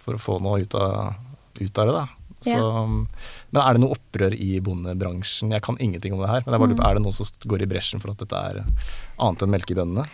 for 0.06 0.14
å 0.14 0.22
få 0.22 0.38
noe 0.46 0.62
ut 0.62 0.78
av, 0.78 1.16
ut 1.58 1.82
av 1.82 1.90
det. 1.90 1.96
da. 1.98 2.06
Så, 2.42 2.60
Men 3.52 3.62
er 3.64 3.74
det 3.74 3.82
noe 3.82 3.96
opprør 3.98 4.34
i 4.38 4.60
bondebransjen? 4.64 5.52
Jeg 5.52 5.62
kan 5.66 5.78
ingenting 5.80 6.14
om 6.14 6.20
det 6.22 6.30
her. 6.30 6.44
Men 6.46 6.54
jeg 6.54 6.60
bare 6.62 6.70
lurer 6.74 6.82
på, 6.82 6.90
er 6.90 6.94
det 7.00 7.04
noen 7.04 7.16
som 7.18 7.50
går 7.50 7.64
i 7.64 7.70
bresjen 7.72 8.02
for 8.04 8.12
at 8.14 8.20
dette 8.22 8.36
er 8.52 8.60
annet 9.18 9.42
enn 9.46 9.54
melkebøndene? 9.56 10.06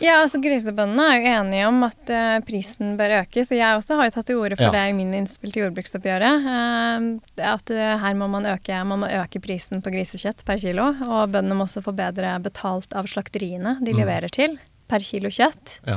Ja, 0.00 0.18
altså 0.20 0.36
Grisebøndene 0.44 1.04
er 1.08 1.16
jo 1.16 1.28
enige 1.40 1.66
om 1.70 1.78
at 1.86 2.10
uh, 2.12 2.38
prisen 2.44 2.96
bør 2.98 3.14
økes. 3.22 3.48
og 3.50 3.56
Jeg 3.56 3.78
også 3.78 3.96
har 3.96 4.04
jo 4.10 4.14
tatt 4.16 4.26
til 4.28 4.36
orde 4.42 4.56
for 4.58 4.68
Ja. 4.68 4.72
det 4.74 4.82
i 4.90 4.96
min 4.98 5.14
innspill 5.16 5.52
til 5.54 5.62
jordbruksoppgjøret. 5.64 6.44
Uh, 6.44 7.06
at 7.40 7.72
uh, 7.72 7.96
her 8.04 8.14
må 8.14 8.28
man 8.28 8.44
øke, 8.50 8.76
man 8.84 9.00
må 9.04 9.08
øke 9.08 9.40
prisen 9.40 9.80
på 9.84 9.92
grisekjøtt 9.94 10.44
per 10.44 10.60
kilo. 10.60 10.90
Og 11.08 11.32
bøndene 11.32 11.56
må 11.56 11.64
også 11.64 11.80
få 11.84 11.94
bedre 11.96 12.34
betalt 12.44 12.92
av 12.96 13.08
slakteriene 13.08 13.78
de 13.80 13.92
Mm. 13.96 14.00
leverer 14.04 14.28
til 14.30 14.58
per 14.88 15.00
kilo 15.00 15.28
kjøtt. 15.32 15.80
Ja. 15.88 15.96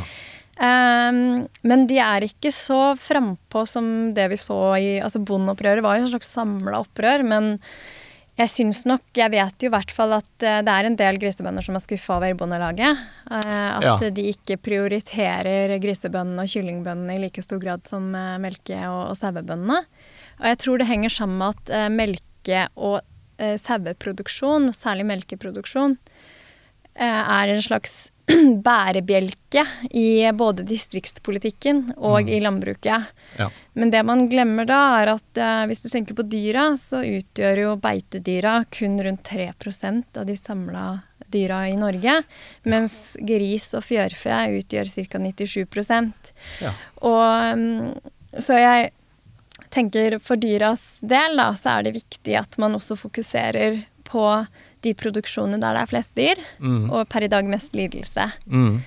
Um, 0.60 1.46
men 1.64 1.86
de 1.88 2.02
er 2.04 2.26
ikke 2.28 2.52
så 2.52 2.92
frampå 3.00 3.62
som 3.70 4.10
det 4.12 4.26
vi 4.34 4.38
så 4.40 4.58
i 4.76 4.90
altså 5.00 5.22
Bondeopprøret 5.24 5.80
var 5.86 5.96
jo 5.96 6.04
et 6.10 6.12
slags 6.12 6.34
samla 6.36 6.82
opprør, 6.84 7.24
men 7.24 7.54
jeg 8.40 8.52
syns 8.54 8.86
nok 8.88 9.18
Jeg 9.20 9.32
vet 9.34 9.64
jo 9.64 9.68
i 9.68 9.72
hvert 9.74 9.92
fall 9.92 10.14
at 10.16 10.44
eh, 10.48 10.62
det 10.64 10.72
er 10.72 10.88
en 10.88 10.96
del 11.00 11.18
grisebønder 11.20 11.64
som 11.64 11.76
er 11.76 11.84
skuffa 11.84 12.18
over 12.18 12.36
Bondelaget. 12.40 13.02
Uh, 13.28 13.80
at 13.80 13.84
Ja. 13.84 14.10
de 14.16 14.26
ikke 14.32 14.56
prioriterer 14.64 15.74
grisebøndene 15.84 16.46
og 16.46 16.52
kyllingbøndene 16.52 17.18
i 17.18 17.22
like 17.26 17.44
stor 17.44 17.60
grad 17.60 17.84
som 17.88 18.14
uh, 18.16 18.38
melke- 18.40 18.80
og, 18.88 19.10
og 19.12 19.18
sauebøndene. 19.20 19.82
Og 20.40 20.46
jeg 20.48 20.60
tror 20.64 20.80
det 20.80 20.88
henger 20.88 21.10
sammen 21.12 21.38
med 21.40 21.56
at 21.56 21.74
uh, 21.76 21.90
melke- 21.92 22.68
og 22.76 23.00
saueproduksjon, 23.40 24.74
særlig 24.76 25.06
melkeproduksjon, 25.08 25.94
er 27.00 27.48
en 27.54 27.62
slags 27.64 28.10
bærebjelke 28.70 29.66
i 29.92 30.32
både 30.36 30.64
distriktspolitikken 30.68 31.96
og 31.98 32.30
i 32.30 32.40
landbruket. 32.44 33.10
Ja. 33.40 33.50
Men 33.74 33.94
det 33.94 34.04
man 34.06 34.28
glemmer 34.32 34.68
da, 34.70 34.80
er 35.02 35.14
at 35.16 35.42
eh, 35.42 35.66
hvis 35.70 35.84
du 35.86 35.90
tenker 35.92 36.18
på 36.18 36.26
dyra, 36.30 36.72
så 36.78 37.02
utgjør 37.06 37.64
jo 37.64 37.76
beitedyra 37.82 38.62
kun 38.74 39.00
rundt 39.06 39.26
3% 39.30 40.20
av 40.22 40.30
de 40.30 40.38
samla 40.38 40.86
dyra 41.30 41.64
i 41.70 41.76
Norge, 41.78 42.22
mens 42.66 43.18
gris 43.22 43.68
og 43.78 43.86
fjørfe 43.86 44.40
utgjør 44.60 44.94
ca. 44.96 45.20
97 45.22 46.24
Ja. 46.64 46.74
Og 47.06 47.60
mm, 47.60 47.92
så 48.42 48.58
jeg 48.58 48.90
tenker 49.74 50.18
for 50.24 50.42
dyras 50.42 50.98
del, 51.02 51.38
da, 51.38 51.52
så 51.58 51.78
er 51.78 51.88
det 51.88 51.98
viktig 52.00 52.36
at 52.40 52.58
man 52.62 52.78
også 52.78 52.98
fokuserer 52.98 53.84
på 54.10 54.26
de 54.86 54.94
produksjonene 54.98 55.60
der 55.62 55.76
det 55.76 55.82
er 55.84 55.92
flest 55.92 56.16
dyr, 56.16 56.42
Mm. 56.60 56.90
og 56.92 57.08
per 57.10 57.24
i 57.24 57.28
dag 57.32 57.46
mest 57.46 57.74
lidelse. 57.76 58.32
Mm. 58.48 58.82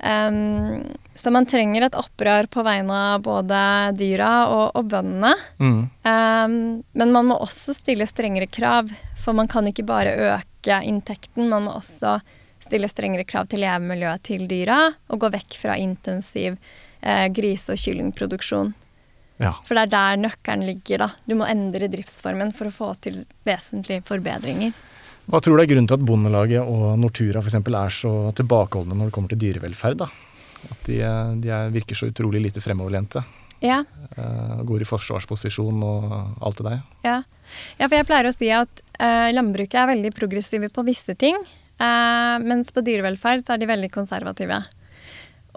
Um, 0.00 0.96
så 1.14 1.30
man 1.32 1.44
trenger 1.44 1.84
et 1.84 1.96
opprør 1.98 2.46
på 2.48 2.62
vegne 2.64 2.96
av 3.14 3.22
både 3.24 3.60
dyra 4.00 4.30
og, 4.48 4.70
og 4.78 4.88
bøndene. 4.88 5.34
Mm. 5.60 5.80
Um, 6.08 6.54
men 6.96 7.12
man 7.12 7.28
må 7.28 7.36
også 7.44 7.74
stille 7.76 8.06
strengere 8.08 8.48
krav, 8.48 8.88
for 9.20 9.36
man 9.36 9.48
kan 9.52 9.68
ikke 9.68 9.84
bare 9.84 10.14
øke 10.16 10.78
inntekten, 10.88 11.50
man 11.52 11.66
må 11.68 11.76
også 11.76 12.18
stille 12.60 12.88
strengere 12.88 13.24
krav 13.28 13.48
til 13.48 13.60
levemiljøet 13.64 14.22
til 14.28 14.46
dyra, 14.48 14.86
og 15.12 15.20
gå 15.20 15.30
vekk 15.32 15.56
fra 15.56 15.76
intensiv 15.80 16.56
eh, 17.00 17.26
grise- 17.32 17.72
og 17.72 17.80
kyllingproduksjon. 17.80 18.74
Ja. 19.40 19.54
For 19.64 19.72
det 19.76 19.86
er 19.86 19.92
der 19.94 20.18
nøkkelen 20.20 20.66
ligger, 20.68 21.06
da. 21.06 21.08
Du 21.24 21.32
må 21.40 21.48
endre 21.48 21.88
driftsformen 21.88 22.52
for 22.56 22.68
å 22.68 22.74
få 22.76 22.90
til 23.00 23.22
vesentlige 23.48 24.04
forbedringer. 24.04 24.74
Hva 25.30 25.38
tror 25.38 25.56
du 25.56 25.62
er 25.62 25.70
grunnen 25.70 25.86
til 25.86 25.94
at 25.94 26.06
Bondelaget 26.06 26.66
og 26.66 26.98
Nortura 26.98 27.42
eksempel 27.44 27.76
er 27.78 27.94
så 27.94 28.12
tilbakeholdne 28.34 28.96
når 28.98 29.10
det 29.10 29.14
kommer 29.14 29.30
til 29.30 29.42
dyrevelferd? 29.44 30.00
da? 30.02 30.08
At 30.70 30.88
de, 30.88 30.98
eh, 31.06 31.34
de 31.40 31.52
er, 31.54 31.70
virker 31.72 31.98
så 31.98 32.10
utrolig 32.10 32.42
lite 32.48 32.64
fremoverlente. 32.64 33.24
Ja, 33.62 33.84
Uh, 34.18 34.64
går 34.66 34.82
i 34.82 34.86
forsvarsposisjon 34.88 35.84
og 35.86 36.14
alt 36.42 36.58
det 36.58 36.64
der. 36.66 36.78
ja. 37.06 37.12
ja 37.78 37.86
for 37.86 37.94
jeg 37.94 38.06
pleier 38.08 38.26
å 38.26 38.32
si 38.34 38.48
at 38.50 38.82
uh, 38.98 39.28
landbruket 39.30 39.76
er 39.78 39.90
veldig 39.92 40.10
progressive 40.16 40.70
på 40.74 40.82
visse 40.88 41.14
ting, 41.14 41.38
Uh, 41.80 42.36
mens 42.44 42.68
på 42.76 42.82
dyrevelferd 42.84 43.46
så 43.46 43.54
er 43.54 43.62
de 43.62 43.70
veldig 43.70 43.88
konservative. 43.94 44.58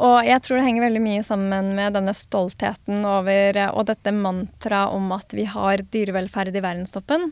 Og 0.03 0.25
jeg 0.25 0.41
tror 0.41 0.57
det 0.57 0.65
henger 0.65 0.85
veldig 0.87 1.01
mye 1.03 1.23
sammen 1.27 1.73
med 1.77 1.97
denne 1.97 2.13
stoltheten 2.17 3.03
over 3.05 3.59
og 3.67 3.89
dette 3.91 4.13
mantraet 4.15 4.95
om 4.95 5.11
at 5.13 5.35
vi 5.35 5.43
har 5.51 5.83
dyrevelferd 5.93 6.55
i 6.55 6.63
verdenstoppen. 6.63 7.27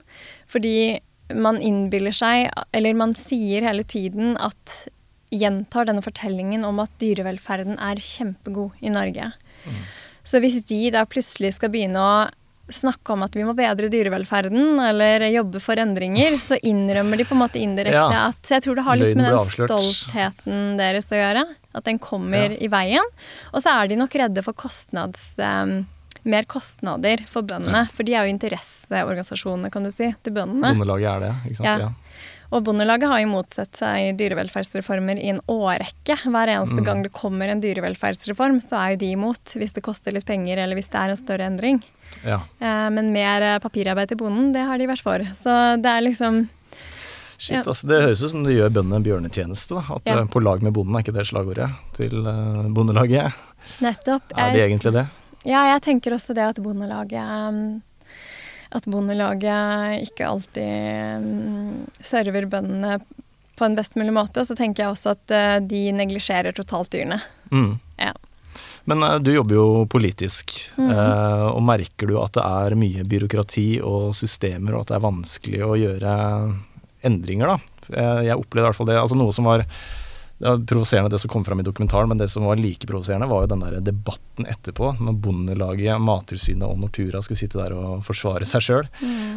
Fordi 0.52 1.00
man 1.36 1.60
innbiller 1.62 2.16
seg, 2.16 2.50
eller 2.72 2.98
man 2.98 3.16
sier 3.18 3.68
hele 3.68 3.84
tiden 3.88 4.36
at 4.42 4.82
Gjentar 5.32 5.86
denne 5.88 6.04
fortellingen 6.04 6.66
om 6.68 6.82
at 6.84 6.92
dyrevelferden 7.00 7.78
er 7.80 8.02
kjempegod 8.04 8.76
i 8.84 8.90
Norge. 8.92 9.30
Så 10.28 10.42
hvis 10.44 10.58
de 10.68 10.90
da 10.92 11.06
plutselig 11.08 11.54
skal 11.56 11.72
begynne 11.72 12.02
å 12.04 12.16
snakke 12.72 13.14
om 13.16 13.24
at 13.24 13.36
vi 13.36 13.46
må 13.48 13.54
bedre 13.56 13.88
dyrevelferden 13.92 14.76
eller 14.84 15.24
jobbe 15.32 15.62
for 15.64 15.80
endringer, 15.80 16.36
så 16.40 16.60
innrømmer 16.60 17.20
de 17.20 17.26
på 17.28 17.36
en 17.36 17.42
måte 17.46 17.64
indirekte 17.64 17.96
Ja. 17.96 18.28
at 18.28 18.52
Jeg 18.52 18.64
tror 18.64 18.76
det 18.76 18.84
har 18.84 19.00
litt 19.00 19.16
med 19.16 19.32
den 19.32 19.40
stoltheten 19.40 20.78
deres 20.80 21.08
å 21.12 21.20
gjøre. 21.20 21.46
At 21.74 21.88
den 21.88 22.00
kommer 22.00 22.52
i 22.52 22.68
veien. 22.68 23.08
Og 23.54 23.64
så 23.64 23.72
er 23.72 23.88
de 23.88 23.96
nok 23.96 24.16
redde 24.16 24.44
for 24.44 24.54
kostnads... 24.54 25.40
em, 25.40 25.88
mer 26.24 26.44
kostnader 26.50 27.24
for 27.28 27.42
bøndene, 27.48 27.88
for 27.94 28.04
de 28.04 28.14
er 28.14 28.28
jo 28.28 28.36
interesseorganisasjonene, 28.36 29.72
kan 29.74 29.84
du 29.88 29.92
si, 29.92 30.12
til 30.24 30.34
bøndene. 30.36 30.74
Bondelaget 30.76 31.10
er 31.16 31.20
det, 31.26 31.34
ikke 31.50 31.60
sant. 31.62 31.68
Ja. 31.68 31.78
Ja. 31.80 31.92
Og 32.52 32.66
Bondelaget 32.68 33.08
har 33.08 33.22
jo 33.24 33.30
motsatt 33.32 33.78
seg 33.80 34.18
dyrevelferdsreformer 34.20 35.16
i 35.24 35.30
en 35.32 35.40
årrekke. 35.48 36.18
Hver 36.28 36.50
eneste 36.52 36.84
gang 36.84 37.00
det 37.06 37.14
kommer 37.16 37.48
en 37.48 37.62
dyrevelferdsreform, 37.64 38.58
så 38.60 38.76
er 38.82 38.90
jo 38.92 38.98
de 39.06 39.12
imot, 39.16 39.54
hvis 39.56 39.72
det 39.78 39.84
koster 39.86 40.12
litt 40.12 40.26
penger 40.28 40.60
eller 40.60 40.76
hvis 40.76 40.92
det 40.92 41.00
er 41.00 41.14
en 41.14 41.20
større 41.22 41.48
endring. 41.48 41.80
Ja. 42.28 42.42
Eh, 42.60 42.90
men 42.92 43.14
mer 43.16 43.42
eh, 43.54 43.60
papirarbeid 43.64 44.12
til 44.12 44.20
bonden, 44.20 44.52
det 44.52 44.66
har 44.68 44.78
de 44.78 44.90
vært 44.92 45.02
for. 45.06 45.24
Så 45.38 45.56
det 45.82 45.94
er 45.94 46.02
liksom 46.10 46.50
Shit, 47.42 47.56
Ja. 47.56 47.64
altså, 47.66 47.88
det 47.90 48.04
høres 48.04 48.20
ut 48.22 48.30
som 48.36 48.44
det 48.46 48.54
gjør 48.54 48.70
bøndene 48.70 49.00
en 49.00 49.04
bjørnetjeneste. 49.08 49.74
Da. 49.80 49.96
At 49.96 50.02
Ja. 50.06 50.20
eh, 50.20 50.26
På 50.30 50.44
lag 50.44 50.62
med 50.62 50.74
bonden, 50.76 50.94
er 50.94 51.02
ikke 51.02 51.16
det 51.16 51.26
slagordet 51.26 51.72
til 51.96 52.12
Bondelaget? 52.70 53.34
nettopp 53.82 54.22
Er 54.38 54.52
de 54.54 54.60
egentlig 54.60 54.92
det? 54.94 55.08
Ja, 55.48 55.64
jeg 55.72 55.82
tenker 55.86 56.14
også 56.16 56.36
det 56.38 56.46
at 56.46 56.60
Bondelaget 56.62 57.50
um, 57.50 57.82
At 58.78 58.86
Bondelaget 58.86 60.06
ikke 60.06 60.28
alltid 60.30 61.22
um, 61.22 61.86
server 61.98 62.46
bøndene 62.52 63.00
på 63.58 63.68
en 63.68 63.78
best 63.78 63.98
mulig 64.00 64.14
måte. 64.16 64.42
Og 64.42 64.48
så 64.48 64.58
tenker 64.58 64.84
jeg 64.86 64.94
også 64.96 65.14
at 65.14 65.34
eh, 65.38 65.58
de 65.62 65.82
neglisjerer 65.94 66.56
totalt 66.58 66.90
dyrene. 66.96 67.20
Mm. 67.54 67.76
Ja. 68.02 68.14
Men 68.90 69.04
eh, 69.06 69.18
du 69.22 69.32
jobber 69.34 69.58
jo 69.58 69.66
politisk, 69.92 70.56
mm. 70.78 70.90
eh, 70.90 71.48
og 71.52 71.62
merker 71.68 72.10
du 72.10 72.18
at 72.22 72.34
det 72.38 72.46
er 72.48 72.78
mye 72.80 73.06
byråkrati 73.08 73.68
og 73.86 74.16
systemer, 74.18 74.74
og 74.74 74.86
at 74.86 74.94
det 74.94 74.98
er 74.98 75.06
vanskelig 75.06 75.62
å 75.68 75.78
gjøre 75.78 76.16
endringer, 77.08 77.54
da? 77.54 77.86
Eh, 77.92 78.22
jeg 78.30 78.40
opplevde 78.40 78.66
i 78.66 78.70
hvert 78.70 78.80
fall 78.80 78.90
det. 78.90 78.98
Altså 79.02 79.20
noe 79.20 79.36
som 79.36 79.50
var 79.50 79.66
det 80.42 80.50
var 80.50 80.62
provoserende 80.66 81.10
det 81.14 81.20
som 81.22 81.30
kom 81.30 81.44
fram 81.46 81.60
i 81.62 81.64
dokumentaren, 81.64 82.10
men 82.10 82.18
det 82.18 82.28
som 82.34 82.48
var 82.50 82.58
like 82.58 82.88
provoserende, 82.90 83.28
var 83.30 83.44
jo 83.44 83.52
den 83.52 83.62
der 83.62 83.78
debatten 83.86 84.48
etterpå, 84.50 84.96
når 84.98 85.20
Bondelaget, 85.22 86.02
Mattilsynet 86.02 86.66
og 86.66 86.80
Nortura 86.82 87.22
skulle 87.22 87.38
sitte 87.38 87.62
der 87.62 87.76
og 87.78 88.02
forsvare 88.06 88.48
seg 88.50 88.66
sjøl. 88.66 88.90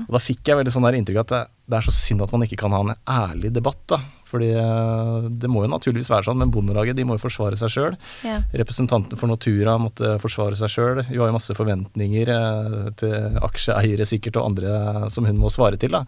Og 0.07 0.17
da 0.17 0.23
fikk 0.23 0.49
jeg 0.49 0.63
veldig 0.63 0.73
sånn 0.73 0.89
der 0.89 0.97
inntrykk 0.97 1.21
at 1.27 1.35
det, 1.35 1.43
det 1.69 1.77
er 1.77 1.85
så 1.85 1.93
synd 1.93 2.25
at 2.25 2.33
man 2.33 2.47
ikke 2.47 2.63
kan 2.65 2.73
ha 2.73 2.81
en 2.87 2.95
ærlig 3.05 3.53
debatt, 3.53 3.83
da. 3.93 4.01
Fordi 4.35 4.49
eh, 4.57 5.29
det 5.31 5.51
må 5.53 5.63
jo 5.63 5.71
naturligvis 5.71 6.09
være 6.11 6.27
sånn, 6.27 6.41
men 6.41 6.51
Bondelaget 6.55 6.97
de 6.99 7.05
må 7.07 7.19
jo 7.19 7.23
forsvare 7.23 7.59
seg 7.61 7.71
sjøl. 7.71 7.99
Ja. 8.27 8.41
Representanten 8.57 9.21
for 9.21 9.31
Nortura 9.31 9.77
måtte 9.79 10.17
forsvare 10.23 10.57
seg 10.59 10.73
sjøl. 10.73 11.05
Hun 11.05 11.21
har 11.21 11.31
jo 11.31 11.37
masse 11.37 11.55
forventninger 11.55 12.33
eh, 12.35 12.79
til 12.99 13.39
aksjeeiere 13.45 14.09
sikkert 14.09 14.41
og 14.41 14.49
andre 14.49 15.13
som 15.15 15.29
hun 15.29 15.39
må 15.39 15.53
svare 15.53 15.79
til. 15.79 15.95
da. 15.95 16.03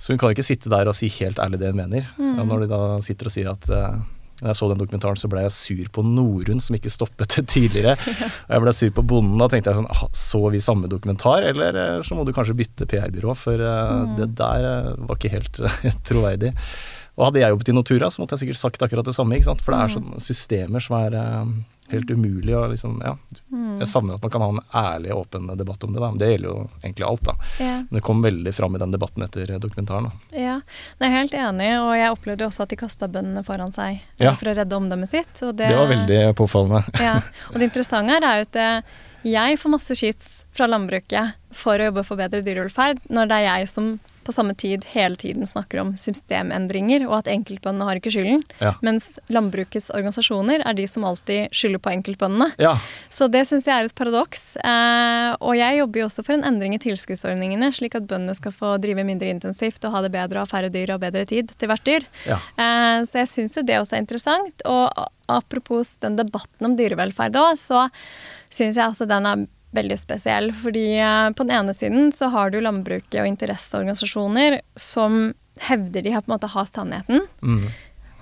Så 0.00 0.14
hun 0.14 0.18
kan 0.18 0.32
jo 0.32 0.38
ikke 0.38 0.48
sitte 0.48 0.72
der 0.72 0.90
og 0.90 0.96
si 0.96 1.12
helt 1.20 1.38
ærlig 1.44 1.60
det 1.60 1.74
hun 1.74 1.82
mener. 1.84 2.08
Og 2.18 2.46
når 2.48 2.64
de 2.64 2.72
da 2.72 2.82
sitter 3.04 3.30
og 3.30 3.36
sier 3.36 3.52
at 3.52 3.70
eh, 3.70 4.00
når 4.38 4.52
jeg 4.52 4.58
så 4.60 4.68
den 4.70 4.78
dokumentaren, 4.78 5.18
så 5.18 5.30
ble 5.30 5.42
jeg 5.42 5.54
sur 5.54 5.88
på 5.96 6.04
Norun, 6.06 6.60
som 6.62 6.76
ikke 6.78 6.92
stoppet 6.92 7.34
det 7.34 7.46
tidligere. 7.50 7.96
Og 7.98 8.52
jeg 8.54 8.64
ble 8.64 8.74
sur 8.76 8.92
på 8.94 9.04
bonden. 9.12 9.40
Da 9.40 9.48
tenkte 9.50 9.72
jeg 9.72 9.80
sånn 9.80 9.90
ah, 9.90 10.04
Så 10.14 10.42
vi 10.54 10.60
samme 10.62 10.90
dokumentar, 10.90 11.46
eller 11.48 11.78
eh, 11.82 11.96
så 12.06 12.14
må 12.14 12.26
du 12.26 12.30
kanskje 12.36 12.54
bytte 12.58 12.86
PR-byrå, 12.90 13.34
for 13.38 13.58
eh, 13.58 14.04
det 14.20 14.30
der 14.38 14.68
eh, 14.68 14.92
var 15.08 15.18
ikke 15.18 15.32
helt 15.34 15.58
troverdig. 16.08 16.52
Og 17.18 17.26
hadde 17.26 17.42
jeg 17.42 17.50
jobbet 17.50 17.72
i 17.72 17.74
Nortura, 17.74 18.12
så 18.14 18.22
måtte 18.22 18.36
jeg 18.36 18.44
sikkert 18.44 18.62
sagt 18.62 18.86
akkurat 18.86 19.10
det 19.10 19.16
samme. 19.16 19.34
ikke 19.34 19.50
sant? 19.50 19.64
For 19.64 19.74
det 19.74 19.80
er 19.82 19.96
sånne 19.96 20.22
systemer 20.22 20.84
som 20.86 21.00
er 21.00 21.18
helt 21.90 22.10
umulig 22.10 22.54
å 22.56 22.66
liksom 22.70 22.98
Ja. 23.04 23.14
Jeg 23.78 23.88
savner 23.88 24.14
at 24.18 24.22
man 24.22 24.30
kan 24.30 24.40
ha 24.42 24.48
en 24.48 24.60
ærlig, 24.74 25.12
åpen 25.14 25.46
debatt 25.56 25.84
om 25.84 25.92
det. 25.94 26.00
da. 26.00 26.10
Det 26.18 26.28
gjelder 26.32 26.48
jo 26.48 26.68
egentlig 26.82 27.06
alt, 27.06 27.22
da. 27.24 27.34
Ja. 27.58 27.74
Men 27.88 27.98
det 27.98 28.02
kom 28.02 28.22
veldig 28.22 28.54
fram 28.54 28.74
i 28.74 28.78
den 28.78 28.90
debatten 28.90 29.22
etter 29.24 29.58
dokumentaren. 29.58 30.04
da. 30.10 30.38
Ja, 30.38 30.60
jeg 31.00 31.08
er 31.08 31.14
helt 31.16 31.34
enig, 31.34 31.70
og 31.80 31.92
jeg 31.96 32.10
opplevde 32.12 32.46
også 32.48 32.62
at 32.66 32.68
de 32.74 32.76
kasta 32.76 33.08
bøndene 33.08 33.44
foran 33.46 33.72
seg 33.72 34.00
eh, 34.20 34.24
Ja. 34.26 34.34
for 34.34 34.50
å 34.50 34.56
redde 34.56 34.76
omdømmet 34.76 35.08
sitt. 35.08 35.42
Og 35.42 35.56
det, 35.56 35.68
Det 35.68 35.76
var 35.76 35.86
veldig 35.88 36.34
påfallende. 36.36 36.84
ja. 37.08 37.20
Og 37.52 37.58
det 37.60 37.70
interessante 37.70 38.10
her 38.12 38.22
er 38.26 38.42
jo 38.42 38.48
at 38.50 38.56
eh, 38.56 38.82
jeg 39.24 39.58
får 39.58 39.70
masse 39.70 39.94
skyts 39.98 40.44
fra 40.54 40.66
landbruket 40.66 41.34
for 41.54 41.78
å 41.78 41.88
jobbe 41.90 42.04
for 42.04 42.16
bedre 42.16 42.42
dyrevelferd, 42.42 43.00
når 43.10 43.28
det 43.28 43.36
er 43.38 43.46
jeg 43.60 43.68
som 43.68 43.98
på 44.28 44.34
samme 44.36 44.52
tid 44.58 44.84
hele 44.92 45.16
tiden 45.18 45.48
snakker 45.48 45.80
om 45.82 45.94
systemendringer, 45.98 47.06
og 47.08 47.22
at 47.22 47.30
enkeltbøndene 47.32 47.88
har 47.88 48.00
ikke 48.00 48.12
skylden. 48.12 48.44
Ja. 48.60 48.74
Mens 48.84 49.14
landbrukets 49.32 49.88
organisasjoner 49.96 50.62
er 50.68 50.76
de 50.76 50.84
som 50.90 51.06
alltid 51.08 51.54
skylder 51.56 51.82
på 51.82 51.92
enkeltbøndene. 51.96 52.50
Ja, 52.60 52.76
Så 53.08 53.30
det 53.32 53.46
syns 53.48 53.66
jeg 53.68 53.74
er 53.74 53.88
et 53.88 53.96
paradoks. 53.98 54.44
Eh, 54.60 55.30
og 55.40 55.56
jeg 55.56 55.80
jobber 55.80 56.02
jo 56.02 56.08
også 56.10 56.24
for 56.26 56.36
en 56.36 56.44
endring 56.44 56.76
i 56.76 56.82
tilskuddsordningene, 56.82 57.72
slik 57.74 57.96
at 57.98 58.08
bøndene 58.10 58.36
skal 58.36 58.52
få 58.52 58.76
drive 58.82 59.04
mindre 59.08 59.30
intensivt 59.32 59.84
og 59.88 59.96
ha 59.96 60.04
det 60.04 60.12
bedre 60.12 60.42
og 60.42 60.46
ha 60.46 60.52
færre 60.52 60.72
dyr 60.74 60.94
og 60.96 61.02
bedre 61.04 61.24
tid 61.28 61.54
til 61.58 61.70
hvert 61.72 61.86
dyr. 61.88 62.08
ja. 62.28 62.40
Eh, 62.60 63.00
så 63.08 63.22
jeg 63.22 63.30
syns 63.32 63.56
jo 63.56 63.64
det 63.64 63.78
også 63.80 63.96
er 63.96 64.04
interessant. 64.04 64.66
Og 64.68 64.90
apropos 65.28 65.96
den 66.02 66.16
debatten 66.18 66.68
om 66.68 66.76
dyrevelferd 66.76 67.36
òg, 67.38 67.56
så 67.60 67.86
syns 68.52 68.76
jeg 68.80 68.84
også 68.88 69.08
den 69.08 69.28
er 69.28 69.46
veldig 69.76 69.98
spesiell. 70.00 70.50
Fordi 70.62 70.86
eh, 71.00 71.26
på 71.36 71.46
den 71.46 71.56
ene 71.58 71.74
siden 71.76 72.12
så 72.14 72.30
har 72.34 72.52
du 72.52 72.60
landbruket 72.62 73.20
og 73.22 73.28
interesseorganisasjoner 73.30 74.60
som 74.78 75.32
hevder 75.68 76.04
de 76.04 76.14
har 76.14 76.22
på 76.22 76.30
en 76.30 76.36
måte 76.36 76.50
har 76.52 76.68
sannheten. 76.70 77.24
Mm. 77.42 77.68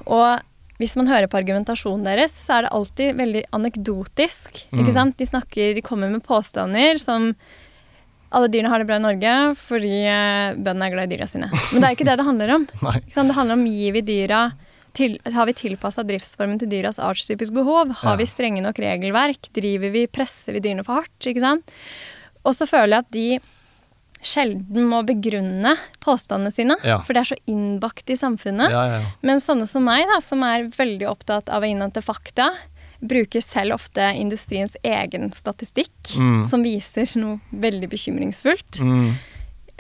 Og 0.07 0.81
hvis 0.81 0.97
man 0.99 1.09
hører 1.09 1.29
på 1.31 1.39
argumentasjonen 1.39 2.05
deres, 2.05 2.35
så 2.37 2.59
er 2.59 2.67
det 2.67 2.75
alltid 2.77 3.21
veldig 3.21 3.45
anekdotisk. 3.57 4.67
Mm. 4.73 4.83
ikke 4.83 4.97
sant? 4.97 5.17
De 5.21 5.29
snakker, 5.29 5.73
de 5.77 5.85
kommer 5.85 6.13
med 6.13 6.25
påstander 6.27 7.01
som 7.01 7.33
alle 8.35 8.51
dyrene 8.51 8.69
har 8.73 8.83
det 8.83 8.89
bra 8.89 8.97
i 8.99 9.05
Norge 9.05 9.33
fordi 9.61 9.95
eh, 10.11 10.57
bøndene 10.59 10.89
er 10.89 10.95
glad 10.97 11.09
i 11.09 11.17
dyra 11.17 11.29
sine. 11.31 11.49
Men 11.49 11.81
det 11.81 11.87
er 11.87 11.93
jo 11.93 11.99
ikke 12.01 12.09
det 12.09 12.17
det 12.21 12.27
handler 12.27 12.55
om. 12.57 12.67
Det 13.15 13.37
handler 13.37 13.55
om 13.55 13.67
gir 13.71 13.95
vi 13.97 14.03
dyra 14.05 14.41
til, 14.97 15.19
Har 15.37 15.47
vi 15.49 15.53
tilpassa 15.59 16.03
driftsformen 16.07 16.59
til 16.63 16.71
dyras 16.73 16.99
artstypiske 17.03 17.55
behov? 17.55 17.93
Har 18.03 18.15
Ja. 18.17 18.17
vi 18.17 18.25
strenge 18.31 18.63
nok 18.65 18.79
regelverk? 18.81 19.51
Driver 19.53 19.93
vi, 19.93 20.07
Presser 20.09 20.53
vi 20.57 20.61
dyrene 20.65 20.85
for 20.87 21.03
hardt? 21.03 21.21
Ikke 21.29 21.41
sant? 21.45 21.71
Og 22.45 22.55
så 22.57 22.67
føler 22.67 22.97
jeg 22.97 23.05
at 23.05 23.11
de 23.13 23.41
sjelden 24.27 24.89
må 24.91 25.03
begrunne 25.07 25.77
påstandene 26.03 26.53
sine, 26.55 26.77
Ja. 26.83 26.99
for 27.03 27.13
det 27.13 27.21
er 27.21 27.35
så 27.35 27.39
innbakt 27.47 28.09
i 28.11 28.17
samfunnet. 28.17 28.71
Ja, 28.71 28.87
ja, 28.89 28.99
ja. 29.01 29.07
Men 29.23 29.39
sånne 29.39 29.69
som 29.69 29.85
meg, 29.85 30.07
da, 30.09 30.21
som 30.21 30.43
er 30.43 30.65
veldig 30.65 31.07
opptatt 31.07 31.49
av 31.49 31.63
å 31.63 31.67
innhente 31.69 32.03
fakta, 32.03 32.51
bruker 33.05 33.43
selv 33.45 33.75
ofte 33.75 34.01
industriens 34.17 34.75
egen 34.83 35.31
statistikk, 35.31 36.17
Mm. 36.17 36.45
som 36.47 36.63
viser 36.63 37.05
noe 37.21 37.41
veldig 37.55 37.89
bekymringsfullt. 37.91 38.81
Mm. 38.81 39.15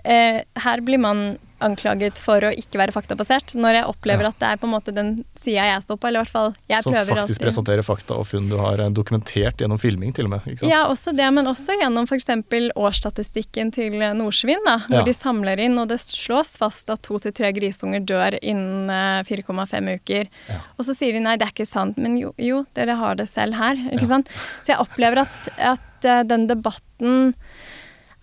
Eh, 0.06 0.44
her 0.62 0.80
blir 0.86 0.98
man 1.02 1.36
anklaget 1.58 2.18
for 2.20 2.44
å 2.44 2.50
ikke 2.52 2.76
være 2.76 2.92
faktabasert, 2.92 3.54
når 3.56 3.78
jeg 3.78 3.84
opplever 3.88 4.26
Ja. 4.26 4.28
at 4.28 4.38
det 4.42 4.48
er 4.52 4.56
på 4.60 4.66
en 4.68 4.74
måte 4.74 4.92
den 4.92 5.24
sida 5.40 5.64
jeg 5.64 5.82
står 5.86 5.96
på, 5.96 6.06
eller 6.10 6.20
i 6.20 6.24
hvert 6.26 6.34
fall 6.34 6.50
jeg 6.68 6.82
Som 6.84 6.92
prøver 6.92 7.16
faktisk 7.22 7.40
presenterer 7.40 7.82
fakta 7.86 8.12
og 8.20 8.26
funn 8.28 8.50
du 8.50 8.58
har 8.60 8.78
eh, 8.84 8.90
dokumentert 8.92 9.56
gjennom 9.64 9.80
filming, 9.80 10.12
til 10.12 10.28
og 10.28 10.34
med. 10.34 10.44
ikke 10.44 10.58
sant? 10.60 10.70
Ja, 10.70 10.82
også 10.92 11.14
det, 11.16 11.30
men 11.32 11.48
også 11.48 11.78
gjennom 11.80 12.04
f.eks. 12.04 12.28
årsstatistikken 12.76 13.72
til 13.72 13.96
eh, 14.02 14.12
Nordsvin, 14.12 14.60
da, 14.68 14.76
hvor 14.84 14.98
Ja. 15.00 15.04
de 15.08 15.14
samler 15.16 15.58
inn, 15.64 15.78
og 15.80 15.88
det 15.88 15.98
slås 16.04 16.58
fast 16.60 16.90
at 16.92 17.00
to 17.08 17.16
til 17.24 17.32
tre 17.32 17.50
grisunger 17.56 18.04
dør 18.04 18.36
innen 18.42 18.90
eh, 18.92 19.24
4,5 19.24 19.94
uker. 19.96 20.28
Ja. 20.52 20.60
Og 20.78 20.84
så 20.84 20.94
sier 20.94 21.16
de 21.16 21.24
nei, 21.24 21.38
det 21.40 21.48
er 21.48 21.52
ikke 21.56 21.66
sant, 21.66 21.96
men 21.96 22.18
jo, 22.20 22.34
jo 22.38 22.66
dere 22.76 22.96
har 23.00 23.16
det 23.16 23.30
selv 23.32 23.56
her. 23.56 23.74
ikke 23.96 24.06
sant? 24.12 24.28
Så 24.62 24.74
jeg 24.76 24.78
opplever 24.84 25.24
at, 25.24 25.50
at 25.56 26.04
eh, 26.04 26.22
den 26.28 26.46
debatten 26.52 27.32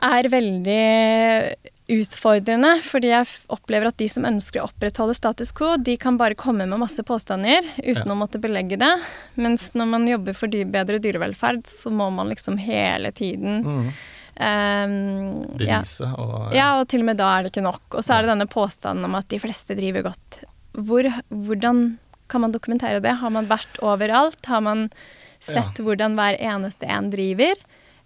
er 0.04 0.28
veldig 0.30 1.56
utfordrende, 1.92 2.78
fordi 2.86 3.10
jeg 3.12 3.28
opplever 3.52 3.90
at 3.90 3.98
de 4.00 4.08
som 4.08 4.24
ønsker 4.26 4.62
å 4.62 4.70
opprettholde 4.70 5.16
status 5.18 5.52
quo, 5.56 5.74
de 5.78 5.98
kan 6.00 6.16
bare 6.18 6.36
komme 6.40 6.66
med 6.68 6.80
masse 6.80 7.04
påstander 7.04 7.60
uten 7.84 8.06
Ja. 8.08 8.14
å 8.14 8.16
måtte 8.18 8.40
belegge 8.40 8.78
det. 8.80 8.94
Mens 9.36 9.72
når 9.76 9.88
man 9.88 10.08
jobber 10.08 10.34
for 10.34 10.48
bedre 10.48 11.00
dyrevelferd, 11.00 11.66
så 11.68 11.92
må 11.92 12.10
man 12.12 12.30
liksom 12.30 12.58
hele 12.58 13.12
tiden 13.12 13.64
Mm. 13.64 13.92
ja. 15.60 15.80
Bevise 15.82 16.08
og 16.18 16.54
ja, 16.56 16.80
og 16.80 16.88
til 16.90 17.04
og 17.04 17.06
med 17.12 17.18
da 17.18 17.28
er 17.38 17.44
det 17.44 17.52
ikke 17.54 17.66
nok. 17.68 17.82
Og 17.94 18.02
så 18.04 18.16
er 18.18 18.24
det 18.26 18.32
denne 18.34 18.48
påstanden 18.50 19.06
om 19.06 19.16
at 19.20 19.28
de 19.30 19.40
fleste 19.40 19.76
driver 19.78 20.08
godt. 20.10 20.40
Hvor, 20.74 21.04
hvordan 21.30 21.98
kan 22.32 22.42
man 22.42 22.52
dokumentere 22.56 23.02
det? 23.04 23.18
Har 23.20 23.30
man 23.30 23.46
vært 23.46 23.78
overalt? 23.86 24.40
Har 24.50 24.62
man 24.62 24.90
sett 25.44 25.78
hvordan 25.84 26.16
hver 26.16 26.40
eneste 26.40 26.88
en 26.90 27.12
driver? 27.14 27.54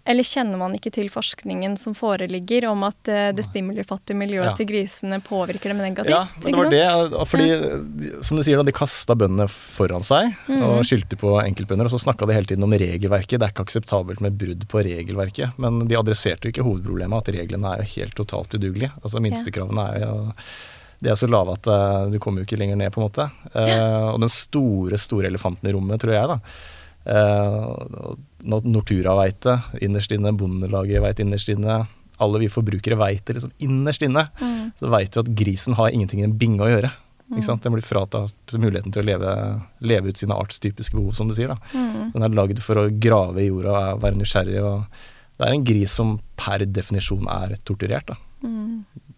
Eller 0.08 0.24
kjenner 0.24 0.56
man 0.56 0.72
ikke 0.72 0.88
til 0.94 1.10
forskningen 1.12 1.74
som 1.76 1.92
foreligger 1.96 2.64
om 2.70 2.86
at 2.86 3.10
eh, 3.12 3.26
det 3.36 3.44
stimulifattige 3.44 4.16
miljøet 4.16 4.46
Ja. 4.48 4.54
til 4.56 4.66
grisene 4.70 5.18
påvirker 5.20 5.68
dem 5.74 5.82
negativt? 5.84 6.14
Ja, 6.14 6.22
men 6.40 6.56
det 6.56 6.56
var 6.56 6.70
det. 7.10 7.26
Fordi, 7.28 8.22
som 8.24 8.38
du 8.40 8.42
sier, 8.46 8.62
de 8.64 8.72
kasta 8.72 9.14
bøndene 9.14 9.44
foran 9.52 10.00
seg 10.06 10.32
Mm. 10.48 10.62
og 10.64 10.80
skyldte 10.88 11.18
på 11.20 11.34
enkeltbønder. 11.44 11.84
Og 11.84 11.92
så 11.92 12.00
snakka 12.06 12.26
de 12.26 12.32
hele 12.38 12.48
tiden 12.48 12.64
om 12.64 12.72
regelverket. 12.72 13.36
Det 13.38 13.42
er 13.50 13.52
ikke 13.52 13.66
akseptabelt 13.68 14.20
med 14.24 14.38
brudd 14.40 14.64
på 14.72 14.80
regelverket. 14.86 15.52
Men 15.58 15.84
de 15.86 16.00
adresserte 16.00 16.48
jo 16.48 16.54
ikke 16.56 16.64
hovedproblemet, 16.64 17.28
at 17.28 17.34
reglene 17.36 17.74
er 17.76 17.84
jo 17.84 17.92
helt 18.00 18.16
totalt 18.16 18.54
udugelige. 18.56 18.92
Altså 19.04 19.20
Minstekravene 19.20 19.86
er 19.92 20.00
jo 20.06 20.32
de 21.00 21.10
er 21.12 21.14
så 21.14 21.28
lave 21.30 21.52
at 21.54 21.66
eh, 21.70 22.10
du 22.10 22.18
kommer 22.18 22.40
jo 22.42 22.46
ikke 22.48 22.58
lenger 22.58 22.74
ned, 22.80 22.90
på 22.90 22.98
en 22.98 23.06
måte. 23.06 23.28
Eh, 23.54 24.08
og 24.10 24.18
den 24.18 24.28
store, 24.32 24.98
store 24.98 25.28
elefanten 25.30 25.68
i 25.68 25.72
rommet, 25.76 26.00
tror 26.02 26.10
jeg, 26.16 26.26
da. 26.32 26.38
Uh, 27.08 28.14
Nortura 28.44 29.14
veit 29.18 29.40
det, 29.46 29.56
innerst 29.84 30.12
inne. 30.12 30.34
Bondelaget 30.36 31.02
veit 31.04 31.22
innerst 31.24 31.48
inne. 31.52 31.86
alle 32.18 32.38
vi 32.42 32.48
forbrukere 32.50 32.96
veit 32.98 33.26
det 33.26 33.36
liksom 33.36 33.52
innerst 33.62 34.02
inne, 34.02 34.24
så 34.78 34.88
veit 34.90 35.12
du 35.14 35.20
at 35.20 35.28
grisen 35.38 35.76
har 35.78 35.92
ingenting 35.94 36.20
i 36.20 36.24
en 36.26 36.34
binge 36.38 36.64
å 36.64 36.70
gjøre. 36.70 36.90
Sant? 37.44 37.62
Den 37.62 37.76
blir 37.76 37.84
fratatt 37.84 38.56
muligheten 38.56 38.92
til 38.92 39.04
å 39.04 39.06
leve, 39.06 39.34
leve 39.84 40.10
ut 40.10 40.18
sine 40.18 40.34
artstypiske 40.34 40.96
behov, 40.96 41.12
som 41.14 41.28
du 41.28 41.36
sier. 41.36 41.52
da. 41.52 41.58
Den 42.14 42.24
er 42.24 42.34
lagd 42.34 42.62
for 42.64 42.80
å 42.80 42.88
grave 42.90 43.44
i 43.44 43.50
jorda 43.50 43.76
og 43.92 44.02
være 44.02 44.18
nysgjerrig. 44.18 44.58
og 44.64 44.86
Det 45.36 45.46
er 45.46 45.54
en 45.54 45.66
gris 45.68 45.94
som 46.00 46.16
per 46.40 46.64
definisjon 46.66 47.28
er 47.30 47.54
torturert, 47.68 48.08
da. 48.10 48.18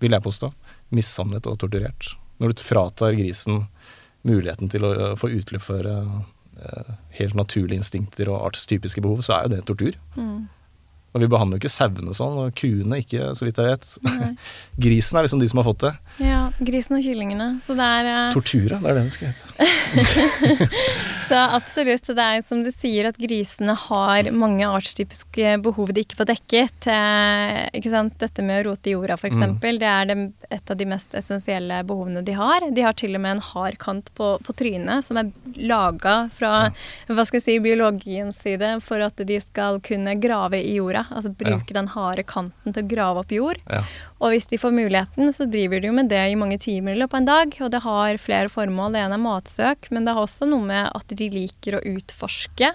vil 0.00 0.16
jeg 0.16 0.26
påstå. 0.26 0.50
Mishandlet 0.96 1.46
og 1.46 1.58
torturert. 1.62 2.12
Når 2.40 2.52
du 2.52 2.62
fratar 2.64 3.16
grisen 3.16 3.64
muligheten 4.26 4.68
til 4.72 4.84
å 4.84 4.90
øh, 4.94 5.16
få 5.16 5.30
utløp 5.32 5.62
for 5.64 5.86
øh, 5.86 6.20
helt 7.18 7.34
naturlige 7.34 7.80
instinkter 7.80 8.30
og 8.30 8.46
artstypiske 8.46 9.00
behov, 9.00 9.22
så 9.22 9.32
er 9.36 9.48
jo 9.48 9.54
det 9.56 9.64
tortur. 9.66 9.98
Og 11.10 11.24
vi 11.24 11.28
behandler 11.30 11.58
jo 11.58 11.64
ikke 11.64 11.72
sauene 11.74 12.14
sånn, 12.14 12.36
og 12.38 12.54
kuene 12.58 13.00
ikke, 13.02 13.32
så 13.34 13.46
vidt 13.46 13.58
jeg 13.58 13.72
vet. 13.72 13.88
Grisen 14.84 15.18
er 15.18 15.26
liksom 15.26 15.42
de 15.42 15.48
som 15.50 15.62
har 15.62 15.66
fått 15.66 15.82
det. 15.82 15.92
Ja, 16.22 16.42
grisen 16.62 16.98
og 16.98 17.04
kyllingene. 17.04 17.48
Så 17.66 17.74
det 17.78 17.86
er 17.98 18.10
uh... 18.10 18.34
Tortura, 18.34 18.78
det 18.82 18.92
er 18.92 18.98
det 19.00 19.06
det 19.08 19.14
skal 19.14 19.32
hete. 19.32 20.78
Så 21.30 21.38
absolutt. 21.38 22.06
Så 22.06 22.14
det 22.18 22.24
er 22.26 22.42
som 22.42 22.62
du 22.64 22.70
sier, 22.74 23.06
at 23.10 23.18
grisene 23.20 23.76
har 23.78 24.30
mange 24.34 24.66
artstypiske 24.66 25.52
behov 25.62 25.92
de 25.94 26.02
ikke 26.02 26.18
får 26.18 26.30
dekket. 26.32 26.88
Eh, 26.90 27.60
ikke 27.78 27.92
sant? 27.92 28.16
Dette 28.18 28.42
med 28.42 28.64
å 28.64 28.70
rote 28.70 28.90
i 28.90 28.96
jorda, 28.96 29.14
f.eks. 29.14 29.36
eksempel, 29.36 29.78
Det 29.78 29.86
er 29.86 30.10
det, 30.10 30.16
et 30.50 30.72
av 30.74 30.80
de 30.80 30.88
mest 30.90 31.14
essensielle 31.14 31.82
behovene 31.86 32.24
de 32.26 32.34
har. 32.34 32.66
De 32.74 32.82
har 32.86 32.98
til 32.98 33.14
og 33.14 33.22
med 33.22 33.36
en 33.36 33.44
hard 33.52 33.78
kant 33.82 34.10
på, 34.18 34.32
på 34.42 34.56
trynet 34.58 35.06
som 35.06 35.20
er 35.20 35.30
laga 35.54 36.16
fra 36.34 36.72
hva 37.06 37.26
skal 37.28 37.38
jeg 37.38 37.46
si, 37.46 37.58
biologiens 37.62 38.42
side 38.42 38.72
for 38.82 39.02
at 39.04 39.22
de 39.26 39.38
skal 39.42 39.78
kunne 39.86 40.18
grave 40.22 40.58
i 40.58 40.74
jorda. 40.80 40.99
Altså 41.10 41.32
bruke 41.34 41.72
den 41.76 41.88
harde 41.94 42.22
kanten 42.28 42.72
til 42.74 42.82
å 42.84 42.88
grave 42.88 43.22
opp 43.24 43.32
jord. 43.32 43.60
Ja. 43.70 43.82
Og 44.20 44.32
hvis 44.34 44.46
de 44.50 44.58
får 44.60 44.72
muligheten, 44.76 45.32
så 45.32 45.46
driver 45.50 45.80
de 45.80 45.88
jo 45.88 45.92
med 45.96 46.08
det 46.12 46.24
i 46.32 46.36
mange 46.36 46.58
timer 46.60 46.92
i 46.94 47.00
løpet 47.00 47.14
av 47.14 47.20
en 47.22 47.30
dag. 47.30 47.56
Og 47.60 47.70
det 47.70 47.82
har 47.86 48.18
flere 48.18 48.48
formål. 48.52 48.92
Det 48.92 49.00
ene 49.06 49.16
er 49.18 49.24
matsøk, 49.24 49.90
men 49.90 50.04
det 50.04 50.14
har 50.14 50.22
også 50.26 50.48
noe 50.50 50.62
med 50.66 50.90
at 50.94 51.16
de 51.16 51.30
liker 51.30 51.78
å 51.78 51.84
utforske 51.96 52.74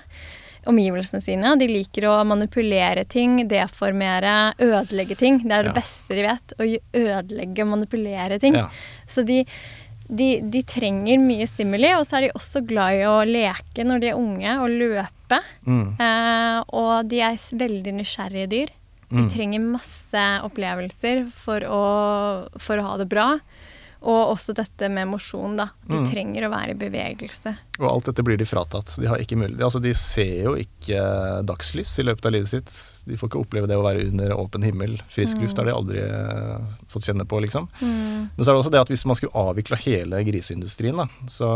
omgivelsene 0.65 1.21
sine. 1.21 1.51
De 1.61 1.67
liker 1.69 2.07
å 2.09 2.15
manipulere 2.25 3.03
ting, 3.05 3.37
deformere, 3.47 4.53
ødelegge 4.57 5.15
ting. 5.19 5.37
Det 5.43 5.51
er 5.53 5.63
det 5.67 5.73
Ja. 5.75 5.79
beste 5.81 6.15
de 6.15 6.23
vet. 6.25 6.53
Å 6.57 6.65
ødelegge 6.93 7.61
og 7.61 7.67
manipulere 7.77 8.39
ting. 8.41 8.55
Ja. 8.55 8.69
Så 9.07 9.23
de, 9.25 9.45
de, 10.09 10.41
de 10.41 10.61
trenger 10.63 11.17
mye 11.19 11.47
stimuli, 11.49 11.89
og 11.97 12.05
så 12.05 12.17
er 12.19 12.27
de 12.27 12.33
også 12.37 12.61
glad 12.67 12.99
i 12.99 13.05
å 13.09 13.17
leke 13.25 13.85
når 13.87 14.01
de 14.03 14.09
er 14.11 14.19
unge, 14.19 14.55
og 14.61 14.69
løpe. 14.69 15.39
Mm. 15.65 15.95
Eh, 15.99 16.59
og 16.77 17.07
de 17.09 17.21
er 17.25 17.37
veldig 17.51 17.93
nysgjerrige 18.01 18.49
dyr. 18.51 18.73
De 19.09 19.21
Mm. 19.21 19.29
trenger 19.29 19.61
masse 19.61 20.21
opplevelser 20.43 21.27
for 21.31 21.61
å, 21.61 21.81
for 22.57 22.81
å 22.81 22.85
ha 22.87 22.95
det 22.97 23.05
bra. 23.07 23.39
Og 24.05 24.35
også 24.35 24.53
dette 24.53 24.85
med 24.93 25.07
mosjon, 25.09 25.55
da. 25.57 25.71
De 25.89 25.97
Mm. 25.97 26.05
trenger 26.11 26.45
å 26.45 26.49
være 26.51 26.75
i 26.75 26.77
bevegelse. 26.77 27.55
Og 27.79 27.87
alt 27.89 28.05
dette 28.05 28.23
blir 28.23 28.37
de 28.37 28.45
fratatt. 28.45 28.93
De 29.01 29.07
har 29.09 29.17
ikke 29.17 29.35
mulighet 29.35 29.63
Altså, 29.65 29.81
de 29.81 29.93
ser 29.97 30.43
jo 30.45 30.53
ikke 30.61 30.99
dagslys 31.43 31.97
i 31.99 32.05
løpet 32.05 32.25
av 32.29 32.31
livet 32.35 32.47
sitt. 32.51 32.69
De 33.07 33.17
får 33.17 33.29
ikke 33.31 33.41
oppleve 33.41 33.67
det 33.67 33.75
å 33.75 33.81
være 33.83 34.05
under 34.11 34.35
åpen 34.37 34.61
himmel. 34.63 34.99
Frisk 35.09 35.41
luft 35.41 35.57
har 35.57 35.65
de 35.65 35.73
aldri 35.73 35.99
eh, 36.05 36.59
fått 36.87 37.09
kjenne 37.09 37.25
på, 37.25 37.41
liksom. 37.41 37.67
Men 37.81 38.37
så 38.37 38.51
er 38.51 38.53
det 38.53 38.61
også 38.61 38.71
det 38.77 38.81
at 38.85 38.93
hvis 38.93 39.05
man 39.09 39.15
skulle 39.17 39.33
avvikla 39.33 39.77
hele 39.81 40.21
griseindustrien, 40.23 40.95
da, 41.01 41.07
så 41.27 41.49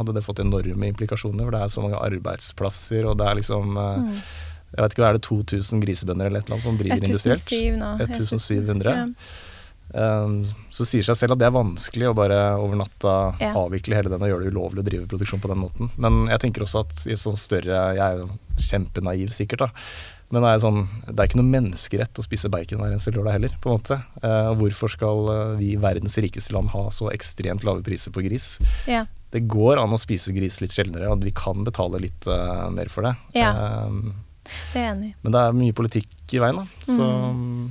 hadde 0.00 0.14
det 0.16 0.24
fått 0.24 0.40
enorme 0.40 0.88
implikasjoner. 0.94 1.44
For 1.44 1.50
det 1.52 1.60
er 1.62 1.68
så 1.76 1.82
mange 1.84 2.00
arbeidsplasser, 2.00 3.04
og 3.10 3.18
det 3.20 3.26
er 3.28 3.34
liksom 3.42 3.74
mm. 3.76 4.22
Jeg 4.70 4.84
vet 4.84 4.92
ikke, 4.94 5.02
er 5.08 5.16
det 5.18 5.22
2000 5.26 5.80
grisebønder 5.82 6.26
eller 6.30 6.38
et 6.38 6.46
eller 6.46 6.54
annet 6.54 6.62
som 6.62 6.76
driver 6.78 7.02
industrielt? 7.02 7.42
1700. 8.06 8.92
Ja. 8.94 9.06
Um, 9.94 10.44
så 10.70 10.84
sier 10.86 11.02
seg 11.02 11.16
selv 11.18 11.32
at 11.34 11.40
det 11.42 11.48
er 11.48 11.54
vanskelig 11.56 12.10
å 12.10 12.14
bare 12.14 12.38
over 12.60 12.76
natta 12.78 13.14
Ja. 13.40 13.52
avvikle 13.58 13.96
hele 13.98 14.10
den 14.12 14.22
og 14.22 14.28
gjøre 14.30 14.44
det 14.46 14.52
ulovlig 14.54 14.84
å 14.84 14.86
drive 14.86 15.08
produksjon 15.10 15.40
på 15.42 15.48
den 15.50 15.58
måten. 15.64 15.90
Men 15.98 16.26
jeg 16.30 16.40
tenker 16.44 16.62
også 16.62 16.84
at 16.84 17.06
i 17.10 17.16
sånn 17.18 17.36
større 17.36 17.80
Jeg 17.96 17.98
er 18.06 18.18
jo 18.22 18.28
kjempenaiv 18.60 19.30
sikkert, 19.34 19.58
da. 19.66 19.70
Men 20.30 20.42
det 20.46 20.50
er, 20.52 20.58
sånn, 20.62 20.84
det 21.08 21.18
er 21.18 21.26
ikke 21.26 21.40
noe 21.40 21.50
menneskerett 21.50 22.18
å 22.20 22.22
spise 22.22 22.48
bacon 22.48 22.78
hver 22.78 22.92
eneste 22.92 23.10
lørdag 23.10 23.32
heller, 23.34 23.54
på 23.60 23.66
en 23.66 23.78
måte. 23.80 23.96
Eh, 24.22 24.46
og 24.52 24.60
hvorfor 24.60 24.92
skal 24.94 25.26
eh, 25.32 25.56
vi 25.58 25.72
i 25.74 25.80
verdens 25.82 26.14
rikeste 26.22 26.54
land 26.54 26.70
ha 26.70 26.84
så 26.94 27.08
ekstremt 27.10 27.64
lave 27.66 27.82
priser 27.82 28.14
på 28.14 28.22
gris? 28.22 28.60
Ja. 28.86 29.06
Det 29.34 29.42
går 29.50 29.82
an 29.82 29.90
å 29.90 29.98
spise 29.98 30.30
gris 30.34 30.60
litt 30.62 30.70
sjeldnere, 30.74 31.10
og 31.10 31.24
vi 31.26 31.32
kan 31.34 31.64
betale 31.66 31.98
litt 32.02 32.26
uh, 32.30 32.68
mer 32.70 32.86
for 32.90 33.02
det. 33.06 33.12
Ja. 33.34 33.50
Um, 33.86 34.12
Det 34.72 34.80
er 34.80 34.88
enig 34.94 35.12
men 35.22 35.32
det 35.34 35.40
er 35.40 35.52
mye 35.54 35.74
politikk 35.74 36.34
i 36.34 36.38
veien, 36.42 36.56
da. 36.62 36.64
Så 36.86 37.02
Mm. 37.06 37.68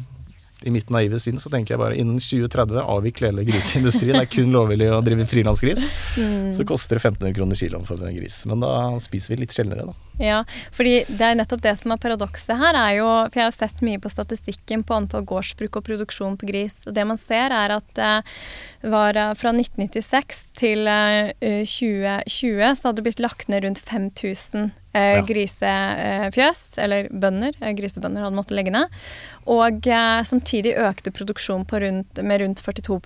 I 0.64 0.72
mitt 0.72 0.90
naive 0.90 1.20
sinn 1.20 1.40
så 1.40 1.50
tenker 1.52 1.74
jeg 1.74 1.80
bare 1.80 1.96
innen 1.96 2.20
2030 2.20 2.82
avvikle 2.84 3.30
hele 3.30 3.46
griseindustrien. 3.48 4.18
Det 4.18 4.26
er 4.26 4.32
kun 4.34 4.52
lovlig 4.52 4.90
å 4.92 5.00
drive 5.06 5.28
frilansgris. 5.30 5.88
Mm. 6.20 6.50
Så 6.58 6.66
koster 6.68 7.00
det 7.00 7.06
1500 7.06 7.36
kroner 7.38 7.60
kiloen 7.60 7.88
for 7.88 8.04
en 8.04 8.18
gris. 8.18 8.42
Men 8.50 8.66
da 8.66 8.74
spiser 9.04 9.34
vi 9.34 9.40
litt 9.44 9.56
sjeldnere, 9.56 9.88
da. 9.88 9.96
Ja, 10.20 10.42
fordi 10.76 10.98
det 11.08 11.30
er 11.30 11.38
nettopp 11.40 11.64
det 11.64 11.78
som 11.80 11.94
er 11.96 12.02
paradokset 12.04 12.60
her, 12.60 12.76
er 12.76 12.98
jo 12.98 13.08
For 13.30 13.40
jeg 13.40 13.48
har 13.48 13.56
sett 13.56 13.84
mye 13.86 14.02
på 14.04 14.12
statistikken 14.12 14.84
på 14.84 14.98
antall 14.98 15.24
gårdsbruk 15.30 15.80
og 15.80 15.86
produksjon 15.88 16.36
på 16.40 16.50
gris. 16.50 16.82
Og 16.90 16.98
det 16.98 17.08
man 17.08 17.22
ser, 17.22 17.56
er 17.56 17.78
at 17.78 17.88
det 17.96 18.12
var 18.84 19.16
eh, 19.18 19.34
fra 19.36 19.52
1996 19.56 20.52
til 20.60 20.88
eh, 20.88 21.34
2020 21.66 22.76
så 22.76 22.88
hadde 22.90 23.02
det 23.02 23.08
blitt 23.10 23.20
lagt 23.24 23.50
ned 23.52 23.64
rundt 23.66 23.82
5000 23.86 24.72
eh, 24.94 25.18
Ja. 25.20 25.22
grisefjøs, 25.22 26.78
eller 26.82 27.08
bønder. 27.12 27.54
eh, 27.62 27.74
Grisebønder 27.78 28.24
hadde 28.26 28.36
måttet 28.38 28.56
legge 28.58 28.72
ned. 28.74 28.90
Og 29.50 29.86
eh, 29.88 30.22
samtidig 30.28 30.76
økte 30.78 31.12
produksjonen 31.14 31.66
på 31.70 31.80
rundt, 31.82 32.20
med 32.24 32.42
rundt 32.42 32.62
42 32.66 33.00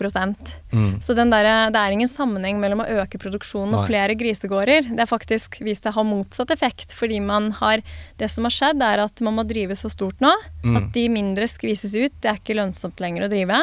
Mm. 0.74 0.98
Så 1.04 1.14
den 1.16 1.30
der, 1.30 1.70
det 1.70 1.78
er 1.78 1.92
ingen 1.94 2.08
sammenheng 2.10 2.58
mellom 2.60 2.82
å 2.82 2.88
øke 3.04 3.20
produksjonen 3.22 3.76
og 3.76 3.84
Nei. 3.84 3.90
flere 3.92 4.16
grisegårder. 4.18 4.88
Det 4.96 5.00
er 5.04 5.10
faktisk 5.10 5.60
vist 5.64 5.84
seg 5.86 5.94
å 5.94 6.00
ha 6.00 6.04
motsatt 6.04 6.50
effekt, 6.52 6.94
fordi 6.98 7.20
man 7.22 7.52
har 7.60 7.82
Det 8.18 8.30
som 8.30 8.44
har 8.46 8.52
skjedd, 8.52 8.82
er 8.82 9.04
at 9.04 9.22
man 9.22 9.36
må 9.36 9.44
drive 9.48 9.76
så 9.76 9.90
stort 9.92 10.20
nå 10.22 10.32
Mm. 10.64 10.78
at 10.78 10.94
de 10.94 11.10
mindre 11.10 11.44
skvises 11.48 11.94
ut. 11.96 12.14
Det 12.22 12.30
er 12.32 12.40
ikke 12.40 12.56
lønnsomt 12.56 13.00
lenger 13.00 13.26
å 13.26 13.30
drive. 13.30 13.60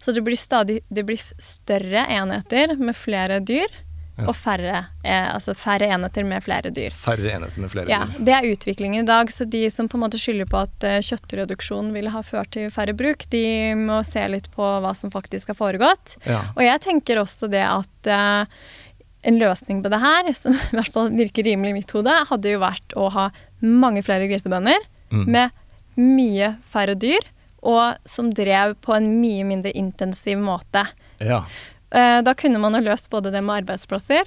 Så 0.00 0.14
det 0.14 0.24
blir 0.24 0.36
stadig 0.36 0.80
Det 0.90 1.04
blir 1.06 1.20
større 1.48 2.06
enheter 2.12 2.76
med 2.78 2.96
flere 2.96 3.40
dyr, 3.40 3.68
Ja. 4.18 4.24
og 4.26 4.34
færre, 4.34 4.78
eh, 5.06 5.28
altså 5.30 5.52
færre 5.54 5.86
enheter 5.94 6.24
med 6.26 6.42
flere 6.42 6.72
dyr. 6.74 6.90
Færre 6.90 7.30
enheter 7.36 7.60
med 7.62 7.70
flere 7.70 7.86
Ja, 7.88 8.00
dyr. 8.06 8.24
Det 8.26 8.32
er 8.34 8.48
utviklingen 8.50 9.04
i 9.04 9.06
dag. 9.06 9.28
Så 9.30 9.44
de 9.48 9.60
som 9.70 9.86
på 9.88 9.94
en 9.94 10.02
måte 10.02 10.18
skylder 10.18 10.48
på 10.50 10.58
at 10.64 10.82
eh, 10.88 10.96
kjøttreduksjon 11.06 11.92
ville 11.94 12.10
ha 12.10 12.22
ført 12.26 12.50
til 12.56 12.66
færre 12.74 12.96
bruk, 12.98 13.22
de 13.30 13.44
må 13.78 14.00
se 14.04 14.24
litt 14.28 14.50
på 14.56 14.66
hva 14.82 14.90
som 14.98 15.12
faktisk 15.14 15.52
har 15.52 15.58
foregått. 15.60 16.16
Ja. 16.26 16.40
Og 16.56 16.64
jeg 16.66 16.80
tenker 16.82 17.20
også 17.22 17.46
det 17.48 17.62
at 17.62 18.10
eh, 18.10 18.44
en 19.30 19.38
løsning 19.38 19.84
på 19.86 19.90
det 19.94 20.00
her, 20.02 20.32
som 20.42 20.52
i 20.58 20.74
hvert 20.74 20.92
fall 20.98 21.10
virker 21.14 21.46
rimelig 21.46 21.70
i 21.70 21.78
mitt 21.78 21.94
hode, 21.94 22.10
hadde 22.28 22.50
jo 22.56 22.58
vært 22.66 22.98
å 22.98 23.06
ha 23.14 23.28
mange 23.62 24.02
flere 24.02 24.26
grisebønder 24.30 24.82
Mm. 25.14 25.24
med 25.30 25.50
mye 25.96 26.56
færre 26.68 26.92
dyr, 26.98 27.22
og 27.62 27.96
som 28.04 28.28
drev 28.34 28.74
på 28.84 28.92
en 28.96 29.06
mye 29.22 29.46
mindre 29.48 29.70
intensiv 29.72 30.36
måte. 30.42 30.82
Ja. 31.20 31.44
Eh, 31.90 32.20
Da 32.22 32.34
kunne 32.34 32.58
man 32.60 32.74
jo 32.74 32.80
løst 32.84 33.08
både 33.10 33.30
det 33.32 33.42
med 33.42 33.62
arbeidsplasser, 33.64 34.24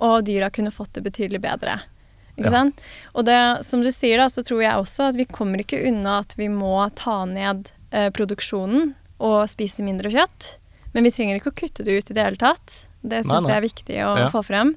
og 0.00 0.24
dyra 0.24 0.50
kunne 0.50 0.70
fått 0.72 0.92
det 0.94 1.02
betydelig 1.04 1.40
bedre. 1.40 1.80
Ikke 2.38 2.48
Ja. 2.48 2.50
sant? 2.50 2.80
Og 3.14 3.24
det, 3.26 3.64
som 3.66 3.82
du 3.82 3.90
sier, 3.90 4.16
da, 4.18 4.24
så 4.26 4.42
tror 4.42 4.62
jeg 4.62 4.72
også 4.80 5.08
at 5.10 5.14
vi 5.16 5.26
kommer 5.26 5.58
ikke 5.60 5.82
unna 5.86 6.18
at 6.20 6.32
vi 6.38 6.48
må 6.48 6.78
ta 6.96 7.24
ned 7.26 7.70
eh, 7.92 8.08
produksjonen 8.10 8.94
og 9.20 9.48
spise 9.52 9.82
mindre 9.84 10.08
kjøtt. 10.10 10.56
Men 10.94 11.04
vi 11.04 11.10
trenger 11.12 11.36
ikke 11.38 11.52
å 11.52 11.60
kutte 11.60 11.84
det 11.84 11.92
ut 11.98 12.10
i 12.10 12.14
det 12.14 12.24
hele 12.24 12.36
tatt. 12.40 12.86
Det 13.04 13.24
syns 13.26 13.46
jeg 13.48 13.56
er 13.56 13.68
viktig 13.68 13.96
å 14.00 14.16
Ja. 14.18 14.28
få 14.30 14.42
frem. 14.44 14.74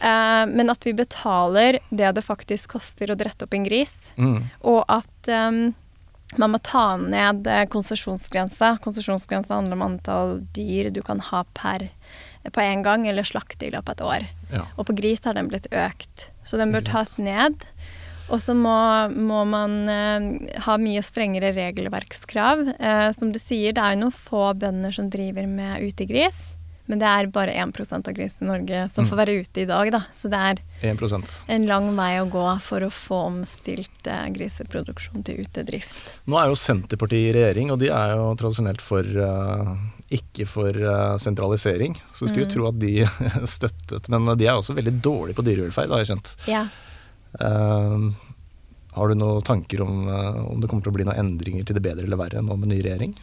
Eh, 0.00 0.46
men 0.46 0.68
at 0.70 0.82
vi 0.84 0.92
betaler 0.92 1.78
det 1.94 2.14
det 2.16 2.24
faktisk 2.24 2.72
koster 2.74 3.06
å 3.12 3.16
drette 3.16 3.44
opp 3.46 3.54
en 3.54 3.64
gris. 3.64 4.10
Mm. 4.18 4.50
Og 4.64 4.84
at 4.88 5.28
um, 5.28 5.74
man 6.40 6.54
må 6.54 6.60
ta 6.64 6.96
ned 6.96 7.46
eh, 7.50 7.64
konsesjonsgrensa. 7.72 8.76
Konsesjonsgrensa 8.84 9.58
handler 9.58 9.78
om 9.78 9.86
antall 9.90 10.38
dyr 10.56 10.90
du 10.94 11.02
kan 11.04 11.20
ha 11.30 11.44
per 11.56 11.90
på 12.42 12.58
en 12.58 12.82
gang, 12.82 13.04
eller 13.06 13.26
slakte 13.26 13.68
i 13.68 13.70
løpet 13.70 14.00
av 14.02 14.12
et 14.12 14.22
år. 14.22 14.30
Ja. 14.56 14.62
Og 14.74 14.88
på 14.88 14.96
gris 14.98 15.22
har 15.24 15.36
den 15.38 15.50
blitt 15.52 15.68
økt. 15.70 16.30
Så 16.42 16.58
den 16.58 16.72
bør 16.74 16.82
tas 16.88 17.18
ned. 17.22 17.60
Og 18.32 18.40
så 18.40 18.54
må, 18.56 18.74
må 19.12 19.42
man 19.48 19.76
eh, 19.90 20.26
ha 20.64 20.78
mye 20.80 21.02
strengere 21.04 21.52
regelverkskrav. 21.56 22.64
Eh, 22.78 23.08
som 23.16 23.32
du 23.34 23.38
sier, 23.42 23.76
det 23.76 23.82
er 23.82 23.96
jo 23.96 24.04
noen 24.06 24.16
få 24.16 24.48
bønder 24.58 24.94
som 24.94 25.10
driver 25.12 25.46
med 25.50 25.84
utegris. 25.84 26.42
Men 26.92 27.00
det 27.00 27.08
er 27.08 27.28
bare 27.32 27.52
1% 27.56 28.08
av 28.10 28.12
gris 28.12 28.34
i 28.42 28.44
Norge 28.44 28.82
som 28.92 29.06
Mm. 29.06 29.08
får 29.08 29.16
være 29.22 29.36
ute 29.40 29.60
i 29.62 29.64
dag, 29.64 29.90
da. 29.94 30.00
Så 30.12 30.28
det 30.28 30.36
er 30.36 30.58
1 30.84 31.46
en 31.48 31.64
lang 31.66 31.86
vei 31.96 32.18
å 32.20 32.26
gå 32.28 32.60
for 32.60 32.84
å 32.84 32.90
få 32.92 33.20
omstilt 33.30 34.06
eh, 34.06 34.26
griseproduksjon 34.34 35.24
til 35.24 35.40
utedrift. 35.40 36.16
Nå 36.28 36.36
er 36.36 36.50
jo 36.52 36.58
Senterpartiet 36.60 37.30
i 37.30 37.32
regjering, 37.32 37.72
og 37.72 37.78
de 37.80 37.88
er 37.88 38.12
jo 38.12 38.34
tradisjonelt 38.36 38.84
for 38.84 39.00
uh, 39.08 39.72
ikke 40.12 40.44
for 40.46 40.68
uh, 40.76 41.16
sentralisering. 41.16 41.96
Så 42.12 42.28
skulle 42.28 42.44
Mm. 42.44 42.52
tro 42.52 42.68
at 42.68 42.78
de 42.78 42.92
støttet 43.56 44.08
Men 44.12 44.36
de 44.36 44.44
er 44.46 44.52
også 44.52 44.76
veldig 44.76 45.00
dårlige 45.00 45.38
på 45.40 45.46
dyrevelferd, 45.48 45.88
har 45.88 46.04
jeg 46.04 46.12
skjønt. 46.12 46.36
Ja. 46.46 46.66
Uh, 47.40 48.12
Har 48.92 49.08
du 49.08 49.14
noen 49.16 49.40
tanker 49.40 49.80
om, 49.80 50.02
eh, 50.12 50.40
om 50.52 50.60
det 50.60 50.68
kommer 50.68 50.84
til 50.84 50.92
å 50.92 50.96
bli 50.98 51.04
noen 51.08 51.16
endringer 51.16 51.64
til 51.64 51.78
det 51.78 51.80
bedre 51.82 52.04
eller 52.04 52.18
verre 52.20 52.42
nå 52.44 52.58
med 52.60 52.68
ny 52.68 52.82
regjering? 52.84 53.14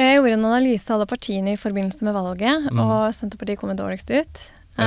Jeg 0.00 0.16
gjorde 0.18 0.36
en 0.38 0.46
analyse 0.48 0.88
av 0.90 0.96
alle 1.00 1.06
partiene 1.10 1.52
i 1.54 1.60
forbindelse 1.60 2.02
med 2.06 2.14
valget, 2.16 2.70
Mm. 2.70 2.80
og 2.80 3.12
Senterpartiet 3.14 3.58
kommer 3.60 3.76
dårligst 3.76 4.10
ut. 4.10 4.40
Ja. 4.78 4.86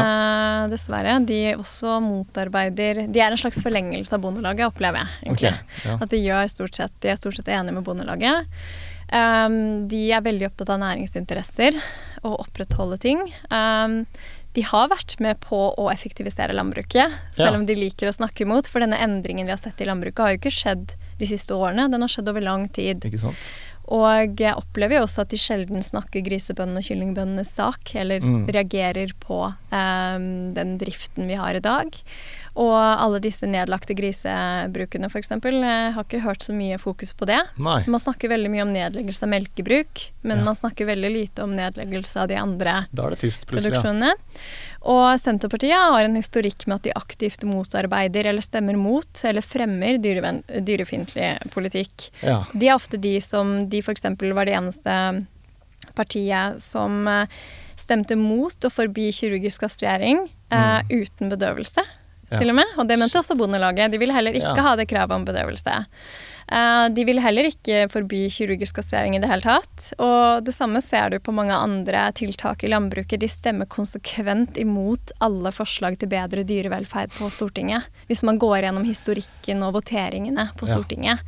Uh, 0.63 0.69
dessverre. 0.71 1.19
De 1.27 1.53
også 1.59 1.99
motarbeider 2.01 3.03
De 3.11 3.19
er 3.21 3.29
en 3.31 3.37
slags 3.37 3.59
forlengelse 3.61 4.13
av 4.15 4.21
Bondelaget, 4.23 4.65
opplever 4.71 5.03
jeg. 5.03 5.09
egentlig. 5.27 5.51
Ok, 5.53 5.85
ja. 5.85 5.97
At 6.01 6.09
de, 6.09 6.17
gjør 6.23 6.49
stort 6.49 6.75
sett, 6.79 6.93
de 7.03 7.09
er 7.11 7.19
stort 7.19 7.35
sett 7.37 7.51
enige 7.53 7.73
med 7.77 7.83
Bondelaget. 7.85 8.47
Um, 9.13 9.87
de 9.91 10.07
er 10.15 10.23
veldig 10.25 10.47
opptatt 10.49 10.71
av 10.73 10.79
næringsinteresser 10.81 11.75
og 12.23 12.39
opprettholde 12.47 12.97
ting. 13.03 13.19
Um, 13.51 14.05
de 14.53 14.61
har 14.69 14.87
vært 14.89 15.19
med 15.19 15.39
på 15.41 15.59
å 15.77 15.91
effektivisere 15.91 16.53
landbruket, 16.53 17.11
selv 17.35 17.51
Ja. 17.51 17.59
om 17.59 17.65
de 17.65 17.75
liker 17.75 18.07
å 18.09 18.13
snakke 18.15 18.45
imot. 18.47 18.67
For 18.67 18.79
denne 18.79 18.97
endringen 18.97 19.45
vi 19.45 19.51
har 19.53 19.57
sett 19.61 19.81
i 19.81 19.85
landbruket, 19.85 20.17
har 20.19 20.29
jo 20.33 20.37
ikke 20.41 20.53
skjedd 20.57 20.95
de 21.19 21.25
siste 21.25 21.53
årene. 21.53 21.89
Den 21.91 22.01
har 22.01 22.07
skjedd 22.09 22.29
over 22.29 22.41
lang 22.41 22.67
tid. 22.69 23.01
Ikke 23.01 23.19
sant? 23.19 23.35
Og 23.91 24.39
jeg 24.39 24.55
opplever 24.55 24.95
jo 24.97 25.03
også 25.03 25.21
at 25.25 25.29
de 25.33 25.37
sjelden 25.37 25.83
snakker 25.83 26.23
grisebøndene 26.23 26.79
og 26.79 26.87
kyllingbøndenes 26.87 27.51
sak, 27.51 27.95
eller 27.99 28.19
Mm. 28.23 28.45
reagerer 28.47 29.11
på 29.19 29.41
um, 29.73 30.53
den 30.53 30.77
driften 30.79 31.27
vi 31.27 31.35
har 31.35 31.53
i 31.55 31.59
dag. 31.59 31.91
Og 32.55 32.75
alle 32.77 33.19
disse 33.19 33.43
nedlagte 33.49 33.95
grisebrukene 33.97 35.09
f.eks. 35.09 35.29
har 35.29 36.03
ikke 36.03 36.21
hørt 36.21 36.43
så 36.45 36.53
mye 36.53 36.77
fokus 36.79 37.11
på 37.17 37.25
det. 37.25 37.41
Nei. 37.57 37.83
Man 37.87 37.99
snakker 37.99 38.29
veldig 38.29 38.51
mye 38.53 38.61
om 38.61 38.71
nedleggelse 38.73 39.23
av 39.25 39.29
melkebruk, 39.33 40.11
men 40.23 40.37
Ja. 40.37 40.43
man 40.45 40.55
snakker 40.55 40.85
veldig 40.85 41.11
lite 41.11 41.43
om 41.43 41.55
nedleggelse 41.55 42.21
av 42.21 42.27
de 42.27 42.35
andre 42.35 42.87
Da 42.93 43.05
er 43.07 43.09
det 43.09 43.19
tyst 43.19 43.47
produksjonene. 43.47 44.13
Ja. 44.13 44.72
Og 44.83 45.19
Senterpartiet 45.21 45.79
har 45.79 46.03
en 46.03 46.17
historikk 46.19 46.65
med 46.67 46.81
at 46.81 46.87
de 46.87 46.95
aktivt 46.99 47.45
motarbeider 47.47 48.27
eller 48.27 48.43
stemmer 48.43 48.75
mot 48.75 49.21
eller 49.23 49.45
fremmer 49.45 49.99
dyrefiendtlig 50.01 51.29
politikk. 51.53 52.09
Ja. 52.19 52.41
De 52.51 52.67
er 52.67 52.75
ofte 52.75 52.99
de 52.99 53.15
som 53.23 53.61
De 53.71 53.79
f.eks. 53.79 54.03
var 54.19 54.49
det 54.49 54.57
eneste 54.57 54.97
partiet 55.95 56.59
som 56.63 57.07
eh, 57.07 57.31
stemte 57.79 58.17
mot 58.19 58.65
å 58.65 58.71
forby 58.71 59.09
kirurgisk 59.15 59.65
kastrering 59.65 60.25
eh, 60.53 60.79
uten 60.91 61.31
bedøvelse, 61.31 61.83
Ja. 62.33 62.39
til 62.43 62.49
og 62.53 62.55
med. 62.61 62.65
Og 62.77 62.87
det 62.89 62.97
mente 62.99 63.19
også 63.21 63.37
Bondelaget. 63.39 63.91
De 63.93 63.97
ville 64.01 64.13
heller 64.13 64.33
ikke 64.33 64.55
Ja. 64.57 64.61
ha 64.69 64.75
det 64.75 64.87
kravet 64.89 65.11
om 65.15 65.25
bedøvelse. 65.25 65.85
Uh, 66.51 66.89
de 66.91 67.05
vil 67.07 67.21
heller 67.23 67.47
ikke 67.47 67.85
forby 67.89 68.27
kirurgisk 68.29 68.75
kastrering 68.75 69.15
i 69.15 69.19
det 69.23 69.29
hele 69.31 69.41
tatt. 69.41 69.93
Og 69.97 70.43
det 70.43 70.53
samme 70.53 70.81
ser 70.83 71.09
du 71.09 71.19
på 71.23 71.31
mange 71.33 71.55
andre 71.55 72.11
tiltak 72.11 72.63
i 72.63 72.67
landbruket. 72.67 73.19
De 73.23 73.29
stemmer 73.31 73.65
konsekvent 73.65 74.57
imot 74.59 75.13
alle 75.23 75.53
forslag 75.55 75.97
til 75.97 76.09
bedre 76.11 76.43
dyrevelferd 76.43 77.15
på 77.15 77.29
Stortinget. 77.31 77.87
Hvis 78.11 78.23
man 78.27 78.37
går 78.37 78.59
gjennom 78.67 78.83
historikken 78.83 79.63
og 79.63 79.73
voteringene 79.79 80.49
på 80.59 80.67
Ja. 80.67 80.73
Stortinget. 80.75 81.19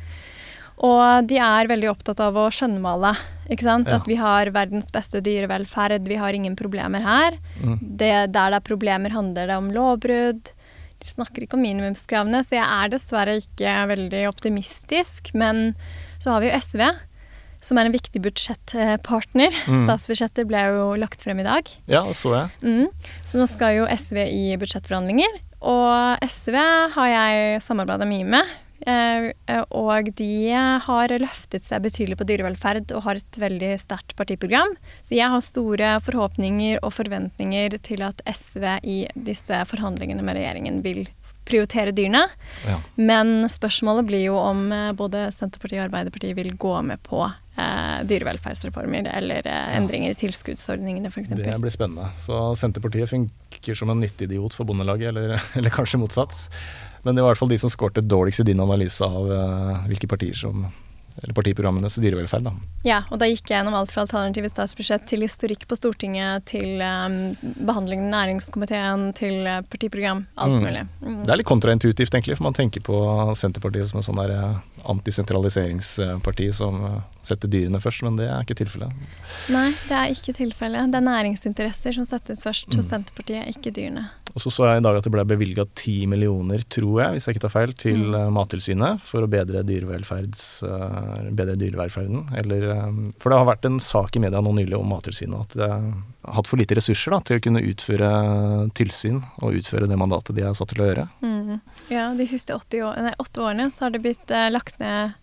Og 0.84 1.26
de 1.26 1.38
er 1.40 1.66
veldig 1.70 1.88
opptatt 1.88 2.20
av 2.20 2.34
å 2.36 2.50
skjønnmale. 2.52 3.14
Ikke 3.48 3.64
sant? 3.64 3.88
Ja. 3.88 3.96
At 3.96 4.04
vi 4.06 4.18
har 4.20 4.50
verdens 4.52 4.90
beste 4.92 5.22
dyrevelferd, 5.24 6.04
vi 6.06 6.18
har 6.20 6.36
ingen 6.36 6.54
problemer 6.58 7.00
her. 7.00 7.38
Mm. 7.62 7.78
Det, 7.96 8.32
der 8.34 8.50
det 8.52 8.58
er 8.60 8.60
problemer, 8.60 9.10
handler 9.10 9.46
det 9.48 9.56
om 9.56 9.70
lovbrudd. 9.72 10.50
De 11.02 11.08
snakker 11.08 11.44
ikke 11.44 11.58
om 11.58 11.64
minimumskravene, 11.64 12.40
så 12.46 12.56
jeg 12.56 12.64
er 12.64 12.92
dessverre 12.92 13.36
ikke 13.42 13.74
veldig 13.92 14.22
optimistisk. 14.30 15.32
Men 15.36 15.74
så 16.22 16.32
har 16.34 16.42
vi 16.42 16.50
jo 16.50 16.60
SV, 16.60 16.82
som 17.66 17.80
er 17.80 17.88
en 17.88 17.96
viktig 17.96 18.22
budsjettpartner. 18.24 19.56
Mm. 19.66 19.82
Statsbudsjettet 19.84 20.48
ble 20.48 20.62
jo 20.76 20.92
lagt 21.00 21.24
frem 21.24 21.42
i 21.42 21.46
dag. 21.46 21.72
ja, 21.90 22.04
så 22.16 22.34
jeg. 22.34 22.54
Mm. 22.62 23.10
Så 23.26 23.40
nå 23.40 23.48
skal 23.50 23.80
jo 23.80 23.90
SV 23.90 24.22
i 24.24 24.44
budsjettforhandlinger, 24.60 25.40
og 25.66 26.24
SV 26.24 26.56
har 26.96 27.10
jeg 27.12 27.64
samarbeida 27.64 28.08
mye 28.08 28.28
med. 28.36 28.56
Eh, 28.80 29.30
eh, 29.46 29.64
og 29.70 30.10
de 30.18 30.52
har 30.84 31.14
løftet 31.22 31.64
seg 31.66 31.84
betydelig 31.86 32.18
på 32.20 32.28
dyrevelferd 32.28 32.92
og 32.96 33.04
har 33.06 33.20
et 33.20 33.40
veldig 33.40 33.72
sterkt 33.80 34.16
partiprogram. 34.18 34.74
Så 35.08 35.16
jeg 35.16 35.32
har 35.32 35.44
store 35.44 35.92
forhåpninger 36.04 36.82
og 36.82 36.94
forventninger 36.96 37.78
til 37.86 38.04
at 38.06 38.20
SV 38.26 38.66
i 38.84 38.98
disse 39.14 39.62
forhandlingene 39.70 40.24
med 40.26 40.38
regjeringen 40.40 40.82
vil 40.84 41.06
prioritere 41.46 41.94
dyrene. 41.94 42.26
Ja. 42.66 42.80
Men 42.94 43.48
spørsmålet 43.50 44.06
blir 44.08 44.24
jo 44.26 44.38
om 44.40 44.66
eh, 44.74 44.92
både 44.98 45.28
Senterpartiet 45.34 45.80
og 45.80 45.88
Arbeiderpartiet 45.88 46.36
vil 46.38 46.52
gå 46.58 46.74
med 46.86 47.02
på 47.06 47.22
eh, 47.22 48.00
dyrevelferdsreformer 48.10 49.10
eller 49.14 49.46
eh, 49.46 49.76
endringer 49.78 50.14
i 50.14 50.18
tilskuddsordningene 50.18 51.12
f.eks. 51.12 51.30
Det 51.36 51.58
blir 51.62 51.74
spennende. 51.74 52.10
Så 52.18 52.40
Senterpartiet 52.58 53.12
funker 53.12 53.78
som 53.78 53.94
en 53.94 54.02
nyttig 54.02 54.30
idiot 54.30 54.58
for 54.58 54.68
Bondelaget, 54.68 55.12
eller, 55.12 55.36
eller 55.60 55.74
kanskje 55.74 56.02
motsatt. 56.02 56.46
Men 57.06 57.14
det 57.14 57.22
var 57.22 57.30
i 57.30 57.34
hvert 57.36 57.44
fall 57.44 57.54
de 57.54 57.60
som 57.62 57.70
skårte 57.70 58.02
dårligst 58.02 58.42
i 58.42 58.48
din 58.50 58.60
analyse 58.64 59.06
av 59.06 59.30
uh, 59.30 59.86
hvilke 59.86 60.10
partier 60.10 60.34
som 60.34 60.66
eller 61.22 61.32
partiprogrammenes 61.32 61.96
dyrevelferd. 61.96 62.42
Da. 62.44 62.52
Ja, 62.84 62.98
og 63.08 63.20
da 63.22 63.28
gikk 63.30 63.48
jeg 63.48 63.56
gjennom 63.56 63.76
alt 63.78 63.92
fra 63.92 64.02
alternative 64.04 64.50
statsbudsjett 64.52 65.06
til 65.08 65.24
historikk 65.24 65.64
på 65.68 65.78
Stortinget, 65.78 66.44
til 66.50 66.82
um, 66.84 67.16
behandlingen 67.64 68.10
i 68.10 68.12
næringskomiteen, 68.12 69.06
til 69.16 69.46
eh, 69.48 69.62
partiprogram. 69.72 70.26
Alt 70.36 70.52
Mm. 70.56 70.66
mulig. 70.66 70.82
Mm. 71.00 71.16
Det 71.24 71.32
er 71.32 71.40
litt 71.40 71.48
kontraintuitivt, 71.48 72.12
egentlig, 72.12 72.36
for 72.36 72.44
man 72.50 72.58
tenker 72.58 72.84
på 72.84 72.98
Senterpartiet 73.32 73.88
som 73.88 74.02
en 74.02 74.06
sånn 74.06 74.20
der 74.20 74.34
eh, 74.36 74.75
antisentraliseringsparti 74.92 76.48
som 76.54 76.78
eh, 76.84 77.00
setter 77.26 77.50
dyrene 77.50 77.80
først, 77.82 78.02
men 78.06 78.16
det 78.18 78.28
er 78.30 78.44
ikke 78.44 78.56
tilfellet. 78.60 78.92
Nei, 79.50 79.70
det 79.88 79.96
er 79.98 80.12
ikke 80.14 80.34
tilfellet. 80.36 80.92
Det 80.92 81.00
er 81.00 81.06
næringsinteresser 81.08 81.96
som 81.98 82.06
settes 82.06 82.44
først 82.46 82.68
Mm. 82.70 82.76
hos 82.78 82.88
Senterpartiet, 82.90 83.48
ikke 83.56 83.72
dyrene. 83.74 84.04
Og 84.34 84.40
så 84.42 84.50
så 84.52 84.66
jeg 84.68 84.78
i 84.80 84.84
dag 84.84 84.96
at 84.98 85.04
det 85.04 85.12
ble 85.12 85.24
bevilga 85.24 85.64
ti 85.74 86.06
millioner, 86.06 86.62
tror 86.68 87.00
jeg, 87.02 87.12
hvis 87.16 87.26
jeg 87.26 87.34
ikke 87.36 87.44
tar 87.48 87.54
feil, 87.56 87.72
til 87.72 87.98
Mm. 87.98 88.14
eh, 88.14 88.30
Mattilsynet 88.30 89.00
for 89.00 89.22
å 89.22 89.28
bedre, 89.30 89.60
eh, 90.62 91.30
bedre 91.30 91.56
dyrevelferden. 91.56 92.36
Eller, 92.36 93.12
for 93.18 93.30
det 93.30 93.38
har 93.38 93.46
vært 93.56 93.64
en 93.66 93.78
sak 93.80 94.16
i 94.16 94.20
media 94.20 94.40
nå 94.40 94.52
nylig 94.54 94.78
om 94.78 94.88
Mattilsynet 94.88 95.40
at 95.40 95.48
det 95.56 95.70
hatt 96.34 96.48
for 96.48 96.60
lite 96.60 96.76
ressurser 96.78 97.14
da, 97.14 97.20
til 97.24 97.38
å 97.38 97.44
kunne 97.44 97.62
utføre 97.66 98.10
tilsyn 98.76 99.20
og 99.40 99.58
utføre 99.60 99.88
det 99.90 99.98
mandatet 100.00 100.36
de 100.36 100.44
er 100.46 100.56
satt 100.56 100.72
til 100.72 100.82
å 100.82 100.88
gjøre. 100.90 101.06
Mm. 101.22 101.58
Ja, 101.92 102.08
de 102.18 102.28
siste 102.30 102.56
80 102.56 102.86
år, 102.88 103.00
nei, 103.06 103.14
åtte 103.22 103.44
årene 103.44 103.68
så 103.72 103.86
har 103.86 103.94
det 103.94 104.02
blitt 104.04 104.34
eh, 104.34 104.48
lagt 104.52 104.80
ned 104.82 105.16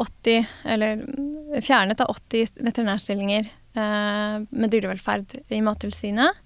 80, 0.00 0.46
eller 0.74 1.02
mm, 1.02 1.60
fjernet 1.64 2.00
av 2.00 2.14
80 2.14 2.62
veterinærstillinger 2.64 3.50
eh, 3.50 4.36
med 4.48 4.72
dyrevelferd 4.72 5.36
i 5.52 5.60
Mattilsynet. 5.64 6.40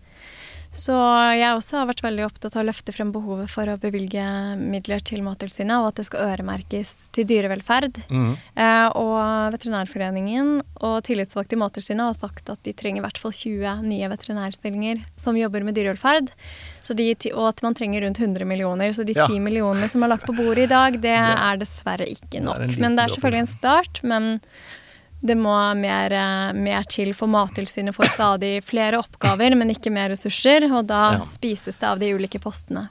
Så 0.75 0.95
jeg 1.39 1.55
også 1.55 1.77
har 1.79 1.87
vært 1.87 2.03
veldig 2.03 2.25
opptatt 2.27 2.57
av 2.57 2.65
å 2.65 2.67
løfte 2.67 2.91
frem 2.95 3.13
behovet 3.15 3.47
for 3.53 3.71
å 3.71 3.77
bevilge 3.79 4.25
midler 4.59 4.99
til 5.07 5.23
Mattilsynet, 5.23 5.77
og 5.79 5.93
at 5.93 6.01
det 6.01 6.07
skal 6.09 6.33
øremerkes 6.33 6.97
til 7.15 7.29
dyrevelferd. 7.31 8.01
Eh, 8.11 8.89
og 8.99 9.55
Veterinærforeningen 9.55 10.51
og 10.83 10.97
tillitsvalgte 11.07 11.55
i 11.55 11.61
Mattilsynet 11.63 12.09
har 12.09 12.19
sagt 12.19 12.51
at 12.51 12.63
de 12.67 12.75
trenger 12.75 13.05
i 13.05 13.07
hvert 13.07 13.23
fall 13.23 13.31
20 13.39 13.87
nye 13.87 14.11
veterinærstillinger 14.11 15.05
som 15.15 15.39
jobber 15.39 15.63
med 15.63 15.79
dyrevelferd. 15.79 16.35
Så 16.85 16.99
de, 16.99 17.13
og 17.33 17.53
at 17.55 17.63
man 17.63 17.79
trenger 17.79 18.03
rundt 18.05 18.19
100 18.19 18.45
millioner. 18.45 18.91
Så 18.93 19.07
de 19.07 19.15
Ja. 19.15 19.29
10 19.31 19.39
millionene 19.41 19.87
som 19.89 20.03
er 20.03 20.11
lagt 20.11 20.27
på 20.27 20.35
bordet 20.35 20.67
i 20.67 20.73
dag, 20.75 20.99
det 21.01 21.15
er 21.49 21.57
dessverre 21.63 22.11
ikke 22.11 22.43
nok. 22.43 22.59
Det 22.67 22.81
Men 22.83 22.99
det 22.99 23.07
er 23.07 23.15
selvfølgelig 23.15 23.47
en 23.47 23.55
start. 23.55 24.03
men 24.03 24.41
det 25.25 25.37
må 25.41 25.55
mer, 25.79 26.13
eh, 26.13 26.53
mer 26.53 26.83
til, 26.85 27.15
for 27.17 27.31
Mattilsynet 27.33 27.95
får 27.97 28.13
stadig 28.13 28.59
flere 28.65 28.99
oppgaver, 29.01 29.55
men 29.57 29.71
ikke 29.73 29.91
mer 29.93 30.11
ressurser. 30.13 30.67
Og 30.71 30.87
da 30.91 31.03
Ja. 31.19 31.25
spises 31.25 31.79
det 31.81 31.89
av 31.89 31.99
de 31.99 32.13
ulike 32.15 32.41
postene. 32.43 32.89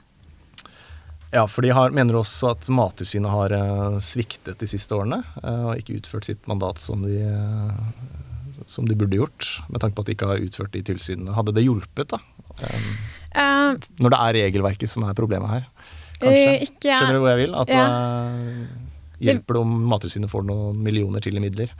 Ja, 1.34 1.46
for 1.50 1.62
de 1.62 1.70
har, 1.74 1.90
mener 1.90 2.14
også 2.14 2.50
at 2.52 2.68
Mattilsynet 2.70 3.30
har 3.30 3.50
eh, 3.52 3.98
sviktet 3.98 4.58
de 4.58 4.66
siste 4.70 4.94
årene 4.94 5.22
eh, 5.42 5.64
og 5.66 5.78
ikke 5.80 5.96
utført 6.00 6.24
sitt 6.28 6.46
mandat 6.46 6.78
som 6.78 7.02
de, 7.02 7.18
som 8.70 8.86
de 8.86 8.94
burde 8.94 9.18
gjort, 9.18 9.48
med 9.68 9.80
tanke 9.82 9.96
på 9.96 10.04
at 10.04 10.06
de 10.06 10.14
ikke 10.14 10.28
har 10.30 10.38
utført 10.44 10.70
de 10.76 10.82
tilsynene. 10.86 11.34
Hadde 11.34 11.54
det 11.56 11.64
hjulpet, 11.66 12.14
da? 12.14 12.18
Eh, 13.34 13.74
når 13.98 14.14
det 14.14 14.20
er 14.20 14.36
regelverket 14.38 14.88
som 14.88 15.02
er 15.08 15.14
problemet 15.18 15.50
her, 15.50 15.66
kanskje? 16.22 16.54
Ikke- 16.68 16.94
Skjønner 16.98 17.18
du 17.18 17.20
hvor 17.24 17.32
jeg 17.36 17.46
vil? 17.48 17.54
At 17.58 17.68
Ja. 17.68 17.84
eh, 18.30 18.66
hjelper 19.20 19.54
det 19.54 19.62
om 19.62 19.74
Mattilsynet 19.90 20.30
får 20.30 20.44
noen 20.46 20.78
millioner 20.82 21.20
til 21.20 21.34
i 21.36 21.40
midler? 21.40 21.70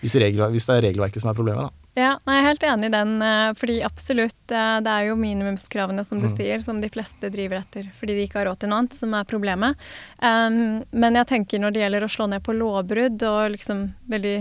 Hvis, 0.00 0.14
regler, 0.16 0.50
hvis 0.54 0.66
det 0.66 0.74
er 0.78 0.84
regelverket 0.88 1.20
som 1.22 1.30
er 1.30 1.36
problemet, 1.36 1.66
da. 1.68 1.76
Ja, 1.98 2.10
nei, 2.24 2.36
jeg 2.36 2.42
er 2.44 2.48
helt 2.48 2.62
enig 2.70 2.86
i 2.88 2.92
den. 2.94 3.10
eh, 3.22 3.50
Fordi 3.58 3.74
absolutt, 3.84 4.52
eh, 4.54 4.76
det 4.80 4.92
er 4.94 5.08
jo 5.08 5.16
minimumskravene 5.20 6.04
som 6.06 6.20
du 6.22 6.28
sier, 6.32 6.62
som 6.62 6.80
de 6.80 6.88
fleste 6.88 7.28
driver 7.34 7.58
etter 7.58 7.90
fordi 7.98 8.14
de 8.16 8.24
ikke 8.28 8.38
har 8.40 8.46
råd 8.48 8.60
til 8.62 8.70
noe 8.70 8.78
annet, 8.84 8.94
som 8.96 9.12
er 9.18 9.24
problemet. 9.28 9.76
Um, 10.22 10.84
men 10.92 11.14
jeg 11.18 11.26
tenker 11.26 11.58
når 11.60 11.72
det 11.74 11.82
gjelder 11.84 12.06
å 12.06 12.12
slå 12.14 12.28
ned 12.30 12.42
på 12.46 12.54
lovbrudd 12.56 13.22
og 13.28 13.50
liksom 13.58 13.82
veldig 14.08 14.36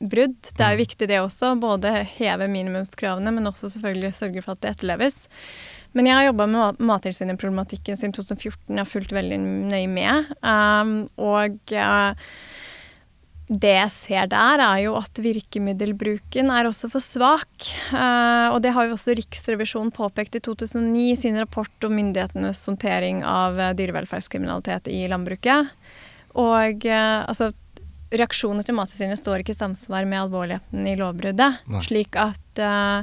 brudd, 0.00 0.34
det 0.56 0.64
er 0.66 0.72
jo 0.74 0.82
viktig 0.82 1.06
det 1.12 1.20
også. 1.22 1.52
Både 1.62 1.92
heve 2.16 2.48
minimumskravene, 2.50 3.30
men 3.30 3.46
også 3.46 3.70
selvfølgelig 3.76 4.14
sørge 4.16 4.42
for 4.42 4.56
at 4.56 4.64
det 4.64 4.72
etterleves. 4.74 5.28
Men 5.94 6.06
jeg 6.10 6.14
har 6.18 6.26
jobba 6.26 6.46
med 6.50 6.58
Ma- 6.60 6.90
Mattilsynet-problematikken 6.90 7.96
siden 7.96 8.12
2014. 8.12 8.74
Jeg 8.74 8.82
har 8.82 8.90
fulgt 8.90 9.12
veldig 9.14 9.38
nøye 9.70 9.88
med. 9.88 10.32
Um, 10.42 10.96
og 11.16 11.72
eh, 11.72 12.26
det 13.46 13.74
jeg 13.76 13.90
ser 13.94 14.30
der, 14.30 14.58
er 14.58 14.80
jo 14.82 14.96
at 14.98 15.20
virkemiddelbruken 15.22 16.48
er 16.50 16.66
også 16.66 16.90
for 16.90 17.02
svak. 17.02 17.68
Eh, 17.94 18.48
og 18.50 18.58
det 18.64 18.72
har 18.74 18.88
jo 18.88 18.96
også 18.96 19.14
Riksrevisjonen 19.14 19.92
påpekt 19.94 20.34
i 20.34 20.42
2009 20.42 21.04
i 21.12 21.18
sin 21.20 21.38
rapport 21.38 21.86
om 21.86 21.94
myndighetenes 21.94 22.64
håndtering 22.66 23.22
av 23.22 23.60
eh, 23.60 23.76
dyrevelferdskriminalitet 23.78 24.90
i 24.90 25.04
landbruket. 25.12 25.70
og 26.34 26.90
eh, 26.90 27.22
altså 27.22 27.52
Reaksjoner 28.16 28.62
til 28.66 28.76
Mattilsynet 28.78 29.18
står 29.18 29.42
ikke 29.42 29.54
i 29.54 29.58
samsvar 29.58 30.06
med 30.06 30.24
alvorligheten 30.24 30.86
i 30.86 30.94
lovbruddet. 30.98 31.62
Nei. 31.66 31.80
Slik 31.82 32.14
at 32.22 32.60
uh, 32.62 33.02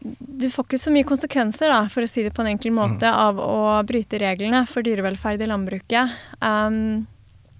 du 0.00 0.46
får 0.48 0.64
ikke 0.64 0.80
så 0.80 0.92
mye 0.94 1.04
konsekvenser, 1.04 1.68
da, 1.68 1.82
for 1.92 2.00
å 2.00 2.08
si 2.08 2.24
det 2.24 2.32
på 2.32 2.40
en 2.40 2.54
enkel 2.54 2.72
måte, 2.72 3.08
av 3.08 3.36
å 3.40 3.76
bryte 3.84 4.20
reglene 4.20 4.64
for 4.68 4.84
dyrevelferd 4.86 5.44
i 5.44 5.50
landbruket. 5.52 6.16
Um, 6.40 7.04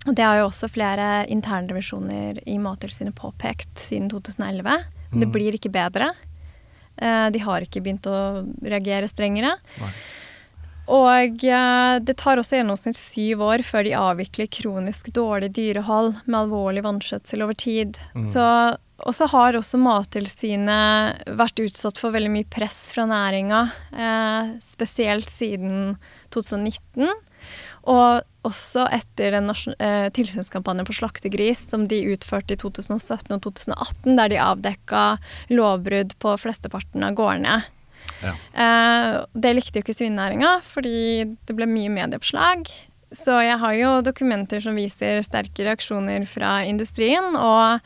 og 0.05 0.15
det 0.17 0.25
har 0.27 0.41
jo 0.41 0.49
også 0.51 0.69
flere 0.73 1.25
internrevisjoner 1.33 2.43
i 2.51 2.59
Mattilsynet 2.61 3.17
påpekt 3.17 3.81
siden 3.87 4.11
2011. 4.13 4.85
Men 5.15 5.23
det 5.23 5.31
blir 5.33 5.57
ikke 5.57 5.73
bedre. 5.73 6.11
Eh, 6.97 7.31
de 7.33 7.41
har 7.43 7.65
ikke 7.65 7.81
begynt 7.85 8.07
å 8.11 8.45
reagere 8.63 9.09
strengere. 9.11 9.57
Nei. 9.81 9.95
Og 10.93 11.45
eh, 11.49 11.97
det 12.05 12.17
tar 12.21 12.41
også 12.41 12.59
gjennomsnitt 12.59 12.99
syv 13.01 13.45
år 13.47 13.65
før 13.65 13.87
de 13.87 13.95
avvikler 13.97 14.51
kronisk 14.53 15.09
dårlig 15.17 15.55
dyrehold 15.57 16.13
med 16.27 16.43
alvorlig 16.43 16.85
vanskjøtsel 16.85 17.45
over 17.47 17.57
tid. 17.57 17.97
Så, 18.29 18.45
og 19.01 19.17
så 19.17 19.29
har 19.33 19.57
også 19.57 19.81
Mattilsynet 19.81 21.25
vært 21.41 21.65
utsatt 21.65 22.01
for 22.01 22.13
veldig 22.15 22.35
mye 22.35 22.51
press 22.53 22.77
fra 22.93 23.07
næringa, 23.09 23.63
eh, 23.97 24.53
spesielt 24.75 25.33
siden 25.33 25.97
2019. 26.37 27.09
Og 27.91 28.25
også 28.45 28.85
etter 28.93 29.35
den 29.35 29.51
eh, 29.51 30.09
tilsynskampanjen 30.17 30.89
på 30.89 30.97
slaktegris 30.99 31.67
som 31.71 31.87
de 31.89 32.03
utførte 32.13 32.57
i 32.57 32.61
2017 32.61 33.33
og 33.33 33.43
2018, 33.47 34.17
der 34.19 34.33
de 34.33 34.41
avdekka 34.41 35.05
lovbrudd 35.53 36.17
på 36.21 36.35
flesteparten 36.41 37.05
av 37.07 37.17
gårdene. 37.19 37.61
Ja. 38.25 38.35
Eh, 38.35 39.11
det 39.33 39.55
likte 39.57 39.81
jo 39.81 39.87
ikke 39.87 39.97
svinenæringa, 39.97 40.59
fordi 40.65 41.25
det 41.47 41.57
ble 41.57 41.69
mye 41.71 41.93
medieoppslag. 41.93 42.69
Så 43.15 43.37
jeg 43.45 43.59
har 43.61 43.75
jo 43.79 43.91
dokumenter 44.05 44.63
som 44.63 44.77
viser 44.79 45.23
sterke 45.25 45.67
reaksjoner 45.67 46.25
fra 46.29 46.59
industrien. 46.67 47.37
Og 47.39 47.81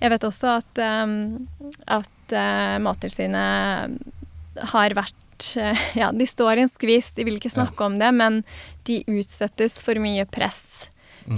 jeg 0.00 0.12
vet 0.14 0.26
også 0.26 0.54
at, 0.60 0.80
um, 1.04 1.48
at 1.84 2.32
uh, 2.32 2.78
Mattilsynet 2.80 3.98
har 4.72 4.96
vært 4.96 5.26
eh, 5.56 5.84
Ja, 5.98 6.12
de 6.12 6.26
står 6.26 6.58
i 6.58 6.64
en 6.66 6.72
skvis, 6.72 7.12
de 7.16 7.26
vil 7.26 7.40
ikke 7.40 7.52
snakke 7.52 7.86
om 7.86 7.98
det, 8.00 8.12
men 8.14 8.42
de 8.88 9.02
utsettes 9.10 9.78
for 9.82 10.00
mye 10.02 10.26
press 10.30 10.88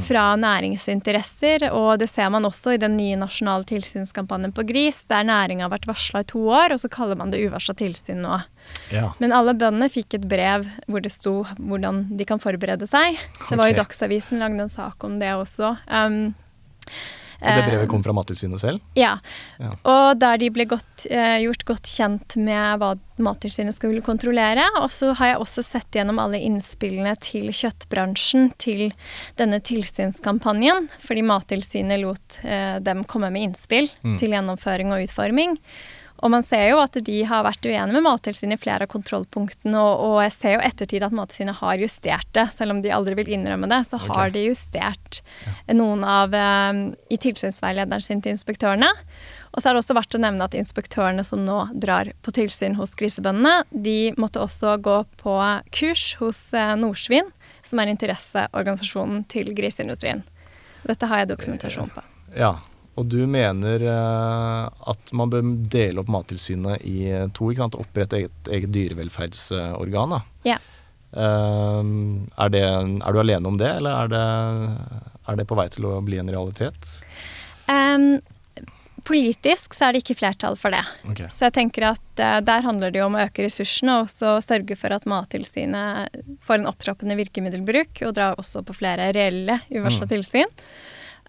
fra 0.07 0.37
næringsinteresser. 0.37 1.66
Og 1.73 1.99
det 2.01 2.09
ser 2.11 2.31
man 2.33 2.47
også 2.49 2.74
i 2.74 2.81
den 2.81 2.97
nye 2.97 3.19
nasjonale 3.20 3.66
tilsynskampanjen 3.69 4.55
på 4.57 4.65
gris, 4.69 5.03
der 5.11 5.27
næringa 5.29 5.66
har 5.66 5.73
vært 5.74 5.89
varsla 5.91 6.23
i 6.23 6.29
to 6.33 6.45
år, 6.49 6.74
og 6.74 6.83
så 6.83 6.91
kaller 6.93 7.19
man 7.19 7.33
det 7.35 7.43
uvarsla 7.45 7.74
tilsyn 7.79 8.23
nå. 8.24 8.39
Ja. 8.95 9.11
Men 9.23 9.35
alle 9.37 9.55
bøndene 9.59 9.91
fikk 9.93 10.19
et 10.19 10.29
brev 10.31 10.69
hvor 10.87 11.05
det 11.05 11.12
sto 11.15 11.43
hvordan 11.59 12.07
de 12.16 12.29
kan 12.29 12.41
forberede 12.43 12.89
seg. 12.91 13.19
Det 13.49 13.59
var 13.59 13.73
jo. 13.73 13.81
Dagsavisen 13.83 14.43
lagde 14.43 14.65
en 14.65 14.73
sak 14.73 15.05
om 15.05 15.19
det 15.20 15.35
også. 15.35 15.74
Um, 15.91 16.35
Og 17.43 17.48
det 17.51 17.62
eh, 17.64 17.69
brevet 17.73 17.90
kom 17.90 18.02
fra 18.05 18.14
Mattilsynet 18.16 18.62
selv? 18.62 18.82
ja. 18.98 19.16
Ja. 19.59 19.73
Og 19.89 20.19
der 20.20 20.39
de 20.39 20.51
ble 20.55 20.66
godt, 20.70 21.06
eh, 21.10 21.40
gjort 21.43 21.64
godt 21.69 21.90
kjent 21.90 22.36
med 22.39 22.78
hva 22.81 22.93
Mattilsynet 23.23 23.77
skulle 23.77 24.02
kontrollere. 24.05 24.64
Og 24.81 24.90
så 24.94 25.12
har 25.19 25.32
jeg 25.32 25.40
også 25.43 25.64
sett 25.66 25.98
gjennom 25.98 26.20
alle 26.23 26.40
innspillene 26.43 27.14
til 27.23 27.51
kjøttbransjen 27.55 28.52
til 28.62 28.93
denne 29.40 29.60
tilsynskampanjen, 29.62 30.89
fordi 31.02 31.27
Mattilsynet 31.27 32.02
lot 32.02 32.39
eh, 32.47 32.78
dem 32.82 33.05
komme 33.10 33.32
med 33.35 33.51
innspill 33.51 33.90
til 34.20 34.36
gjennomføring 34.36 34.94
og 34.94 35.06
utforming. 35.06 35.59
Og 36.23 36.31
man 36.31 36.44
ser 36.47 36.69
jo 36.70 36.78
at 36.78 36.94
de 37.03 37.16
har 37.27 37.43
vært 37.43 37.66
uenige 37.66 37.97
med 37.97 38.05
Mattilsynet 38.07 38.61
i 38.61 38.62
flere 38.62 38.86
av 38.86 38.93
kontrollpunktene, 38.93 39.74
og, 39.74 40.03
og 40.07 40.16
jeg 40.23 40.35
ser 40.36 40.55
jo 40.55 40.62
ettertid 40.69 41.03
at 41.07 41.15
Mattilsynet 41.19 41.59
har 41.59 41.82
justert 41.82 42.28
det, 42.36 42.47
selv 42.55 42.77
om 42.77 42.82
de 42.85 42.93
aldri 42.94 43.16
vil 43.19 43.32
innrømme 43.35 43.66
det, 43.70 43.81
så 43.90 43.99
har 44.05 44.31
de 44.35 44.44
justert 44.47 45.23
noen 45.74 46.07
av 46.07 46.35
um, 46.35 46.82
i 47.11 47.19
tilsynsveilederen 47.19 48.05
sin 48.05 48.23
til 48.23 48.36
inspektørene. 48.36 48.90
Og 49.53 49.61
så 49.61 49.69
er 49.69 49.74
det 49.74 49.82
også 49.82 49.99
verdt 49.99 50.16
å 50.16 50.23
nevne 50.23 50.47
at 50.47 50.57
inspektørene 50.57 51.27
som 51.27 51.43
nå 51.44 51.59
drar 51.82 52.12
på 52.24 52.32
tilsyn 52.39 52.78
hos 52.78 52.94
grisebøndene, 52.97 53.66
de 53.74 54.15
måtte 54.20 54.40
også 54.40 54.78
gå 54.81 55.03
på 55.20 55.39
kurs 55.74 56.07
hos 56.23 56.47
uh, 56.55 56.73
Norsvin, 56.78 57.35
som 57.66 57.82
er 57.82 57.90
interesseorganisasjonen 57.93 59.27
til 59.32 59.51
griseindustrien. 59.57 60.23
Dette 60.86 61.11
har 61.11 61.23
jeg 61.23 61.35
dokumentasjon 61.35 61.90
på. 61.90 62.05
Ja. 62.39 62.57
Og 63.01 63.09
du 63.09 63.23
mener 63.31 63.86
eh, 63.89 64.66
at 64.93 65.12
man 65.16 65.32
bør 65.32 65.47
dele 65.73 66.02
opp 66.02 66.10
Mattilsynet 66.12 66.85
i 66.85 67.06
to, 67.32 67.48
ikke 67.48 67.64
sant? 67.64 67.78
Opprette 67.81 68.19
eget, 68.20 68.51
eget 68.52 68.74
dyrevelferdsorgan, 68.74 70.16
da. 70.19 70.20
Ja. 70.48 70.59
Eh, 71.12 71.81
er, 71.81 72.52
det, 72.52 72.66
er 72.66 73.16
du 73.16 73.23
alene 73.23 73.48
om 73.48 73.56
det, 73.60 73.70
eller 73.78 74.05
er 74.05 74.12
det, 74.12 74.27
er 75.28 75.40
det 75.40 75.48
på 75.48 75.59
vei 75.59 75.69
til 75.73 75.89
å 75.89 75.97
bli 76.05 76.20
en 76.20 76.31
realitet? 76.32 76.98
Um, 77.70 78.20
politisk 79.09 79.74
så 79.77 79.89
er 79.89 79.94
det 79.94 80.05
ikke 80.05 80.19
flertall 80.20 80.56
for 80.59 80.74
det. 80.74 80.82
Okay. 81.10 81.28
Så 81.32 81.48
jeg 81.48 81.56
tenker 81.56 81.89
at 81.93 82.23
eh, 82.23 82.39
der 82.44 82.64
handler 82.66 82.93
det 82.93 83.02
jo 83.02 83.09
om 83.09 83.19
å 83.19 83.24
øke 83.24 83.47
ressursene 83.47 83.98
og 83.98 84.09
også 84.09 84.36
sørge 84.44 84.77
for 84.78 84.94
at 84.94 85.09
Mattilsynet 85.09 86.23
får 86.47 86.60
en 86.60 86.70
opptrappende 86.70 87.16
virkemiddelbruk, 87.19 88.05
og 88.06 88.16
drar 88.16 88.40
også 88.40 88.64
på 88.66 88.77
flere 88.78 89.12
reelle 89.16 89.60
uvarsla 89.73 90.09
tilsyn. 90.10 90.59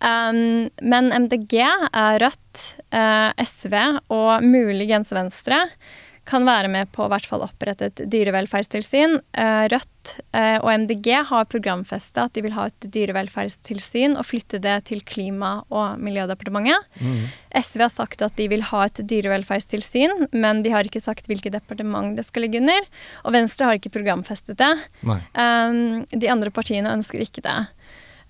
Um, 0.04 0.70
men 0.82 1.12
MDG, 1.12 1.60
eh, 1.94 2.16
Rødt, 2.20 2.64
eh, 2.92 3.30
SV 3.38 3.76
og 4.12 4.44
muligens 4.44 5.14
Venstre 5.16 5.70
kan 6.28 6.44
være 6.48 6.70
med 6.72 6.92
på 6.96 7.04
å 7.04 7.10
hvert 7.12 7.28
fall 7.28 7.44
opprette 7.44 7.88
et 7.90 8.02
dyrevelferdstilsyn. 8.12 9.18
Eh, 9.36 9.64
Rødt 9.72 9.90
og 10.34 10.68
MDG 10.68 11.08
har 11.30 11.48
programfesta 11.48 12.26
at 12.28 12.34
de 12.36 12.42
vil 12.44 12.56
ha 12.56 12.66
et 12.68 12.88
dyrevelferdstilsyn 12.92 14.18
og 14.20 14.28
flytte 14.28 14.60
det 14.64 14.76
til 14.90 15.00
Klima- 15.08 15.64
og 15.72 16.00
miljødepartementet. 16.04 16.84
SV 17.56 17.86
har 17.86 17.92
sagt 17.92 18.24
at 18.24 18.36
de 18.36 18.50
vil 18.52 18.64
ha 18.68 18.86
et 18.88 19.00
dyrevelferdstilsyn, 19.08 20.28
men 20.32 20.64
de 20.64 20.72
har 20.76 20.84
ikke 20.84 21.04
sagt 21.04 21.28
hvilket 21.32 21.56
departement 21.56 22.16
det 22.20 22.28
skal 22.28 22.44
ligge 22.44 22.60
under. 22.60 22.88
Og 23.24 23.36
Venstre 23.36 23.68
har 23.68 23.80
ikke 23.80 23.96
programfestet 23.96 24.60
det. 24.60 24.74
Um, 25.36 26.04
de 26.12 26.32
andre 26.32 26.52
partiene 26.52 26.92
ønsker 26.92 27.24
ikke 27.24 27.44
det. 27.48 27.60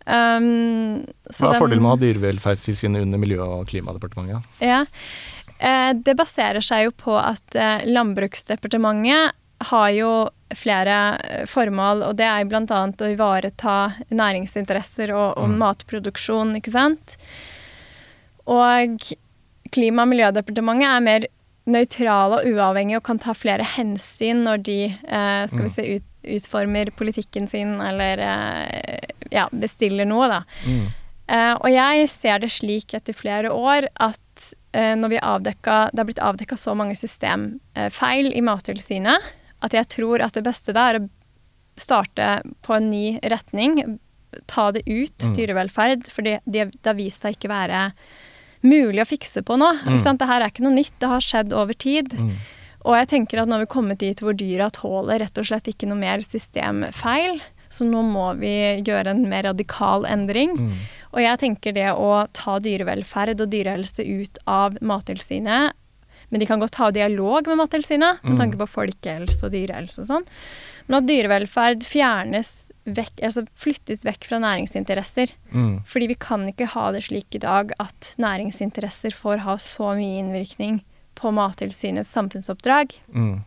Um, 0.05 1.05
så 1.29 1.47
Hva 1.47 1.53
er 1.53 1.61
fordelen 1.61 1.83
med 1.83 1.91
å 1.91 1.93
ha 1.95 2.01
dyrevelferdstilsynet 2.01 3.05
under 3.05 3.21
Miljø- 3.21 3.45
og 3.45 3.69
klimadepartementet? 3.71 4.49
ja. 4.63 4.83
Eh, 5.63 5.93
det 5.95 6.17
baserer 6.19 6.59
seg 6.65 6.89
jo 6.89 6.91
på 7.05 7.13
at 7.15 7.55
eh, 7.55 7.85
Landbruksdepartementet 7.87 9.31
har 9.69 9.89
jo 9.95 10.09
flere 10.59 10.97
eh, 11.23 11.45
formål, 11.47 12.03
og 12.09 12.17
det 12.19 12.27
er 12.27 12.49
bl.a. 12.49 12.81
å 12.91 13.11
ivareta 13.13 13.75
næringsinteresser 14.11 15.13
og, 15.15 15.37
og 15.39 15.53
matproduksjon, 15.61 16.57
ikke 16.59 16.73
sant. 16.73 17.15
Og 18.43 19.13
Klima- 19.73 20.03
og 20.03 20.11
miljødepartementet 20.11 20.85
er 20.85 21.01
mer 21.01 21.23
nøytrale 21.65 22.41
og 22.41 22.57
uavhengige 22.57 22.99
og 22.99 23.05
kan 23.07 23.21
ta 23.23 23.33
flere 23.33 23.65
hensyn 23.65 24.43
når 24.45 24.65
de 24.67 24.79
eh, 24.91 25.45
skal 25.49 25.63
vi 25.63 25.71
se, 25.71 25.85
ut, 25.95 26.09
utformer 26.23 26.91
politikken 26.95 27.47
sin 27.51 27.79
eller 27.81 28.21
eh, 28.23 29.13
ja, 29.33 29.47
bestiller 29.51 30.07
noe, 30.09 30.29
da. 30.31 30.41
Eh, 31.27 31.53
og 31.53 31.69
jeg 31.71 32.09
ser 32.11 32.43
det 32.43 32.51
slik 32.51 32.93
etter 32.97 33.15
flere 33.15 33.51
år 33.53 33.87
at 34.03 34.19
uh, 34.75 34.93
når 34.99 35.13
vi 35.13 35.23
avdekka, 35.23 35.77
det 35.93 36.01
har 36.01 36.09
blitt 36.09 36.23
avdekka 36.23 36.57
så 36.59 36.75
mange 36.75 36.97
systemfeil 36.99 38.31
i 38.33 38.43
Mattilsynet, 38.43 39.33
at 39.63 39.75
jeg 39.77 39.89
tror 39.93 40.23
at 40.25 40.35
det 40.35 40.43
beste 40.45 40.75
da 40.75 40.89
er 40.91 40.99
å 40.99 41.07
starte 41.79 42.41
på 42.65 42.75
en 42.75 42.89
ny 42.91 43.19
retning. 43.23 43.97
Ta 44.51 44.67
det 44.75 44.83
ut, 44.85 45.29
dyrevelferd, 45.37 46.09
for 46.11 46.25
det, 46.25 46.41
det, 46.45 46.67
det 46.75 46.91
har 46.91 46.99
vist 46.99 47.23
seg 47.23 47.37
ikke 47.37 47.53
være 47.53 47.87
mulig 48.63 49.03
å 49.03 49.07
fikse 49.07 49.43
på 49.45 49.57
nå. 49.59 49.69
Ikke 49.85 50.03
sant? 50.03 50.21
Det 50.21 50.27
her 50.29 50.43
er 50.43 50.51
ikke 50.51 50.65
noe 50.65 50.75
nytt, 50.75 50.93
det 51.01 51.09
har 51.11 51.23
skjedd 51.23 51.55
over 51.55 51.77
tid. 51.77 52.13
Og 52.83 52.97
jeg 52.97 53.09
tenker 53.13 53.41
at 53.41 53.49
nå 53.49 53.57
har 53.57 53.63
vi 53.63 53.71
kommet 53.71 54.01
dit 54.03 54.19
hvor 54.23 54.35
dyra 54.35 54.69
tåler 54.73 55.23
rett 55.23 55.37
og 55.39 55.47
slett 55.47 55.69
ikke 55.71 55.87
noe 55.87 55.99
mer 56.01 56.23
systemfeil. 56.23 57.39
Så 57.73 57.87
nå 57.89 58.03
må 58.05 58.27
vi 58.37 58.53
gjøre 58.85 59.15
en 59.15 59.23
mer 59.29 59.47
radikal 59.47 60.05
endring. 60.05 60.57
Og 61.13 61.23
jeg 61.23 61.39
tenker 61.41 61.73
det 61.73 61.87
å 61.95 62.25
ta 62.35 62.59
dyrevelferd 62.61 63.41
og 63.41 63.49
dyrehelse 63.49 64.03
ut 64.05 64.37
av 64.49 64.77
Mattilsynet 64.81 65.79
Men 66.29 66.41
de 66.41 66.45
kan 66.49 66.61
godt 66.61 66.77
ha 66.81 66.91
dialog 66.93 67.47
med 67.47 67.59
Mattilsynet 67.59 68.23
med 68.25 68.37
tanke 68.41 68.57
på 68.57 68.69
folkehelse 68.69 69.45
og 69.45 69.53
dyrehelse 69.53 70.01
og 70.01 70.07
sånn. 70.09 70.29
Men 70.87 70.99
at 70.99 71.07
dyrevelferd 71.07 71.85
fjernes 71.85 72.71
vekk, 72.83 73.21
altså 73.23 73.45
flyttes 73.55 74.01
vekk 74.03 74.25
fra 74.27 74.39
næringsinteresser. 74.43 75.31
Mm. 75.53 75.75
Fordi 75.87 76.09
vi 76.09 76.17
kan 76.19 76.47
ikke 76.49 76.71
ha 76.73 76.89
det 76.91 77.05
slik 77.05 77.37
i 77.37 77.43
dag 77.43 77.71
at 77.79 78.15
næringsinteresser 78.21 79.15
får 79.15 79.45
ha 79.45 79.59
så 79.61 79.93
mye 79.99 80.23
innvirkning 80.23 80.81
på 81.23 81.31
Mattilsynets 81.33 82.11
samfunnsoppdrag. 82.13 82.93
Mm. 83.15 83.41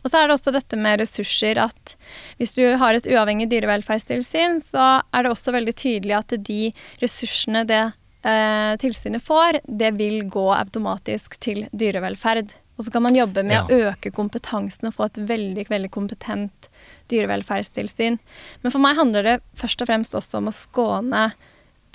Og 0.00 0.08
så 0.08 0.20
er 0.22 0.28
det 0.30 0.36
også 0.38 0.52
dette 0.54 0.78
med 0.80 1.00
ressurser 1.02 1.58
at 1.60 1.94
hvis 2.38 2.54
du 2.56 2.62
har 2.80 2.96
et 2.96 3.08
uavhengig 3.08 3.50
dyrevelferdstilsyn, 3.52 4.62
så 4.64 5.00
er 5.12 5.24
det 5.26 5.32
også 5.34 5.52
veldig 5.56 5.74
tydelig 5.76 6.14
at 6.16 6.32
de 6.46 6.70
ressursene 7.02 7.66
det 7.68 7.82
eh, 8.24 8.72
tilsynet 8.80 9.24
får, 9.24 9.60
det 9.68 9.92
vil 9.98 10.22
gå 10.32 10.46
automatisk 10.56 11.36
til 11.44 11.66
dyrevelferd. 11.72 12.54
Og 12.78 12.86
så 12.86 12.94
kan 12.94 13.02
man 13.04 13.16
jobbe 13.18 13.42
med 13.42 13.58
Ja. 13.58 13.64
å 13.66 13.92
øke 13.92 14.12
kompetansen 14.14 14.88
og 14.88 14.94
få 14.94 15.08
et 15.10 15.20
veldig, 15.28 15.66
veldig 15.68 15.90
kompetent 15.90 16.68
dyrevelferdstilsyn. 17.10 18.18
Men 18.62 18.72
for 18.72 18.78
meg 18.82 18.96
handler 18.96 19.22
det 19.26 19.36
først 19.58 19.82
og 19.82 19.90
fremst 19.90 20.14
også 20.14 20.38
om 20.38 20.48
å 20.48 20.54
skåne 20.54 21.32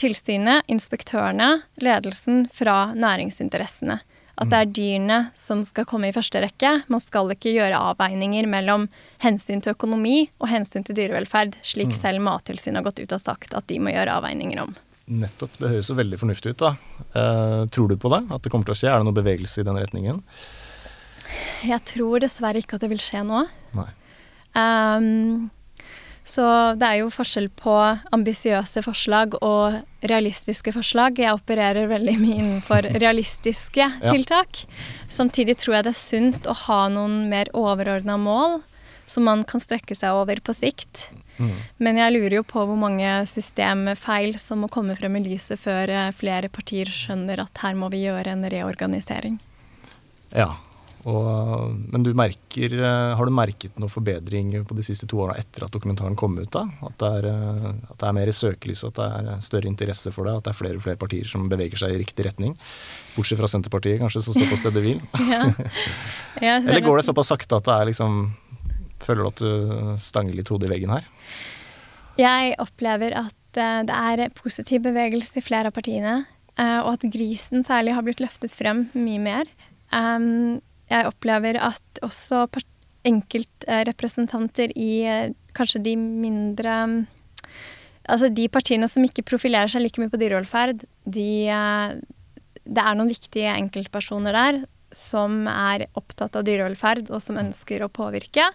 tilsynet, 0.02 0.66
inspektørene, 0.68 1.64
ledelsen 1.82 2.48
fra 2.52 2.94
næringsinteressene. 2.98 4.00
At 4.42 4.50
det 4.50 4.60
er 4.60 4.72
dyrene 4.74 5.18
som 5.38 5.62
skal 5.66 5.86
komme 5.86 6.10
i 6.10 6.16
første 6.16 6.42
rekke. 6.42 6.72
Man 6.90 7.02
skal 7.04 7.30
ikke 7.36 7.54
gjøre 7.54 7.78
avveininger 7.92 8.48
mellom 8.50 8.88
hensyn 9.22 9.62
til 9.62 9.76
økonomi 9.76 10.24
og 10.42 10.50
hensyn 10.50 10.86
til 10.88 10.98
dyrevelferd, 10.98 11.60
slik 11.62 11.94
selv 11.94 12.24
Mattilsynet 12.26 12.82
har 12.82 12.88
gått 12.88 13.04
ut 13.04 13.14
og 13.14 13.22
sagt 13.22 13.54
at 13.54 13.68
de 13.70 13.78
må 13.84 13.94
gjøre 13.94 14.18
avveininger 14.18 14.64
om. 14.64 14.74
Nettopp. 15.14 15.58
Det 15.60 15.70
høres 15.70 15.92
jo 15.92 15.98
veldig 16.00 16.18
fornuftig 16.18 16.54
ut, 16.56 16.64
da. 16.64 16.74
Eh, 17.14 17.62
tror 17.76 17.92
du 17.92 17.98
på 18.00 18.10
det? 18.14 18.24
At 18.34 18.46
det 18.46 18.54
kommer 18.54 18.66
til 18.70 18.74
å 18.74 18.80
skje? 18.80 18.90
Er 18.90 19.02
det 19.02 19.10
noe 19.10 19.20
bevegelse 19.20 19.62
i 19.62 19.68
den 19.68 19.78
retningen? 19.78 20.24
Jeg 21.68 21.84
tror 21.94 22.24
dessverre 22.24 22.64
ikke 22.64 22.80
at 22.80 22.86
det 22.86 22.94
vil 22.94 23.04
skje 23.04 23.22
nå. 23.28 23.44
Nei. 23.78 23.90
Um, 24.54 25.52
så 26.24 26.46
det 26.80 26.88
er 26.88 27.00
jo 27.02 27.12
forskjell 27.12 27.50
på 27.60 27.76
ambisiøse 28.16 28.84
forslag 28.86 29.36
og 29.44 29.82
realistiske 30.08 30.72
forslag. 30.76 31.20
Jeg 31.20 31.36
opererer 31.36 31.90
veldig 31.92 32.16
mye 32.22 32.38
innenfor 32.40 32.88
realistiske 33.04 33.90
tiltak. 34.06 34.64
Samtidig 35.12 35.58
tror 35.60 35.80
jeg 35.80 35.90
det 35.90 35.96
er 35.96 36.04
sunt 36.04 36.48
å 36.48 36.56
ha 36.66 36.86
noen 36.94 37.26
mer 37.32 37.52
overordna 37.58 38.16
mål 38.20 38.62
som 39.06 39.28
man 39.28 39.44
kan 39.44 39.60
strekke 39.60 39.96
seg 40.00 40.16
over 40.16 40.40
på 40.40 40.56
sikt. 40.56 41.10
Men 41.82 41.98
jeg 42.00 42.14
lurer 42.14 42.38
jo 42.40 42.44
på 42.48 42.64
hvor 42.68 42.78
mange 42.80 43.10
systemfeil 43.30 44.38
som 44.40 44.64
må 44.64 44.70
komme 44.72 44.96
frem 44.98 45.18
i 45.20 45.24
lyset 45.26 45.60
før 45.60 45.92
eh, 45.92 46.12
flere 46.16 46.50
partier 46.54 46.90
skjønner 46.94 47.42
at 47.44 47.64
her 47.66 47.76
må 47.78 47.90
vi 47.94 48.04
gjøre 48.06 48.36
en 48.36 48.46
reorganisering. 48.54 49.40
Ja. 50.34 50.54
Og, 51.10 51.74
men 51.92 52.04
du 52.06 52.14
merker, 52.16 52.74
eh, 52.78 53.14
har 53.18 53.28
du 53.28 53.34
merket 53.36 53.76
noe 53.82 53.92
forbedring 53.92 54.54
på 54.68 54.76
de 54.78 54.86
siste 54.86 55.08
to 55.10 55.20
årene 55.26 55.42
etter 55.42 55.66
at 55.66 55.74
dokumentaren 55.74 56.16
kom 56.20 56.38
ut? 56.40 56.52
da? 56.54 56.64
At 56.88 56.96
det 57.02 57.10
er, 57.20 57.28
eh, 57.32 57.66
at 57.92 57.98
det 58.00 58.08
er 58.08 58.16
mer 58.16 58.32
i 58.32 58.36
søkelyset, 58.38 58.94
at 58.94 59.02
det 59.02 59.34
er 59.34 59.44
større 59.44 59.68
interesse 59.68 60.14
for 60.16 60.30
det, 60.30 60.38
at 60.40 60.48
det 60.48 60.54
er 60.54 60.60
flere 60.62 60.80
og 60.80 60.86
flere 60.86 61.02
partier 61.02 61.28
som 61.28 61.50
beveger 61.52 61.82
seg 61.82 61.96
i 61.96 62.00
riktig 62.00 62.28
retning? 62.30 62.56
Bortsett 63.18 63.42
fra 63.42 63.52
Senterpartiet, 63.52 64.00
kanskje, 64.00 64.24
som 64.24 64.38
står 64.38 64.54
på 64.54 64.62
stedet 64.64 64.86
hvil? 64.86 65.04
Ja. 65.34 65.44
Ja, 66.42 66.56
Eller 66.58 66.82
går 66.82 66.98
det 66.98 67.06
såpass 67.06 67.30
sakte 67.30 67.60
at 67.60 67.68
det 67.68 67.74
er 67.74 67.88
liksom 67.92 68.16
Føler 69.04 69.22
du 69.22 69.28
at 69.30 69.42
du 69.44 70.00
stanger 70.02 70.34
litt 70.38 70.50
hodet 70.50 70.66
i 70.70 70.72
veggen 70.72 70.92
her? 70.96 71.06
Jeg 72.18 72.56
opplever 72.64 73.14
at 73.20 73.60
eh, 73.60 73.82
det 73.86 73.98
er 73.98 74.34
positiv 74.36 74.86
bevegelse 74.88 75.38
i 75.42 75.46
flere 75.46 75.70
av 75.70 75.76
partiene, 75.76 76.22
og 76.58 76.92
at 76.92 77.06
grisen 77.12 77.66
særlig 77.66 77.96
har 77.98 78.06
blitt 78.06 78.22
løftet 78.22 78.54
frem 78.54 78.86
mye 78.94 79.22
mer. 79.22 79.50
Um, 79.90 80.62
jeg 80.94 81.10
opplever 81.10 81.58
at 81.62 82.04
også 82.06 82.46
enkeltrepresentanter 83.08 84.72
i 84.80 84.92
eh, 85.10 85.34
kanskje 85.58 85.84
de 85.90 85.98
mindre 86.00 86.78
Altså 88.04 88.28
de 88.36 88.50
partiene 88.52 88.88
som 88.92 89.04
ikke 89.06 89.24
profilerer 89.24 89.72
seg 89.72 89.80
like 89.86 90.02
mye 90.02 90.12
på 90.12 90.20
dyrevelferd, 90.20 90.82
de 91.08 91.28
eh, 91.48 91.94
Det 92.64 92.84
er 92.84 92.98
noen 93.00 93.12
viktige 93.12 93.54
enkeltpersoner 93.56 94.36
der 94.36 94.64
som 94.94 95.48
er 95.50 95.88
opptatt 95.98 96.36
av 96.38 96.44
dyrevelferd, 96.46 97.08
og 97.10 97.22
som 97.24 97.40
ønsker 97.42 97.82
å 97.82 97.90
påvirke. 97.90 98.46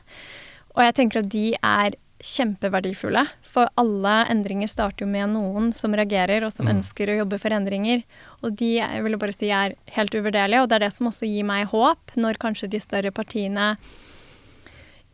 Og 0.77 0.85
jeg 0.85 0.95
tenker 0.95 1.21
at 1.21 1.31
de 1.33 1.49
er 1.57 1.97
kjempeverdifulle. 2.19 3.23
For 3.47 3.71
alle 3.79 4.15
endringer 4.33 4.71
starter 4.71 5.05
jo 5.05 5.11
med 5.11 5.31
noen 5.37 5.71
som 5.77 5.95
reagerer, 5.95 6.45
og 6.47 6.53
som 6.55 6.69
ønsker 6.71 7.13
å 7.13 7.21
jobbe 7.21 7.39
for 7.39 7.55
endringer. 7.55 8.03
Og 8.43 8.57
de 8.59 8.75
jeg 8.81 9.05
vil 9.07 9.19
bare 9.21 9.37
si 9.37 9.53
er 9.55 9.77
helt 9.95 10.15
uvurderlige, 10.15 10.63
og 10.63 10.71
det 10.71 10.79
er 10.79 10.87
det 10.89 10.93
som 10.97 11.11
også 11.11 11.31
gir 11.31 11.47
meg 11.47 11.71
håp, 11.73 12.17
når 12.19 12.41
kanskje 12.43 12.71
de 12.75 12.83
større 12.83 13.15
partiene 13.15 13.75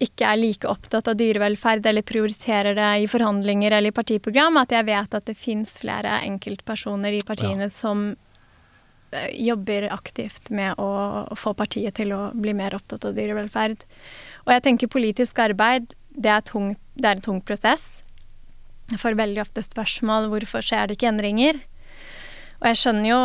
ikke 0.02 0.26
er 0.26 0.40
like 0.40 0.68
opptatt 0.68 1.08
av 1.08 1.16
dyrevelferd 1.18 1.86
eller 1.86 2.04
prioriterer 2.06 2.76
det 2.76 2.90
i 3.04 3.08
forhandlinger 3.08 3.76
eller 3.76 3.92
i 3.92 3.94
partiprogram, 3.94 4.58
at 4.60 4.74
jeg 4.74 4.88
vet 4.88 5.16
at 5.16 5.26
det 5.28 5.36
fins 5.38 5.76
flere 5.80 6.18
enkeltpersoner 6.26 7.14
i 7.14 7.22
partiene 7.26 7.68
som 7.72 8.08
eh, 9.14 9.30
jobber 9.46 9.86
aktivt 9.94 10.50
med 10.50 10.80
å, 10.82 11.36
få 11.38 11.54
partiet 11.54 11.94
til 12.00 12.12
å 12.16 12.22
bli 12.34 12.56
mer 12.58 12.74
opptatt 12.76 13.06
av 13.06 13.14
dyrevelferd. 13.16 13.86
Og 14.44 14.56
jeg 14.56 14.66
tenker 14.66 14.92
politisk 14.92 15.38
arbeid, 15.46 15.94
det 16.10 16.30
er, 16.30 16.42
tung, 16.46 16.74
det 16.94 17.08
er 17.08 17.18
en 17.18 17.24
tung 17.24 17.40
prosess. 17.44 18.02
Jeg 18.92 19.00
får 19.00 19.16
veldig 19.18 19.42
ofte 19.42 19.64
spørsmål 19.64 20.28
hvorfor 20.32 20.64
skjer 20.64 20.88
det 20.88 20.98
ikke 20.98 21.10
endringer. 21.10 21.58
Og 22.60 22.70
jeg 22.70 22.80
skjønner 22.80 23.08
jo 23.08 23.20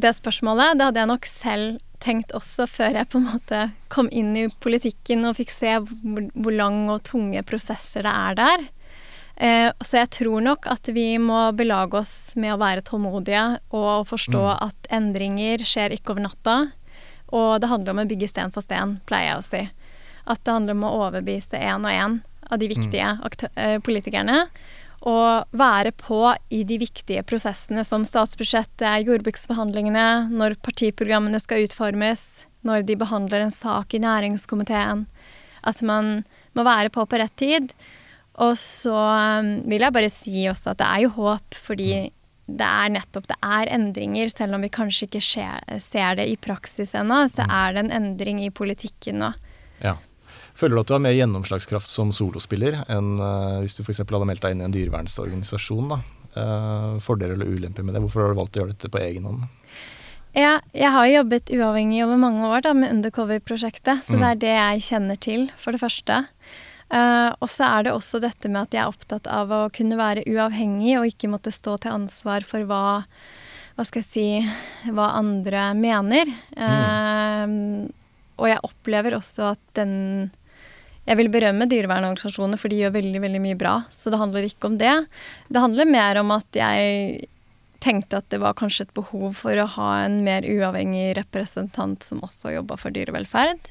det 0.00 0.14
spørsmålet. 0.16 0.78
Det 0.78 0.88
hadde 0.88 1.02
jeg 1.02 1.12
nok 1.12 1.28
selv 1.28 1.82
tenkt 2.04 2.34
også 2.36 2.66
før 2.68 2.98
jeg 2.98 3.08
på 3.08 3.20
en 3.20 3.28
måte 3.30 3.60
kom 3.92 4.10
inn 4.12 4.34
i 4.36 4.48
politikken 4.60 5.24
og 5.24 5.38
fikk 5.38 5.54
se 5.54 5.76
hvor, 5.80 6.26
hvor 6.34 6.54
lang 6.54 6.82
og 6.92 7.04
tunge 7.06 7.40
prosesser 7.46 8.04
det 8.04 8.12
er 8.12 8.40
der. 8.40 8.66
Eh, 9.36 9.70
så 9.82 10.02
jeg 10.02 10.12
tror 10.18 10.44
nok 10.44 10.68
at 10.70 10.90
vi 10.94 11.16
må 11.18 11.46
belage 11.58 11.98
oss 12.02 12.34
med 12.38 12.54
å 12.54 12.60
være 12.60 12.84
tålmodige 12.86 13.44
og 13.74 14.06
forstå 14.10 14.44
at 14.52 14.90
endringer 14.94 15.64
skjer 15.66 15.96
ikke 15.96 16.14
over 16.14 16.28
natta. 16.28 16.58
Og 17.34 17.56
det 17.62 17.70
handler 17.70 17.94
om 17.94 18.04
å 18.04 18.10
bygge 18.10 18.28
sten 18.30 18.52
for 18.54 18.62
sten, 18.62 18.98
pleier 19.08 19.32
jeg 19.32 19.40
å 19.40 19.46
si. 19.46 19.64
At 20.30 20.44
det 20.44 20.54
handler 20.54 20.76
om 20.76 20.86
å 20.86 20.94
overbevise 21.00 21.58
én 21.58 21.82
og 21.82 21.90
én 21.90 22.20
av 22.50 22.60
de 22.62 22.70
viktige 22.70 23.12
eh, 23.54 23.78
politikerne. 23.84 24.44
Og 25.04 25.56
være 25.56 25.92
på 26.00 26.20
i 26.54 26.62
de 26.64 26.78
viktige 26.80 27.24
prosessene 27.28 27.84
som 27.84 28.06
statsbudsjettet, 28.08 29.04
jordbruksforhandlingene, 29.04 30.30
når 30.32 30.56
partiprogrammene 30.64 31.40
skal 31.42 31.66
utformes, 31.66 32.46
når 32.64 32.86
de 32.88 32.96
behandler 32.96 33.44
en 33.44 33.52
sak 33.52 33.92
i 33.92 34.00
næringskomiteen. 34.00 35.04
At 35.64 35.82
man 35.84 36.22
må 36.56 36.64
være 36.64 36.92
på 36.94 37.04
på 37.04 37.20
rett 37.20 37.36
tid. 37.36 37.74
Og 38.42 38.56
så 38.58 38.94
um, 38.94 39.50
vil 39.68 39.84
jeg 39.84 39.94
bare 39.94 40.10
si 40.10 40.46
også 40.50 40.72
at 40.72 40.80
det 40.80 40.88
er 40.88 41.04
jo 41.04 41.12
håp, 41.18 41.58
fordi 41.66 41.90
det 42.44 42.66
er 42.66 42.90
nettopp 42.92 43.28
det 43.30 43.36
er 43.40 43.70
endringer, 43.72 44.28
selv 44.32 44.56
om 44.56 44.64
vi 44.64 44.72
kanskje 44.72 45.06
ikke 45.06 45.22
ser 45.80 46.18
det 46.18 46.26
i 46.28 46.36
praksis 46.36 46.92
ennå, 46.98 47.22
så 47.32 47.46
er 47.48 47.72
det 47.72 47.84
en 47.84 47.94
endring 48.02 48.42
i 48.44 48.52
politikken 48.52 49.22
nå. 49.22 49.30
Ja. 49.84 49.94
Føler 50.54 50.76
du 50.76 50.82
at 50.84 50.90
du 50.90 50.94
har 50.94 51.02
mer 51.02 51.16
gjennomslagskraft 51.16 51.90
som 51.90 52.12
solospiller 52.14 52.84
enn 52.92 53.16
uh, 53.18 53.60
hvis 53.64 53.74
du 53.74 53.82
f.eks. 53.82 54.04
hadde 54.04 54.28
meldt 54.28 54.44
deg 54.44 54.54
inn 54.54 54.62
i 54.62 54.68
en 54.68 54.74
dyrevernsorganisasjon? 54.74 55.88
da? 55.90 56.02
Eh, 56.34 56.94
fordeler 56.98 57.36
eller 57.36 57.46
ulemper 57.46 57.84
med 57.86 57.94
det? 57.94 58.00
Hvorfor 58.02 58.24
har 58.24 58.32
du 58.32 58.38
valgt 58.40 58.56
å 58.56 58.62
gjøre 58.62 58.74
dette 58.74 58.90
på 58.90 58.98
egen 58.98 59.26
hånd? 59.28 59.44
Ja, 60.34 60.56
jeg 60.74 60.90
har 60.90 61.06
jobbet 61.06 61.52
uavhengig 61.54 62.00
over 62.02 62.18
mange 62.18 62.48
år 62.50 62.64
da, 62.66 62.72
med 62.74 62.90
Undercover-prosjektet, 62.90 64.02
så 64.02 64.18
det 64.18 64.30
er 64.32 64.40
det 64.42 64.54
jeg 64.56 64.82
kjenner 64.88 65.20
til, 65.22 65.44
for 65.62 65.76
det 65.76 65.82
første. 65.84 66.24
Uh, 66.90 67.30
og 67.38 67.46
så 67.50 67.68
er 67.68 67.86
det 67.86 67.94
også 67.94 68.18
dette 68.22 68.50
med 68.50 68.66
at 68.66 68.74
jeg 68.74 68.82
er 68.82 68.90
opptatt 68.90 69.30
av 69.30 69.54
å 69.54 69.60
kunne 69.74 69.98
være 69.98 70.26
uavhengig 70.26 70.98
og 70.98 71.06
ikke 71.12 71.30
måtte 71.30 71.54
stå 71.54 71.78
til 71.84 71.94
ansvar 71.94 72.46
for 72.46 72.66
hva 72.66 72.84
hva 73.74 73.84
skal 73.86 74.04
jeg 74.04 74.10
si 74.10 74.90
hva 74.94 75.10
andre 75.18 75.72
mener. 75.74 76.30
Eh, 76.54 77.54
og 78.38 78.50
jeg 78.50 78.62
opplever 78.66 79.16
også 79.18 79.48
at 79.54 79.62
den 79.78 79.94
Jeg 81.06 81.16
vil 81.20 81.28
berømme 81.28 81.66
dyrevernorganisasjonene, 81.68 82.56
for 82.58 82.68
de 82.72 82.78
gjør 82.80 82.94
veldig 82.96 83.20
veldig 83.20 83.40
mye 83.44 83.58
bra. 83.60 83.74
Så 83.92 84.10
det 84.10 84.18
handler 84.22 84.46
ikke 84.48 84.70
om 84.70 84.78
det. 84.80 84.94
Det 85.52 85.60
handler 85.60 85.90
mer 85.90 86.20
om 86.22 86.30
at 86.32 86.46
jeg 86.56 87.26
tenkte 87.84 88.16
at 88.22 88.28
det 88.32 88.38
var 88.40 88.54
kanskje 88.56 88.86
et 88.86 88.94
behov 88.96 89.34
for 89.36 89.52
å 89.60 89.66
ha 89.74 89.88
en 90.06 90.22
mer 90.24 90.46
uavhengig 90.48 91.10
representant 91.18 92.02
som 92.06 92.22
også 92.24 92.54
jobba 92.54 92.78
for 92.80 92.94
dyrevelferd. 92.96 93.68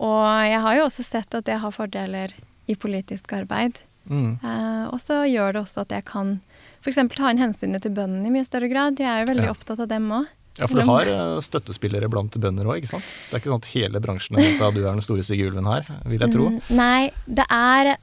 Og 0.00 0.24
jeg 0.50 0.60
har 0.64 0.76
jo 0.80 0.86
også 0.88 1.04
sett 1.06 1.34
at 1.38 1.46
det 1.46 1.60
har 1.62 1.70
fordeler 1.76 2.34
i 2.66 2.74
politisk 2.74 3.30
arbeid. 3.36 3.78
Eh, 4.10 4.84
og 4.90 4.98
så 4.98 5.20
gjør 5.30 5.54
det 5.54 5.60
også 5.62 5.84
at 5.84 5.92
jeg 5.94 6.04
kan 6.08 6.40
f.eks. 6.82 6.98
ta 7.14 7.30
inn 7.30 7.38
hensynet 7.38 7.84
til 7.84 7.92
bøndene 7.94 8.26
i 8.26 8.34
mye 8.34 8.46
større 8.48 8.66
grad. 8.72 8.98
Jeg 8.98 9.06
er 9.06 9.22
jo 9.22 9.30
veldig 9.30 9.46
Ja. 9.46 9.54
opptatt 9.54 9.78
av 9.78 9.88
dem 9.92 10.08
òg. 10.10 10.26
Ja, 10.60 10.68
for 10.68 10.80
du 10.80 10.86
har 10.90 11.08
eh, 11.10 11.38
støttespillere 11.44 12.10
blant 12.12 12.36
bønder 12.40 12.68
òg, 12.68 12.82
ikke 12.82 12.92
sant? 12.92 13.08
Det 13.30 13.36
er 13.36 13.42
ikke 13.42 13.52
sånn 13.52 13.62
at 13.64 13.70
hele 13.72 14.02
bransjen 14.04 14.40
er 14.40 14.60
av 14.66 14.74
du 14.76 14.82
er 14.82 14.90
den 14.92 15.04
store 15.04 15.24
stygge 15.26 15.48
ulven 15.50 15.68
her, 15.70 15.88
vil 16.10 16.20
jeg 16.26 16.34
tro. 16.36 16.50
Mm, 16.52 16.60
nei, 16.76 17.10
det 17.26 17.46
er 17.50 17.94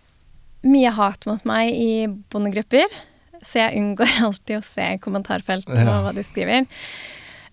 mye 0.68 0.96
hat 0.98 1.28
mot 1.30 1.44
meg 1.48 1.70
i 1.78 1.92
bondegrupper, 2.34 2.98
så 3.46 3.62
jeg 3.68 3.78
unngår 3.84 4.18
alltid 4.30 4.58
å 4.60 4.66
se 4.66 4.90
kommentarfeltene 5.04 5.86
Ja. 5.86 6.00
og 6.00 6.08
hva 6.10 6.16
de 6.18 6.26
skriver. 6.26 6.66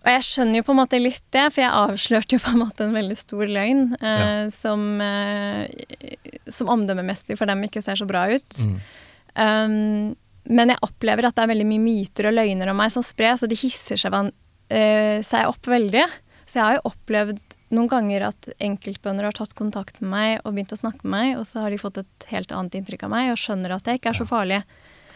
Og 0.04 0.10
jeg 0.12 0.24
skjønner 0.26 0.60
jo 0.60 0.64
på 0.66 0.72
en 0.74 0.80
måte 0.82 0.98
litt 1.00 1.22
det, 1.32 1.46
for 1.54 1.62
jeg 1.62 1.72
avslørte 1.80 2.36
jo 2.36 2.42
på 2.44 2.50
en 2.52 2.60
måte 2.60 2.84
en 2.84 2.92
veldig 2.96 3.16
stor 3.16 3.48
løgn 3.48 3.86
eh, 4.04 4.50
som, 4.52 4.82
eh, 5.00 5.64
som 6.52 6.68
omdømmemessig 6.74 7.38
for 7.40 7.48
dem 7.48 7.64
ikke 7.64 7.80
ser 7.84 7.96
så 7.96 8.04
bra 8.08 8.26
ut. 8.28 8.58
Mm. 8.60 8.74
Um, 9.34 10.10
men 10.44 10.74
jeg 10.74 10.82
opplever 10.84 11.24
at 11.24 11.38
det 11.38 11.46
er 11.46 11.50
veldig 11.54 11.66
mye 11.70 11.80
myter 11.86 12.28
og 12.28 12.36
løgner 12.36 12.68
om 12.68 12.76
meg 12.76 12.92
som 12.92 13.04
spres, 13.06 13.46
og 13.46 13.48
de 13.48 13.56
hisser 13.56 13.96
seg, 13.96 14.12
eh, 14.74 15.18
seg 15.26 15.50
opp 15.50 15.70
veldig. 15.70 16.04
Så 16.44 16.58
jeg 16.58 16.64
har 16.66 16.76
jo 16.78 16.90
opplevd 16.90 17.40
noen 17.74 17.90
ganger 17.90 18.26
at 18.28 18.48
enkeltbønder 18.62 19.26
har 19.26 19.36
tatt 19.36 19.54
kontakt 19.58 20.00
med 20.02 20.10
meg 20.12 20.32
og 20.42 20.54
begynt 20.54 20.74
å 20.76 20.78
snakke 20.78 21.06
med 21.06 21.14
meg, 21.14 21.30
og 21.40 21.48
så 21.48 21.64
har 21.64 21.72
de 21.72 21.80
fått 21.80 22.02
et 22.02 22.28
helt 22.30 22.52
annet 22.54 22.76
inntrykk 22.78 23.06
av 23.06 23.14
meg 23.14 23.32
og 23.32 23.40
skjønner 23.40 23.74
at 23.74 23.88
jeg 23.88 24.00
ikke 24.00 24.12
er 24.12 24.20
så 24.20 24.28
farlig. 24.28 24.60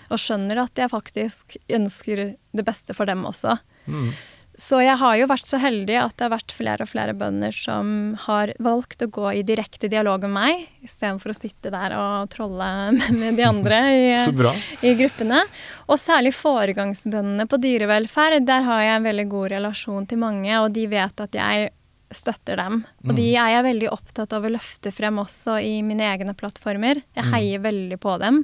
Og 0.09 0.23
skjønner 0.23 0.63
at 0.63 0.81
jeg 0.81 0.91
faktisk 0.91 1.59
ønsker 1.77 2.23
det 2.33 2.65
beste 2.65 2.97
for 2.97 3.11
dem 3.11 3.27
også. 3.29 3.59
Mm. 3.87 4.11
Så 4.59 4.81
jeg 4.83 4.99
har 4.99 5.15
jo 5.21 5.29
vært 5.31 5.47
så 5.47 5.61
heldig 5.63 5.95
at 6.01 6.17
det 6.19 6.25
har 6.27 6.33
vært 6.33 6.53
flere 6.57 6.83
og 6.83 6.91
flere 6.91 7.13
bønder 7.15 7.55
som 7.55 8.17
har 8.25 8.51
valgt 8.59 9.05
å 9.05 9.07
gå 9.15 9.31
i 9.39 9.45
direkte 9.47 9.87
dialog 9.91 10.25
med 10.27 10.35
meg, 10.35 10.65
istedenfor 10.83 11.31
å 11.31 11.37
sitte 11.37 11.71
der 11.71 11.95
og 11.95 12.27
trolle 12.33 12.67
med 13.21 13.39
de 13.39 13.47
andre 13.47 13.79
i, 13.95 14.03
i 14.91 14.95
gruppene. 14.99 15.45
Og 15.87 16.03
særlig 16.03 16.35
foregangsbøndene 16.35 17.47
på 17.47 17.61
dyrevelferd. 17.63 18.43
Der 18.49 18.67
har 18.67 18.83
jeg 18.83 18.99
en 18.99 19.07
veldig 19.07 19.29
god 19.31 19.53
relasjon 19.55 20.11
til 20.11 20.23
mange, 20.27 20.51
og 20.59 20.73
de 20.75 20.89
vet 20.91 21.23
at 21.23 21.39
jeg 21.39 21.71
støtter 22.11 22.59
dem. 22.59 22.83
Og 23.07 23.15
de 23.15 23.29
er 23.37 23.53
jeg 23.53 23.67
veldig 23.69 23.91
opptatt 23.93 24.35
av 24.35 24.47
å 24.47 24.51
løfte 24.51 24.91
frem 24.97 25.21
også 25.23 25.59
i 25.63 25.79
mine 25.87 26.07
egne 26.09 26.35
plattformer. 26.35 27.03
Jeg 27.15 27.31
heier 27.31 27.63
veldig 27.63 27.99
på 28.03 28.19
dem. 28.23 28.43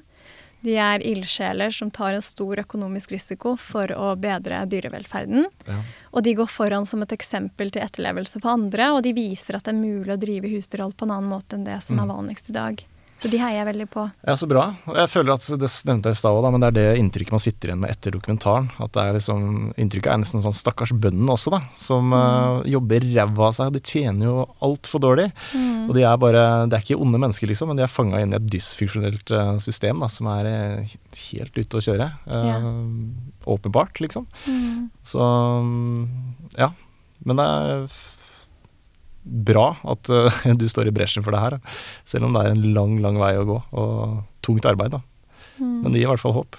De 0.64 0.76
er 0.80 1.02
ildsjeler 1.04 1.74
som 1.74 1.90
tar 1.92 2.16
en 2.16 2.24
stor 2.24 2.62
økonomisk 2.62 3.12
risiko 3.12 3.54
for 3.60 3.90
å 3.92 4.14
bedre 4.16 4.62
dyrevelferden. 4.70 5.44
Ja. 5.68 5.78
Og 6.14 6.24
de 6.24 6.32
går 6.38 6.48
foran 6.48 6.88
som 6.88 7.04
et 7.04 7.12
eksempel 7.12 7.72
til 7.74 7.84
etterlevelse 7.84 8.40
på 8.40 8.52
andre, 8.52 8.92
og 8.94 9.02
de 9.04 9.12
viser 9.16 9.58
at 9.58 9.68
det 9.68 9.74
er 9.74 9.82
mulig 9.82 10.14
å 10.14 10.20
drive 10.20 10.52
husdyrhold 10.54 10.96
på 10.96 11.08
en 11.08 11.16
annen 11.18 11.32
måte 11.34 11.58
enn 11.58 11.68
det 11.68 11.80
som 11.84 12.00
er 12.00 12.08
vanligst 12.08 12.48
i 12.48 12.56
dag. 12.56 12.84
Så 13.24 13.30
de 13.32 13.38
heier 13.40 13.56
jeg 13.62 13.66
veldig 13.70 13.84
på. 13.88 14.02
Ja, 14.28 14.34
så 14.36 14.44
bra. 14.44 14.66
Og 14.84 14.96
jeg 15.01 15.09
føler 15.09 15.32
at 15.32 15.46
Det 15.56 15.68
nevnte 15.88 16.10
jeg 16.10 16.16
i 16.18 16.18
stad 16.18 16.36
òg, 16.36 16.48
men 16.52 16.60
det 16.60 16.68
er 16.68 16.74
det 16.76 16.98
inntrykket 17.01 17.32
man 17.32 17.40
sitter 17.40 17.70
igjen 17.70 17.80
med 17.80 17.94
etter 17.94 18.12
dokumentaren. 18.12 18.66
At 18.84 18.92
det 18.92 19.01
er 19.01 19.16
liksom, 19.16 19.46
Inntrykket 19.80 20.10
er 20.12 20.20
nesten 20.20 20.44
sånn 20.44 20.56
stakkars 20.56 20.92
bøndene 20.92 21.32
også, 21.32 21.55
da. 21.55 21.62
Som 21.72 22.12
eh, 22.12 22.68
jobber 22.74 23.06
ræva 23.06 23.46
av 23.48 23.56
seg. 23.56 23.72
De 23.72 23.80
tjener 23.80 24.28
jo 24.28 24.36
altfor 24.68 25.01
dårlig. 25.06 25.30
Og 25.88 25.94
de 25.96 26.05
er 26.05 26.20
bare 26.20 26.44
Det 26.68 26.76
er 26.76 26.84
ikke 26.84 27.01
onde 27.01 27.22
mennesker, 27.22 27.48
liksom, 27.48 27.72
men 27.72 27.80
de 27.80 27.86
er 27.86 27.94
fanga 27.94 28.20
inn 28.20 28.36
i 28.36 28.38
et 28.42 28.51
dysfunksjonelt 28.52 29.32
eh, 29.32 29.55
system 29.64 30.05
da, 30.05 30.10
som 30.12 30.28
er 30.34 30.51
eh, 30.52 30.94
helt 31.30 31.56
ute 31.56 31.80
å 31.80 31.84
kjøre. 31.88 32.12
Uh, 32.28 32.42
Ja. 32.44 32.60
Åpenbart, 33.55 34.01
liksom. 34.05 34.28
Så 35.05 35.20
mm, 35.64 36.05
ja. 36.60 36.70
Men 37.24 37.40
det 37.40 37.44
er 37.48 37.86
bra 39.24 39.70
at 39.90 40.10
uh, 40.12 40.44
du 40.60 40.66
står 40.70 40.90
i 40.90 40.94
bresjen 40.94 41.24
for 41.24 41.34
det 41.34 41.42
her. 41.42 41.56
da. 41.56 41.74
Selv 42.09 42.28
om 42.28 42.36
det 42.36 42.44
er 42.44 42.55
en 42.55 42.68
lang, 42.76 42.98
lang 43.05 43.18
vei 43.20 43.34
å 43.40 43.48
gå, 43.48 43.59
og 43.80 44.22
tungt 44.44 44.68
arbeid, 44.68 44.96
da. 44.98 45.02
Men 45.60 45.92
det 45.92 46.01
gir 46.01 46.09
i 46.09 46.12
hvert 46.12 46.22
fall 46.22 46.34
håp. 46.36 46.59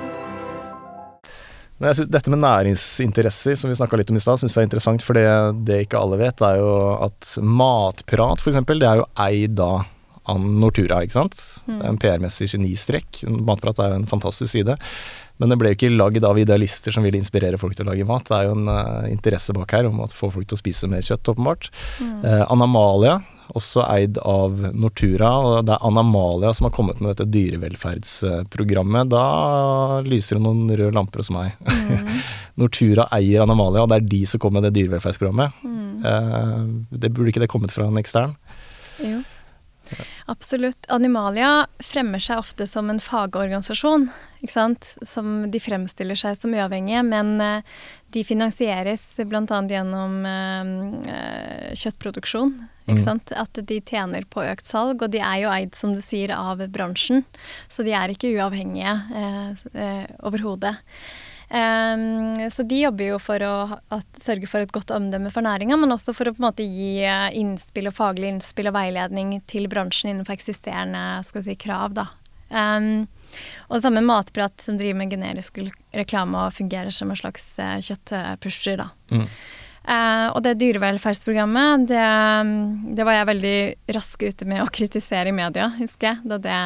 Men 1.81 1.89
jeg 1.89 1.97
synes 1.97 2.11
Dette 2.13 2.29
med 2.29 2.43
næringsinteresser, 2.43 3.55
som 3.57 3.71
vi 3.71 3.77
snakka 3.79 3.97
litt 3.97 4.11
om 4.13 4.19
i 4.19 4.21
stad, 4.21 4.37
syns 4.37 4.53
jeg 4.53 4.67
er 4.67 4.69
interessant. 4.69 5.01
For 5.01 5.17
det, 5.17 5.25
det 5.65 5.79
ikke 5.87 5.97
alle 5.97 6.19
vet, 6.21 6.43
er 6.45 6.59
jo 6.61 6.75
at 7.07 7.33
Matprat, 7.41 8.43
for 8.43 8.53
eksempel, 8.53 8.83
det 8.83 8.89
er 8.91 9.01
jo 9.01 9.07
eid 9.25 9.57
da 9.57 9.71
av 10.29 10.37
Nortura, 10.37 10.99
ikke 11.01 11.17
sant. 11.17 11.39
Det 11.65 11.79
er 11.79 11.89
en 11.89 11.97
PR-messig 11.97 12.51
genistrekk. 12.53 13.23
Matprat 13.49 13.81
er 13.81 13.95
jo 13.95 13.97
en 14.03 14.09
fantastisk 14.09 14.53
side. 14.53 14.77
Men 15.41 15.49
det 15.49 15.57
ble 15.57 15.71
jo 15.71 15.79
ikke 15.79 15.89
lagd 15.95 16.25
av 16.27 16.37
idealister 16.37 16.93
som 16.93 17.01
ville 17.01 17.17
inspirere 17.17 17.57
folk 17.57 17.73
til 17.73 17.87
å 17.87 17.89
lage 17.89 18.05
mat. 18.05 18.27
Det 18.29 18.37
er 18.37 18.45
jo 18.45 18.53
en 18.59 18.69
uh, 18.69 19.09
interesse 19.09 19.55
bak 19.57 19.73
her 19.73 19.89
om 19.89 20.03
å 20.03 20.09
få 20.13 20.29
folk 20.29 20.45
til 20.45 20.59
å 20.59 20.61
spise 20.61 20.89
mer 20.91 21.01
kjøtt, 21.01 21.33
åpenbart. 21.33 21.71
Eh, 22.05 22.43
Anamalia, 22.45 23.17
også 23.57 23.83
eid 23.85 24.19
av 24.21 24.61
Nortura. 24.73 25.31
Og 25.39 25.67
det 25.67 25.75
er 25.75 25.87
Anamalia 25.87 26.53
som 26.55 26.67
har 26.67 26.75
kommet 26.75 27.01
med 27.01 27.13
dette 27.13 27.29
dyrevelferdsprogrammet. 27.31 29.11
Da 29.11 29.25
lyser 30.07 30.39
det 30.39 30.45
noen 30.45 30.71
røde 30.71 30.93
lamper 30.95 31.23
hos 31.23 31.31
meg. 31.33 31.57
Nortura 32.61 33.07
eier 33.15 33.45
Anamalia, 33.45 33.83
og 33.83 33.91
det 33.91 34.01
er 34.01 34.09
de 34.15 34.23
som 34.29 34.41
kommer 34.41 34.59
med 34.59 34.69
det 34.69 34.79
dyrevelferdsprogrammet. 34.79 35.61
Eh, 36.05 36.57
det 36.89 37.13
Burde 37.13 37.33
ikke 37.33 37.43
det 37.43 37.51
kommet 37.51 37.73
fra 37.73 37.87
en 37.87 38.01
ekstern? 38.01 38.35
Jo. 39.01 39.21
Absolutt. 40.25 40.85
Animalia 40.87 41.67
fremmer 41.83 42.21
seg 42.23 42.39
ofte 42.39 42.67
som 42.69 42.89
en 42.91 43.01
fagorganisasjon, 43.03 44.07
ikke 44.39 44.53
sant? 44.53 44.87
Som 45.03 45.49
de 45.51 45.59
fremstiller 45.59 46.15
seg 46.19 46.37
som 46.39 46.53
uavhengige, 46.55 47.03
men 47.03 47.33
eh, 47.43 47.65
de 48.15 48.23
finansieres 48.27 49.03
bl.a. 49.17 49.43
gjennom 49.43 50.21
eh, 50.29 51.73
kjøttproduksjon. 51.81 52.55
Ikke 52.89 53.03
sant? 53.03 53.33
At 53.37 53.57
de 53.57 53.79
tjener 53.85 54.25
på 54.29 54.43
økt 54.43 54.67
salg, 54.67 55.01
og 55.03 55.11
de 55.13 55.21
er 55.23 55.43
jo 55.43 55.51
eid, 55.53 55.75
som 55.77 55.93
du 55.95 56.01
sier, 56.03 56.33
av 56.35 56.63
bransjen. 56.73 57.25
Så 57.71 57.85
de 57.87 57.93
er 57.97 58.13
ikke 58.13 58.33
uavhengige 58.35 58.95
eh, 59.15 59.67
eh, 59.73 60.07
overhodet. 60.25 60.77
Um, 61.51 62.31
så 62.47 62.63
de 62.63 62.77
jobber 62.79 63.09
jo 63.09 63.17
for 63.19 63.43
å 63.43 63.55
at, 63.91 64.07
sørge 64.23 64.47
for 64.47 64.63
et 64.63 64.71
godt 64.71 64.93
omdømme 64.95 65.33
for 65.33 65.43
næringa, 65.43 65.75
men 65.81 65.91
også 65.91 66.13
for 66.15 66.29
å 66.29 66.31
på 66.31 66.39
en 66.39 66.47
måte 66.47 66.63
gi 66.63 67.01
eh, 67.03 67.27
innspill 67.35 67.89
og 67.91 67.97
faglig 67.97 68.29
innspill 68.31 68.71
og 68.71 68.77
veiledning 68.77 69.33
til 69.51 69.67
bransjen 69.71 70.13
innenfor 70.13 70.37
eksisterende 70.37 71.03
skal 71.27 71.43
si, 71.43 71.57
krav. 71.59 71.97
Da. 71.97 72.07
Um, 72.51 73.09
og 73.67 73.77
det 73.77 73.83
samme 73.83 74.03
Matprat, 74.03 74.63
som 74.63 74.79
driver 74.79 75.01
med 75.01 75.11
generisk 75.11 75.59
reklame 75.95 76.47
og 76.47 76.55
fungerer 76.55 76.95
som 76.95 77.11
en 77.11 77.19
slags 77.19 77.51
uh, 77.59 77.77
kjøttpusher. 77.83 78.79
Da. 78.79 78.89
Eh, 79.91 80.27
og 80.31 80.39
det 80.45 80.55
dyrevelferdsprogrammet, 80.61 81.87
det, 81.91 82.07
det 82.95 83.07
var 83.07 83.19
jeg 83.19 83.29
veldig 83.33 83.57
rask 83.97 84.23
ute 84.23 84.47
med 84.47 84.63
å 84.63 84.71
kritisere 84.71 85.31
i 85.31 85.35
media, 85.35 85.71
husker 85.79 86.13
jeg, 86.13 86.25
da 86.31 86.39
det 86.41 86.57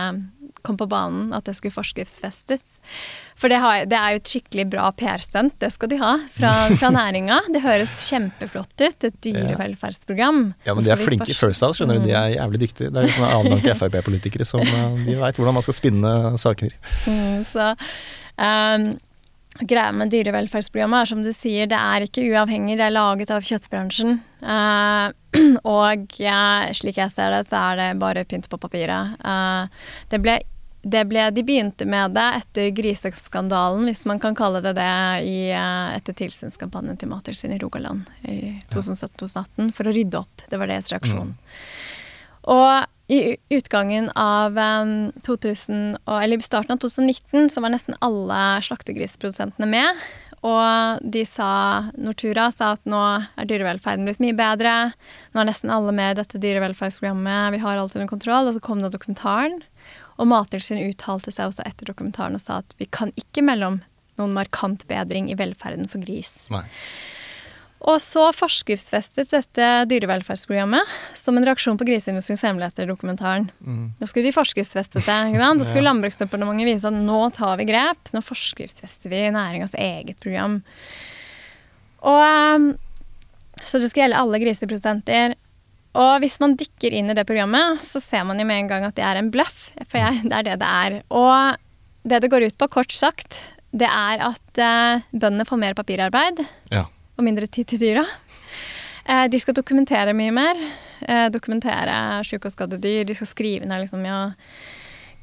kom 0.66 0.78
på 0.80 0.88
banen 0.90 1.30
at 1.36 1.46
det 1.46 1.54
skulle 1.58 1.76
forskriftsfestes. 1.76 2.80
For 3.38 3.52
det, 3.52 3.60
har, 3.62 3.84
det 3.90 3.98
er 4.00 4.16
jo 4.16 4.22
et 4.22 4.32
skikkelig 4.32 4.66
bra 4.74 4.88
PR-stunt, 4.98 5.58
det 5.62 5.70
skal 5.76 5.92
de 5.92 6.00
ha, 6.02 6.16
fra, 6.34 6.54
fra 6.74 6.92
næringa. 7.00 7.42
Det 7.54 7.62
høres 7.66 7.94
kjempeflott 8.08 8.74
ut, 8.82 9.08
et 9.10 9.18
dyrevelferdsprogram. 9.26 10.42
Ja, 10.68 10.74
men 10.74 10.86
de 10.88 10.94
er 10.96 11.02
flinke 11.02 11.30
i 11.32 11.38
First 11.38 11.66
House, 11.66 11.80
skjønner 11.80 12.02
du. 12.02 12.08
De 12.10 12.16
er 12.18 12.36
jævlig 12.38 12.64
dyktige. 12.66 12.90
Det 12.90 13.02
er 13.02 13.10
litt 13.10 13.18
sånn 13.18 13.30
avdanke 13.30 13.76
Frp-politikere 13.82 14.48
som 14.48 14.66
eh, 14.66 15.02
de 15.06 15.18
veit 15.22 15.42
hvordan 15.42 15.60
man 15.60 15.66
skal 15.66 15.78
spinne 15.78 16.14
saker. 16.42 16.74
Mm, 17.06 17.44
så 17.52 17.74
um, 17.76 18.90
greia 19.60 19.92
med 19.96 20.12
dyrevelferdsprogrammet 20.12 21.04
er 21.04 21.12
som 21.12 21.22
du 21.24 21.32
sier, 21.36 21.70
det 21.72 21.78
er 21.80 22.06
ikke 22.06 22.26
uavhengig, 22.32 22.78
det 22.80 22.88
er 22.88 22.96
laget 22.96 23.32
av 23.32 23.46
kjøttbransjen. 23.46 24.18
Eh, 24.42 25.06
og 25.78 26.20
ja, 26.20 26.42
slik 26.76 27.00
jeg 27.00 27.14
ser 27.14 27.32
det, 27.32 27.46
så 27.52 27.62
er 27.72 27.80
det 27.80 27.88
bare 28.02 28.26
pynt 28.28 28.50
på 28.52 28.60
papiret. 28.62 29.16
Eh, 29.24 29.88
det 30.12 30.22
ble 30.24 30.42
det 30.86 31.02
ble, 31.10 31.24
de 31.34 31.42
begynte 31.42 31.86
med 31.90 32.14
det 32.14 32.26
etter 32.38 32.68
griseskandalen, 32.78 33.88
hvis 33.90 34.04
man 34.06 34.20
kan 34.22 34.36
kalle 34.38 34.60
det 34.62 34.76
det, 34.78 34.92
i, 35.26 35.48
eh, 35.50 35.96
etter 35.98 36.14
tilsynskampanjen 36.14 37.00
til 37.02 37.10
Mattilsynet 37.10 37.58
i 37.58 37.64
Rogaland 37.64 38.06
i 38.30 38.60
2017-2018, 38.70 39.72
for 39.74 39.90
å 39.90 39.96
rydde 39.96 40.20
opp. 40.22 40.44
Det 40.46 40.60
var 40.62 40.70
deres 40.70 40.92
reaksjon. 40.94 41.34
Og 42.54 42.86
i 43.08 43.38
utgangen 43.54 44.10
av 44.18 44.58
em, 44.58 45.12
2000, 45.26 45.98
og, 46.06 46.16
eller 46.24 46.42
starten 46.46 46.74
av 46.74 46.82
2019 46.82 47.52
så 47.54 47.62
var 47.62 47.74
nesten 47.76 47.98
alle 48.06 48.40
slaktegrisprodusentene 48.66 49.70
med. 49.70 50.06
Og 50.46 51.02
de 51.02 51.24
sa, 51.26 51.50
Nortura 51.98 52.52
sa 52.54 52.74
at 52.76 52.84
nå 52.90 53.02
er 53.02 53.48
dyrevelferden 53.50 54.06
blitt 54.06 54.22
mye 54.22 54.36
bedre. 54.38 54.74
Nå 55.34 55.42
er 55.42 55.50
nesten 55.50 55.74
alle 55.74 55.94
med 55.96 56.14
i 56.14 56.20
dette 56.20 56.42
dyrevelferdsprogrammet. 56.42 57.56
Vi 57.56 57.62
har 57.64 57.82
alt 57.82 57.96
under 57.98 58.10
kontroll. 58.12 58.50
Og 58.50 58.54
så 58.58 58.62
kom 58.62 58.84
det 58.84 58.92
dokumentaren. 58.94 59.58
Og 60.22 60.30
Mattilsynet 60.30 60.94
uttalte 60.94 61.34
seg 61.34 61.50
også 61.50 61.66
etter 61.66 61.90
dokumentaren 61.90 62.38
og 62.38 62.44
sa 62.44 62.62
at 62.62 62.78
vi 62.80 62.86
kan 62.86 63.12
ikke 63.20 63.44
melde 63.46 63.74
om 63.74 63.82
noen 64.20 64.38
markant 64.38 64.86
bedring 64.88 65.28
i 65.34 65.38
velferden 65.40 65.90
for 65.92 66.04
gris. 66.06 66.46
Nei. 66.54 66.64
Og 67.86 68.00
så 68.02 68.24
forskriftsfestet 68.34 69.30
dette 69.30 69.66
dyrevelferdsprogrammet 69.92 70.90
som 71.18 71.38
en 71.38 71.46
reaksjon 71.46 71.78
på 71.78 71.86
Griseindustriens 71.86 72.42
hemmeligheter, 72.48 72.88
dokumentaren. 72.90 73.52
Da 74.00 74.08
skulle 74.10 74.26
de 74.26 74.34
forskriftsfestet 74.34 75.04
det. 75.06 75.18
ikke 75.30 75.42
sant? 75.44 75.62
Da 75.62 75.68
skulle 75.70 75.86
Landbruksdepartementet 75.92 76.66
vise 76.72 76.90
at 76.90 76.98
nå 76.98 77.20
tar 77.38 77.60
vi 77.62 77.68
grep, 77.70 78.10
nå 78.16 78.24
forskriftsfester 78.26 79.14
vi 79.14 79.22
næringas 79.36 79.78
eget 79.78 80.18
program. 80.24 80.64
Og 82.06 82.22
ehm, 82.26 82.72
Så 83.62 83.78
det 83.82 83.92
skal 83.92 84.06
gjelde 84.06 84.24
alle 84.24 84.42
griseprodusenter. 84.42 85.36
Og 85.96 86.18
hvis 86.26 86.40
man 86.42 86.58
dykker 86.60 86.92
inn 86.92 87.14
i 87.14 87.16
det 87.16 87.24
programmet, 87.30 87.86
så 87.86 88.02
ser 88.04 88.26
man 88.28 88.42
jo 88.42 88.48
med 88.50 88.66
en 88.66 88.72
gang 88.74 88.88
at 88.90 88.98
det 88.98 89.06
er 89.06 89.22
en 89.22 89.30
bløff. 89.32 89.70
For 89.86 90.02
jeg, 90.02 90.26
det 90.26 90.42
er 90.42 90.50
det 90.50 90.58
det 90.66 90.72
er. 90.84 90.98
Og 91.14 91.62
det 92.06 92.20
det 92.26 92.34
går 92.34 92.50
ut 92.50 92.58
på, 92.58 92.68
kort 92.82 92.92
sagt, 92.98 93.40
det 93.76 93.88
er 93.88 94.26
at 94.32 94.60
eh, 94.62 95.06
bøndene 95.14 95.46
får 95.48 95.62
mer 95.62 95.78
papirarbeid 95.78 96.44
Ja. 96.74 96.86
Og 97.16 97.28
mindre 97.28 97.48
tid 97.48 97.72
til 97.72 97.82
dyra. 97.82 98.06
Eh, 99.06 99.28
de 99.30 99.40
skal 99.42 99.58
dokumentere 99.58 100.16
mye 100.18 100.34
mer. 100.34 100.64
Eh, 101.06 101.28
dokumentere 101.34 102.24
syke 102.26 102.50
og 102.50 102.56
skadde 102.56 102.82
dyr. 102.82 103.06
De 103.06 103.16
skal 103.18 103.30
skrive 103.30 103.70
ned 103.70 103.84
liksom 103.84 104.06
ja, 104.08 104.20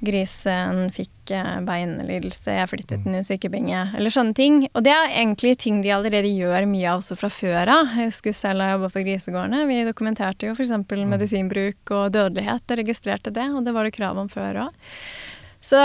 grisen 0.02 0.88
fikk 0.94 1.32
eh, 1.34 1.58
beinlidelse, 1.66 2.54
jeg 2.56 2.70
flyttet 2.70 3.04
den 3.04 3.16
i 3.16 3.20
en 3.20 3.26
sykebinge, 3.26 3.84
eller 3.98 4.14
sånne 4.14 4.34
ting. 4.38 4.58
Og 4.72 4.86
det 4.86 4.94
er 4.94 5.14
egentlig 5.14 5.56
ting 5.62 5.82
de 5.84 5.92
allerede 5.94 6.30
gjør 6.30 6.66
mye 6.70 6.88
av 6.90 7.02
også 7.02 7.18
fra 7.18 7.30
før 7.32 7.74
av. 7.76 7.94
Jeg 7.98 8.10
husker 8.10 8.36
selv 8.36 8.62
da 8.62 8.70
jeg 8.70 8.78
jobba 8.78 8.92
på 8.94 9.04
grisegårdene. 9.06 9.62
Vi 9.70 9.78
dokumenterte 9.88 10.50
jo 10.50 10.56
f.eks. 10.56 10.74
medisinbruk 11.14 11.94
og 11.94 12.10
dødelighet, 12.16 12.66
og 12.66 12.82
registrerte 12.82 13.34
det, 13.34 13.48
og 13.50 13.66
det 13.66 13.76
var 13.76 13.88
det 13.88 13.96
krav 13.98 14.18
om 14.22 14.30
før 14.32 14.66
òg. 14.66 14.92
Så 15.62 15.78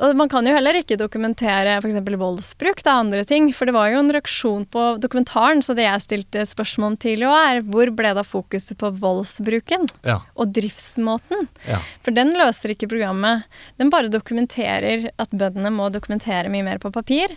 og 0.00 0.14
man 0.16 0.28
kan 0.32 0.46
jo 0.48 0.54
heller 0.54 0.78
ikke 0.78 0.96
dokumentere 0.96 1.74
f.eks. 1.82 1.98
voldsbruk, 2.18 2.80
er 2.84 2.92
andre 2.94 3.24
ting. 3.28 3.50
For 3.52 3.68
det 3.68 3.74
var 3.76 3.90
jo 3.92 3.98
en 4.00 4.12
reaksjon 4.14 4.64
på 4.72 4.84
dokumentaren, 5.02 5.60
så 5.62 5.74
det 5.76 5.84
jeg 5.84 6.04
stilte 6.06 6.46
spørsmål 6.48 6.92
om 6.94 6.96
tidligere 6.96 7.42
er 7.52 7.60
hvor 7.66 7.92
ble 7.94 8.14
da 8.16 8.24
fokuset 8.24 8.78
på 8.80 8.90
voldsbruken 9.02 9.88
Ja. 10.08 10.20
og 10.34 10.52
driftsmåten? 10.56 11.48
Ja. 11.68 11.78
For 12.02 12.10
den 12.16 12.32
løser 12.38 12.72
ikke 12.72 12.88
programmet. 12.88 13.44
Den 13.78 13.90
bare 13.92 14.08
dokumenterer 14.08 15.10
at 15.18 15.30
bøndene 15.30 15.70
må 15.74 15.90
dokumentere 15.92 16.48
mye 16.48 16.64
mer 16.64 16.78
på 16.82 16.90
papir. 16.94 17.36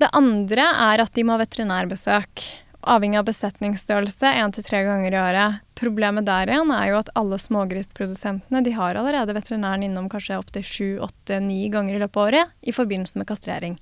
Det 0.00 0.08
andre 0.16 0.64
er 0.72 1.04
at 1.04 1.12
de 1.14 1.22
må 1.28 1.36
ha 1.36 1.44
veterinærbesøk. 1.44 2.42
Avhengig 2.82 3.18
av 3.20 3.26
besetningsstørrelse 3.28 4.26
én 4.40 4.52
til 4.54 4.64
tre 4.66 4.80
ganger 4.86 5.14
i 5.14 5.18
året. 5.20 5.60
Problemet 5.78 6.26
der 6.26 6.50
igjen 6.50 6.72
er 6.74 6.88
jo 6.90 6.98
at 6.98 7.10
alle 7.18 7.38
smågrisprodusentene 7.38 8.62
de 8.66 8.72
har 8.74 8.98
allerede 8.98 9.34
veterinæren 9.36 9.84
innom 9.86 10.08
kanskje 10.10 10.38
opptil 10.40 10.64
sju, 10.66 10.88
åtte, 11.06 11.38
ni 11.42 11.68
ganger 11.70 11.94
i 11.94 12.02
løpet 12.02 12.18
av 12.18 12.26
året 12.26 12.56
i 12.62 12.74
forbindelse 12.74 13.20
med 13.22 13.28
kastrering. 13.30 13.76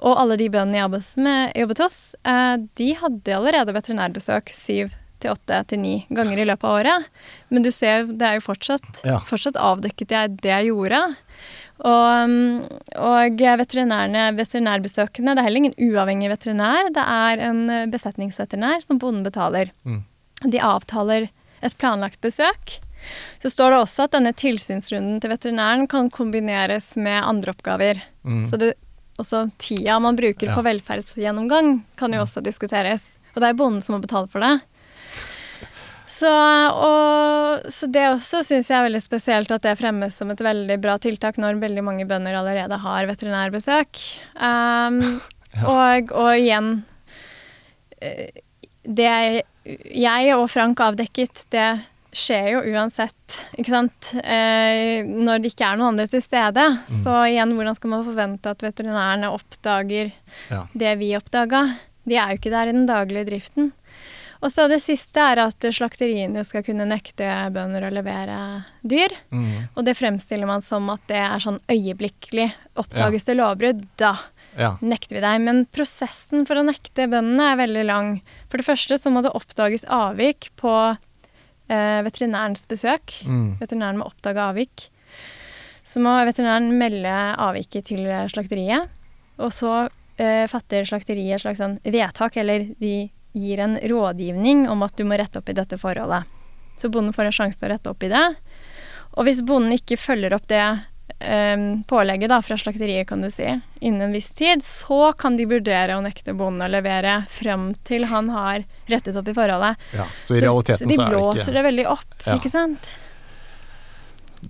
Og 0.00 0.16
alle 0.16 0.38
de 0.40 0.48
bøndene 0.50 0.80
jeg 0.80 0.86
jobbet, 0.88 1.12
med, 1.22 1.52
jobbet 1.60 1.82
hos, 1.84 1.98
eh, 2.24 2.56
de 2.80 2.88
hadde 2.98 3.36
allerede 3.36 3.74
veterinærbesøk 3.76 4.50
syv 4.56 4.94
til 5.20 5.34
åtte 5.34 5.58
til 5.68 5.82
ni 5.82 5.94
ganger 6.08 6.40
i 6.40 6.46
løpet 6.48 6.64
av 6.64 6.78
året. 6.80 7.08
Men 7.52 7.62
du 7.62 7.70
ser, 7.70 8.06
det 8.08 8.26
er 8.26 8.38
jo 8.40 8.46
fortsatt, 8.46 9.04
Ja. 9.04 9.18
fortsatt 9.20 9.54
avdekket 9.60 10.10
jeg 10.16 10.36
det 10.40 10.50
jeg 10.50 10.70
gjorde. 10.72 11.02
Og, 11.80 12.24
um, 12.28 12.62
og 13.00 13.38
veterinærbesøkene, 13.40 15.32
det 15.34 15.40
er 15.40 15.46
heller 15.46 15.62
ingen 15.62 15.78
uavhengig 15.80 16.28
veterinær. 16.32 16.90
Det 16.92 17.04
er 17.04 17.44
en 17.48 17.62
eh, 17.72 17.86
besetningsveterinær 17.88 18.84
som 18.84 18.98
bonden 19.00 19.24
betaler. 19.24 19.72
Mm. 19.88 20.02
De 20.50 20.60
avtaler 20.60 21.30
et 21.64 21.76
planlagt 21.80 22.20
besøk. 22.20 22.78
Så 23.40 23.48
står 23.52 23.72
det 23.72 23.80
også 23.80 24.04
at 24.04 24.12
denne 24.12 24.32
tilsynsrunden 24.36 25.20
til 25.22 25.32
veterinæren 25.32 25.86
kan 25.88 26.10
kombineres 26.12 26.92
med 27.00 27.22
andre 27.24 27.54
oppgaver. 27.54 28.02
Mm. 28.28 28.44
Så 28.48 28.60
det, 28.60 28.74
også 29.20 29.46
tida 29.60 29.98
man 30.00 30.16
bruker 30.16 30.48
Ja. 30.48 30.54
på 30.54 30.64
velferdsgjennomgang 30.64 31.82
kan 31.96 32.12
jo 32.12 32.20
også 32.24 32.42
diskuteres. 32.44 33.16
Og 33.34 33.40
det 33.40 33.48
er 33.48 33.56
bonden 33.56 33.80
som 33.82 33.94
må 33.96 34.02
betale 34.02 34.28
for 34.28 34.40
det. 34.40 34.60
Så, 36.10 36.30
og, 36.74 37.68
så 37.70 37.86
det 37.86 38.06
også 38.10 38.40
syns 38.46 38.70
jeg 38.70 38.80
er 38.80 38.88
veldig 38.88 39.02
spesielt 39.04 39.52
at 39.54 39.62
det 39.62 39.76
fremmes 39.78 40.16
som 40.18 40.32
et 40.32 40.42
veldig 40.42 40.78
bra 40.82 40.96
tiltak 40.98 41.38
når 41.38 41.60
veldig 41.62 41.84
mange 41.86 42.06
bønder 42.10 42.40
allerede 42.40 42.80
har 42.82 43.10
veterinærbesøk. 43.12 44.02
Um, 44.40 45.02
og, 45.66 46.12
og 46.14 46.28
igjen 46.38 46.68
eh, 48.00 48.30
Det 48.86 49.08
jeg 49.66 50.36
og 50.36 50.46
Frank 50.48 50.78
avdekket, 50.80 51.42
det 51.52 51.66
skjer 52.16 52.46
jo 52.54 52.60
uansett, 52.72 53.36
ikke 53.58 53.72
sant. 53.74 54.12
Eh, 54.22 55.02
når 55.06 55.42
det 55.42 55.52
ikke 55.52 55.66
er 55.66 55.78
noen 55.78 55.92
andre 55.92 56.06
til 56.10 56.22
stede. 56.24 56.64
Så 56.90 57.12
igjen, 57.28 57.52
hvordan 57.58 57.76
skal 57.78 57.92
man 57.92 58.06
forvente 58.06 58.54
at 58.54 58.64
veterinærene 58.64 59.30
oppdager 59.34 60.10
Ja. 60.50 60.64
det 60.74 60.96
vi 61.02 61.12
oppdaga? 61.18 61.66
De 62.08 62.16
er 62.16 62.32
jo 62.32 62.40
ikke 62.40 62.54
der 62.54 62.70
i 62.70 62.74
den 62.74 62.88
daglige 62.88 63.28
driften. 63.28 63.70
Og 64.40 64.48
så 64.48 64.64
det 64.72 64.78
siste 64.80 65.20
er 65.20 65.36
at 65.42 65.66
slakteriene 65.76 66.40
skal 66.48 66.62
kunne 66.64 66.86
nekte 66.88 67.26
bønder 67.52 67.84
å 67.84 67.90
levere 67.92 68.36
dyr. 68.80 69.12
Mm. 69.28 69.68
Og 69.76 69.84
det 69.84 69.92
fremstiller 69.98 70.48
man 70.48 70.62
som 70.64 70.88
at 70.94 71.02
det 71.10 71.18
er 71.20 71.42
sånn 71.44 71.58
øyeblikkelig. 71.68 72.46
Oppdages 72.80 73.28
det 73.28 73.36
lovbrudd, 73.36 73.82
da 74.00 74.14
Ja. 74.56 74.76
nekter 74.80 75.18
vi 75.18 75.20
deg. 75.20 75.40
Men 75.44 75.66
prosessen 75.66 76.46
for 76.48 76.56
å 76.56 76.64
nekte 76.64 77.04
bøndene 77.12 77.52
er 77.52 77.60
veldig 77.60 77.84
lang. 77.84 78.22
For 78.48 78.56
det 78.56 78.66
første 78.66 78.96
så 78.96 79.12
må 79.12 79.22
det 79.22 79.34
oppdages 79.36 79.84
avvik 79.84 80.48
på 80.56 80.72
eh, 81.68 82.00
veterinærens 82.02 82.64
besøk. 82.66 83.20
Mm. 83.28 83.58
Veterinæren 83.60 84.00
må 84.00 84.08
oppdage 84.08 84.40
avvik. 84.40 84.88
Så 85.84 86.00
må 86.00 86.16
veterinæren 86.24 86.72
melde 86.80 87.12
avviket 87.36 87.84
til 87.92 88.08
slakteriet. 88.32 88.88
Og 89.38 89.52
så 89.52 89.90
eh, 90.16 90.46
fatter 90.48 90.88
slakteriet 90.88 91.36
et 91.36 91.44
slags 91.44 91.60
sånn 91.60 91.78
vedtak, 91.84 92.36
eller 92.40 92.70
de 92.80 93.10
gir 93.32 93.62
en 93.62 93.78
rådgivning 93.78 94.68
om 94.68 94.82
at 94.82 94.96
du 94.98 95.04
må 95.04 95.18
rette 95.20 95.38
opp 95.38 95.48
i 95.48 95.56
dette 95.56 95.78
forholdet. 95.78 96.24
Så 96.80 96.88
bonden 96.88 97.12
får 97.12 97.28
en 97.28 97.36
sjanse 97.36 97.60
til 97.60 97.68
å 97.68 97.74
rette 97.74 97.90
opp 97.92 98.02
i 98.02 98.08
det. 98.12 98.24
Og 99.18 99.26
hvis 99.26 99.42
bonden 99.46 99.74
ikke 99.76 99.98
følger 100.00 100.34
opp 100.36 100.46
det 100.48 100.62
um, 101.20 101.82
pålegget 101.90 102.30
da, 102.32 102.38
fra 102.42 102.56
slakteriet, 102.58 103.08
kan 103.10 103.20
du 103.22 103.28
si, 103.30 103.46
innen 103.80 104.06
en 104.08 104.14
viss 104.14 104.30
tid, 104.38 104.64
så 104.64 105.12
kan 105.18 105.36
de 105.36 105.46
vurdere 105.50 105.98
å 105.98 106.04
nekte 106.04 106.34
bonden 106.38 106.64
å 106.66 106.70
levere 106.70 107.20
frem 107.30 107.72
til 107.86 108.06
han 108.10 108.30
har 108.32 108.64
rettet 108.90 109.18
opp 109.18 109.28
i 109.28 109.36
forholdet. 109.36 109.76
ja. 109.96 110.06
Så 110.24 110.38
i 110.38 110.42
realiteten 110.44 110.88
de 110.88 110.96
så 110.96 111.04
er 111.04 111.10
det 111.10 111.16
blåser 111.18 111.44
ikke 111.44 111.56
det 111.58 111.66
veldig 111.68 111.86
opp, 111.90 112.10
Ja. 112.26 112.36
ikke 112.38 112.52
sant? 112.52 112.92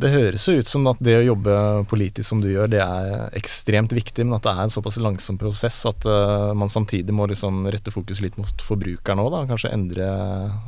Det 0.00 0.08
høres 0.14 0.46
jo 0.48 0.54
ut 0.56 0.70
som 0.70 0.86
at 0.88 1.00
det 1.04 1.18
å 1.18 1.24
jobbe 1.24 1.54
politisk 1.90 2.24
som 2.30 2.40
du 2.40 2.48
gjør, 2.48 2.70
det 2.72 2.80
er 2.80 3.34
ekstremt 3.36 3.92
viktig, 3.92 4.24
men 4.24 4.38
at 4.38 4.46
det 4.46 4.54
er 4.54 4.62
en 4.64 4.72
såpass 4.72 4.96
langsom 5.02 5.36
prosess 5.40 5.82
at 5.88 6.06
uh, 6.08 6.54
man 6.56 6.72
samtidig 6.72 7.12
må 7.12 7.26
liksom 7.28 7.66
rette 7.68 7.92
fokus 7.92 8.22
litt 8.24 8.38
mot 8.40 8.64
forbrukeren 8.64 9.20
òg, 9.20 9.28
da. 9.34 9.42
Kanskje 9.50 9.74
endre 9.76 10.08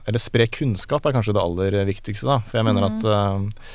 Eller 0.05 0.21
spre 0.21 0.49
kunnskap 0.53 1.09
er 1.09 1.17
kanskje 1.17 1.37
det 1.37 1.45
aller 1.47 1.79
viktigste, 1.89 2.29
da. 2.29 2.39
For 2.45 2.61
jeg 2.61 2.69
mener 2.69 2.89
at 2.91 3.09
uh, 3.09 3.73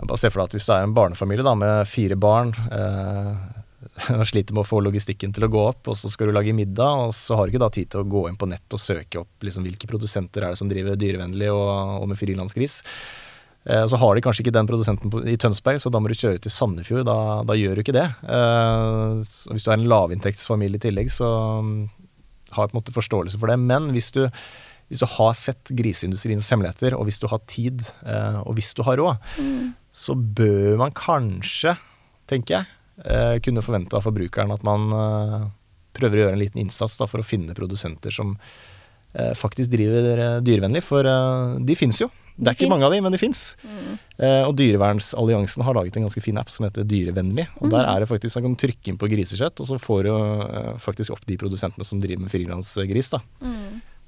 Bare 0.00 0.18
se 0.18 0.30
for 0.32 0.40
deg 0.40 0.48
at 0.48 0.56
hvis 0.56 0.66
du 0.66 0.74
er 0.74 0.86
en 0.86 0.96
barnefamilie 0.96 1.44
da, 1.44 1.54
med 1.60 1.88
fire 1.88 2.16
barn 2.16 2.54
eh, 2.72 3.32
og 4.16 4.22
sliter 4.28 4.56
med 4.56 4.62
å 4.62 4.68
få 4.68 4.80
logistikken 4.80 5.34
til 5.36 5.44
å 5.44 5.50
gå 5.52 5.60
opp, 5.60 5.90
og 5.92 5.98
så 6.00 6.08
skal 6.08 6.30
du 6.30 6.32
lage 6.32 6.54
middag, 6.56 7.02
og 7.04 7.12
så 7.16 7.36
har 7.36 7.44
du 7.44 7.52
ikke 7.52 7.60
da 7.66 7.68
tid 7.74 7.90
til 7.92 8.00
å 8.00 8.08
gå 8.08 8.22
inn 8.30 8.38
på 8.40 8.48
nett 8.48 8.76
og 8.76 8.80
søke 8.80 9.20
opp 9.20 9.44
liksom, 9.44 9.66
hvilke 9.68 9.90
produsenter 9.90 10.46
er 10.46 10.54
det 10.54 10.60
som 10.60 10.70
driver 10.72 10.96
dyrevennlig 10.96 11.50
og, 11.52 12.00
og 12.00 12.08
med 12.08 12.20
frilansgris. 12.20 12.80
Eh, 13.68 13.86
Så 13.86 13.96
har 14.00 14.14
de 14.14 14.22
kanskje 14.24 14.44
ikke 14.44 14.56
den 14.56 14.68
produsenten 14.68 15.28
i 15.28 15.36
Tønsberg, 15.36 15.80
så 15.82 15.92
da 15.92 16.00
må 16.00 16.08
du 16.08 16.16
kjøre 16.16 16.40
til 16.40 16.52
Sandefjord. 16.52 17.04
Da, 17.08 17.16
da 17.44 17.56
gjør 17.58 17.76
du 17.76 17.82
ikke 17.84 17.96
det. 17.96 18.06
Eh, 18.24 19.20
så 19.26 19.52
hvis 19.52 19.66
du 19.66 19.70
er 19.70 19.76
en 19.78 19.88
lavinntektsfamilie 19.90 20.80
i 20.80 20.84
tillegg, 20.86 21.12
så 21.12 21.28
mm, 21.64 21.76
har 22.56 22.64
jeg 22.64 22.72
på 22.72 22.76
en 22.76 22.80
måte 22.80 22.96
forståelse 22.96 23.40
for 23.40 23.52
det. 23.52 23.58
Men 23.60 23.90
hvis 23.94 24.10
du, 24.16 24.22
hvis 24.88 25.04
du 25.04 25.08
har 25.18 25.36
sett 25.36 25.72
griseindustriens 25.76 26.48
hemmeligheter, 26.52 26.96
og 26.96 27.06
hvis 27.08 27.20
du 27.20 27.28
har 27.30 27.44
tid, 27.50 27.84
eh, 28.06 28.40
og 28.46 28.56
hvis 28.56 28.72
du 28.78 28.84
har 28.86 29.00
råd, 29.00 29.30
så 29.92 30.14
bør 30.16 30.78
man 30.80 30.94
kanskje, 30.96 31.76
tenker 32.30 32.60
jeg, 32.60 32.76
kunne 33.40 33.62
forvente 33.64 33.96
av 33.96 34.04
forbrukeren 34.04 34.50
at 34.52 34.60
man 34.62 34.82
prøver 35.96 36.18
å 36.18 36.20
gjøre 36.20 36.34
en 36.36 36.42
liten 36.42 36.60
innsats 36.60 36.98
da, 37.00 37.06
for 37.08 37.22
å 37.22 37.24
finne 37.24 37.56
produsenter 37.56 38.12
som 38.12 38.34
faktisk 39.40 39.72
driver 39.72 40.42
dyrevennlig, 40.44 40.82
for 40.84 41.08
de 41.64 41.76
finnes 41.80 42.02
jo. 42.02 42.10
Det 42.36 42.48
er 42.48 42.56
ikke 42.56 42.66
ikke 42.66 42.72
mange 42.72 42.86
av 42.88 42.92
finnes. 42.92 43.00
de, 43.00 43.04
men 43.04 43.12
de 43.12 43.20
fins. 43.20 43.42
Eh, 44.20 44.42
og 44.46 44.54
Dyrevernsalliansen 44.56 45.64
har 45.66 45.76
laget 45.76 45.96
en 45.96 46.06
ganske 46.06 46.22
fin 46.24 46.38
app 46.40 46.50
som 46.52 46.66
heter 46.66 46.86
Dyrevennlig. 46.88 47.46
Og 47.60 47.70
der 47.72 47.84
er 47.84 48.00
det 48.00 48.08
faktisk, 48.10 48.36
Man 48.40 48.54
kan 48.54 48.68
trykke 48.68 48.92
inn 48.92 48.98
på 49.00 49.08
grisekjøtt, 49.10 49.60
og 49.60 49.66
så 49.66 49.78
får 49.80 50.02
du 50.08 50.10
eh, 50.14 50.74
faktisk 50.78 51.14
opp 51.16 51.24
de 51.26 51.38
produsentene 51.40 51.84
som 51.86 52.00
driver 52.00 52.24
med 52.24 52.32
frilansgris. 52.32 53.10
da. 53.16 53.20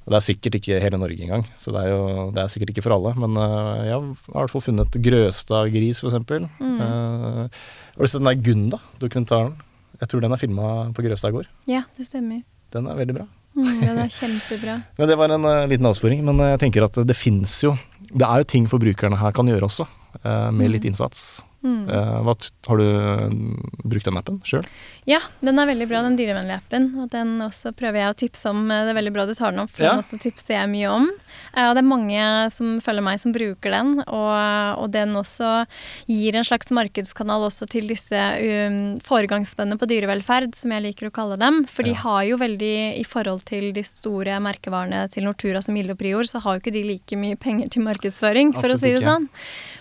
Og 0.03 0.11
Det 0.11 0.19
er 0.19 0.25
sikkert 0.27 0.57
ikke 0.59 0.81
hele 0.83 0.99
Norge 0.99 1.23
engang, 1.23 1.45
så 1.57 1.71
det 1.75 1.85
er 1.85 1.93
jo 1.93 2.31
det 2.35 2.43
er 2.43 2.51
sikkert 2.51 2.73
ikke 2.75 2.83
for 2.83 2.97
alle. 2.97 3.13
Men 3.23 3.37
eh, 3.39 3.85
jeg 3.87 3.95
har 3.95 4.09
i 4.09 4.39
hvert 4.39 4.55
fall 4.55 4.65
funnet 4.65 4.99
Grøstad-gris, 5.05 6.01
for 6.03 6.11
eksempel. 6.11 6.49
Eh, 6.59 7.45
har 7.47 8.01
du 8.03 8.11
sett 8.11 8.19
den 8.19 8.31
der 8.33 8.43
Gunda-dokumentaren? 8.49 9.55
Jeg 10.03 10.11
tror 10.11 10.25
den 10.25 10.35
er 10.35 10.41
filma 10.41 10.73
på 10.97 11.05
Grøstad 11.07 11.31
i 11.31 11.37
går. 11.39 11.47
Ja, 11.71 11.85
det 11.97 12.09
stemmer. 12.09 12.43
Den 12.75 12.89
er 12.91 12.99
veldig 12.99 13.15
bra. 13.21 13.29
Mm, 13.55 13.81
den 13.85 13.99
er 14.03 14.11
kjempebra. 14.19 14.77
Men 14.99 15.09
Det 15.13 15.19
var 15.21 15.31
en 15.37 15.47
uh, 15.47 15.69
liten 15.71 15.87
avsporing, 15.87 16.25
men 16.27 16.41
jeg 16.51 16.63
tenker 16.65 16.89
at 16.89 16.99
det 17.07 17.17
fins 17.19 17.61
jo 17.63 17.77
Det 18.13 18.29
er 18.29 18.43
jo 18.43 18.49
ting 18.49 18.69
forbrukerne 18.69 19.17
her 19.21 19.33
kan 19.35 19.49
gjøre 19.49 19.69
også, 19.69 19.87
eh, 20.23 20.51
med 20.53 20.75
litt 20.75 20.85
innsats. 20.89 21.45
Mm. 21.63 21.89
Eh, 21.89 22.15
hva, 22.27 22.35
har 22.67 22.77
du 22.81 22.87
mm, 23.33 23.71
brukt 23.85 24.05
den 24.09 24.17
appen 24.19 24.41
sjøl? 24.45 24.65
Ja, 25.07 25.21
den 25.43 25.59
er 25.59 25.67
veldig 25.67 25.87
bra, 25.91 26.03
den 26.03 26.17
dyrevennlige 26.19 26.59
appen. 26.59 26.89
Og 27.03 27.11
den 27.11 27.37
også 27.43 27.71
prøver 27.75 28.03
jeg 28.03 28.11
å 28.15 28.19
tipse 28.19 28.51
om. 28.51 28.65
Det 28.69 28.91
er 28.91 28.99
veldig 28.99 29.13
bra 29.15 29.27
du 29.27 29.35
tar 29.35 29.53
den 29.55 29.63
opp, 29.65 29.71
for 29.71 29.83
Ja. 29.85 29.93
den 29.95 30.03
også 30.03 30.19
tipser 30.23 30.57
jeg 30.59 30.69
mye 30.73 30.91
om. 30.91 31.09
Eh, 31.57 31.69
Og 31.69 31.75
det 31.77 31.83
er 31.85 31.89
mange 31.89 32.51
som 32.53 32.81
følger 32.81 33.03
meg, 33.03 33.21
som 33.21 33.33
bruker 33.33 33.71
den. 33.71 33.93
Og, 34.07 34.79
og 34.83 34.91
den 34.91 35.15
også 35.15 35.67
gir 36.11 36.35
en 36.35 36.45
slags 36.45 36.71
markedskanal 36.75 37.47
også 37.47 37.69
til 37.71 37.87
disse 37.89 38.13
um, 38.13 38.99
foregangsbøndene 39.07 39.79
på 39.79 39.87
dyrevelferd, 39.91 40.55
som 40.59 40.73
jeg 40.75 40.83
liker 40.89 41.09
å 41.11 41.15
kalle 41.15 41.39
dem. 41.39 41.63
For 41.71 41.83
de 41.87 41.91
Ja. 41.95 42.01
har 42.03 42.25
jo 42.25 42.37
veldig, 42.39 42.99
i 42.99 43.05
forhold 43.05 43.45
til 43.45 43.73
de 43.73 43.83
store 43.87 44.39
merkevarene 44.41 45.09
til 45.11 45.25
Nortura 45.25 45.63
som 45.63 45.75
Milde 45.75 45.93
og 45.95 45.99
Prior, 45.99 46.23
så 46.27 46.41
har 46.43 46.57
jo 46.59 46.61
ikke 46.65 46.73
de 46.73 46.83
like 46.85 47.17
mye 47.17 47.37
penger 47.37 47.69
til 47.71 47.83
markedsføring, 47.87 48.53
for 48.55 48.67
å 48.73 48.79
si 48.79 48.93
det 48.93 49.03
ikke. 49.03 49.09
sånn. 49.11 49.29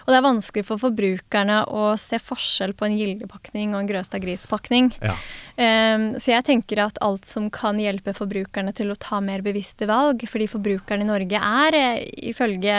Og 0.06 0.08
det 0.08 0.18
er 0.18 0.28
vanskelig 0.30 0.66
for 0.66 0.78
forbrukerne 0.78 1.71
å 1.72 1.94
se 2.00 2.20
forskjell 2.22 2.76
på 2.78 2.88
en 2.88 2.98
Gilde-pakning 2.98 3.74
og 3.74 3.82
en 3.82 3.90
Grøstad 3.90 4.24
Gris-pakning. 4.24 4.92
Ja. 5.02 5.16
Um, 5.56 6.06
så 6.22 6.34
jeg 6.34 6.46
tenker 6.48 6.80
at 6.84 7.00
alt 7.04 7.28
som 7.28 7.50
kan 7.54 7.80
hjelpe 7.82 8.14
forbrukerne 8.18 8.74
til 8.76 8.92
å 8.94 8.98
ta 9.00 9.20
mer 9.24 9.44
bevisste 9.46 9.88
valg, 9.90 10.24
fordi 10.30 10.48
forbrukerne 10.52 11.06
i 11.06 11.10
Norge 11.10 11.42
er, 11.42 11.78
eh, 11.78 12.04
ifølge 12.32 12.76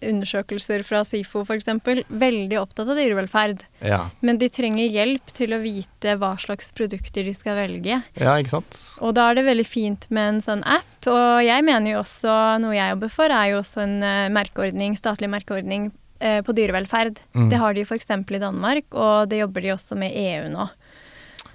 undersøkelser 0.00 0.84
fra 0.86 1.02
SIFO 1.06 1.44
f.eks., 1.46 1.68
veldig 2.08 2.60
opptatt 2.60 2.92
av 2.92 2.98
dyrevelferd. 2.98 3.66
Ja. 3.84 4.04
Men 4.20 4.40
de 4.42 4.50
trenger 4.52 4.90
hjelp 4.90 5.34
til 5.34 5.56
å 5.56 5.62
vite 5.62 6.16
hva 6.20 6.34
slags 6.42 6.72
produkter 6.76 7.26
de 7.28 7.34
skal 7.36 7.58
velge. 7.58 8.02
ja, 8.18 8.36
ikke 8.38 8.56
sant? 8.56 8.80
Og 9.02 9.14
da 9.18 9.30
er 9.30 9.38
det 9.38 9.48
veldig 9.48 9.68
fint 9.68 10.08
med 10.10 10.36
en 10.36 10.44
sånn 10.44 10.66
app. 10.66 10.88
Og 11.10 11.42
jeg 11.42 11.64
mener 11.66 11.96
jo 11.96 12.02
også, 12.02 12.36
noe 12.62 12.76
jeg 12.76 12.94
jobber 12.94 13.10
for, 13.12 13.34
er 13.34 13.52
jo 13.52 13.60
også 13.62 13.82
en 13.84 13.98
eh, 14.06 14.30
merkeordning, 14.32 14.96
statlig 14.98 15.30
merkeordning 15.32 15.90
på 16.46 16.54
dyrevelferd. 16.56 17.18
Mm. 17.34 17.48
Det 17.50 17.58
har 17.60 17.74
de 17.74 17.82
f.eks. 17.86 18.10
i 18.10 18.38
Danmark, 18.42 18.86
og 18.94 19.28
det 19.30 19.42
jobber 19.42 19.64
de 19.64 19.72
også 19.74 19.98
med 19.98 20.14
EU 20.14 20.48
nå. 20.52 20.68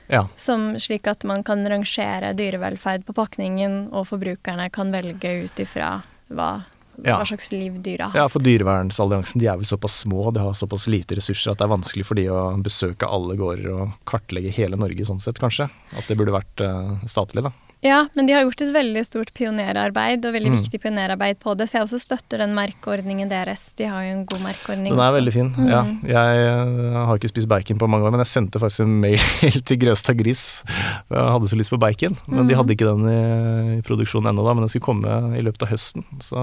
Ja. 0.08 0.28
Som 0.40 0.80
slik 0.80 1.08
at 1.08 1.24
man 1.28 1.44
kan 1.44 1.66
rangere 1.68 2.34
dyrevelferd 2.38 3.04
på 3.08 3.16
pakningen, 3.18 3.90
og 3.92 4.08
forbrukerne 4.12 4.70
kan 4.72 4.92
velge 4.96 5.34
ut 5.46 5.60
ifra 5.60 5.98
hva, 6.32 6.64
Ja. 7.04 7.18
hva 7.20 7.26
slags 7.28 7.52
liv 7.52 7.76
dyra 7.84 8.08
har. 8.10 8.24
Ja, 8.24 8.28
for 8.32 8.40
Dyrevernsalliansen 8.42 9.40
de 9.44 9.48
er 9.52 9.58
vel 9.60 9.68
såpass 9.70 10.00
små, 10.02 10.32
de 10.34 10.40
har 10.42 10.56
såpass 10.58 10.88
lite 10.90 11.20
ressurser 11.20 11.52
at 11.52 11.60
det 11.60 11.68
er 11.68 11.76
vanskelig 11.76 12.06
for 12.08 12.16
de 12.18 12.24
å 12.32 12.40
besøke 12.64 13.06
alle 13.06 13.36
gårder 13.38 13.68
og 13.76 13.92
kartlegge 14.10 14.50
hele 14.56 14.80
Norge 14.80 15.06
sånn 15.06 15.22
sett, 15.22 15.38
kanskje. 15.44 15.70
At 15.94 16.08
det 16.08 16.18
burde 16.18 16.34
vært 16.34 16.64
eh, 16.66 17.06
statlig, 17.06 17.44
da. 17.46 17.52
Ja, 17.86 18.08
men 18.18 18.26
de 18.26 18.34
har 18.34 18.42
gjort 18.42 18.62
et 18.66 18.72
veldig 18.74 19.02
stort 19.06 19.30
pionerarbeid, 19.38 20.26
og 20.26 20.34
veldig 20.34 20.50
Mm. 20.50 20.56
viktig 20.64 20.80
pionerarbeid 20.82 21.38
på 21.40 21.54
det, 21.56 21.68
så 21.70 21.78
jeg 21.78 21.84
også 21.86 22.00
støtter 22.02 22.40
den 22.42 22.56
merkeordningen 22.58 23.30
deres. 23.30 23.74
De 23.78 23.86
har 23.86 24.02
jo 24.04 24.14
en 24.16 24.26
god 24.26 24.40
merkeordning. 24.42 24.90
Den 24.90 25.00
er 25.00 25.12
også. 25.12 25.18
veldig 25.20 25.34
fin. 25.34 25.52
Mm. 25.54 25.68
Ja. 25.70 25.82
Jeg 26.10 26.40
eh, 26.42 27.06
har 27.06 27.18
ikke 27.20 27.30
spist 27.30 27.48
bacon 27.48 27.78
på 27.78 27.88
mange 27.88 28.04
år, 28.08 28.12
men 28.12 28.20
jeg 28.26 28.32
sendte 28.34 28.58
faktisk 28.60 28.80
en 28.82 29.00
mail 29.00 29.20
til 29.70 29.78
Grøstad 29.78 30.18
Gris. 30.18 30.64
Jeg 31.12 31.22
hadde 31.38 31.48
så 31.52 31.56
lyst 31.60 31.70
på 31.70 31.80
bacon, 31.80 32.18
men 32.28 32.48
de 32.48 32.54
Mm. 32.56 32.58
hadde 32.64 32.74
ikke 32.74 32.90
den 32.90 33.06
i, 33.14 33.78
i 33.78 33.82
produksjon 33.86 34.26
ennå, 34.26 34.42
da. 34.44 34.54
Men 34.58 34.66
den 34.66 34.70
skulle 34.74 34.88
komme 34.90 35.38
i 35.38 35.42
løpet 35.46 35.62
av 35.68 35.70
høsten, 35.70 36.04
så 36.20 36.36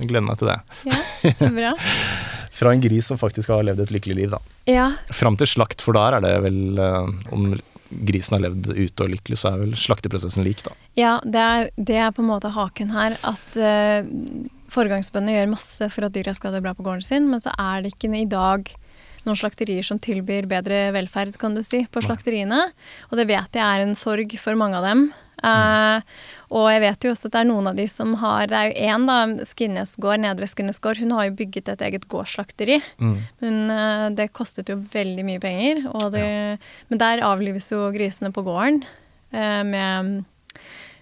jeg 0.00 0.08
gleder 0.08 0.26
meg 0.30 0.38
til 0.38 0.48
det. 0.52 0.58
Ja, 0.86 1.32
så 1.34 1.50
bra. 1.50 1.74
Fra 2.60 2.72
en 2.74 2.80
gris 2.82 3.06
som 3.10 3.16
faktisk 3.18 3.48
har 3.48 3.62
levd 3.66 3.80
et 3.80 3.90
lykkelig 3.94 4.14
liv, 4.16 4.30
da. 4.30 4.38
Ja, 4.70 4.92
Fram 5.10 5.36
til 5.36 5.46
slakt, 5.50 5.80
for 5.82 5.92
der 5.96 6.18
er 6.18 6.20
det 6.20 6.32
vel 6.44 6.78
eh, 6.78 7.32
Om 7.32 7.58
grisen 7.90 8.36
har 8.36 8.44
levd 8.46 8.70
ute 8.72 9.04
og 9.04 9.12
lykkelig, 9.14 9.38
så 9.40 9.52
er 9.52 9.64
vel 9.64 9.74
slakteprosessen 9.78 10.46
lik, 10.46 10.62
da. 10.66 10.74
ja 10.98 11.16
det, 11.24 11.42
er, 11.42 11.70
det 11.76 11.98
er 11.98 12.14
på 12.14 12.24
en 12.24 12.30
måte 12.30 12.52
haken 12.54 12.92
her. 12.94 13.16
At 13.26 13.58
uh, 13.58 14.06
foregangsbøndene 14.70 15.38
gjør 15.38 15.52
masse 15.54 15.90
for 15.92 16.06
at 16.06 16.14
dyra 16.14 16.34
skal 16.36 16.52
ha 16.52 16.58
det 16.58 16.64
bra 16.66 16.76
på 16.78 16.86
gården 16.86 17.06
sin, 17.06 17.28
men 17.32 17.42
så 17.44 17.54
er 17.58 17.82
det 17.82 17.94
ikke 17.94 18.12
i 18.14 18.28
dag 18.30 18.70
noen 19.26 19.38
slakterier 19.38 19.86
som 19.86 20.00
tilbyr 20.02 20.48
bedre 20.50 20.88
velferd, 20.96 21.36
kan 21.40 21.56
du 21.56 21.62
si, 21.66 21.84
på 21.90 22.02
slakteriene. 22.04 22.68
Og 23.10 23.18
det 23.20 23.28
vet 23.30 23.58
jeg 23.58 23.64
er 23.64 23.84
en 23.84 23.98
sorg 23.98 24.36
for 24.40 24.58
mange 24.58 24.78
av 24.78 24.86
dem. 24.88 25.10
Uh, 25.40 26.04
og 26.52 26.66
jeg 26.68 26.82
vet 26.82 27.04
jo 27.06 27.12
også 27.14 27.30
at 27.30 27.32
det 27.32 27.40
er 27.40 27.46
noen 27.48 27.70
av 27.70 27.78
de 27.78 27.86
som 27.88 28.10
har 28.20 28.50
Det 28.50 28.58
er 28.58 28.66
jo 28.68 28.88
én, 28.90 29.06
da, 29.08 29.46
Skinnes 29.48 29.94
gård, 29.96 30.20
Nedre 30.20 30.48
Skinnes 30.50 30.80
gård. 30.84 31.00
Hun 31.00 31.14
har 31.16 31.30
jo 31.30 31.36
bygget 31.38 31.70
et 31.72 31.84
eget 31.86 32.04
gårdsslakteri. 32.12 32.80
Mm. 33.00 33.14
Men 33.44 33.60
uh, 33.72 34.08
det 34.16 34.32
kostet 34.36 34.68
jo 34.72 34.80
veldig 34.92 35.24
mye 35.28 35.42
penger. 35.42 35.86
Det, 36.12 36.26
Men 36.90 37.02
der 37.04 37.24
avlives 37.24 37.70
jo 37.72 37.86
grisene 37.94 38.32
på 38.36 38.44
gården 38.46 38.82
uh, 38.84 39.62
med 39.64 40.20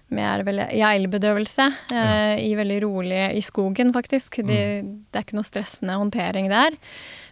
med 0.09 0.45
vel, 0.47 0.62
ja, 0.73 0.95
eh, 0.95 2.39
i 2.40 2.55
veldig 2.57 2.78
rolig 2.82 3.23
i 3.36 3.43
skogen, 3.45 3.93
faktisk. 3.93 4.40
De, 4.40 4.61
Det 5.11 5.20
er 5.20 5.27
ikke 5.27 5.36
noe 5.36 5.45
stressende 5.45 5.99
håndtering 6.01 6.49
der. 6.49 6.77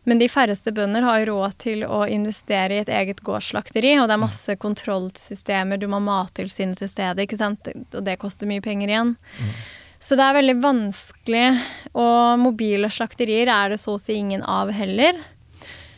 Men 0.07 0.21
de 0.23 0.29
færreste 0.31 0.71
bønder 0.75 1.03
har 1.03 1.25
råd 1.27 1.57
til 1.63 1.83
å 1.83 2.05
investere 2.07 2.77
i 2.77 2.83
et 2.85 2.91
eget 2.95 3.25
gårdsslakteri, 3.27 3.97
og 3.99 4.07
det 4.07 4.15
er 4.15 4.23
masse 4.23 4.55
kontrollsystemer, 4.63 5.81
du 5.83 5.89
må 5.91 5.99
ha 5.99 6.07
Mattilsynet 6.07 6.79
til 6.79 6.91
stede, 6.91 7.27
ikke 7.27 7.41
sant, 7.41 7.67
og 7.91 8.05
det 8.07 8.15
koster 8.23 8.47
mye 8.47 8.63
penger 8.63 8.93
igjen. 8.93 9.17
Så 9.99 10.15
det 10.19 10.27
er 10.27 10.37
veldig 10.37 10.59
vanskelig, 10.63 11.47
og 11.99 12.39
mobile 12.39 12.91
slakterier 12.93 13.51
er 13.51 13.75
det 13.75 13.81
så 13.83 13.97
å 13.97 14.03
si 14.03 14.15
ingen 14.21 14.45
av 14.47 14.71
heller. 14.71 15.19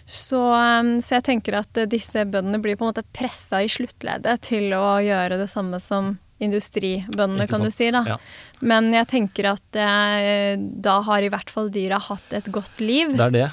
Så, 0.08 0.40
um, 0.40 0.94
så 1.04 1.18
jeg 1.18 1.26
tenker 1.26 1.58
at 1.58 1.76
eh, 1.76 1.88
disse 1.90 2.22
bøndene 2.24 2.62
blir 2.64 2.78
på 2.80 2.86
en 2.86 2.94
måte 2.94 3.04
pressa 3.12 3.60
i 3.60 3.68
sluttleddet 3.68 4.40
til 4.46 4.72
å 4.72 4.96
gjøre 5.04 5.36
det 5.36 5.50
samme 5.52 5.76
som 5.84 6.14
industribøndene, 6.40 7.44
kan 7.50 7.60
du 7.60 7.68
si. 7.74 7.90
da. 7.92 8.04
Ja. 8.14 8.16
Men 8.64 8.88
jeg 8.94 9.10
tenker 9.10 9.50
at 9.52 9.76
eh, 9.76 10.56
da 10.56 11.00
har 11.04 11.20
i 11.26 11.28
hvert 11.28 11.52
fall 11.52 11.68
dyra 11.74 11.98
hatt 12.00 12.32
et 12.32 12.48
godt 12.54 12.80
liv. 12.80 13.12
Det 13.18 13.26
er 13.26 13.34
det. 13.36 13.48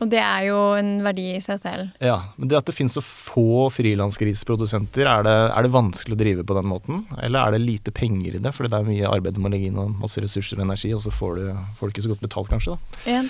Og 0.00 0.08
det 0.08 0.18
er 0.24 0.46
jo 0.48 0.56
en 0.80 0.94
verdi 1.04 1.26
i 1.36 1.40
seg 1.44 1.58
selv. 1.60 1.90
Ja, 2.00 2.14
men 2.40 2.48
det 2.48 2.56
at 2.56 2.64
det 2.70 2.74
finnes 2.74 2.94
så 2.96 3.02
få 3.04 3.66
frilansgrisprodusenter, 3.74 5.04
er, 5.06 5.22
det- 5.26 5.50
er 5.56 5.62
det 5.66 5.70
vanskelig 5.74 6.16
å 6.16 6.20
drive 6.22 6.44
på 6.48 6.56
den 6.56 6.70
måten? 6.70 7.02
Eller 7.22 7.40
er 7.46 7.50
det 7.52 7.60
lite 7.66 7.92
penger 7.92 8.34
i 8.36 8.38
det, 8.40 8.52
fordi 8.56 8.70
det 8.72 8.78
er 8.80 8.88
mye 8.88 9.10
arbeid 9.12 9.34
du 9.36 9.40
må 9.44 9.50
legge 9.52 9.68
inn 9.68 9.78
og 9.78 9.92
masse 10.00 10.20
ressurser 10.24 10.56
og 10.58 10.64
energi, 10.64 10.92
og 10.94 11.00
så 11.04 11.12
får 11.12 11.36
du, 11.36 11.44
folk 11.76 11.92
ikke 11.92 12.06
så 12.08 12.14
godt 12.14 12.24
betalt, 12.24 12.48
kanskje? 12.48 12.76
da? 12.76 13.12
Ja, 13.12 13.22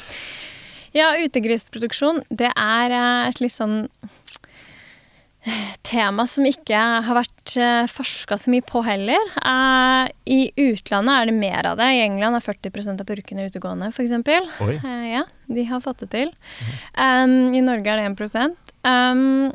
ja 0.95 1.11
utegrisproduksjon, 1.27 2.23
det 2.31 2.53
er 2.55 2.91
eh, 2.95 3.29
et 3.31 3.41
litt 3.43 3.55
sånn 3.55 3.89
tema 5.87 6.27
som 6.29 6.47
ikke 6.47 6.79
har 6.79 7.17
vært 7.17 7.55
uh, 7.59 7.85
forska 7.91 8.39
så 8.41 8.53
mye 8.53 8.65
på 8.67 8.83
heller. 8.87 9.31
Eh, 9.41 10.11
I 10.31 10.41
utlandet 10.71 11.15
er 11.15 11.31
det 11.31 11.37
mer 11.37 11.69
av 11.73 11.79
det. 11.81 11.89
I 11.97 12.03
England 12.05 12.39
er 12.39 12.45
40% 12.45 13.03
av 13.03 13.09
purkene 13.09 13.47
utegående, 13.49 13.91
f.eks. 13.91 14.13
Uh, 14.61 15.07
ja, 15.09 15.25
de 15.49 15.65
har 15.71 15.85
fått 15.85 16.05
det 16.05 16.11
til. 16.15 16.35
Um, 16.99 17.55
I 17.57 17.65
Norge 17.65 17.95
er 17.95 18.03
det 18.03 18.27
1 18.29 18.59
um, 18.87 19.49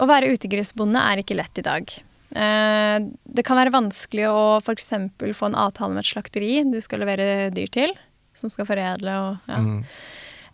Å 0.00 0.08
være 0.08 0.30
utegrisbonde 0.36 1.02
er 1.02 1.24
ikke 1.24 1.38
lett 1.38 1.60
i 1.60 1.66
dag. 1.66 1.96
Uh, 2.30 3.10
det 3.26 3.44
kan 3.46 3.58
være 3.58 3.74
vanskelig 3.74 4.30
å 4.30 4.44
f.eks. 4.62 4.92
få 5.34 5.50
en 5.50 5.58
avtale 5.58 5.96
med 5.96 6.04
et 6.04 6.12
slakteri 6.12 6.54
du 6.70 6.78
skal 6.84 7.02
levere 7.02 7.50
dyr 7.54 7.70
til, 7.74 7.94
som 8.36 8.52
skal 8.52 8.68
foredle 8.68 9.20
og 9.26 9.50
ja. 9.50 9.60
Mm. 9.60 9.84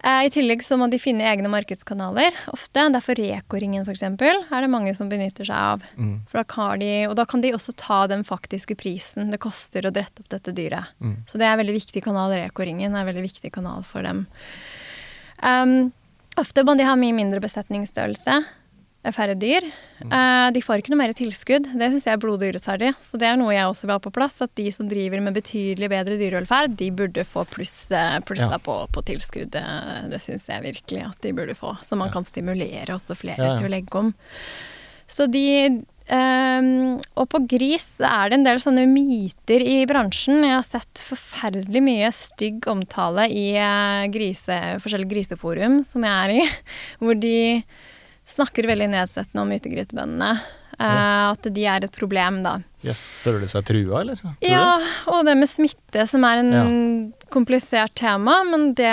Eh, 0.07 0.27
I 0.27 0.31
tillegg 0.31 0.63
så 0.63 0.77
må 0.79 0.87
de 0.91 1.01
finne 1.03 1.27
egne 1.27 1.51
markedskanaler 1.51 2.37
ofte. 2.53 2.85
Derfor 2.95 3.19
Reko-ringen 3.19 3.83
f.eks. 3.83 4.05
er 4.07 4.63
det 4.63 4.71
mange 4.71 4.95
som 4.95 5.11
benytter 5.11 5.49
seg 5.49 5.57
av. 5.57 5.87
Mm. 5.99 6.21
Da 6.31 6.69
de, 6.79 6.91
og 7.09 7.17
da 7.19 7.27
kan 7.27 7.43
de 7.43 7.55
også 7.57 7.75
ta 7.81 8.05
den 8.11 8.23
faktiske 8.27 8.79
prisen 8.79 9.33
det 9.35 9.43
koster 9.43 9.89
å 9.89 9.95
drette 9.95 10.23
opp 10.23 10.31
dette 10.31 10.55
dyret. 10.55 10.95
Mm. 11.03 11.19
Så 11.27 11.41
det 11.41 11.49
er 11.49 11.57
en 11.57 11.63
veldig 11.65 11.79
viktig 11.81 12.05
kanal. 12.07 12.37
Reko-ringen 12.39 12.95
er 12.95 13.03
en 13.03 13.11
veldig 13.11 13.27
viktig 13.27 13.51
kanal 13.57 13.83
for 13.87 14.07
dem. 14.07 14.27
Um, 15.43 15.91
ofte 16.39 16.63
må 16.65 16.77
de 16.79 16.87
ha 16.87 16.95
mye 16.99 17.17
mindre 17.17 17.43
besetningsstørrelse. 17.43 18.39
Færre 19.15 19.35
dyr. 19.39 19.67
Eh, 20.03 20.49
de 20.55 20.61
får 20.65 20.81
ikke 20.83 20.91
noe 20.93 21.01
mer 21.01 21.13
tilskudd. 21.17 21.69
Det 21.79 21.89
syns 21.93 22.07
jeg 22.09 22.17
er 22.17 22.23
blodig 22.23 22.49
urettferdig. 22.53 22.91
Så 23.05 23.19
det 23.21 23.29
er 23.31 23.37
noe 23.41 23.55
jeg 23.55 23.69
også 23.69 23.87
vil 23.87 23.95
ha 23.97 24.03
på 24.03 24.13
plass. 24.15 24.41
At 24.43 24.55
de 24.59 24.67
som 24.75 24.89
driver 24.91 25.21
med 25.23 25.37
betydelig 25.39 25.89
bedre 25.93 26.19
dyrevelferd, 26.21 26.77
de 26.81 26.91
burde 26.91 27.25
få 27.29 27.45
pluss, 27.51 27.91
eh, 27.95 28.19
plussa 28.27 28.57
Ja. 28.57 28.63
på, 28.63 28.79
på 28.93 29.05
tilskudd. 29.07 29.51
Det, 29.55 29.65
det 30.11 30.21
syns 30.25 30.49
jeg 30.51 30.65
virkelig 30.67 31.05
at 31.07 31.21
de 31.23 31.33
burde 31.37 31.55
få. 31.59 31.77
Så 31.87 31.97
man 31.99 32.11
kan 32.15 32.25
stimulere 32.29 32.89
også 32.97 33.17
flere 33.19 33.39
Ja, 33.39 33.53
ja. 33.55 33.59
til 33.61 33.69
å 33.69 33.75
legge 33.77 34.01
om. 34.01 34.15
Så 35.07 35.29
de 35.31 35.45
ehm, 36.11 37.01
Og 37.17 37.29
på 37.31 37.41
gris 37.49 38.01
er 38.03 38.31
det 38.31 38.39
en 38.41 38.47
del 38.47 38.59
sånne 38.63 38.87
myter 38.91 39.63
i 39.63 39.85
bransjen. 39.87 40.43
Jeg 40.43 40.55
har 40.57 40.67
sett 40.67 41.03
forferdelig 41.07 41.83
mye 41.83 42.11
stygg 42.15 42.67
omtale 42.71 43.29
i 43.31 43.49
eh, 43.59 44.07
grise, 44.15 44.57
forskjellige 44.83 45.13
griseforum 45.15 45.81
som 45.87 46.07
jeg 46.07 46.17
er 46.25 46.35
i, 46.41 46.49
hvor 47.03 47.15
de 47.23 47.37
snakker 48.27 48.67
veldig 48.69 48.91
nedsettende 48.93 49.43
om 49.47 49.53
utegrytebøndene. 49.57 50.31
Uh, 50.77 51.31
at 51.33 51.47
de 51.57 51.63
er 51.65 51.87
et 51.87 51.95
problem, 51.95 52.43
da. 52.45 52.59
Yes, 52.85 53.17
Føler 53.25 53.41
de 53.41 53.47
seg 53.49 53.65
trua, 53.65 54.03
eller? 54.03 54.19
Tror? 54.21 54.35
Ja, 54.45 54.75
og 55.09 55.23
det 55.25 55.33
med 55.41 55.49
smitte, 55.49 56.03
som 56.11 56.27
er 56.29 56.43
en 56.43 56.51
Ja. 56.53 56.65
komplisert 57.33 57.95
tema. 57.97 58.35
Men 58.45 58.75
det, 58.77 58.91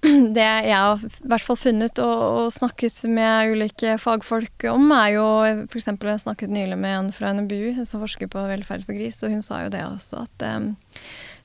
det 0.38 0.46
jeg 0.46 0.72
har 0.72 0.96
i 1.04 1.28
hvert 1.28 1.44
fall 1.44 1.58
funnet 1.60 2.00
og, 2.00 2.22
og 2.46 2.48
snakket 2.54 3.02
med 3.12 3.52
ulike 3.52 3.98
fagfolk 4.00 4.64
om, 4.72 4.88
er 4.96 5.10
jo 5.18 5.26
f.eks. 5.68 5.90
Jeg 5.92 6.24
snakket 6.24 6.48
nylig 6.56 6.78
med 6.80 6.96
en 7.02 7.12
fra 7.12 7.34
NBU 7.36 7.84
som 7.84 8.00
forsker 8.00 8.32
på 8.32 8.46
velferd 8.48 8.86
for 8.88 8.96
gris, 8.96 9.20
og 9.22 9.34
hun 9.36 9.44
sa 9.44 9.60
jo 9.66 9.74
det 9.76 9.84
også, 9.84 10.24
at 10.24 10.46
um, 10.56 10.72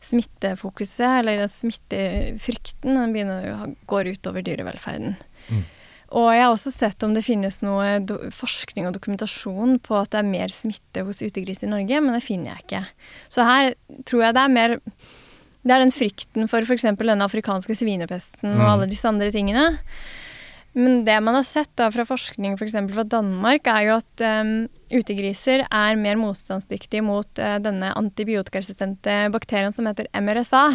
smittefokuset, 0.02 1.04
eller 1.20 1.44
smittefrykten, 1.52 2.96
den 2.96 3.14
begynner 3.14 3.52
å 3.58 3.70
gå 3.92 4.04
utover 4.14 4.42
dyrevelferden. 4.46 5.18
Mm. 5.52 5.64
Og 6.12 6.28
jeg 6.36 6.44
har 6.44 6.52
også 6.52 6.74
sett 6.76 7.04
om 7.06 7.14
det 7.16 7.24
finnes 7.24 7.62
noe 7.64 8.02
forskning 8.36 8.88
og 8.90 8.96
dokumentasjon 8.98 9.78
på 9.84 9.96
at 9.96 10.12
det 10.12 10.20
er 10.20 10.28
mer 10.28 10.52
smitte 10.52 11.06
hos 11.08 11.22
utegris 11.24 11.64
i 11.64 11.72
Norge, 11.72 12.02
men 12.04 12.18
det 12.18 12.26
finner 12.26 12.52
jeg 12.52 12.66
ikke. 12.66 12.82
Så 13.32 13.46
her 13.48 13.72
tror 14.08 14.26
jeg 14.26 14.36
det 14.36 14.44
er 14.44 14.56
mer 14.58 14.80
Det 15.62 15.76
er 15.76 15.84
den 15.84 15.94
frykten 15.94 16.50
for 16.50 16.66
f.eks. 16.66 16.88
denne 16.98 17.28
afrikanske 17.28 17.76
svinepesten 17.78 18.58
og 18.58 18.66
alle 18.66 18.90
disse 18.90 19.08
andre 19.08 19.30
tingene. 19.32 19.78
Men 20.74 21.04
det 21.06 21.18
man 21.22 21.36
har 21.38 21.46
sett 21.46 21.70
da 21.78 21.90
fra 21.94 22.06
forskning 22.08 22.56
f.eks. 22.56 22.78
fra 22.96 23.06
Danmark, 23.06 23.68
er 23.68 23.86
jo 23.86 23.98
at 24.00 24.24
um, 24.24 24.54
utegriser 24.90 25.66
er 25.68 26.00
mer 26.00 26.18
motstandsdyktige 26.20 27.04
mot 27.06 27.30
uh, 27.38 27.60
denne 27.62 27.92
antibiotikaresistente 28.00 29.28
bakterien 29.36 29.76
som 29.76 29.90
heter 29.90 30.10
MRSA. 30.18 30.66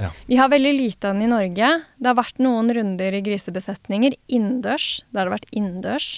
Ja. 0.00 0.10
Vi 0.26 0.38
har 0.40 0.50
veldig 0.50 0.72
lite 0.74 1.08
av 1.08 1.14
den 1.14 1.26
i 1.26 1.30
Norge. 1.30 1.70
Det 1.98 2.10
har 2.10 2.18
vært 2.18 2.40
noen 2.42 2.70
runder 2.74 3.14
i 3.14 3.22
grisebesetninger 3.24 4.16
innendørs. 4.26 5.04
Da 5.10 5.22
har 5.22 5.30
det 5.30 5.36
vært 5.36 5.52
innendørs. 5.54 6.08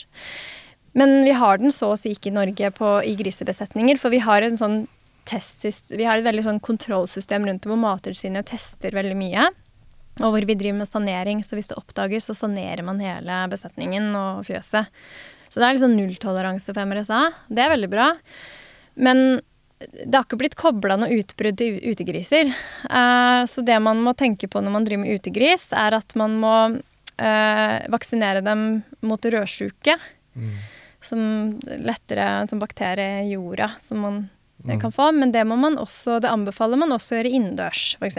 Men 0.97 1.19
vi 1.27 1.35
har 1.37 1.61
den 1.61 1.75
så 1.75 1.91
å 1.93 1.99
si 2.01 2.15
ikke 2.17 2.31
i 2.31 2.37
Norge 2.39 2.71
på, 2.73 2.93
i 3.05 3.13
grisebesetninger, 3.19 4.01
for 4.01 4.15
vi 4.15 4.23
har 4.25 4.47
sånn 4.57 4.87
vi 5.27 6.05
har 6.07 6.21
et 6.21 6.23
veldig 6.23 6.45
sånn 6.47 6.61
kontrollsystem 6.63 7.49
rundt 7.49 7.65
det 7.65 7.71
hvor 7.73 7.81
Mattilsynet 7.83 8.47
tester 8.47 8.95
veldig 8.95 9.17
mye. 9.19 9.49
Og 10.23 10.31
hvor 10.33 10.47
vi 10.47 10.55
driver 10.55 10.79
med 10.79 10.89
sanering, 10.89 11.41
så 11.43 11.59
hvis 11.59 11.73
det 11.73 11.81
oppdages, 11.81 12.29
så 12.31 12.37
sanerer 12.39 12.85
man 12.87 13.03
hele 13.03 13.41
besetningen 13.51 14.15
og 14.15 14.47
fjøset. 14.47 14.87
Så 15.51 15.59
det 15.59 15.67
er 15.67 15.77
liksom 15.77 15.97
nulltoleranse 15.99 16.71
for 16.71 16.89
MRSA. 16.89 17.25
Det 17.51 17.65
er 17.65 17.75
veldig 17.75 17.91
bra. 17.91 18.07
Men 18.95 19.43
det 19.79 20.15
har 20.15 20.25
ikke 20.25 20.39
blitt 20.41 20.57
kobla 20.57 20.97
noe 20.97 21.19
utbrudd 21.19 21.59
til 21.61 21.81
utegriser. 21.85 22.49
Eh, 22.49 23.41
så 23.49 23.65
det 23.67 23.77
man 23.85 24.01
må 24.05 24.15
tenke 24.17 24.49
på 24.49 24.63
når 24.65 24.73
man 24.73 24.87
driver 24.87 25.05
med 25.05 25.21
utegris, 25.21 25.69
er 25.77 25.99
at 25.99 26.17
man 26.17 26.39
må 26.41 26.55
eh, 26.73 27.77
vaksinere 27.93 28.45
dem 28.47 28.67
mot 29.05 29.21
rødsjuke. 29.21 29.99
Som 31.07 31.21
lettere 31.65 32.47
som 32.51 32.61
bakterie 32.61 33.27
i 33.27 33.35
jorda, 33.37 33.69
som 33.79 34.01
man 34.03 34.17
mm. 34.65 34.81
kan 34.81 34.93
få. 34.93 35.11
Men 35.13 35.33
det 35.33 35.45
også, 35.45 36.19
det 36.25 36.33
anbefaler 36.33 36.81
man 36.81 36.97
også 36.97 37.15
å 37.15 37.19
gjøre 37.21 37.35
innendørs, 37.37 37.85
f.eks. 38.01 38.19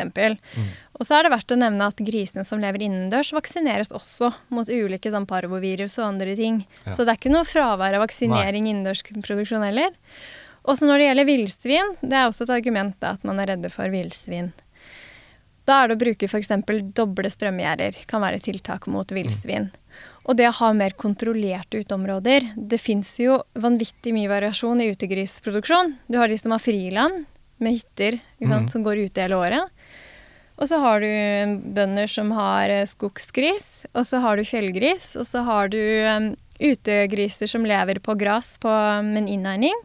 Og 0.97 1.05
så 1.05 1.17
er 1.17 1.25
det 1.25 1.33
verdt 1.33 1.53
å 1.53 1.59
nevne 1.59 1.89
at 1.89 2.05
grisene 2.05 2.45
som 2.45 2.61
lever 2.61 2.85
innendørs, 2.85 3.33
vaksineres 3.33 3.91
også 3.91 4.31
mot 4.53 4.69
ulike 4.69 5.11
sånn 5.13 5.27
parvovirus 5.29 5.97
og 5.99 6.13
andre 6.13 6.37
ting. 6.37 6.63
Så 6.85 7.01
det 7.01 7.11
er 7.11 7.19
ikke 7.19 7.33
noe 7.33 7.49
fravær 7.49 7.97
av 7.97 8.05
vaksinering 8.05 8.69
innendørs 8.69 9.03
produksjon 9.25 9.65
heller. 9.65 9.97
Og 10.67 10.75
så 10.77 10.87
når 10.87 10.99
det 10.99 11.09
gjelder 11.09 11.27
villsvin, 11.29 11.91
det 12.03 12.15
er 12.19 12.27
også 12.27 12.45
et 12.45 12.55
argument 12.57 12.95
da, 12.99 13.15
at 13.15 13.27
man 13.27 13.39
er 13.39 13.53
redde 13.53 13.71
for 13.71 13.91
villsvin. 13.91 14.51
Da 15.67 15.81
er 15.81 15.89
det 15.89 15.97
å 15.97 15.99
bruke 15.99 16.27
f.eks. 16.27 16.51
doble 16.95 17.31
strømgjerder 17.31 18.03
kan 18.07 18.23
være 18.23 18.39
tiltak 18.43 18.87
mot 18.91 19.09
villsvin. 19.11 19.69
Og 20.27 20.35
det 20.39 20.47
å 20.49 20.55
ha 20.59 20.73
mer 20.75 20.95
kontrollerte 20.99 21.81
uteområder. 21.83 22.51
Det 22.55 22.79
fins 22.79 23.13
jo 23.19 23.41
vanvittig 23.55 24.13
mye 24.15 24.31
variasjon 24.31 24.83
i 24.83 24.89
utegrisproduksjon. 24.91 25.93
Du 26.07 26.19
har 26.19 26.31
de 26.31 26.39
som 26.39 26.55
har 26.55 26.63
friland 26.63 27.25
med 27.63 27.79
hytter 27.79 28.19
sant, 28.43 28.71
som 28.71 28.83
går 28.85 29.07
ute 29.07 29.23
hele 29.23 29.39
året. 29.39 29.87
Og 30.57 30.69
så 30.69 30.79
har 30.81 31.03
du 31.03 31.59
bønder 31.77 32.09
som 32.09 32.31
har 32.33 32.71
eh, 32.73 32.87
skogsgris, 32.89 33.85
og 33.93 34.07
så 34.09 34.21
har 34.23 34.39
du 34.39 34.47
fjellgris, 34.47 35.11
og 35.19 35.27
så 35.29 35.43
har 35.45 35.69
du 35.69 35.77
um, 35.77 36.31
utegriser 36.57 37.49
som 37.49 37.65
lever 37.67 37.99
på 38.01 38.15
gress 38.17 38.55
på, 38.61 38.71
med 39.05 39.21
en 39.21 39.29
innhegning. 39.35 39.83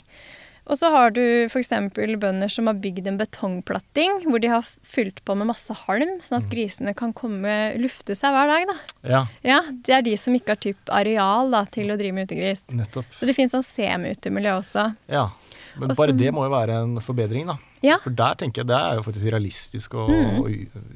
Og 0.71 0.79
så 0.79 0.91
har 0.95 1.11
du 1.11 1.21
f.eks. 1.51 1.73
bønder 1.93 2.51
som 2.53 2.69
har 2.71 2.79
bygd 2.79 3.09
en 3.11 3.19
betongplatting 3.19 4.23
hvor 4.29 4.41
de 4.43 4.51
har 4.53 4.69
fylt 4.87 5.19
på 5.27 5.35
med 5.37 5.49
masse 5.51 5.75
halm, 5.87 6.21
sånn 6.23 6.39
at 6.39 6.47
grisene 6.53 6.95
kan 6.95 7.13
komme 7.13 7.75
lufte 7.83 8.15
seg 8.19 8.31
hver 8.35 8.53
dag. 8.53 8.69
da. 8.71 8.77
Ja, 9.03 9.23
Ja, 9.43 9.61
Det 9.73 9.95
er 9.97 10.03
de 10.07 10.17
som 10.17 10.35
ikke 10.35 10.55
har 10.55 10.63
typ 10.63 10.93
areal 10.95 11.51
da, 11.51 11.65
til 11.65 11.91
å 11.91 11.99
drive 11.99 12.15
med 12.15 12.31
utegris. 12.31 12.65
nettopp. 12.71 13.07
Så 13.11 13.27
det 13.27 13.35
finnes 13.35 13.53
sånn 13.53 13.67
semi-utemiljø 13.67 14.55
også. 14.61 14.87
Ja. 15.11 15.29
Men 15.75 15.89
også, 15.91 15.97
bare 16.03 16.13
det 16.17 16.33
må 16.35 16.45
jo 16.45 16.53
være 16.53 16.83
en 16.85 16.97
forbedring, 17.01 17.47
da. 17.49 17.57
Ja. 17.83 17.97
For 18.05 18.11
der 18.15 18.35
tenker 18.39 18.63
jeg 18.63 18.69
det 18.71 18.77
er 18.79 18.99
jo 18.99 19.05
faktisk 19.07 19.31
realistisk 19.33 19.95
å, 19.99 20.05
å 20.07 20.45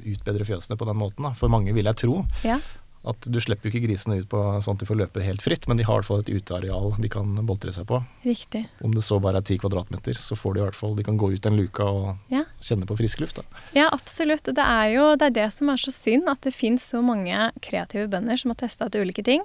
utbedre 0.05 0.45
fjøsene 0.47 0.77
på 0.77 0.85
den 0.87 0.99
måten. 1.01 1.25
Da. 1.25 1.33
For 1.33 1.49
mange 1.51 1.73
vil 1.75 1.89
jeg 1.89 1.97
tro. 2.05 2.21
Ja. 2.45 2.59
At 3.07 3.27
du 3.31 3.39
slipper 3.39 3.69
jo 3.69 3.73
ikke 3.73 3.87
grisene 3.87 4.17
ut 4.21 4.27
på 4.29 4.41
sånn 4.61 4.75
at 4.75 4.83
de 4.83 4.87
får 4.89 4.99
løpe 4.99 5.23
helt 5.23 5.41
fritt, 5.45 5.67
men 5.69 5.77
de 5.79 5.85
har 5.87 5.95
i 5.95 6.01
hvert 6.01 6.09
fall 6.09 6.23
et 6.25 6.31
uteareal 6.33 6.93
de 6.99 7.09
kan 7.13 7.35
boltre 7.47 7.71
seg 7.75 7.87
på. 7.87 8.01
Riktig. 8.25 8.65
Om 8.83 8.93
det 8.97 9.03
så 9.07 9.19
bare 9.23 9.39
er 9.41 9.47
ti 9.47 9.57
kvadratmeter, 9.61 10.17
så 10.19 10.35
får 10.35 10.53
de 10.57 10.59
i 10.59 10.65
hvert 10.67 10.75
fall 10.79 10.95
De 10.97 11.03
kan 11.07 11.17
gå 11.17 11.31
ut 11.33 11.41
den 11.45 11.55
luka 11.57 11.83
og 11.87 12.17
Ja. 12.33 12.43
kjenne 12.61 12.85
på 12.89 12.97
frisk 12.99 13.19
luft. 13.23 13.35
Da. 13.39 13.43
Ja, 13.73 13.89
absolutt. 13.93 14.47
Og 14.47 14.55
det 14.55 14.63
er 14.65 14.87
jo 14.95 15.15
det, 15.15 15.31
er 15.31 15.35
det 15.41 15.53
som 15.53 15.69
er 15.69 15.77
så 15.77 15.91
synd, 15.91 16.27
at 16.29 16.41
det 16.41 16.53
finnes 16.53 16.83
så 16.83 17.01
mange 17.03 17.51
kreative 17.61 18.07
bønder 18.09 18.37
som 18.37 18.51
har 18.51 18.55
testa 18.55 18.85
ut 18.87 18.95
ulike 18.95 19.23
ting. 19.23 19.41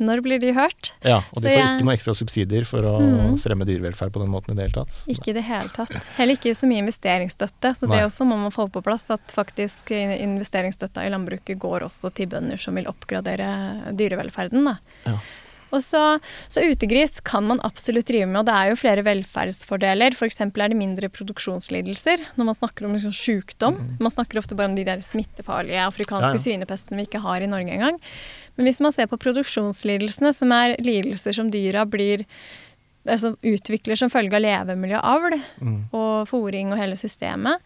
Når 0.00 0.22
blir 0.24 0.40
de 0.40 0.52
hørt? 0.56 0.92
Ja, 1.04 1.18
og 1.18 1.34
de 1.36 1.40
Så 1.42 1.48
får 1.50 1.56
jeg- 1.58 1.66
ikke 1.76 1.84
noe 1.84 1.94
ekstra 1.96 2.14
subsidier 2.16 2.64
for 2.66 2.80
å 2.88 2.94
Mm. 3.00 3.38
fremme 3.38 3.66
dyrevelferd 3.68 4.10
på 4.14 4.20
den 4.22 4.30
måten 4.32 4.52
i 4.52 4.54
det 4.56 4.64
hele 4.70 4.84
tatt. 4.84 4.96
Ikke 5.12 5.28
i 5.28 5.32
det 5.36 5.44
hele 5.44 5.68
tatt. 5.68 5.92
Heller 6.16 6.36
ikke 6.36 6.54
så 6.56 6.66
mye 6.66 6.80
investeringsstøtte. 6.82 7.74
Så 7.76 7.86
Nei. 7.86 7.96
det 7.98 8.06
også 8.06 8.24
må 8.26 8.38
man 8.40 8.50
få 8.50 8.70
på 8.72 8.82
plass, 8.82 9.10
at 9.10 9.20
faktisk 9.28 9.90
investeringsstøtta 9.90 11.04
i 11.04 11.10
landbruket 11.12 11.58
går 11.58 11.82
også 11.86 12.12
til 12.14 12.26
bønder 12.26 12.58
som 12.58 12.74
vil 12.74 12.86
oppgradere 12.90 13.94
dyrevelferden. 13.94 14.64
Da. 14.64 14.78
Ja. 15.06 15.18
Og 15.72 15.78
så, 15.86 16.18
så 16.50 16.64
utegris 16.66 17.20
kan 17.22 17.44
man 17.46 17.60
absolutt 17.62 18.06
drive 18.06 18.26
med, 18.26 18.40
og 18.40 18.46
det 18.46 18.54
er 18.58 18.70
jo 18.72 18.74
flere 18.80 19.04
velferdsfordeler. 19.06 20.16
F.eks. 20.16 20.40
er 20.40 20.50
det 20.50 20.76
mindre 20.76 21.08
produksjonslidelser 21.08 22.24
når 22.36 22.44
man 22.48 22.54
snakker 22.58 22.86
om 22.88 22.96
liksom 22.96 23.14
sykdom. 23.14 23.76
Man 24.00 24.10
snakker 24.10 24.40
ofte 24.42 24.56
bare 24.58 24.66
om 24.72 24.74
de 24.74 24.82
der 24.88 24.98
smittefarlige 24.98 25.78
afrikanske 25.86 26.20
Mm. 26.20 26.34
Ja, 26.34 26.34
ja. 26.34 26.42
svinepesten 26.42 26.96
vi 26.98 27.06
ikke 27.06 27.20
har 27.22 27.40
i 27.40 27.46
Norge 27.46 27.70
engang. 27.70 28.00
Men 28.56 28.68
hvis 28.68 28.80
man 28.84 28.94
ser 28.94 29.08
på 29.10 29.18
produksjonslidelsene, 29.20 30.32
som 30.36 30.52
er 30.56 30.76
lidelser 30.82 31.36
som 31.36 31.52
dyra 31.52 31.86
blir 31.88 32.26
altså 33.08 33.32
utvikler 33.46 33.96
som 33.96 34.10
følge 34.12 34.36
av 34.36 34.44
levemiljø, 34.44 34.98
avl 35.00 35.38
og 35.96 36.28
fòring 36.28 36.74
og 36.74 36.80
hele 36.80 36.98
systemet, 37.00 37.62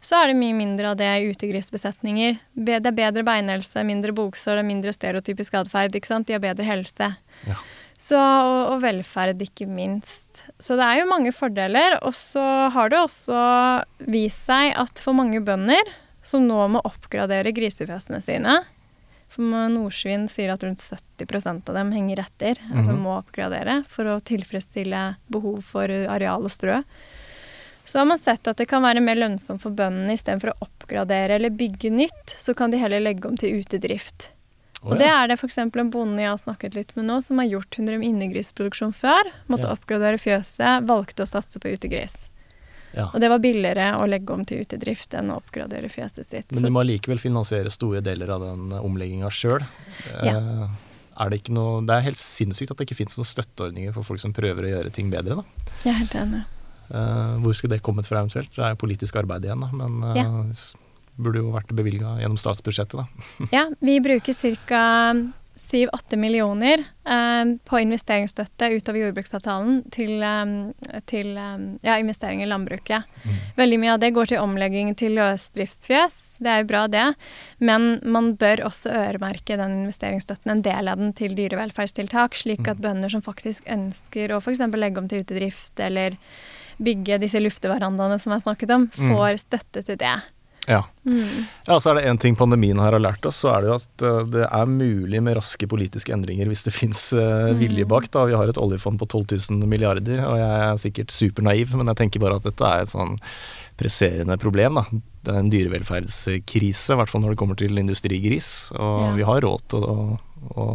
så 0.00 0.20
er 0.20 0.30
det 0.30 0.38
mye 0.38 0.54
mindre 0.54 0.92
av 0.92 0.98
det 1.00 1.08
i 1.10 1.26
utegrisbesetninger. 1.32 2.38
Det 2.54 2.78
er 2.78 2.94
bedre 2.94 3.24
beinhelse, 3.26 3.82
mindre 3.84 4.14
boksår, 4.14 4.54
det 4.54 4.62
er 4.62 4.68
mindre 4.68 4.94
stereotypisk 4.94 5.58
atferd. 5.58 5.92
De 5.92 6.32
har 6.32 6.42
bedre 6.42 6.66
helse. 6.68 7.10
Ja. 7.48 7.58
Så, 7.98 8.18
og, 8.18 8.76
og 8.76 8.82
velferd, 8.84 9.42
ikke 9.42 9.66
minst. 9.66 10.44
Så 10.62 10.78
det 10.78 10.86
er 10.86 11.00
jo 11.00 11.10
mange 11.10 11.32
fordeler. 11.34 11.98
Og 12.06 12.14
så 12.14 12.44
har 12.70 12.92
det 12.92 13.00
også 13.02 13.40
vist 14.06 14.46
seg 14.46 14.70
at 14.78 15.02
for 15.02 15.18
mange 15.18 15.42
bønder 15.42 15.82
som 16.22 16.46
nå 16.46 16.60
må 16.70 16.82
oppgradere 16.86 17.50
grisefjøsene 17.56 18.22
sine 18.22 18.60
For 19.28 19.42
Nordsvin 19.44 20.26
sier 20.32 20.50
at 20.54 20.62
rundt 20.64 20.80
70% 20.80 21.68
av 21.68 21.74
dem 21.76 21.90
henger 21.92 22.22
etter, 22.24 22.58
altså 22.72 22.94
må 22.96 23.18
oppgradere 23.18 23.82
for 23.90 24.08
å 24.08 24.18
tilfredsstille 24.24 25.02
behov 25.28 25.60
for 25.68 25.84
areal 25.90 26.46
og 26.48 26.50
strø. 26.54 26.78
Så 27.84 27.98
har 28.00 28.08
man 28.08 28.18
sett 28.20 28.48
at 28.48 28.56
det 28.60 28.66
kan 28.68 28.82
være 28.84 29.00
mer 29.04 29.16
lønnsomt 29.16 29.62
for 29.62 29.72
bøndene 29.72 30.12
istedenfor 30.16 30.52
å 30.54 30.58
oppgradere 30.66 31.36
eller 31.38 31.52
bygge 31.56 31.90
nytt, 31.92 32.34
så 32.40 32.52
kan 32.56 32.72
de 32.72 32.80
heller 32.80 33.00
legge 33.00 33.28
om 33.28 33.36
til 33.40 33.60
utedrift. 33.62 34.30
Å, 34.82 34.92
Og 34.92 34.98
det 35.00 35.08
er 35.10 35.26
det 35.28 35.38
f.eks. 35.40 35.56
en 35.58 35.90
bonde 35.90 36.22
jeg 36.22 36.30
har 36.30 36.38
snakket 36.38 36.76
litt 36.76 36.92
med 36.96 37.08
nå, 37.08 37.16
som 37.24 37.40
har 37.40 37.48
gjort 37.48 37.78
100 37.80 38.04
innegrisproduksjon 38.04 38.92
før. 38.94 39.32
Måtte 39.48 39.66
Ja. 39.68 39.72
oppgradere 39.74 40.20
fjøset, 40.20 40.84
valgte 40.86 41.24
å 41.24 41.26
satse 41.28 41.58
på 41.58 41.72
utegris. 41.74 42.28
Ja. 42.96 43.06
Og 43.12 43.20
det 43.20 43.28
var 43.30 43.40
billigere 43.42 43.90
å 44.00 44.06
legge 44.08 44.32
om 44.32 44.44
til 44.48 44.62
utedrift 44.64 45.14
enn 45.18 45.30
å 45.32 45.38
oppgradere 45.42 45.90
fjeset 45.92 46.24
sitt. 46.26 46.52
Men 46.56 46.64
de 46.64 46.70
må 46.72 46.80
allikevel 46.82 47.20
finansiere 47.20 47.70
store 47.72 48.00
deler 48.04 48.32
av 48.34 48.44
den 48.46 48.72
omlegginga 48.78 49.30
sjøl. 49.32 49.64
Ja. 50.24 50.38
Er 51.18 51.32
det, 51.34 51.40
noe, 51.50 51.80
det 51.86 51.96
er 51.96 52.04
helt 52.06 52.20
sinnssykt 52.22 52.70
at 52.72 52.78
det 52.78 52.86
ikke 52.86 53.00
finnes 53.00 53.18
noen 53.18 53.26
støtteordninger 53.26 53.94
for 53.96 54.06
folk 54.06 54.22
som 54.22 54.32
prøver 54.36 54.68
å 54.68 54.74
gjøre 54.76 54.92
ting 54.94 55.10
bedre. 55.10 55.40
Da. 55.40 55.70
Jeg 55.82 55.90
er 55.92 55.98
helt 56.04 56.14
enig. 56.20 56.42
Eh, 56.88 57.32
hvor 57.42 57.56
skulle 57.58 57.74
det 57.76 57.82
kommet 57.84 58.06
fra 58.08 58.22
eventuelt? 58.22 58.52
Det 58.54 58.62
er 58.64 58.72
jo 58.76 58.80
politisk 58.80 59.18
arbeid 59.20 59.44
igjen, 59.44 59.64
da, 59.66 59.70
men 59.74 59.98
eh, 60.12 60.22
Ja. 60.22 60.28
burde 61.18 61.42
jo 61.42 61.50
vært 61.52 61.74
bevilga 61.74 62.14
gjennom 62.22 62.38
statsbudsjettet. 62.40 63.02
Da. 63.02 63.48
Ja, 63.56 63.64
vi 63.82 63.98
bruker 64.00 64.56
ca. 64.68 64.84
7-8 65.58 66.16
millioner 66.16 66.84
eh, 67.04 67.50
på 67.68 67.80
investeringsstøtte 67.82 68.70
utover 68.76 69.02
jordbruksavtalen 69.02 69.80
til, 69.94 70.22
eh, 70.22 71.00
til 71.10 71.32
eh, 71.34 71.64
ja, 71.86 71.98
investeringer 71.98 72.46
i 72.46 72.50
landbruket. 72.52 73.18
Veldig 73.58 73.80
mye 73.82 73.96
av 73.96 74.02
det 74.02 74.12
går 74.16 74.30
til 74.30 74.42
omlegging 74.42 74.94
til 74.98 75.18
løsdriftsfjøs. 75.18 76.38
Det 76.44 76.52
er 76.52 76.62
jo 76.62 76.70
bra, 76.70 76.84
det. 76.88 77.06
Men 77.58 77.98
man 78.06 78.32
bør 78.38 78.64
også 78.68 78.94
øremerke 78.94 79.58
den 79.58 79.82
investeringsstøtten, 79.82 80.54
en 80.54 80.64
del 80.64 80.92
av 80.92 81.02
den, 81.02 81.12
til 81.18 81.34
dyrevelferdstiltak, 81.38 82.38
slik 82.38 82.70
at 82.70 82.80
bønder 82.84 83.12
som 83.12 83.24
faktisk 83.24 83.68
ønsker 83.68 84.32
å 84.32 84.40
f.eks. 84.40 84.62
legge 84.78 85.02
om 85.02 85.10
til 85.10 85.26
utedrift 85.26 85.82
eller 85.82 86.16
bygge 86.78 87.18
disse 87.18 87.40
lufteverandaene 87.42 88.20
som 88.22 88.32
jeg 88.34 88.46
snakket 88.46 88.74
om, 88.74 88.90
får 88.94 89.40
støtte 89.42 89.82
til 89.82 89.98
det. 89.98 90.16
Ja. 90.68 90.82
ja, 91.08 91.78
så 91.80 91.90
er 91.90 91.96
det 91.98 92.08
én 92.10 92.18
ting 92.20 92.34
pandemien 92.36 92.76
her 92.82 92.92
har 92.92 93.00
lært 93.00 93.24
oss, 93.24 93.38
så 93.40 93.54
er 93.54 93.64
det 93.64 93.70
jo 93.70 93.76
at 93.78 94.04
eh, 94.04 94.18
det 94.34 94.42
er 94.44 94.68
mulig 94.68 95.22
med 95.24 95.38
raske 95.38 95.64
politiske 95.70 96.12
endringer 96.12 96.50
hvis 96.50 96.66
det 96.66 96.74
fins 96.80 97.06
vilje 97.56 97.86
bak. 97.88 98.10
da. 98.12 98.26
Vi 98.28 98.36
har 98.36 98.52
et 98.52 98.60
oljefond 98.60 99.00
på 99.00 99.08
12 99.08 99.38
000 99.56 99.70
milliarder, 99.70 100.20
og 100.28 100.36
jeg 100.36 100.66
er 100.68 100.82
sikkert 100.84 101.14
supernaiv, 101.14 101.72
men 101.78 101.88
jeg 101.92 102.02
tenker 102.02 102.20
bare 102.20 102.36
at 102.36 102.44
dette 102.50 102.68
er 102.68 102.84
et 102.84 102.92
sånn 102.92 103.16
presserende 103.80 104.36
problem. 104.42 104.76
da. 104.82 104.84
Det 105.24 105.32
er 105.34 105.40
en 105.42 105.50
dyrevelferdskrise, 105.52 106.92
i 106.94 106.98
hvert 107.00 107.10
fall 107.12 107.24
når 107.24 107.34
det 107.34 107.40
kommer 107.40 107.58
til 107.58 107.78
industrigris. 107.80 108.70
Og 108.76 109.00
Ja. 109.06 109.12
vi 109.16 109.26
har 109.32 109.40
råd 109.44 109.68
til 109.72 109.84
å 109.88 110.68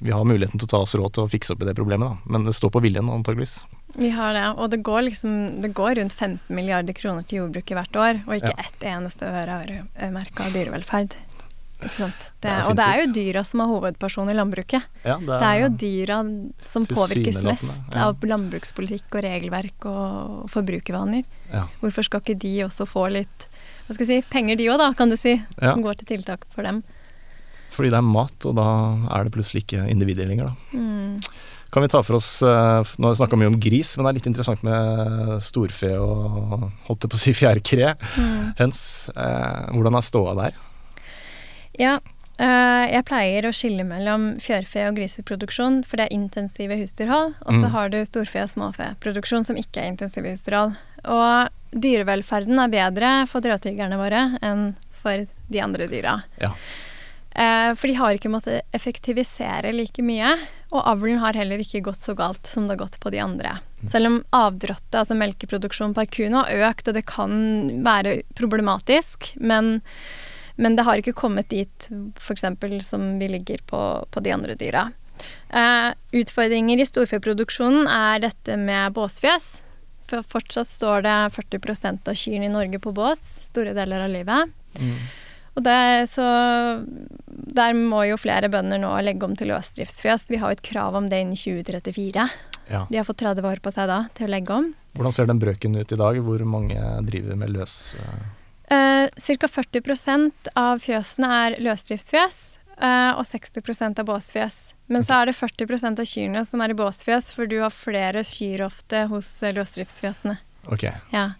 vi 0.00 0.10
har 0.14 0.24
muligheten 0.24 0.58
til 0.58 0.64
å 0.64 0.70
ta 0.70 0.78
oss 0.80 0.94
råd 0.96 1.12
til 1.12 1.26
å 1.26 1.28
fikse 1.28 1.52
opp 1.52 1.60
i 1.60 1.66
det 1.68 1.74
problemet, 1.76 2.08
da. 2.08 2.32
Men 2.32 2.44
det 2.46 2.54
står 2.56 2.70
på 2.72 2.80
viljen, 2.80 3.10
antageligvis. 3.12 3.66
Vi 3.96 4.10
har 4.14 4.34
det, 4.36 4.44
og 4.58 4.70
det 4.70 4.82
går 4.86 5.02
liksom 5.08 5.60
det 5.62 5.72
går 5.74 5.96
rundt 5.98 6.12
15 6.14 6.38
milliarder 6.54 6.94
kroner 6.96 7.26
til 7.26 7.40
jordbruket 7.42 7.76
hvert 7.76 7.96
år, 7.96 8.22
og 8.26 8.36
ikke 8.36 8.54
Ja. 8.56 8.64
ett 8.64 8.86
eneste 8.86 9.26
øre 9.26 9.62
er 9.62 9.84
øremerka 9.98 10.46
dyrevelferd. 10.54 11.16
Det, 11.80 12.12
Det 12.42 12.50
er 12.50 12.60
og 12.68 12.76
det 12.76 12.84
er 12.84 12.98
jo 13.00 13.12
dyra 13.14 13.42
som 13.42 13.60
er 13.60 13.70
hovedperson 13.70 14.28
i 14.28 14.34
landbruket. 14.34 14.82
Ja, 15.02 15.16
Det 15.16 15.40
er 15.40 15.60
jo 15.62 15.68
dyra 15.80 16.18
som 16.66 16.84
påvirkes 16.84 17.42
mest 17.42 17.84
ja. 17.94 18.08
av 18.08 18.20
landbrukspolitikk 18.20 19.14
og 19.16 19.22
regelverk 19.24 19.86
og 19.88 20.50
forbrukervaner. 20.52 21.24
Ja. 21.50 21.64
Hvorfor 21.80 22.04
skal 22.04 22.20
ikke 22.20 22.38
de 22.38 22.64
også 22.66 22.86
få 22.86 23.10
litt 23.10 23.48
hva 23.86 23.94
skal 23.96 24.06
jeg 24.06 24.22
si, 24.22 24.28
penger 24.30 24.56
de 24.56 24.68
òg, 24.70 24.78
da, 24.78 24.92
kan 24.94 25.08
du 25.10 25.16
si, 25.16 25.42
som 25.58 25.82
går 25.82 25.96
til 25.98 26.06
tiltak 26.12 26.44
for 26.54 26.62
dem. 26.62 26.84
Fordi 27.70 27.90
det 27.90 27.98
er 27.98 28.06
mat, 28.06 28.46
og 28.46 28.54
da 28.54 28.66
er 29.16 29.24
det 29.26 29.32
plutselig 29.34 29.64
ikke 29.64 29.88
individer 29.90 30.26
lenger, 30.30 30.50
da. 30.50 30.78
Mm. 30.78 31.18
Kan 31.70 31.82
vi 31.84 31.88
ta 31.92 32.00
for 32.02 32.16
oss 32.18 32.42
eh, 32.42 32.82
Nå 32.98 33.06
har 33.06 33.12
vi 33.14 33.18
snakka 33.20 33.38
mye 33.38 33.50
om 33.52 33.60
gris, 33.62 33.92
men 33.96 34.04
det 34.06 34.10
er 34.10 34.16
litt 34.18 34.26
interessant 34.32 34.62
med 34.66 35.36
storfe 35.46 35.92
og 36.02 36.64
holdt 36.88 37.04
jeg 37.06 37.12
på 37.12 37.18
å 37.18 37.22
si 37.22 37.34
fjærkre. 37.38 37.92
Mm. 38.18 38.48
Høns. 38.58 38.80
Eh, 39.14 39.68
hvordan 39.76 39.94
er 40.00 40.06
ståa 40.08 40.34
der? 40.40 40.58
Ja, 41.78 41.94
eh, 42.42 42.84
jeg 42.90 43.06
pleier 43.08 43.46
å 43.48 43.54
skille 43.54 43.86
mellom 43.86 44.32
fjørfe- 44.42 44.88
og 44.90 44.98
griseproduksjon, 44.98 45.84
for 45.86 45.96
det 46.00 46.08
er 46.08 46.16
intensive 46.18 46.76
husdyrhold. 46.82 47.34
Og 47.46 47.54
så 47.54 47.64
Mm. 47.68 47.70
har 47.70 47.88
du 47.94 47.98
storfe- 48.04 48.42
og 48.42 48.50
småfeproduksjon, 48.50 49.46
som 49.46 49.56
ikke 49.56 49.78
er 49.84 49.92
intensive 49.94 50.26
husdyrhold. 50.34 50.76
Og 51.06 51.48
dyrevelferden 51.72 52.58
er 52.58 52.68
bedre 52.68 53.26
for 53.28 53.40
drøvtyggerne 53.40 53.96
våre 53.96 54.38
enn 54.42 54.74
for 54.90 55.26
de 55.48 55.60
andre 55.60 55.86
dyra. 55.86 56.22
Ja. 56.40 56.50
Eh, 57.32 57.74
for 57.74 57.86
de 57.86 57.94
har 57.94 58.10
ikke 58.18 58.28
måttet 58.28 58.62
effektivisere 58.74 59.72
like 59.72 60.02
mye, 60.02 60.36
og 60.70 60.86
avlen 60.86 61.18
har 61.22 61.36
heller 61.38 61.62
ikke 61.62 61.82
gått 61.84 62.02
så 62.02 62.14
galt 62.18 62.46
som 62.46 62.66
det 62.66 62.76
har 62.76 62.84
gått 62.84 63.00
på 63.02 63.10
de 63.10 63.20
andre. 63.22 63.56
Selv 63.90 64.10
om 64.10 64.18
avdråttet, 64.36 64.94
altså 65.02 65.16
melkeproduksjonen 65.18 65.96
per 65.96 66.06
ku 66.10 66.22
har 66.30 66.66
økt, 66.70 66.88
og 66.88 66.96
det 66.96 67.06
kan 67.10 67.32
være 67.86 68.20
problematisk, 68.38 69.32
men, 69.36 69.80
men 70.56 70.78
det 70.78 70.86
har 70.86 71.02
ikke 71.02 71.16
kommet 71.18 71.50
dit 71.50 71.88
f.eks. 72.20 72.46
som 72.86 73.08
vi 73.18 73.30
ligger 73.34 73.64
på, 73.66 73.82
på 74.10 74.22
de 74.22 74.34
andre 74.36 74.54
dyra. 74.60 74.90
Eh, 75.50 75.90
utfordringer 76.22 76.80
i 76.80 76.86
storfeproduksjonen 76.86 77.90
er 77.90 78.22
dette 78.22 78.56
med 78.60 78.94
båsfjøs. 78.96 79.50
For 80.10 80.26
fortsatt 80.26 80.66
står 80.66 81.04
det 81.06 81.16
40% 81.36 82.08
av 82.10 82.18
kyrne 82.18 82.48
i 82.48 82.52
Norge 82.52 82.80
på 82.82 82.94
bås 82.94 83.36
store 83.46 83.74
deler 83.76 84.06
av 84.06 84.14
livet. 84.14 84.54
Og 85.58 85.64
det, 85.66 86.06
så 86.12 86.24
der 87.26 87.74
må 87.76 88.04
jo 88.06 88.18
flere 88.20 88.50
bønder 88.52 88.78
nå 88.80 88.92
legge 89.02 89.26
om 89.26 89.34
til 89.36 89.50
løsdriftsfjøs. 89.50 90.28
Vi 90.30 90.38
har 90.40 90.52
jo 90.52 90.58
et 90.58 90.66
krav 90.66 90.98
om 90.98 91.08
det 91.10 91.22
innen 91.24 91.38
2034. 91.38 92.28
Ja. 92.70 92.84
De 92.86 93.00
har 93.00 93.08
fått 93.08 93.22
30 93.24 93.48
år 93.50 93.62
på 93.64 93.72
seg 93.74 93.90
da 93.90 94.04
til 94.14 94.28
å 94.28 94.34
legge 94.36 94.54
om. 94.54 94.70
Hvordan 94.98 95.14
ser 95.14 95.30
den 95.30 95.40
brøken 95.42 95.74
ut 95.78 95.92
i 95.92 95.98
dag? 95.98 96.20
Hvor 96.22 96.44
mange 96.46 96.78
driver 97.06 97.38
med 97.38 97.52
løs 97.54 97.80
Uh, 98.70 99.08
Ca. 99.18 99.48
40% 99.50 100.50
av 100.54 100.78
fjøsene 100.78 101.28
er 101.34 101.54
løsdriftsfjøs, 101.58 102.36
uh, 102.78 103.18
og 103.18 103.24
60% 103.26 103.98
er 103.98 104.06
båsfjøs. 104.06 104.58
Men 104.94 105.02
så 105.02 105.16
er 105.18 105.26
det 105.26 105.34
40% 105.34 105.98
av 105.98 106.06
kyrne 106.06 106.44
som 106.46 106.62
er 106.62 106.70
i 106.70 106.76
båsfjøs, 106.78 107.32
for 107.34 107.50
du 107.50 107.56
har 107.64 107.74
flere 107.74 108.22
kyr 108.26 108.62
ofte 108.68 109.08
hos 109.10 109.32
eh, 109.42 109.54
løsdriftsfjøsene. 109.58 110.36
Ok. 110.70 110.86
Ja. 111.10 111.32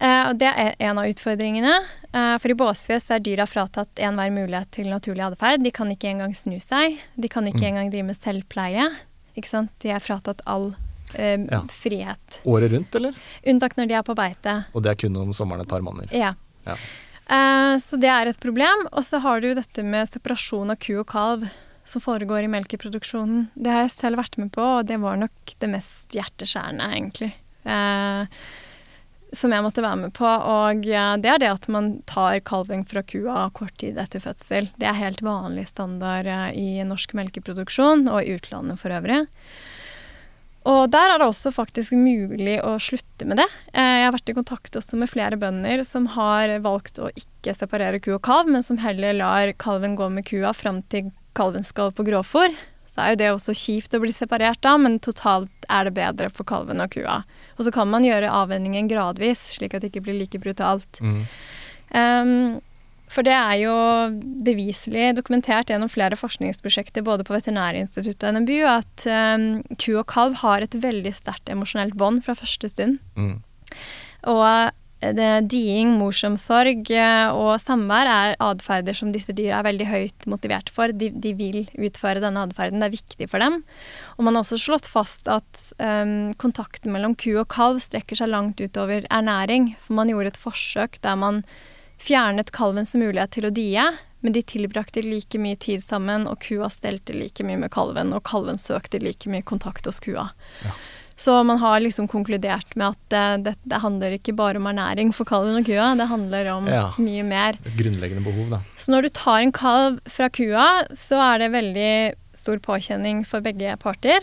Eh, 0.00 0.28
og 0.28 0.38
det 0.40 0.48
er 0.50 0.74
en 0.80 0.98
av 0.98 1.04
utfordringene. 1.06 1.74
Eh, 2.12 2.36
for 2.42 2.50
i 2.50 2.56
båsfjøs 2.58 3.10
er 3.14 3.20
dyra 3.22 3.46
fratatt 3.46 3.94
enhver 4.02 4.32
mulighet 4.34 4.70
til 4.74 4.88
naturlig 4.90 5.22
atferd. 5.28 5.62
De 5.62 5.70
kan 5.70 5.90
ikke 5.94 6.10
engang 6.10 6.34
snu 6.34 6.56
seg. 6.60 6.98
De 7.16 7.28
kan 7.28 7.44
ikke 7.46 7.60
Mm. 7.62 7.68
engang 7.70 7.90
drive 7.92 8.04
med 8.06 8.18
selvpleie. 8.20 8.88
Ikke 9.36 9.48
sant? 9.48 9.70
De 9.80 9.90
er 9.90 9.98
fratatt 10.00 10.40
all 10.46 10.74
eh, 11.14 11.36
Ja. 11.50 11.60
frihet. 11.70 12.40
Året 12.44 12.72
rundt, 12.72 12.94
eller? 12.94 13.14
Unntak 13.46 13.76
når 13.76 13.86
de 13.88 13.94
er 13.94 14.02
på 14.02 14.14
beite. 14.16 14.64
Og 14.74 14.82
det 14.82 14.90
er 14.90 14.94
kun 15.08 15.16
om 15.16 15.30
sommeren 15.32 15.60
et 15.62 15.68
par 15.68 15.80
måneder. 15.80 16.10
Ja. 16.12 16.34
Ja. 16.66 16.74
Eh, 17.30 17.76
så 17.78 17.98
det 18.00 18.08
er 18.10 18.26
et 18.26 18.40
problem. 18.40 18.88
Og 18.92 19.02
så 19.04 19.20
har 19.20 19.40
du 19.40 19.54
dette 19.54 19.82
med 19.84 20.08
separasjon 20.10 20.70
av 20.70 20.76
ku 20.78 20.98
og 20.98 21.06
kalv 21.06 21.48
som 21.86 22.00
foregår 22.00 22.44
i 22.44 22.48
melkeproduksjonen. 22.48 23.48
Det 23.56 23.70
har 23.70 23.82
jeg 23.82 23.90
selv 23.92 24.16
vært 24.16 24.38
med 24.38 24.50
på, 24.52 24.60
og 24.80 24.86
det 24.86 24.98
var 25.00 25.16
nok 25.16 25.30
det 25.60 25.68
mest 25.70 26.08
hjerteskjærende, 26.10 26.90
egentlig. 26.92 27.32
Eh, 27.64 28.26
som 29.36 29.52
jeg 29.54 29.64
måtte 29.64 29.84
være 29.84 30.00
med 30.06 30.14
på. 30.16 30.26
Og 30.26 30.82
det 30.84 31.30
er 31.30 31.40
det 31.42 31.50
at 31.50 31.68
man 31.72 31.98
tar 32.10 32.40
kalving 32.46 32.84
fra 32.88 33.02
kua 33.06 33.48
kort 33.56 33.76
tid 33.82 33.98
etter 34.00 34.22
fødsel. 34.24 34.70
Det 34.80 34.88
er 34.88 34.98
helt 34.98 35.22
vanlig 35.24 35.68
standard 35.70 36.28
eh, 36.30 36.50
i 36.56 36.68
norsk 36.86 37.14
melkeproduksjon, 37.18 38.06
og 38.10 38.22
i 38.22 38.36
utlandet 38.38 38.80
for 38.80 38.94
øvrig. 38.94 39.24
Og 40.64 40.86
der 40.88 41.12
er 41.12 41.20
det 41.20 41.26
også 41.28 41.52
faktisk 41.52 41.92
mulig 41.92 42.56
å 42.64 42.78
slutte 42.80 43.26
med 43.28 43.42
det. 43.42 43.48
Eh, 43.74 43.98
Jeg 44.00 44.06
har 44.06 44.14
vært 44.16 44.30
i 44.32 44.36
kontakt 44.36 44.78
også 44.80 44.96
med 45.00 45.12
flere 45.12 45.36
bønder 45.40 45.84
som 45.84 46.08
har 46.16 46.54
valgt 46.64 47.00
å 47.02 47.10
ikke 47.12 47.52
separere 47.56 48.00
ku 48.00 48.14
og 48.16 48.22
kalv, 48.24 48.48
men 48.48 48.64
som 48.64 48.80
heller 48.80 49.16
lar 49.18 49.52
kalven 49.60 49.98
gå 49.98 50.08
med 50.08 50.24
kua 50.30 50.54
fram 50.56 50.80
til 50.88 51.12
kalven 51.36 51.66
skal 51.66 51.92
på 51.92 52.06
grovfôr. 52.06 52.54
Så 52.94 53.02
er 53.02 53.14
jo 53.14 53.18
det 53.18 53.30
også 53.32 53.56
kjipt 53.58 53.96
å 53.96 53.98
bli 54.04 54.12
separert 54.14 54.60
da, 54.62 54.76
men 54.78 55.00
totalt 55.02 55.66
er 55.66 55.88
det 55.88 55.96
bedre 55.96 56.28
for 56.30 56.46
kalven 56.46 56.82
og 56.84 56.92
kua. 56.94 57.22
Og 57.58 57.66
så 57.66 57.72
kan 57.74 57.90
man 57.90 58.06
gjøre 58.06 58.30
avvenningen 58.30 58.86
gradvis, 58.90 59.48
slik 59.56 59.74
at 59.74 59.82
det 59.82 59.90
ikke 59.90 60.04
blir 60.06 60.20
like 60.20 60.38
brutalt. 60.38 61.00
Mm. 61.02 61.24
Um, 61.90 62.60
for 63.10 63.26
det 63.26 63.34
er 63.34 63.56
jo 63.60 63.74
beviselig 64.46 65.10
dokumentert 65.18 65.70
gjennom 65.70 65.90
flere 65.90 66.16
forskningsprosjekter 66.18 67.04
både 67.06 67.26
på 67.26 67.34
Veterinærinstituttet 67.34 68.28
og 68.30 68.38
NMBU 68.38 68.62
at 68.70 69.06
um, 69.10 69.48
ku 69.74 69.90
og 69.98 70.06
kalv 70.10 70.38
har 70.40 70.64
et 70.64 70.78
veldig 70.78 71.12
sterkt 71.18 71.50
emosjonelt 71.52 71.98
bånd 71.98 72.22
fra 72.26 72.36
første 72.38 72.70
stund. 72.70 73.02
Mm. 73.18 73.36
Og 74.30 74.46
det, 75.12 75.28
diing, 75.52 75.92
morsomsorg 75.98 76.88
eh, 76.94 77.28
og 77.34 77.58
samvær 77.62 78.08
er 78.10 78.36
atferder 78.42 78.96
som 78.96 79.12
disse 79.14 79.34
dyra 79.36 79.60
er 79.60 79.68
veldig 79.68 79.88
høyt 79.90 80.26
motivert 80.30 80.72
for. 80.72 80.94
De, 80.94 81.10
de 81.10 81.34
vil 81.36 81.60
utføre 81.74 82.22
denne 82.24 82.46
atferden, 82.46 82.80
det 82.80 82.88
er 82.88 82.96
viktig 82.96 83.28
for 83.30 83.44
dem. 83.44 83.60
Og 84.16 84.26
man 84.26 84.38
har 84.38 84.46
også 84.46 84.60
slått 84.60 84.88
fast 84.90 85.28
at 85.32 85.66
um, 85.82 86.32
kontakten 86.40 86.94
mellom 86.94 87.16
ku 87.18 87.32
og 87.34 87.48
kalv 87.52 87.82
strekker 87.84 88.18
seg 88.18 88.32
langt 88.32 88.62
utover 88.62 89.04
ernæring. 89.10 89.74
For 89.84 89.98
man 89.98 90.12
gjorde 90.12 90.34
et 90.34 90.42
forsøk 90.46 91.00
der 91.04 91.20
man 91.20 91.44
fjernet 92.00 92.52
kalvens 92.54 92.94
mulighet 92.98 93.36
til 93.36 93.48
å 93.48 93.54
die, 93.54 93.84
men 94.24 94.32
de 94.32 94.42
tilbrakte 94.46 95.02
like 95.04 95.38
mye 95.40 95.56
tid 95.60 95.84
sammen, 95.84 96.26
og 96.30 96.40
kua 96.44 96.70
stelte 96.72 97.12
like 97.16 97.44
mye 97.44 97.60
med 97.60 97.72
kalven, 97.74 98.14
og 98.16 98.24
kalven 98.24 98.60
søkte 98.60 99.02
like 99.02 99.28
mye 99.30 99.44
kontakt 99.44 99.86
hos 99.88 100.00
kua. 100.04 100.30
Så 101.16 101.36
man 101.46 101.58
har 101.62 101.78
liksom 101.80 102.08
konkludert 102.10 102.72
med 102.76 102.88
at 102.96 103.12
eh, 103.14 103.36
det, 103.46 103.52
det 103.62 103.78
handler 103.84 104.16
ikke 104.16 104.34
bare 104.34 104.58
om 104.58 104.66
ernæring 104.66 105.12
for 105.14 105.24
kalven 105.28 105.60
og 105.60 105.66
kua, 105.68 105.92
det 105.98 106.08
handler 106.10 106.48
om 106.56 106.66
Ja. 106.66 106.88
mye 106.98 107.22
mer. 107.22 107.58
Et 107.64 107.76
grunnleggende 107.78 108.24
behov, 108.24 108.48
da. 108.50 108.62
Så 108.74 108.90
når 108.90 109.02
du 109.06 109.08
tar 109.14 109.38
en 109.44 109.52
kalv 109.54 110.00
fra 110.10 110.28
kua, 110.28 110.66
så 110.90 111.20
er 111.34 111.38
det 111.44 111.52
veldig 111.54 111.92
stor 112.34 112.58
påkjenning 112.58 113.22
for 113.24 113.40
begge 113.46 113.76
parter. 113.78 114.20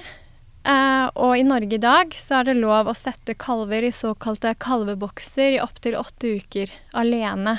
Eh, 0.68 1.08
og 1.16 1.32
i 1.40 1.46
Norge 1.48 1.74
i 1.74 1.82
dag 1.82 2.12
så 2.14 2.42
er 2.42 2.52
det 2.52 2.58
lov 2.60 2.86
å 2.92 2.94
sette 2.94 3.34
kalver 3.40 3.88
i 3.88 3.90
såkalte 3.96 4.52
kalvebokser 4.62 5.56
i 5.56 5.62
opptil 5.64 5.96
åtte 5.98 6.36
uker 6.38 6.70
alene. 6.94 7.56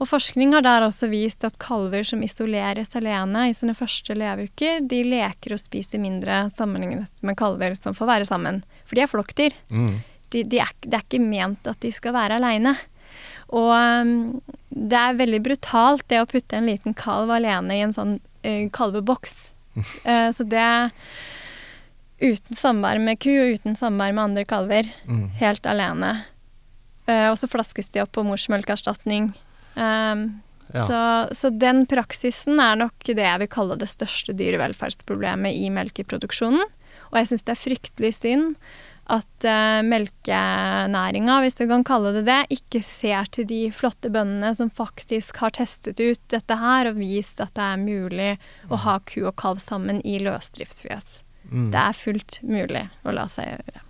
Og 0.00 0.08
forskning 0.10 0.54
har 0.56 0.64
der 0.66 0.86
også 0.86 1.08
vist 1.12 1.44
at 1.46 1.58
kalver 1.62 2.06
som 2.06 2.22
isoleres 2.26 2.96
alene 2.98 3.48
i 3.50 3.54
sine 3.56 3.76
første 3.78 4.16
leveuker, 4.18 4.82
de 4.90 5.02
leker 5.06 5.54
og 5.54 5.62
spiser 5.62 6.02
mindre 6.02 6.48
sammenlignet 6.56 7.12
med 7.22 7.38
kalver 7.38 7.76
som 7.78 7.94
får 7.96 8.10
være 8.10 8.28
sammen. 8.28 8.62
For 8.88 8.98
de 8.98 9.04
er 9.04 9.12
flokkdyr. 9.12 9.54
Mm. 9.70 9.94
De, 10.34 10.42
de 10.50 10.60
er, 10.64 10.74
det 10.82 10.98
er 10.98 11.06
ikke 11.06 11.22
ment 11.22 11.70
at 11.70 11.78
de 11.84 11.92
skal 11.94 12.16
være 12.16 12.40
aleine. 12.40 12.74
Og 13.54 13.70
um, 13.70 14.40
det 14.74 14.98
er 14.98 15.20
veldig 15.20 15.40
brutalt 15.44 16.06
det 16.10 16.22
å 16.22 16.28
putte 16.30 16.58
en 16.58 16.66
liten 16.66 16.96
kalv 16.98 17.30
alene 17.30 17.76
i 17.76 17.84
en 17.84 17.94
sånn 17.94 18.16
uh, 18.18 18.66
kalveboks. 18.74 19.52
uh, 19.78 20.30
så 20.36 20.46
det 20.48 20.66
Uten 22.24 22.56
samvær 22.56 23.00
med 23.02 23.18
ku 23.20 23.32
og 23.34 23.56
uten 23.58 23.74
samvær 23.76 24.14
med 24.14 24.22
andre 24.22 24.44
kalver. 24.48 24.86
Mm. 25.04 25.26
Helt 25.40 25.66
alene. 25.68 26.12
Uh, 27.08 27.28
og 27.32 27.36
så 27.36 27.50
flaskes 27.50 27.90
de 27.92 28.00
opp 28.00 28.14
på 28.16 28.22
morsmelkerstatning. 28.24 29.32
Um, 29.76 30.26
Ja. 30.74 30.80
så, 30.80 31.00
så 31.36 31.50
den 31.52 31.84
praksisen 31.86 32.58
er 32.58 32.78
nok 32.80 33.04
det 33.06 33.22
jeg 33.22 33.40
vil 33.42 33.50
kalle 33.52 33.76
det 33.78 33.86
største 33.92 34.32
dyrevelferdsproblemet 34.34 35.54
i 35.60 35.68
melkeproduksjonen. 35.70 36.64
Og 37.12 37.18
jeg 37.20 37.28
syns 37.30 37.44
det 37.46 37.52
er 37.52 37.60
fryktelig 37.60 38.10
synd 38.16 38.56
at 39.12 39.44
uh, 39.44 39.84
melkenæringa, 39.84 41.36
hvis 41.44 41.58
du 41.60 41.66
kan 41.68 41.84
kalle 41.84 42.14
det 42.16 42.24
det, 42.26 42.38
ikke 42.56 42.80
ser 42.82 43.28
til 43.36 43.46
de 43.50 43.60
flotte 43.76 44.08
bøndene 44.10 44.54
som 44.56 44.72
faktisk 44.72 45.42
har 45.44 45.52
testet 45.54 46.00
ut 46.00 46.22
dette 46.32 46.56
her 46.58 46.88
og 46.88 46.98
vist 46.98 47.42
at 47.44 47.52
det 47.58 47.66
er 47.68 47.84
mulig 47.84 48.30
å 48.72 48.80
ha 48.86 48.96
ku 49.04 49.20
og 49.28 49.36
kalv 49.40 49.60
sammen 49.62 50.00
i 50.08 50.16
løsdriftsfjøs. 50.24 51.20
Mm. 51.52 51.68
Det 51.74 51.82
er 51.82 52.00
fullt 52.00 52.40
mulig 52.48 52.86
å 53.04 53.14
la 53.14 53.28
seg 53.28 53.52
gjøre. 53.52 53.84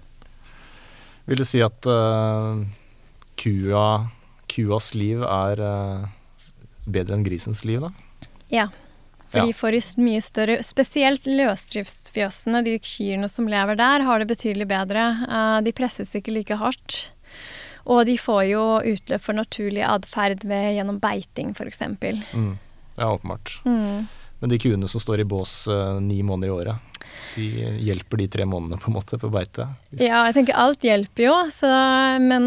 Vil 1.30 1.40
du 1.40 1.46
si 1.46 1.62
at 1.64 1.86
uh, 1.88 2.58
kua, 3.40 3.86
kuas 4.54 4.92
liv 4.94 5.24
er 5.26 5.60
eh, 5.60 6.08
bedre 6.86 7.18
enn 7.18 7.26
grisens 7.26 7.64
liv, 7.66 7.84
da? 7.84 8.28
Ja. 8.52 8.68
For 9.34 9.42
de 9.42 9.54
får 9.56 9.74
mye 9.98 10.20
større 10.22 10.60
Spesielt 10.62 11.24
løsdriftsfjøsene, 11.26 12.60
de 12.62 12.76
kyrne 12.78 13.26
som 13.30 13.48
lever 13.50 13.78
der, 13.80 14.04
har 14.06 14.22
det 14.22 14.30
betydelig 14.30 14.68
bedre. 14.70 15.08
Eh, 15.26 15.58
de 15.66 15.74
presses 15.74 16.14
ikke 16.14 16.36
like 16.36 16.60
hardt. 16.60 17.00
Og 17.84 18.06
de 18.08 18.14
får 18.16 18.44
jo 18.48 18.64
utløp 18.94 19.24
for 19.26 19.36
naturlig 19.36 19.82
atferd 19.84 20.46
gjennom 20.48 21.00
beiting, 21.02 21.52
f.eks. 21.52 21.82
Mm. 22.32 22.54
Ja, 22.96 23.10
åpenbart. 23.10 23.58
Mm. 23.66 24.06
Men 24.44 24.50
de 24.52 24.58
kuene 24.60 24.88
som 24.92 25.00
står 25.00 25.22
i 25.22 25.24
bås 25.24 25.52
uh, 25.72 25.96
ni 26.04 26.18
måneder 26.20 26.50
i 26.50 26.52
året, 26.52 26.98
de 27.32 27.46
hjelper 27.80 28.20
de 28.20 28.26
tre 28.28 28.44
månedene 28.44 28.76
på 28.76 28.90
en 28.90 28.96
måte 28.98 29.16
på 29.16 29.30
beite? 29.32 29.64
Ja, 29.96 30.18
jeg 30.28 30.34
tenker 30.36 30.58
alt 30.60 30.84
hjelper 30.84 31.24
jo, 31.24 31.38
så, 31.48 31.70
men 32.20 32.44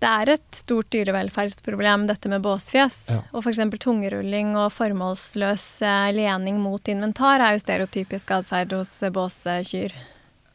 det 0.00 0.08
er 0.08 0.32
et 0.38 0.56
stort 0.56 0.88
dyrevelferdsproblem 0.94 2.08
dette 2.08 2.32
med 2.32 2.40
båsfjøs. 2.48 2.98
Ja. 3.12 3.20
Og 3.36 3.44
f.eks. 3.44 3.60
tungerulling 3.76 4.56
og 4.56 4.72
formålsløs 4.72 5.68
eh, 5.84 6.08
lening 6.16 6.64
mot 6.64 6.88
inventar 6.88 7.44
er 7.44 7.58
jo 7.58 7.64
stereotypisk 7.66 8.32
atferd 8.40 8.72
hos 8.78 8.96
båskyr. 9.12 9.92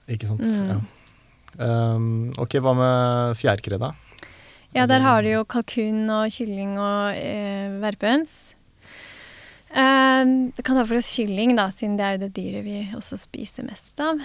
Ikke 0.10 0.34
sant. 0.34 0.42
Mm. 0.42 0.74
Ja. 0.74 0.82
Um, 1.60 2.14
ok, 2.42 2.58
hva 2.66 2.74
med 2.82 3.38
fjærkre, 3.38 3.78
da? 3.78 3.94
Ja, 4.74 4.90
der 4.90 5.06
har 5.06 5.22
du 5.22 5.36
jo 5.36 5.46
kalkun 5.46 6.08
og 6.18 6.34
kylling 6.34 6.80
og 6.82 7.14
eh, 7.14 7.78
verpehøns. 7.78 8.56
Det 9.70 10.64
kan 10.66 10.76
ta 10.76 10.86
for 10.86 10.98
oss 10.98 11.12
kylling, 11.14 11.56
da, 11.56 11.68
siden 11.72 11.98
det 12.00 12.06
er 12.06 12.16
jo 12.16 12.24
det 12.24 12.32
dyret 12.36 12.66
vi 12.66 12.80
også 12.98 13.20
spiser 13.22 13.68
mest 13.68 14.02
av. 14.04 14.22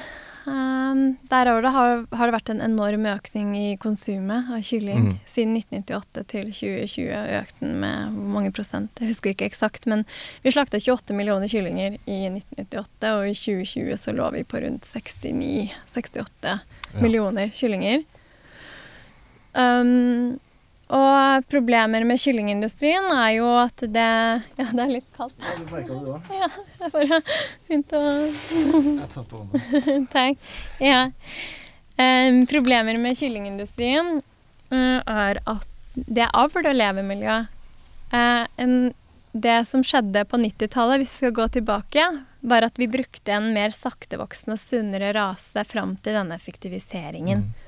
Um, 0.47 1.17
der 1.31 1.47
har 1.47 1.63
det, 1.63 1.71
har, 1.73 2.07
har 2.13 2.29
det 2.29 2.35
vært 2.35 2.51
en 2.53 2.61
enorm 2.61 3.07
økning 3.09 3.55
i 3.57 3.69
konsumet 3.81 4.51
av 4.53 4.61
kylling. 4.67 5.07
Mm. 5.07 5.15
Siden 5.29 5.55
1998 5.57 6.25
til 6.33 6.51
2020 6.51 7.39
økte 7.39 7.65
den 7.65 7.79
med 7.81 8.17
hvor 8.17 8.33
mange 8.35 8.53
prosent? 8.57 8.93
Jeg 9.01 9.15
husker 9.15 9.33
ikke 9.33 9.49
eksakt, 9.49 9.89
men 9.89 10.05
vi 10.45 10.53
slakta 10.53 10.81
28 10.83 11.17
millioner 11.17 11.49
kyllinger 11.49 11.97
i 12.05 12.19
1998, 12.29 13.15
og 13.15 13.29
i 13.31 13.37
2020 13.41 14.01
så 14.05 14.17
lå 14.17 14.29
vi 14.37 14.45
på 14.45 14.61
rundt 14.65 14.85
69-68 14.91 16.59
millioner 17.01 17.55
kyllinger. 17.57 18.05
Um, 19.55 20.37
og 20.95 21.47
problemer 21.51 22.05
med 22.07 22.21
kyllingindustrien 22.23 23.07
er 23.11 23.31
jo 23.39 23.49
at 23.59 23.83
det 23.83 24.11
Ja, 24.61 24.67
det 24.71 24.83
er 24.85 24.93
litt 24.93 25.09
kaldt. 25.17 25.39
Ja, 26.31 26.49
det 26.79 26.87
er 26.87 26.93
bare 26.95 27.21
fint 27.67 27.95
å 27.97 28.03
Jeg 28.29 29.11
tatt 29.15 29.31
på 29.31 29.41
hånda. 29.41 29.63
Takk. 30.15 30.51
Ja. 30.83 31.09
Um, 31.99 32.45
problemer 32.51 32.99
med 32.99 33.19
kyllingindustrien 33.19 34.21
uh, 34.21 35.01
er 35.01 35.41
at 35.47 35.71
det 35.95 36.27
er 36.27 36.37
avl 36.37 36.71
og 36.71 36.79
levemiljø. 36.79 37.41
Uh, 38.15 38.45
en, 38.61 38.77
det 39.33 39.59
som 39.67 39.83
skjedde 39.87 40.25
på 40.31 40.39
90-tallet, 40.43 41.03
hvis 41.03 41.17
vi 41.17 41.25
skal 41.25 41.37
gå 41.39 41.49
tilbake, 41.59 42.07
var 42.45 42.67
at 42.67 42.79
vi 42.79 42.91
brukte 42.91 43.35
en 43.35 43.51
mer 43.55 43.75
saktevoksende 43.75 44.59
og 44.59 44.63
sunnere 44.63 45.15
rase 45.17 45.65
fram 45.67 45.97
til 46.03 46.19
denne 46.19 46.39
effektiviseringen. 46.39 47.49
Og 47.49 47.64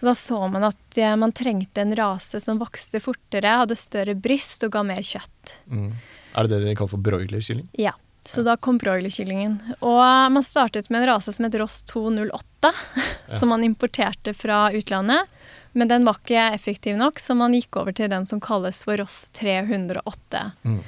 Da 0.00 0.14
så 0.14 0.40
man 0.50 0.68
at 0.68 0.98
eh, 0.98 1.14
man 1.18 1.32
trengte 1.34 1.82
en 1.82 1.96
rase 1.98 2.40
som 2.40 2.60
vokste 2.60 3.00
fortere, 3.02 3.56
hadde 3.62 3.78
større 3.78 4.14
bryst 4.14 4.62
og 4.66 4.74
ga 4.76 4.84
mer 4.86 5.02
kjøtt. 5.02 5.56
Mm. 5.66 5.90
Er 6.38 6.46
det 6.46 6.54
det 6.54 6.68
de 6.68 6.76
kaller 6.78 6.92
for 6.92 7.02
broilerkylling? 7.02 7.66
Ja, 7.78 7.96
så 8.28 8.44
da 8.46 8.54
kom 8.60 8.78
broilerkyllingen. 8.78 9.58
Og 9.80 10.02
man 10.34 10.44
startet 10.46 10.90
med 10.90 11.02
en 11.02 11.10
rase 11.14 11.32
som 11.34 11.48
het 11.48 11.56
Ross 11.58 11.80
208, 11.90 12.72
som 13.40 13.50
man 13.54 13.66
importerte 13.66 14.34
fra 14.36 14.68
utlandet. 14.76 15.26
Men 15.72 15.90
den 15.90 16.06
var 16.06 16.18
ikke 16.20 16.48
effektiv 16.54 16.96
nok, 16.98 17.20
så 17.20 17.36
man 17.38 17.54
gikk 17.56 17.76
over 17.80 17.94
til 17.94 18.10
den 18.10 18.26
som 18.26 18.40
kalles 18.42 18.82
for 18.86 18.98
Ross 19.00 19.26
308. 19.38 20.44
Mm. 20.62 20.80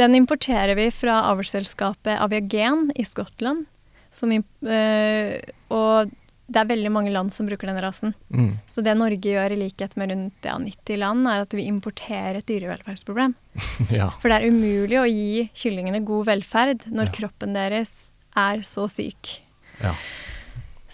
Den 0.00 0.16
importerer 0.18 0.74
vi 0.74 0.88
fra 0.90 1.20
avlsselskapet 1.30 2.18
Aviagen 2.18 2.88
i 2.96 3.04
Skottland. 3.06 3.66
Som, 4.14 4.30
øh, 4.30 5.38
og 5.74 6.10
det 6.46 6.60
er 6.60 6.68
veldig 6.68 6.90
mange 6.92 7.12
land 7.14 7.32
som 7.32 7.46
bruker 7.48 7.70
den 7.70 7.80
rasen. 7.80 8.12
Mm. 8.28 8.58
Så 8.68 8.82
det 8.84 8.92
Norge 9.00 9.30
gjør, 9.32 9.54
i 9.54 9.60
likhet 9.62 9.94
med 9.96 10.10
rundt 10.12 10.44
ja, 10.44 10.58
90 10.60 10.98
land, 11.00 11.28
er 11.30 11.44
at 11.46 11.54
vi 11.56 11.64
importerer 11.70 12.36
et 12.40 12.48
dyrevelferdsproblem. 12.50 13.32
ja. 13.98 14.10
For 14.20 14.28
det 14.28 14.36
er 14.42 14.50
umulig 14.52 14.98
å 15.00 15.06
gi 15.08 15.46
kyllingene 15.56 16.02
god 16.04 16.28
velferd 16.28 16.84
når 16.92 17.08
Ja. 17.08 17.14
kroppen 17.20 17.56
deres 17.56 17.94
er 18.36 18.60
så 18.66 18.84
syk. 18.90 19.38
ja. 19.80 19.94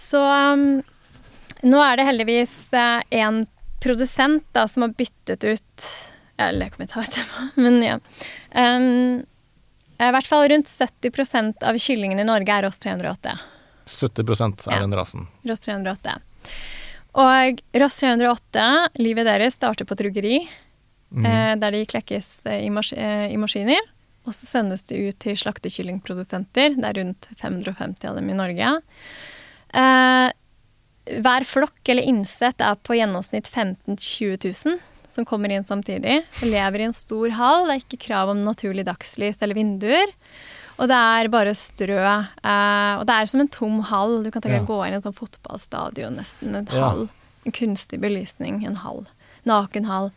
Så 0.00 0.20
um, 0.22 0.80
nå 1.66 1.80
er 1.84 1.98
det 1.98 2.06
heldigvis 2.06 2.70
én 2.72 3.42
produsent 3.82 4.46
da, 4.56 4.68
som 4.70 4.86
har 4.86 4.94
byttet 4.96 5.44
ut 5.44 5.88
Eller 6.40 6.70
det 6.70 6.86
til 6.88 7.02
å 7.02 7.04
ta 7.04 7.16
det, 7.18 7.24
men 7.60 7.82
ja. 7.84 7.98
Um, 8.54 9.26
I 10.00 10.12
hvert 10.14 10.30
fall 10.30 10.46
rundt 10.48 10.70
70% 10.70 11.66
av 11.68 11.76
kyllingene 11.76 12.22
i 12.24 12.28
Norge 12.28 12.54
er 12.54 12.68
oss 12.70 12.80
308. 12.80 13.34
70 13.90 14.66
er 14.68 14.72
Ja. 14.76 14.80
den 14.84 14.94
rasen. 14.94 15.26
Ross 15.46 15.60
308. 15.60 16.18
Og 17.20 17.60
Ross 17.74 17.96
308, 17.98 18.88
livet 19.02 19.26
deres 19.26 19.54
starter 19.58 19.84
på 19.84 19.92
et 19.98 20.04
rugeri, 20.06 20.48
Mm. 21.10 21.24
eh, 21.26 21.54
der 21.58 21.70
de 21.74 21.84
klekkes 21.90 22.46
eh, 22.46 22.60
i, 22.66 22.70
mas 22.70 22.92
eh, 22.92 23.32
i 23.32 23.36
maskiner. 23.36 23.80
Og 24.26 24.32
så 24.36 24.46
sendes 24.46 24.84
de 24.86 25.08
ut 25.08 25.18
til 25.18 25.34
slaktekyllingprodusenter. 25.34 26.76
Det 26.76 26.84
er 26.86 26.98
rundt 27.02 27.26
550 27.40 28.04
av 28.06 28.14
dem 28.20 28.28
i 28.30 28.36
Norge. 28.38 28.76
Eh, 29.74 30.30
hver 31.20 31.46
flokk 31.48 31.88
eller 31.90 32.06
innsett 32.06 32.60
er 32.62 32.76
på 32.86 32.94
gjennomsnitt 32.94 33.48
15 33.50 33.96
000-20 33.96 34.44
000 34.70 34.78
som 35.10 35.24
kommer 35.26 35.50
inn 35.50 35.64
samtidig. 35.66 36.20
De 36.38 36.46
lever 36.52 36.78
i 36.84 36.86
en 36.86 36.94
stor 36.94 37.30
hall. 37.34 37.66
Det 37.66 37.74
er 37.74 37.82
ikke 37.82 38.04
krav 38.06 38.30
om 38.30 38.44
naturlig 38.46 38.84
dagslys 38.86 39.40
eller 39.42 39.58
vinduer. 39.58 40.12
Og 40.80 40.88
det 40.88 40.96
er 40.96 41.28
bare 41.32 41.52
strø. 41.56 42.00
Uh, 42.40 42.94
og 43.00 43.04
det 43.08 43.16
er 43.16 43.28
som 43.28 43.42
en 43.42 43.52
tom 43.52 43.82
hall. 43.90 44.20
Du 44.24 44.30
kan 44.32 44.40
tenke 44.40 44.62
deg 44.62 44.64
å 44.64 44.70
gå 44.70 44.80
inn 44.86 44.96
i 44.96 45.00
en 45.00 45.04
sånn 45.04 45.16
fotballstadion, 45.16 46.16
nesten. 46.16 46.56
En 46.56 46.70
hall. 46.72 47.06
En 47.44 47.56
kunstig 47.56 48.00
belysning. 48.00 48.62
En 48.68 48.80
hall. 48.84 49.04
Naken 49.48 49.88
hall. 49.90 50.10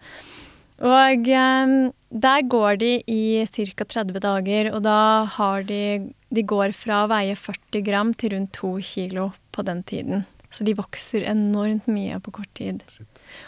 Og 0.84 1.30
um, 1.30 1.76
der 2.10 2.46
går 2.50 2.80
de 2.82 2.92
i 3.12 3.44
ca. 3.46 3.86
30 3.86 4.20
dager, 4.24 4.72
og 4.74 4.84
da 4.88 5.26
har 5.38 5.64
de 5.68 6.12
De 6.34 6.42
går 6.42 6.72
fra 6.74 7.04
å 7.04 7.10
veie 7.12 7.36
40 7.38 7.84
gram 7.86 8.12
til 8.18 8.34
rundt 8.34 8.56
2 8.58 8.72
kilo 8.82 9.28
på 9.54 9.62
den 9.68 9.84
tiden. 9.86 10.24
Så 10.50 10.66
de 10.66 10.74
vokser 10.74 11.26
enormt 11.30 11.86
mye 11.86 12.18
på 12.22 12.34
kort 12.34 12.50
tid. 12.58 12.82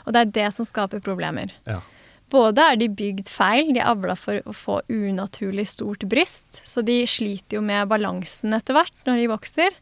Og 0.06 0.14
det 0.14 0.22
er 0.22 0.34
det 0.36 0.46
som 0.54 0.66
skaper 0.66 1.02
problemer. 1.02 1.54
Ja. 1.66 1.80
Både 2.34 2.64
er 2.72 2.76
de 2.81 2.88
bygd 2.89 3.30
feil, 3.30 3.69
de 3.76 3.84
avla 3.85 4.15
for 4.18 4.41
å 4.49 4.53
få 4.56 4.80
unaturlig 4.89 5.68
stort 5.69 6.03
bryst, 6.10 6.61
så 6.65 6.81
de 6.85 7.03
sliter 7.07 7.60
jo 7.60 7.61
med 7.61 7.88
balansen 7.91 8.56
etter 8.57 8.73
hvert 8.73 9.06
når 9.06 9.22
de 9.22 9.27
vokser. 9.30 9.76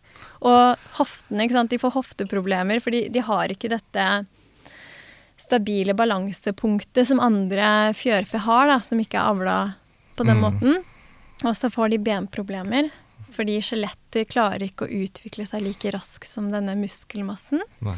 Og 0.44 0.78
hoftene, 1.00 1.46
ikke 1.46 1.56
sant, 1.56 1.72
de 1.72 1.80
får 1.82 1.96
hofteproblemer, 1.96 2.82
fordi 2.84 3.06
de 3.14 3.24
har 3.24 3.54
ikke 3.54 3.72
dette 3.72 4.08
stabile 5.40 5.96
balansepunktet 5.98 7.08
som 7.10 7.20
andre 7.24 7.94
fjørfe 7.98 8.44
har, 8.46 8.68
da, 8.70 8.78
som 8.84 9.00
ikke 9.02 9.18
er 9.20 9.32
avla 9.32 9.58
på 10.16 10.28
den 10.28 10.38
Mm. 10.38 10.44
måten. 10.44 10.84
Og 11.44 11.56
så 11.56 11.72
får 11.72 11.90
de 11.92 11.98
benproblemer, 11.98 12.92
fordi 13.32 13.58
skjelettet 13.60 14.30
klarer 14.30 14.62
ikke 14.68 14.86
å 14.86 14.94
utvikle 15.04 15.48
seg 15.48 15.64
like 15.64 15.92
raskt 15.92 16.28
som 16.30 16.52
denne 16.52 16.76
muskelmassen. 16.76 17.62
Nei. 17.82 17.98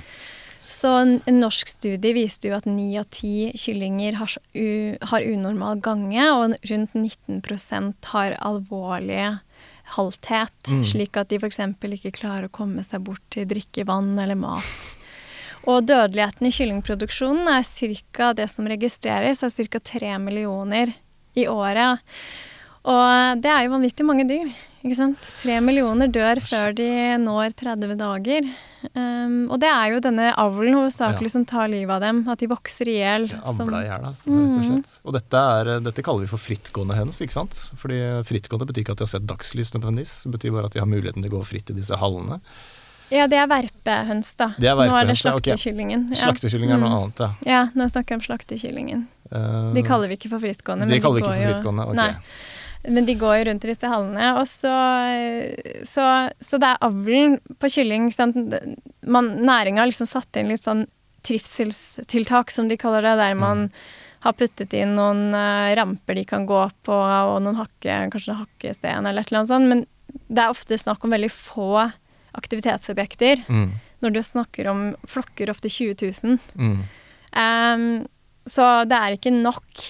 Så 0.67 0.89
en, 0.97 1.21
en 1.29 1.39
norsk 1.43 1.69
studie 1.69 2.13
viste 2.15 2.49
jo 2.49 2.55
at 2.57 2.65
ni 2.65 2.95
av 2.97 3.05
ti 3.13 3.51
kyllinger 3.53 4.17
har, 4.17 4.33
u, 4.57 4.95
har 5.11 5.21
unormal 5.29 5.79
gange, 5.85 6.25
og 6.33 6.55
rundt 6.71 6.95
19% 6.97 8.09
har 8.13 8.37
alvorlig 8.41 9.39
halthet, 9.95 10.51
Mm. 10.65 10.81
slik 10.89 11.17
at 11.21 11.29
de 11.29 11.37
f.eks. 11.37 11.59
ikke 11.59 12.11
klarer 12.17 12.47
å 12.47 12.51
komme 12.51 12.81
seg 12.83 13.03
bort 13.05 13.21
til 13.29 13.45
drikkevann 13.45 14.15
eller 14.17 14.33
mat. 14.35 14.65
Og 15.69 15.85
dødeligheten 15.85 16.47
i 16.47 16.53
kyllingproduksjonen 16.53 17.47
er 17.49 17.63
ca. 18.11 18.33
det 18.33 18.49
som 18.49 18.65
registreres, 18.65 19.43
er 19.43 19.67
ca. 19.69 19.79
3 19.79 20.17
millioner 20.21 20.93
i 21.35 21.45
året. 21.47 22.01
Og 22.85 23.41
det 23.41 23.49
er 23.49 23.63
jo 23.65 23.73
vanvittig 23.77 24.05
mange 24.05 24.25
dyr. 24.29 24.49
Ikke 24.85 24.95
sant? 24.99 25.17
Tre 25.41 25.59
millioner 25.65 26.07
dør 26.13 26.39
før 26.45 26.75
de 26.77 26.87
når 27.17 27.55
30 27.57 27.97
dager. 27.97 28.49
Um, 28.93 29.49
og 29.49 29.57
det 29.59 29.67
er 29.71 29.95
jo 29.95 29.99
denne 29.99 30.27
avlen 30.37 30.75
hovedsakelig 30.77 31.25
Ja. 31.25 31.33
som 31.33 31.45
tar 31.49 31.67
livet 31.67 31.89
av 31.89 32.01
dem. 32.01 32.19
At 32.29 32.37
de 32.37 32.45
vokser 32.47 32.87
i 32.87 32.99
hjel. 33.01 33.27
som- 33.29 33.65
Avla 33.67 33.81
i 33.81 33.87
hjel, 33.89 34.03
altså, 34.05 34.29
rett 34.29 34.57
og 34.57 34.61
Mhm. 34.61 34.83
slett. 34.83 34.99
Og 35.05 35.13
dette, 35.13 35.33
er, 35.33 35.79
dette 35.79 36.03
kaller 36.03 36.21
vi 36.21 36.27
for 36.27 36.37
frittgående 36.37 36.93
høns, 36.95 37.19
ikke 37.19 37.31
sant? 37.33 37.71
Fordi 37.81 37.97
frittgående 38.23 38.67
betyr 38.67 38.83
ikke 38.85 38.91
at 38.91 38.97
de 38.97 39.03
har 39.03 39.13
sett 39.19 39.25
dagslys 39.25 39.73
nødvendigvis. 39.73 40.23
Det 40.23 40.31
betyr 40.39 40.51
bare 40.53 40.65
at 40.65 40.71
de 40.73 40.79
har 40.79 40.87
muligheten 40.87 41.23
til 41.23 41.31
å 41.31 41.39
gå 41.39 41.45
fritt 41.45 41.69
i 41.71 41.73
disse 41.73 41.97
hallene. 41.97 42.39
Ja, 43.11 43.25
det 43.27 43.37
er 43.37 43.47
verpehøns, 43.47 44.35
da. 44.35 44.53
Det 44.59 44.65
er 44.69 44.75
Nå 44.75 45.01
er 45.01 45.05
det 45.05 45.17
slaktekyllingen. 45.17 46.09
ja. 46.09 46.15
Ja. 46.15 46.31
Slaktekylling 46.31 46.71
er 46.71 46.77
noe 46.77 46.89
Mm. 46.89 47.01
annet, 47.03 47.19
ja. 47.19 47.31
Ja, 47.45 47.65
nå 47.75 47.89
snakker 47.89 48.09
jeg 48.09 48.17
om 48.21 48.37
slaktekyllingen. 48.37 49.07
Uh, 49.31 49.73
De 49.73 49.81
kaller 49.81 50.07
vi 50.07 50.17
ikke 50.17 50.29
for 50.29 50.39
frittgående. 50.39 50.85
de 50.85 50.93
men 50.93 51.01
kaller 51.01 51.15
vi 51.15 51.21
ikke 51.21 51.33
for 51.33 51.41
jo- 51.41 51.53
frittgående, 51.53 51.87
ok. 51.89 51.95
Nei. 51.95 52.15
Men 52.87 53.07
de 53.07 53.15
går 53.17 53.39
jo 53.39 53.45
rundt 53.49 53.65
i 53.65 53.71
disse 53.71 53.89
hallene. 53.89 54.31
Og 54.39 54.47
så, 54.49 54.73
så, 55.87 56.05
så 56.43 56.59
det 56.61 56.71
er 56.71 56.85
avlen 56.85 57.39
på 57.61 57.71
kylling. 57.71 58.11
næringa 58.11 59.81
har 59.81 59.89
liksom 59.89 60.09
satt 60.09 60.39
inn 60.39 60.51
litt 60.53 60.63
sånn 60.63 60.85
trivselstiltak, 61.25 62.53
som 62.53 62.69
de 62.69 62.77
kaller 62.77 63.05
det, 63.05 63.15
der 63.17 63.37
man 63.37 63.69
har 64.25 64.33
puttet 64.37 64.73
inn 64.73 64.95
noen 64.97 65.33
eh, 65.37 65.73
ramper 65.77 66.17
de 66.17 66.23
kan 66.25 66.47
gå 66.49 66.61
på, 66.85 66.93
og 66.95 67.35
noen 67.45 67.59
hakke, 67.59 67.97
kanskje 68.13 68.33
en 68.33 68.41
hakkesten 68.41 69.09
eller 69.09 69.21
et 69.21 69.29
eller 69.29 69.43
annet 69.43 69.51
sånt. 69.51 69.69
Men 69.69 69.83
det 70.29 70.41
er 70.41 70.53
ofte 70.53 70.79
snakk 70.81 71.05
om 71.05 71.13
veldig 71.13 71.31
få 71.33 71.69
aktivitetsobjekter. 72.35 73.43
Mm. 73.47 73.75
Når 74.03 74.15
du 74.15 74.21
snakker 74.25 74.69
om 74.71 74.87
flokker 75.09 75.51
opptil 75.53 75.93
20 75.93 76.09
000. 76.25 76.39
Mm. 76.57 76.81
Um, 77.35 77.85
så 78.49 78.65
det 78.89 78.97
er 78.97 79.15
ikke 79.15 79.33
nok 79.33 79.85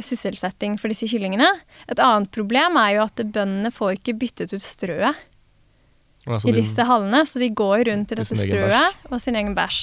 sysselsetting 0.00 0.78
for 0.80 0.92
disse 0.92 1.08
kyllingene. 1.10 1.48
Et 1.90 2.00
annet 2.02 2.30
problem 2.34 2.78
er 2.80 2.96
jo 2.96 3.04
at 3.04 3.22
bøndene 3.22 3.72
får 3.74 3.98
ikke 3.98 4.16
byttet 4.22 4.54
ut 4.56 4.64
strøet 4.64 5.28
Altså, 6.22 6.46
i 6.46 6.52
disse 6.54 6.84
hallene, 6.86 7.24
så 7.26 7.40
de 7.42 7.48
går 7.50 7.88
rundt 7.88 8.12
i 8.14 8.16
dette 8.20 8.36
strøet 8.38 9.08
og 9.08 9.16
sin 9.18 9.34
egen 9.34 9.56
bæsj. 9.56 9.80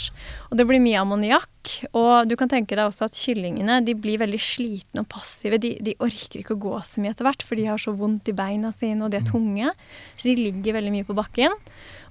Og 0.47 0.55
det 0.55 0.65
blir 0.69 0.79
mye 0.79 1.01
ammoniakk, 1.01 1.73
og 1.91 2.29
du 2.31 2.37
kan 2.39 2.51
tenke 2.51 2.77
deg 2.77 2.87
også 2.87 3.09
at 3.09 3.19
kyllingene 3.19 3.81
de 3.83 3.95
blir 3.99 4.21
veldig 4.21 4.39
slitne 4.39 5.03
og 5.03 5.09
passive. 5.11 5.59
De, 5.59 5.73
de 5.83 5.97
orker 5.99 6.39
ikke 6.39 6.55
å 6.55 6.61
gå 6.63 6.77
så 6.87 7.03
mye 7.03 7.11
etter 7.11 7.27
hvert, 7.27 7.43
for 7.43 7.59
de 7.59 7.67
har 7.67 7.81
så 7.83 7.91
vondt 7.91 8.31
i 8.31 8.37
beina 8.37 8.71
sine, 8.75 9.03
og 9.03 9.11
de 9.11 9.19
er 9.19 9.27
tunge. 9.27 9.73
Så 10.15 10.29
de 10.29 10.37
ligger 10.39 10.79
veldig 10.79 10.95
mye 10.95 11.09
på 11.09 11.17
bakken. 11.17 11.59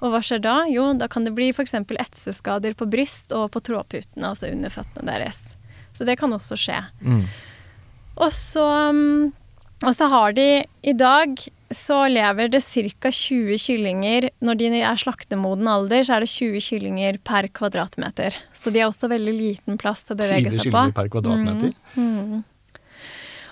Og 0.05 0.13
hva 0.13 0.21
skjer 0.21 0.45
da? 0.45 0.59
Jo, 0.69 0.91
da 1.01 1.09
kan 1.09 1.25
det 1.25 1.33
bli 1.39 1.49
f.eks. 1.55 1.79
etseskader 1.81 2.77
på 2.77 2.91
bryst 2.93 3.33
og 3.33 3.49
på 3.57 3.65
trådputene, 3.65 4.35
altså 4.35 4.53
under 4.53 4.77
føttene 4.77 5.09
deres. 5.09 5.55
Så 5.97 6.05
det 6.05 6.21
kan 6.21 6.37
også 6.37 6.59
skje. 6.61 6.83
Mm. 7.01 7.25
Og 8.19 8.35
så, 8.35 8.65
mm, 8.93 9.31
og 9.87 9.95
så 9.95 10.09
har 10.11 10.35
de 10.35 10.49
I 10.83 10.95
dag 10.99 11.39
så 11.71 11.99
lever 12.09 12.49
det 12.49 12.63
ca. 12.65 13.11
20 13.13 13.59
kyllinger 13.61 14.31
Når 14.41 14.59
de 14.59 14.69
er 14.81 15.01
slaktemoden 15.01 15.69
alder, 15.69 16.03
så 16.07 16.17
er 16.17 16.25
det 16.25 16.31
20 16.33 16.63
kyllinger 16.65 17.19
per 17.21 17.49
kvadratmeter. 17.53 18.37
Så 18.57 18.73
de 18.73 18.81
har 18.81 18.89
også 18.89 19.11
veldig 19.13 19.35
liten 19.37 19.81
plass 19.81 20.07
å 20.11 20.17
bevege 20.17 20.53
seg 20.55 20.65
på. 20.65 20.71
kyllinger 20.71 20.97
per 20.97 21.11
kvadratmeter. 21.13 21.75
Mm. 21.95 22.41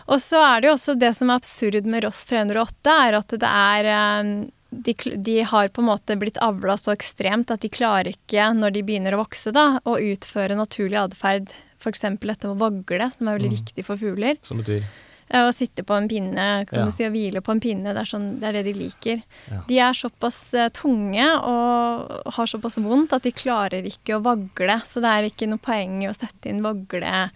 Og 0.06 0.22
så 0.22 0.40
er 0.46 0.62
det 0.62 0.70
jo 0.70 0.76
også 0.76 0.94
det 0.96 1.12
som 1.18 1.30
er 1.30 1.40
absurd 1.42 1.88
med 1.90 2.06
Ross 2.06 2.22
308, 2.30 2.94
er 2.94 3.18
at 3.18 3.36
det 3.42 3.50
er 3.50 3.88
eh, 3.92 4.32
de, 4.70 4.94
de 5.16 5.36
har 5.42 5.68
på 5.68 5.82
en 5.82 5.90
måte 5.90 6.16
blitt 6.16 6.38
avla 6.42 6.76
så 6.78 6.94
ekstremt 6.94 7.50
at 7.50 7.62
de 7.64 7.70
klarer 7.72 8.12
ikke, 8.14 8.50
når 8.54 8.76
de 8.76 8.84
begynner 8.86 9.16
å 9.16 9.22
vokse, 9.24 9.52
da, 9.54 9.80
å 9.84 9.98
utføre 9.98 10.58
naturlig 10.58 11.00
atferd. 11.02 11.52
F.eks. 11.86 12.00
dette 12.18 12.48
med 12.50 12.56
å 12.56 12.58
vagle, 12.58 13.10
som 13.14 13.28
er 13.30 13.38
veldig 13.38 13.52
Mm. 13.52 13.58
viktig 13.62 13.84
for 13.86 13.96
fugler. 13.96 14.36
Som 14.42 14.58
betyr 14.62 14.82
Å 15.28 15.50
sitte 15.52 15.82
på 15.82 15.90
en 15.96 16.06
pinne, 16.08 16.66
kan 16.68 16.78
Ja. 16.78 16.84
du 16.84 16.90
si, 16.92 17.02
å 17.02 17.10
hvile 17.10 17.40
på 17.42 17.50
en 17.50 17.58
pinne. 17.58 17.90
Det 17.92 17.98
er, 17.98 18.06
sånn, 18.06 18.38
det 18.38 18.44
er 18.46 18.52
det 18.62 18.64
de 18.68 18.74
liker. 18.78 19.22
Ja. 19.50 19.60
De 19.66 19.78
er 19.80 19.92
såpass 19.92 20.54
eh, 20.54 20.68
tunge 20.68 21.26
og 21.42 22.30
har 22.32 22.46
såpass 22.46 22.76
vondt 22.78 23.12
at 23.12 23.22
de 23.26 23.32
klarer 23.32 23.82
ikke 23.82 24.14
å 24.14 24.22
vagle. 24.22 24.76
Så 24.86 25.00
det 25.02 25.10
er 25.10 25.26
ikke 25.28 25.48
noe 25.50 25.58
poeng 25.58 26.04
i 26.04 26.06
å 26.06 26.14
sette 26.14 26.46
inn 26.48 26.62
vaglepinner 26.62 27.32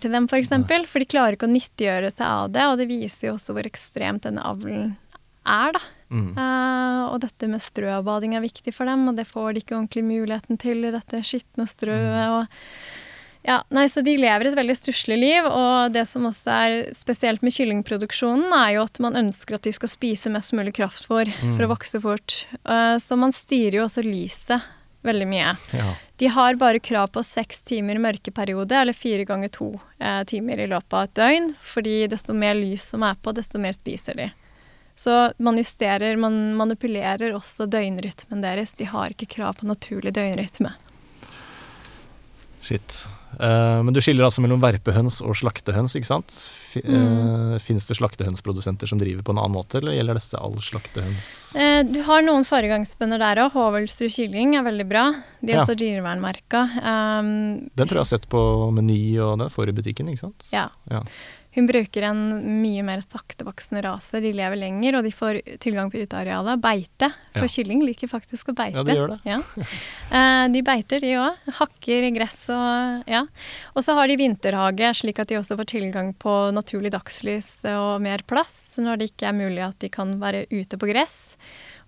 til 0.00 0.10
dem, 0.12 0.24
f.eks. 0.24 0.30
For, 0.30 0.38
eksempel, 0.40 0.86
for 0.88 0.98
de 1.02 1.04
klarer 1.12 1.36
ikke 1.36 1.48
å 1.48 1.52
nyttiggjøre 1.54 2.10
seg 2.14 2.26
av 2.26 2.52
det. 2.54 2.64
Og 2.70 2.78
det 2.80 2.88
viser 2.88 3.28
jo 3.28 3.34
også 3.36 3.52
hvor 3.52 3.68
ekstremt 3.68 4.22
denne 4.22 4.40
avlen 4.42 4.96
er, 5.44 5.72
da. 5.76 5.80
Mm. 6.10 6.30
Eh, 6.38 7.02
og 7.10 7.20
dette 7.24 7.48
med 7.50 7.62
strøbading 7.62 8.36
er 8.36 8.44
viktig 8.44 8.74
for 8.76 8.90
dem, 8.90 9.08
og 9.10 9.18
det 9.18 9.28
får 9.30 9.54
de 9.54 9.64
ikke 9.64 9.78
ordentlig 9.78 10.06
muligheten 10.06 10.60
til 10.60 10.84
i 10.84 10.94
dette 10.94 11.22
skitne 11.26 11.68
strøet. 11.70 12.10
Mm. 12.10 12.34
og 12.40 13.06
ja, 13.42 13.62
nei, 13.72 13.86
så 13.88 14.02
De 14.04 14.18
lever 14.20 14.50
et 14.50 14.56
veldig 14.56 14.74
stusslig 14.76 15.16
liv, 15.16 15.46
og 15.48 15.94
det 15.94 16.04
som 16.08 16.26
også 16.28 16.50
er 16.52 16.74
spesielt 16.96 17.40
med 17.46 17.54
kyllingproduksjonen, 17.56 18.50
er 18.52 18.74
jo 18.76 18.82
at 18.84 19.00
man 19.00 19.16
ønsker 19.16 19.56
at 19.56 19.64
de 19.64 19.72
skal 19.72 19.88
spise 19.88 20.32
mest 20.32 20.52
mulig 20.56 20.74
kraftfôr 20.76 21.32
for 21.40 21.64
å 21.64 21.70
vokse 21.72 22.02
fort. 22.04 22.42
Eh, 22.60 22.98
så 23.00 23.16
man 23.16 23.32
styrer 23.32 23.80
jo 23.80 23.86
også 23.86 24.04
lyset 24.04 24.68
veldig 25.02 25.28
mye. 25.30 25.54
Ja. 25.72 25.94
De 26.20 26.28
har 26.28 26.58
bare 26.60 26.82
krav 26.84 27.06
på 27.14 27.22
seks 27.24 27.62
timer 27.62 27.98
mørkeperiode, 27.98 28.76
eller 28.76 28.96
fire 28.96 29.24
ganger 29.24 29.48
to 29.48 29.72
eh, 29.98 30.20
timer 30.28 30.60
i 30.60 30.68
løpet 30.68 30.96
av 30.96 31.08
et 31.08 31.14
døgn. 31.16 31.50
Fordi 31.64 31.96
desto 32.12 32.36
mer 32.36 32.58
lys 32.58 32.90
som 32.92 33.06
er 33.08 33.16
på, 33.16 33.32
desto 33.36 33.60
mer 33.62 33.72
spiser 33.76 34.20
de. 34.20 34.28
Så 35.00 35.14
man 35.40 35.56
justerer, 35.56 36.18
man 36.20 36.34
manipulerer 36.58 37.32
også 37.32 37.64
døgnrytmen 37.72 38.42
deres. 38.44 38.74
De 38.76 38.84
har 38.90 39.14
ikke 39.14 39.30
krav 39.38 39.56
på 39.62 39.68
naturlig 39.70 40.12
døgnrytme. 40.12 40.74
Shit. 42.60 43.06
Uh, 43.40 43.80
men 43.86 43.94
du 43.96 44.00
skiller 44.04 44.26
altså 44.26 44.42
mellom 44.44 44.60
verpehøns 44.60 45.20
og 45.24 45.32
slaktehøns, 45.38 45.94
ikke 45.96 46.08
sant? 46.10 46.34
Fi, 46.70 46.82
Mm. 46.84 47.54
Uh, 47.54 47.54
Fins 47.62 47.86
det 47.88 47.96
slaktehønsprodusenter 47.96 48.90
som 48.90 49.00
driver 49.00 49.24
på 49.24 49.32
en 49.32 49.40
annen 49.40 49.54
måte, 49.56 49.78
eller 49.80 49.94
gjelder 49.96 50.18
dette 50.20 50.36
all 50.44 50.58
slaktehøns? 50.60 51.30
Uh, 51.56 51.80
du 51.88 52.02
har 52.04 52.20
noen 52.26 52.44
foregangsbønder 52.44 53.22
der 53.22 53.40
òg. 53.46 53.54
Håvelstrud 53.56 54.12
kylling 54.12 54.58
er 54.60 54.66
veldig 54.68 54.86
bra. 54.90 55.06
De 55.40 55.54
er 55.54 55.56
Ja. 55.56 55.62
også 55.64 55.78
dyrevernmerka. 55.80 56.66
Um, 56.84 57.32
Den 57.74 57.88
tror 57.88 58.02
jeg 58.02 58.04
har 58.04 58.12
sett 58.12 58.28
på 58.28 58.44
Meny, 58.76 59.16
og 59.24 59.38
den 59.40 59.48
får 59.48 59.68
i 59.72 59.76
butikken, 59.80 60.12
ikke 60.12 60.26
sant? 60.28 60.48
ja. 60.52 60.68
Ja. 60.90 61.00
Hun 61.60 61.66
bruker 61.68 62.06
en 62.08 62.20
mye 62.62 62.80
mer 62.86 63.02
saktevoksende 63.04 63.82
rase. 63.84 64.16
De 64.24 64.30
lever 64.32 64.56
lenger, 64.56 64.96
og 64.96 65.04
de 65.04 65.10
får 65.12 65.40
tilgang 65.60 65.90
på 65.92 66.00
utearealet. 66.00 66.56
Beite. 66.64 67.10
For 67.34 67.44
Ja. 67.44 67.50
kylling 67.52 67.82
liker 67.84 68.08
faktisk 68.08 68.48
å 68.48 68.54
beite. 68.56 68.80
Ja, 68.80 68.84
de 68.86 68.94
gjør 68.96 69.12
det. 69.12 69.18
Ja. 69.28 69.40
Eh, 70.10 70.48
de 70.50 70.62
beiter, 70.66 71.00
de 71.04 71.12
òg. 71.20 71.36
Hakker 71.60 72.06
gress 72.16 72.48
og 72.50 73.04
ja. 73.06 73.20
Og 73.76 73.84
så 73.84 73.94
har 73.94 74.08
de 74.08 74.16
vinterhage, 74.16 74.88
slik 74.96 75.20
at 75.20 75.28
de 75.28 75.36
også 75.38 75.58
får 75.60 75.68
tilgang 75.70 76.14
på 76.18 76.32
naturlig 76.56 76.90
dagslys 76.96 77.60
og 77.76 78.00
mer 78.02 78.24
plass 78.26 78.78
når 78.80 78.98
det 78.98 79.10
ikke 79.12 79.28
er 79.28 79.36
mulig 79.36 79.62
at 79.68 79.78
de 79.84 79.88
kan 79.92 80.16
være 80.18 80.46
ute 80.50 80.80
på 80.80 80.88
gress. 80.90 81.36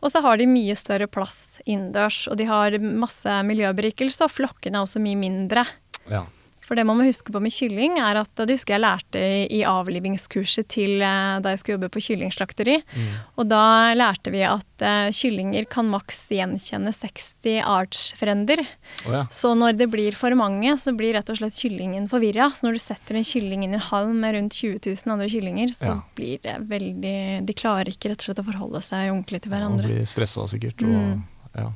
Og 0.03 0.11
så 0.13 0.21
har 0.21 0.37
de 0.37 0.47
mye 0.51 0.77
større 0.77 1.07
plass 1.11 1.61
innendørs, 1.65 2.27
og 2.29 2.37
de 2.37 2.45
har 2.51 2.77
masse 2.83 3.31
miljøberikelse, 3.49 4.27
og 4.27 4.31
flokkene 4.35 4.77
er 4.81 4.85
også 4.87 5.01
mye 5.03 5.17
mindre. 5.19 5.65
Ja. 6.11 6.25
For 6.73 6.79
det 6.81 6.87
man 6.89 6.97
må 6.97 7.05
huske 7.05 7.29
på 7.35 7.41
med 7.45 7.53
kylling, 7.53 7.99
er 8.01 8.17
at 8.23 8.31
det 8.41 8.55
husker 8.55 8.79
jeg 8.79 8.81
lærte 8.81 9.21
i 9.53 9.59
avlivingskurset 9.69 10.71
til 10.73 11.03
eh, 11.05 11.35
da 11.45 11.51
jeg 11.53 11.61
skulle 11.61 11.75
jobbe 11.77 11.91
på 11.93 12.01
kyllingslakteri. 12.07 12.79
Og 13.37 13.45
da 13.51 13.93
lærte 13.93 14.33
vi 14.33 14.41
at 14.49 14.65
uh, 14.81 15.11
kyllinger 15.13 15.67
kan 15.69 15.91
maks 15.93 16.23
gjenkjenne 16.33 16.95
60 16.97 17.61
artsfrender. 17.61 18.65
Oh, 19.05 19.13
ja. 19.19 19.21
Så 19.29 19.53
når 19.59 19.77
det 19.83 19.91
blir 19.93 20.17
for 20.17 20.33
mange, 20.39 20.73
så 20.81 20.97
blir 20.97 21.13
rett 21.19 21.29
og 21.29 21.37
slett 21.43 21.61
kyllingen 21.61 22.09
forvirra. 22.09 22.49
Så 22.57 22.65
når 22.65 22.81
du 22.81 22.83
setter 22.87 23.21
en 23.21 23.29
kylling 23.29 23.67
inn 23.67 23.77
i 23.77 23.81
en 23.83 23.87
halm 23.91 24.17
med 24.25 24.39
rundt 24.39 24.57
20 24.57 24.81
000 24.89 25.13
andre 25.19 25.29
kyllinger, 25.29 25.77
så 25.77 25.93
Ja. 25.93 26.01
blir 26.17 26.41
det 26.41 26.57
veldig 26.73 27.45
De 27.47 27.53
klarer 27.53 27.93
ikke 27.93 28.15
rett 28.15 28.25
og 28.25 28.31
slett 28.31 28.41
å 28.47 28.49
forholde 28.49 28.81
seg 28.81 29.11
ordentlig 29.13 29.43
til 29.45 29.53
hverandre. 29.53 29.85
Ja, 29.85 29.93
og 29.93 30.01
blir 30.01 30.09
stressa 30.17 30.49
sikkert. 30.49 30.81
Og, 30.89 30.89
Mm. 30.89 31.23
ja. 31.55 31.69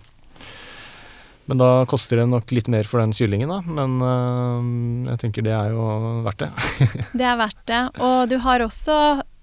Men 1.47 1.61
da 1.63 1.69
koster 1.87 2.19
det 2.19 2.27
nok 2.31 2.51
litt 2.57 2.67
mer 2.73 2.83
for 2.89 2.99
den 3.03 3.13
kyllingen, 3.15 3.49
da. 3.53 3.61
Men 3.63 3.97
øh, 4.03 5.11
jeg 5.13 5.21
tenker 5.23 5.47
det 5.47 5.53
er 5.55 5.71
jo 5.77 5.85
verdt 6.27 6.43
det. 6.43 6.51
Det 7.21 7.27
er 7.29 7.37
verdt 7.39 7.63
det. 7.71 7.83
Og 8.03 8.29
du 8.33 8.37
har 8.43 8.65
også 8.65 8.97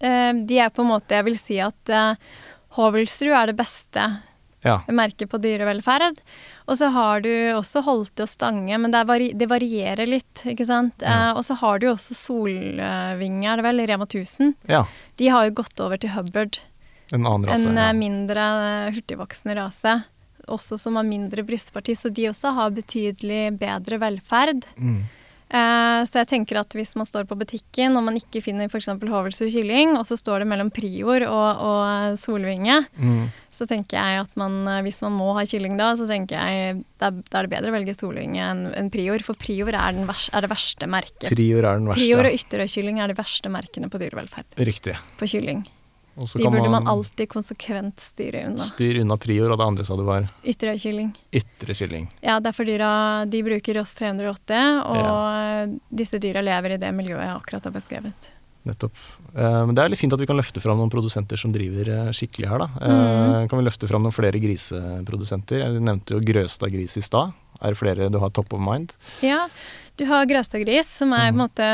eh, 0.04 0.34
De 0.50 0.60
er 0.60 0.70
på 0.76 0.84
en 0.84 0.90
måte 0.92 1.16
Jeg 1.16 1.26
vil 1.30 1.38
si 1.40 1.62
at 1.64 1.90
eh, 1.94 2.16
Hovelsrud 2.76 3.32
er 3.32 3.52
det 3.54 3.56
beste 3.60 4.04
Ja. 4.64 4.78
merket 4.96 5.28
på 5.32 5.40
dyrevelferd. 5.44 6.20
Og 6.72 6.78
så 6.80 6.88
har 6.96 7.20
du 7.24 7.30
også 7.56 7.82
Holte 7.84 8.24
og 8.24 8.30
Stange, 8.32 8.78
men 8.80 8.92
det, 8.96 9.02
vari 9.10 9.32
det 9.36 9.50
varierer 9.52 10.08
litt, 10.08 10.44
ikke 10.48 10.64
sant. 10.70 11.04
Ja. 11.04 11.30
Eh, 11.32 11.38
og 11.38 11.44
så 11.44 11.58
har 11.60 11.80
du 11.80 11.90
jo 11.90 11.96
også 11.98 12.16
Solvinge, 12.16 13.48
er 13.52 13.60
det 13.60 13.66
vel, 13.66 13.84
Rema 13.90 14.08
1000. 14.08 14.54
ja. 14.72 14.86
De 15.20 15.28
har 15.30 15.50
jo 15.50 15.56
gått 15.60 15.80
over 15.84 16.00
til 16.00 16.14
Hubbard, 16.16 16.60
En 17.12 17.28
annen 17.28 17.44
rase. 17.50 17.68
en 17.70 17.78
ja. 17.78 17.92
mindre 17.94 18.46
hurtigvoksende 18.96 19.56
rase. 19.60 19.98
Også 20.52 20.80
som 20.80 20.96
har 21.00 21.04
mindre 21.08 21.44
brystparti, 21.48 21.96
så 21.96 22.12
de 22.14 22.30
også 22.32 22.54
har 22.58 22.72
betydelig 22.76 23.58
bedre 23.60 24.00
velferd. 24.02 24.66
Mm. 24.78 25.04
Eh, 25.54 26.00
så 26.10 26.18
jeg 26.24 26.28
tenker 26.32 26.58
at 26.58 26.74
hvis 26.74 26.96
man 26.98 27.06
står 27.06 27.28
på 27.30 27.36
butikken 27.38 27.94
og 28.00 28.02
man 28.08 28.16
ikke 28.18 28.42
finner 28.42 28.66
f.eks. 28.72 28.88
Hovelsrud 28.90 29.52
kylling, 29.54 29.92
og 30.00 30.08
så 30.10 30.18
står 30.18 30.42
det 30.42 30.48
mellom 30.50 30.72
Prior 30.74 31.28
og, 31.30 31.62
og 31.62 32.18
Solvinge, 32.18 32.80
Mm. 32.98 33.28
så 33.54 33.68
tenker 33.70 34.00
jeg 34.00 34.24
at 34.24 34.34
man, 34.36 34.56
eh, 34.68 34.82
hvis 34.82 35.04
man 35.06 35.14
må 35.20 35.30
ha 35.38 35.44
kylling 35.46 35.78
da, 35.78 35.92
så 36.00 36.08
tenker 36.10 36.42
jeg 36.42 36.82
da, 36.98 37.12
er 37.14 37.46
det 37.46 37.52
bedre 37.54 37.70
å 37.70 37.76
velge 37.78 37.94
Solvinge 37.94 38.42
enn 38.42 38.66
en 38.74 38.90
Prior, 38.90 39.22
for 39.22 39.38
Prior 39.38 39.70
er, 39.70 39.94
den 39.94 40.10
vers, 40.10 40.26
er 40.34 40.42
det 40.42 40.50
verste 40.50 40.90
merket. 40.90 41.30
Prior 41.30 41.62
er 41.70 41.78
den 41.78 41.88
verste. 41.92 42.02
Prior 42.02 42.26
og 42.32 42.34
Ytterøykylling 42.40 43.00
er 43.04 43.14
de 43.14 43.20
verste 43.22 43.54
merkene 43.54 43.92
på 43.94 44.02
dyrevelferd 44.02 44.58
Riktig. 44.58 44.98
på 45.22 45.30
kylling. 45.30 45.62
De 46.16 46.46
burde 46.46 46.70
man 46.70 46.84
man 46.84 46.88
alltid 46.88 47.30
konsekvent 47.30 48.00
styre 48.00 48.46
unna. 48.48 48.62
Styr 48.62 49.00
unna 49.02 49.18
prior, 49.18 49.50
og 49.50 49.58
det 49.58 49.66
andre 49.66 49.86
sa 49.88 49.98
du 49.98 50.04
var 50.06 50.28
ytre 50.46 50.76
kylling. 50.78 51.10
Ja, 52.22 52.38
det 52.40 52.52
er 52.52 52.56
for 52.56 52.70
dyra 52.70 52.92
de 53.26 53.42
bruker 53.46 53.80
Ross 53.80 53.96
308, 53.98 54.62
og 54.86 55.76
disse 55.90 56.22
dyra 56.22 56.44
lever 56.46 56.76
i 56.76 56.80
det 56.82 56.94
miljøet 56.96 57.26
jeg 57.26 57.36
akkurat 57.40 57.70
har 57.70 57.76
beskrevet. 57.76 58.32
Nettopp. 58.64 58.96
Eh, 59.36 59.62
men 59.68 59.76
det 59.76 59.84
er 59.84 59.92
litt 59.92 60.00
fint 60.00 60.14
at 60.16 60.22
vi 60.22 60.28
kan 60.30 60.40
løfte 60.40 60.62
fram 60.64 60.78
noen 60.80 60.92
produsenter 60.92 61.40
som 61.40 61.52
driver 61.52 61.90
eh, 61.92 62.12
skikkelig 62.16 62.48
her, 62.48 62.64
da. 62.64 62.70
Mm. 62.80 63.50
Kan 63.52 63.60
vi 63.60 63.66
løfte 63.68 63.90
fram 63.90 64.06
noen 64.06 64.16
flere 64.16 64.40
griseprodusenter? 64.40 65.66
Jeg 65.66 65.84
nevnte 65.84 66.16
jo 66.16 66.24
Grøstad 66.24 66.72
gris 66.72 66.96
i 67.00 67.04
stad. 67.04 67.34
Er 67.60 67.74
det 67.74 67.80
flere 67.80 68.12
du 68.12 68.20
har 68.22 68.32
top 68.36 68.54
of 68.56 68.64
mind? 68.64 68.96
Ja, 69.24 69.48
du 70.00 70.06
har 70.10 70.28
Grøstadgris, 70.30 70.90
som 71.02 71.12
er 71.16 71.32
på 71.32 71.36
en 71.36 71.42
måte 71.44 71.68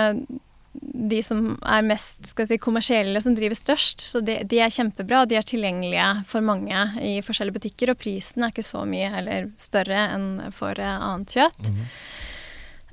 de 0.81 1.19
som 1.26 1.57
er 1.65 1.84
mest 1.84 2.31
si, 2.31 2.57
kommersielle, 2.61 3.19
som 3.22 3.35
driver 3.35 3.57
størst. 3.57 4.03
Så 4.03 4.22
de, 4.26 4.38
de 4.47 4.61
er 4.64 4.72
kjempebra. 4.73 5.26
De 5.27 5.35
er 5.39 5.47
tilgjengelige 5.47 6.10
for 6.30 6.45
mange 6.45 6.85
i 7.03 7.18
forskjellige 7.26 7.60
butikker, 7.60 7.91
og 7.93 7.99
prisen 7.99 8.45
er 8.45 8.53
ikke 8.53 8.65
så 8.65 8.85
mye 8.88 9.10
eller 9.19 9.49
større 9.60 10.06
enn 10.15 10.30
for 10.56 10.80
eh, 10.80 11.07
annet 11.10 11.35
kjøtt. 11.35 11.73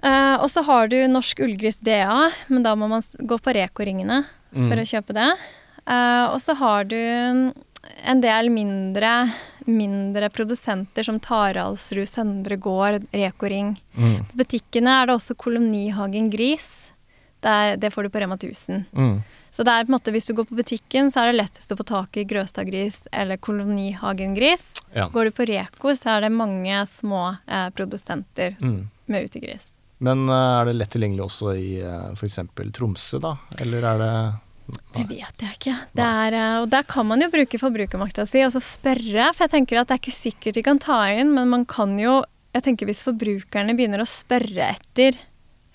Eh, 0.02 0.34
og 0.36 0.48
så 0.52 0.64
har 0.66 0.90
du 0.92 0.98
Norsk 1.08 1.40
Ullgris 1.46 1.78
DA, 1.84 2.30
men 2.50 2.66
da 2.66 2.74
må 2.78 2.90
man 2.90 3.02
gå 3.02 3.38
på 3.38 3.54
Reko-ringene 3.56 4.24
Mm. 4.56 4.70
for 4.70 4.80
å 4.80 4.88
kjøpe 4.88 5.16
det. 5.16 5.30
Uh, 5.86 6.32
og 6.32 6.40
så 6.42 6.56
har 6.58 6.86
du 6.88 6.96
mm, 6.96 7.50
en 8.10 8.22
del 8.22 8.48
mindre, 8.50 9.12
mindre 9.68 10.30
produsenter 10.34 11.06
som 11.06 11.20
Taraldsrud, 11.22 12.08
Søndre 12.08 12.56
Gård, 12.58 13.06
Reko-ring. 13.14 13.74
Mm. 13.94 14.24
På 14.30 14.42
butikkene 14.42 15.00
er 15.02 15.10
det 15.10 15.18
også 15.18 15.36
Kolonihagen 15.38 16.30
Gris. 16.32 16.90
Der, 17.46 17.76
det 17.78 17.92
får 17.94 18.06
du 18.08 18.10
på 18.10 18.18
Rema 18.24 18.34
1000. 18.40 18.84
Mm. 18.96 19.16
Så 19.54 19.64
det 19.64 19.72
er 19.72 19.86
på 19.86 19.92
en 19.92 19.94
måte, 19.96 20.12
hvis 20.12 20.26
du 20.28 20.34
går 20.36 20.48
på 20.50 20.56
butikken, 20.58 21.08
så 21.14 21.22
er 21.22 21.30
det 21.30 21.38
lettest 21.38 21.70
å 21.72 21.76
få 21.78 21.84
tak 21.88 22.18
i 22.20 22.26
Grøstadgris 22.28 23.04
eller 23.14 23.38
Kolonihagengris. 23.40 24.72
Ja. 24.92 25.06
Går 25.14 25.30
du 25.30 25.36
på 25.38 25.46
Reko, 25.48 25.94
så 25.96 26.16
er 26.16 26.26
det 26.26 26.32
mange 26.34 26.82
små 26.90 27.36
eh, 27.46 27.68
produsenter 27.76 28.56
Mm. 28.60 28.88
med 29.06 29.28
utegris. 29.30 29.72
Men 29.98 30.28
eh, 30.28 30.60
er 30.60 30.66
det 30.68 30.74
lett 30.76 30.90
tilgjengelig 30.92 31.24
også 31.24 31.54
i 31.56 31.68
uh, 31.80 32.10
f.eks. 32.12 32.38
Tromsø, 32.76 33.20
da? 33.22 33.36
Eller 33.62 33.86
er 33.94 34.02
det 34.02 34.12
Det 34.96 35.04
vet 35.08 35.44
jeg 35.46 35.56
ikke. 35.56 35.76
Det 35.96 36.04
er, 36.26 36.36
eh, 36.36 36.56
og 36.60 36.68
der 36.74 36.82
kan 36.90 37.06
man 37.08 37.22
jo 37.22 37.30
bruke 37.32 37.60
forbrukermakta 37.62 38.26
si 38.28 38.42
og 38.44 38.52
så 38.52 38.60
spørre. 38.60 39.30
For 39.32 39.46
jeg 39.46 39.54
tenker 39.54 39.80
at 39.80 39.88
det 39.88 39.96
er 39.96 40.02
ikke 40.02 40.16
sikkert 40.18 40.58
de 40.58 40.66
kan 40.66 40.82
ta 40.82 40.98
inn, 41.14 41.32
men 41.38 41.48
man 41.54 41.64
kan 41.64 41.96
jo 42.00 42.24
jeg 42.56 42.64
tenker 42.64 42.88
Hvis 42.88 43.02
forbrukerne 43.04 43.74
begynner 43.76 44.00
å 44.00 44.08
spørre 44.08 44.70
etter 44.72 45.18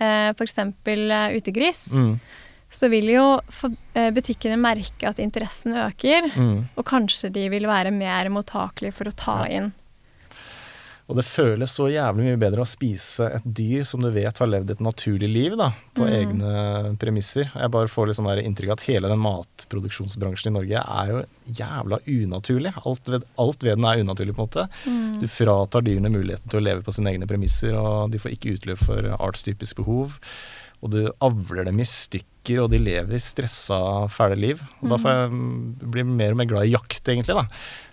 eh, 0.02 0.30
f.eks. 0.34 0.58
Uh, 0.58 1.36
utegris, 1.38 1.86
mm. 1.94 2.14
så 2.72 2.90
vil 2.92 3.12
jo 3.14 3.26
eh, 3.96 4.10
butikkene 4.16 4.58
merke 4.62 5.10
at 5.10 5.22
interessen 5.24 5.78
øker. 5.88 6.32
Mm. 6.34 6.58
Og 6.76 6.88
kanskje 6.88 7.32
de 7.34 7.48
vil 7.54 7.70
være 7.70 7.94
mer 7.96 8.32
mottakelige 8.34 8.98
for 8.98 9.12
å 9.12 9.18
ta 9.18 9.38
inn. 9.50 9.72
Og 11.12 11.18
det 11.20 11.26
føles 11.28 11.74
så 11.76 11.90
jævlig 11.92 12.24
mye 12.30 12.40
bedre 12.40 12.64
å 12.64 12.70
spise 12.70 13.26
et 13.36 13.44
dyr 13.44 13.84
som 13.84 14.00
du 14.00 14.08
vet 14.16 14.38
har 14.40 14.48
levd 14.48 14.70
et 14.72 14.84
naturlig 14.86 15.28
liv, 15.28 15.58
da, 15.60 15.74
på 15.98 16.06
Mm. 16.08 16.14
egne 16.22 16.52
premisser. 17.02 17.52
Jeg 17.52 17.72
bare 17.74 17.92
får 17.92 18.08
liksom 18.08 18.30
inntrykk 18.32 18.72
av 18.72 18.78
at 18.80 18.86
hele 18.88 19.12
den 19.12 19.20
matproduksjonsbransjen 19.20 20.52
i 20.52 20.56
Norge 20.56 20.80
er 20.88 21.12
jo 21.12 21.20
jævla 21.60 22.00
unaturlig. 22.08 22.72
Alt 22.86 23.12
ved, 23.12 23.28
alt 23.38 23.64
ved 23.64 23.76
den 23.78 23.86
er 23.92 24.02
unaturlig, 24.06 24.36
på 24.38 24.42
en 24.42 24.48
måte. 24.48 24.66
Mm. 24.88 25.20
Du 25.20 25.28
fratar 25.28 25.84
dyrene 25.86 26.14
muligheten 26.14 26.48
til 26.50 26.62
å 26.62 26.64
leve 26.64 26.82
på 26.88 26.94
sine 26.96 27.12
egne 27.12 27.28
premisser, 27.28 27.76
og 27.76 28.12
de 28.14 28.18
får 28.18 28.32
ikke 28.38 28.56
utløp 28.56 28.78
for 28.88 29.12
artstypisk 29.20 29.76
behov. 29.84 30.18
Og 30.82 30.90
du 30.96 31.02
avler 31.22 31.66
dem 31.68 31.80
i 31.80 31.86
stykker, 31.86 32.26
og 32.62 32.70
de 32.74 32.80
lever 32.82 33.20
stressa, 33.22 34.08
fæle 34.10 34.36
liv. 34.40 34.62
Og 34.82 34.90
da 34.90 34.98
får 34.98 35.12
jeg 35.14 35.30
mm, 35.32 35.60
bli 35.94 36.04
mer 36.10 36.32
og 36.34 36.38
mer 36.40 36.46
glad 36.50 36.66
i 36.66 36.72
jakt, 36.74 37.04
egentlig. 37.14 37.36
da. 37.38 37.44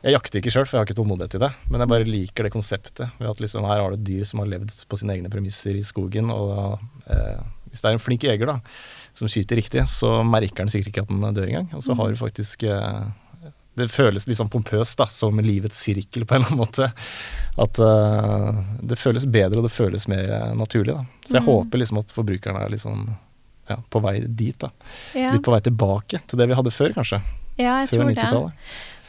Jeg 0.02 0.14
jakter 0.16 0.40
ikke 0.40 0.50
sjøl, 0.54 0.64
for 0.66 0.76
jeg 0.76 0.80
har 0.80 0.88
ikke 0.88 0.96
tålmodighet 1.02 1.30
til 1.36 1.40
det. 1.44 1.50
Men 1.68 1.80
jeg 1.84 1.88
bare 1.92 2.08
liker 2.08 2.48
det 2.48 2.52
konseptet. 2.54 3.12
ved 3.20 3.28
at 3.30 3.40
liksom 3.44 3.64
Her 3.68 3.82
har 3.84 3.90
du 3.92 3.98
et 4.00 4.06
dyr 4.08 4.24
som 4.24 4.40
har 4.40 4.48
levd 4.48 4.72
på 4.88 4.96
sine 4.96 5.12
egne 5.18 5.28
premisser 5.30 5.76
i 5.76 5.84
skogen. 5.84 6.30
Og 6.32 6.80
eh, 7.12 7.38
hvis 7.68 7.84
det 7.84 7.90
er 7.90 7.98
en 7.98 8.02
flink 8.02 8.24
jeger 8.24 8.46
da, 8.48 8.58
som 9.12 9.28
skyter 9.28 9.60
riktig, 9.60 9.84
så 9.92 10.22
merker 10.24 10.64
han 10.64 10.72
sikkert 10.72 10.94
ikke 10.94 11.04
at 11.04 11.12
den 11.12 11.36
dør 11.36 11.48
engang. 11.50 11.68
Og 11.76 11.84
så 11.84 11.94
har 11.98 12.08
du 12.08 12.16
faktisk 12.16 12.64
eh, 12.64 13.02
Det 13.78 13.90
føles 13.92 14.24
litt 14.26 14.38
sånn 14.40 14.48
pompøst, 14.50 14.96
da, 14.98 15.04
som 15.06 15.36
livets 15.38 15.78
sirkel 15.78 16.24
på 16.26 16.34
en 16.34 16.40
eller 16.42 16.50
annen 16.50 16.64
måte. 16.64 16.88
At 17.62 17.78
uh, 17.78 18.58
det 18.82 18.96
føles 18.98 19.22
bedre, 19.30 19.60
og 19.60 19.68
det 19.68 19.70
føles 19.74 20.08
mer 20.10 20.24
eh, 20.26 20.54
naturlig. 20.58 20.94
da. 20.96 21.04
Så 21.28 21.36
jeg 21.36 21.44
Mm. 21.44 21.50
håper 21.52 21.78
liksom 21.78 21.98
at 22.00 22.10
forbrukerne 22.16 22.64
er 22.64 22.70
litt 22.72 22.82
sånn 22.82 23.04
ja, 23.68 23.76
på 23.90 24.00
vei 24.04 24.20
dit. 24.26 24.58
da. 24.58 24.70
Ja, 25.14 25.32
Litt 25.34 25.42
på 25.46 25.52
vei 25.54 25.60
tilbake 25.60 26.20
til 26.26 26.38
det 26.40 26.48
vi 26.50 26.54
hadde 26.58 26.70
før, 26.74 26.92
kanskje. 26.96 27.20
ja 27.58 27.80
jeg 27.82 27.88
Før 27.92 28.12
tror 28.14 28.48
det. 28.48 28.52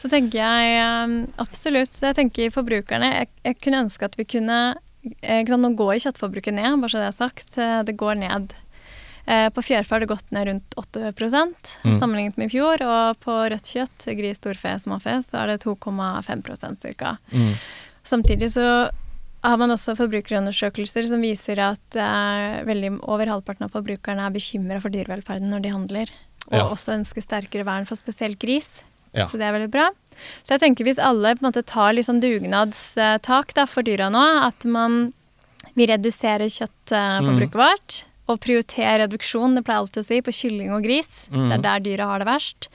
Så 0.00 0.08
tenker 0.08 0.38
jeg 0.40 1.04
um, 1.04 1.18
absolutt. 1.38 1.98
Jeg 2.02 2.16
tenker 2.16 2.50
forbrukerne 2.54 3.10
Jeg, 3.18 3.28
jeg 3.44 3.58
kunne 3.60 3.82
ønske 3.84 4.04
at 4.08 4.14
vi 4.16 4.24
kunne 4.24 4.58
eh, 5.20 5.44
sant, 5.46 5.60
Nå 5.60 5.74
går 5.76 5.98
kjøttforbruket 6.06 6.54
ned, 6.56 6.80
bare 6.80 6.88
så 6.94 7.02
det 7.02 7.08
er 7.10 7.18
sagt. 7.18 7.58
Eh, 7.58 7.82
Det 7.84 7.96
går 8.00 8.16
ned. 8.22 8.54
Eh, 9.26 9.48
På 9.52 9.60
fjærfe 9.62 9.92
har 9.94 10.00
det 10.00 10.08
gått 10.08 10.30
ned 10.32 10.48
rundt 10.48 10.74
8 10.80 11.12
Mm. 11.84 11.98
sammenlignet 12.00 12.36
med 12.38 12.48
i 12.48 12.54
fjor. 12.58 12.80
Og 12.82 13.20
på 13.20 13.36
rødt 13.52 13.68
kjøtt, 13.74 14.06
gris, 14.16 14.36
storfe, 14.40 14.72
småfe, 14.80 15.18
så 15.28 15.42
er 15.42 15.46
det 15.52 15.60
2,5 15.64 16.96
ca. 16.96 17.16
Mm. 17.32 17.54
Samtidig 18.04 18.50
så 18.56 18.90
har 19.42 19.56
man 19.56 19.70
også 19.72 19.94
forbrukerundersøkelser 19.98 21.06
som 21.08 21.22
viser 21.24 21.60
at 21.64 21.96
eh, 21.96 22.60
veldig 22.68 22.90
over 23.08 23.30
halvparten 23.32 23.64
av 23.66 23.72
forbrukerne 23.72 24.26
er 24.26 24.34
bekymra 24.34 24.80
for 24.82 24.92
dyrevelferden 24.92 25.48
når 25.52 25.62
de 25.64 25.72
handler. 25.74 26.12
Og 26.50 26.58
Ja. 26.58 26.64
også 26.68 26.92
ønsker 26.98 27.22
sterkere 27.24 27.64
vern 27.64 27.86
for 27.86 27.96
spesielt 27.96 28.38
gris. 28.42 28.82
Ja. 29.14 29.26
Så 29.26 29.38
det 29.38 29.46
er 29.48 29.52
veldig 29.56 29.70
bra. 29.70 29.88
Så 30.44 30.54
jeg 30.54 30.60
tenker 30.60 30.84
hvis 30.86 30.98
alle 31.02 31.34
på 31.34 31.42
en 31.44 31.50
måte 31.52 31.64
tar 31.66 31.92
litt 31.96 32.06
sånn 32.06 32.20
dugnadstak 32.22 33.54
da, 33.56 33.64
for 33.66 33.82
dyra 33.82 34.10
nå, 34.12 34.22
at 34.46 34.64
man 34.64 35.12
vi 35.76 35.86
reduserer 35.86 36.48
kjøttforbruket 36.50 37.54
Mm. 37.54 37.60
vårt, 37.64 38.04
og 38.28 38.40
prioriterer 38.40 39.06
reduksjon, 39.06 39.54
det 39.56 39.64
pleier 39.64 39.78
jeg 39.80 39.86
alltid 39.86 40.02
å 40.02 40.06
si, 40.06 40.20
på 40.22 40.32
kylling 40.34 40.70
og 40.74 40.82
gris. 40.84 41.28
Mm. 41.32 41.48
Det 41.48 41.58
er 41.58 41.62
der 41.62 41.80
dyra 41.80 42.06
har 42.06 42.18
det 42.22 42.26
verst. 42.28 42.68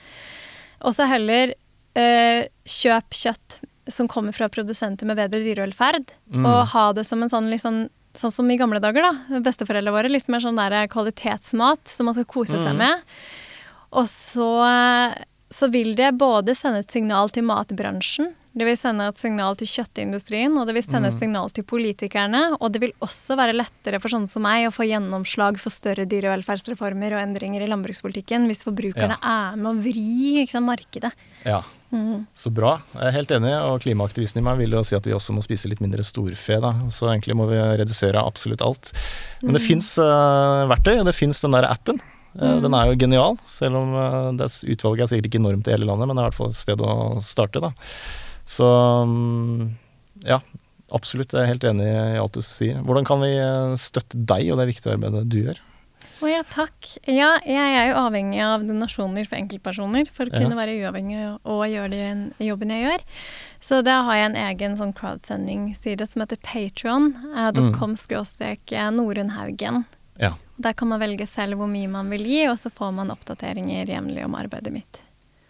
Og 0.82 0.92
så 0.94 1.06
heller 1.08 1.54
eh, 1.96 2.46
kjøp 2.66 3.08
kjøtt 3.10 3.60
som 3.88 4.08
kommer 4.08 4.32
fra 4.34 4.48
produsenter 4.48 5.06
med 5.06 5.16
bedre 5.16 5.40
dyrevelferd, 5.44 6.10
Mm. 6.32 6.44
og 6.46 6.66
ha 6.68 6.92
det 6.92 7.06
som 7.06 7.22
en 7.22 7.28
sånn 7.28 7.50
liksom 7.50 7.88
sånn 8.16 8.32
som 8.32 8.50
i 8.50 8.56
gamle 8.56 8.80
dager, 8.80 9.02
da. 9.02 9.40
Besteforeldrene 9.44 9.92
våre. 9.92 10.08
Litt 10.08 10.26
mer 10.32 10.40
sånn 10.40 10.56
der 10.56 10.86
kvalitetsmat 10.88 11.84
som 11.84 12.06
man 12.06 12.14
skal 12.14 12.24
kose 12.24 12.56
seg 12.58 12.72
Mm. 12.72 12.78
med. 12.78 13.02
Og 13.92 14.06
så, 14.08 15.12
så 15.50 15.70
vil 15.70 15.94
det 15.94 16.16
både 16.16 16.54
sende 16.56 16.78
et 16.80 16.90
signal 16.90 17.28
til 17.28 17.44
matbransjen, 17.44 18.32
det 18.56 18.64
vil 18.64 18.76
sende 18.76 19.04
et 19.06 19.18
signal 19.20 19.54
til 19.54 19.66
kjøttindustrien, 19.68 20.56
og 20.56 20.66
det 20.66 20.72
vil 20.78 20.82
sende 20.82 21.08
et 21.08 21.14
Mm. 21.14 21.18
signal 21.18 21.50
til 21.50 21.62
politikerne. 21.62 22.56
Og 22.58 22.72
det 22.72 22.80
vil 22.80 22.92
også 23.02 23.36
være 23.36 23.52
lettere 23.52 24.00
for 24.00 24.08
sånne 24.08 24.30
som 24.30 24.40
meg 24.40 24.66
å 24.66 24.72
få 24.72 24.88
gjennomslag 24.88 25.58
for 25.58 25.68
større 25.68 26.06
dyrevelferdsreformer 26.08 27.12
og 27.12 27.20
endringer 27.20 27.60
i 27.60 27.68
landbrukspolitikken 27.68 28.46
hvis 28.48 28.64
forbrukerne 28.64 29.18
er 29.22 29.56
med 29.56 29.76
å 29.76 29.82
vri 29.82 30.48
sant, 30.48 30.64
markedet. 30.64 31.12
Ja, 31.44 31.60
Mm. 31.92 32.26
så 32.34 32.50
bra. 32.52 32.72
Jeg 32.94 33.06
er 33.06 33.14
helt 33.14 33.30
enig, 33.36 33.52
og 33.62 33.80
klimaaktivisten 33.84 34.40
i 34.40 34.44
meg 34.44 34.58
vil 34.58 34.74
jo 34.74 34.82
si 34.84 34.96
at 34.98 35.06
vi 35.06 35.14
også 35.14 35.32
må 35.36 35.42
spise 35.44 35.68
litt 35.70 35.80
mindre 35.80 36.02
storfe, 36.04 36.58
da. 36.60 36.72
Så 36.90 37.06
egentlig 37.12 37.36
må 37.38 37.46
vi 37.48 37.56
redusere 37.78 38.22
absolutt 38.26 38.62
alt. 38.66 38.90
Men 39.42 39.54
det 39.54 39.62
Mm. 39.62 39.66
fins 39.68 39.92
verktøy, 39.96 40.98
og 41.00 41.06
det 41.06 41.14
fins 41.14 41.40
den 41.40 41.52
der 41.52 41.68
appen. 41.70 42.00
Eh, 42.02 42.56
Mm. 42.56 42.60
Den 42.66 42.74
er 42.74 42.86
jo 42.90 42.96
genial, 43.00 43.38
selv 43.46 43.76
om 43.76 43.94
eh, 43.96 44.32
det 44.36 44.44
er, 44.44 44.74
utvalget 44.74 45.00
er 45.06 45.06
sikkert 45.14 45.30
ikke 45.30 45.40
enormt 45.40 45.68
i 45.68 45.72
hele 45.72 45.86
landet, 45.88 46.06
men 46.06 46.16
det 46.16 46.20
er 46.20 46.26
i 46.26 46.30
hvert 46.30 46.40
fall 46.42 46.50
et 46.52 46.58
sted 46.58 46.82
å 46.84 47.22
starte, 47.24 47.62
da. 47.64 47.70
Så 48.44 48.66
mm, 49.08 49.70
ja, 50.26 50.40
absolutt. 50.92 51.32
Jeg 51.32 51.42
er 51.46 51.52
helt 51.54 51.64
enig 51.64 51.86
i 51.86 52.18
alt 52.20 52.36
du 52.36 52.42
sier. 52.44 52.82
Hvordan 52.84 53.06
kan 53.08 53.22
vi 53.24 53.30
eh, 53.38 53.72
støtte 53.80 54.20
deg 54.28 54.50
og 54.52 54.58
det 54.60 54.68
viktige 54.74 54.92
arbeidet 54.98 55.24
du 55.32 55.38
gjør? 55.46 55.62
Å 56.22 56.28
ja, 56.30 56.42
takk. 56.48 56.86
Ja, 57.04 57.34
jeg 57.44 57.74
er 57.76 57.90
jo 57.90 57.96
avhengig 58.00 58.40
av 58.40 58.62
donasjoner 58.64 59.26
for 59.28 59.36
enkeltpersoner 59.36 60.08
for 60.08 60.24
å 60.24 60.32
Ja. 60.32 60.40
kunne 60.40 60.56
være 60.56 60.76
uavhengig 60.80 61.38
og- 61.44 61.66
gjøre 61.68 61.90
den 61.90 62.32
jobben 62.40 62.70
jeg 62.72 62.84
gjør. 62.86 63.00
Så 63.60 63.82
da 63.84 64.02
har 64.02 64.14
jeg 64.16 64.26
en 64.30 64.36
egen 64.36 64.76
sånn 64.78 64.94
crowdfunding-side 64.94 66.06
som 66.08 66.22
heter 66.22 66.36
patron.com 66.42 67.96
Norunn 68.96 69.30
Haugen. 69.30 69.84
Ja. 70.18 70.34
Der 70.58 70.72
kan 70.72 70.88
man 70.88 71.00
velge 71.00 71.26
selv 71.28 71.58
hvor 71.58 71.68
mye 71.68 71.88
man 71.88 72.08
vil 72.10 72.24
gi, 72.24 72.46
og 72.48 72.58
så 72.58 72.70
får 72.72 72.94
man 72.94 73.10
oppdateringer 73.12 73.86
jevnlig 73.86 74.24
om 74.24 74.34
arbeidet 74.34 74.72
mitt. 74.72 75.00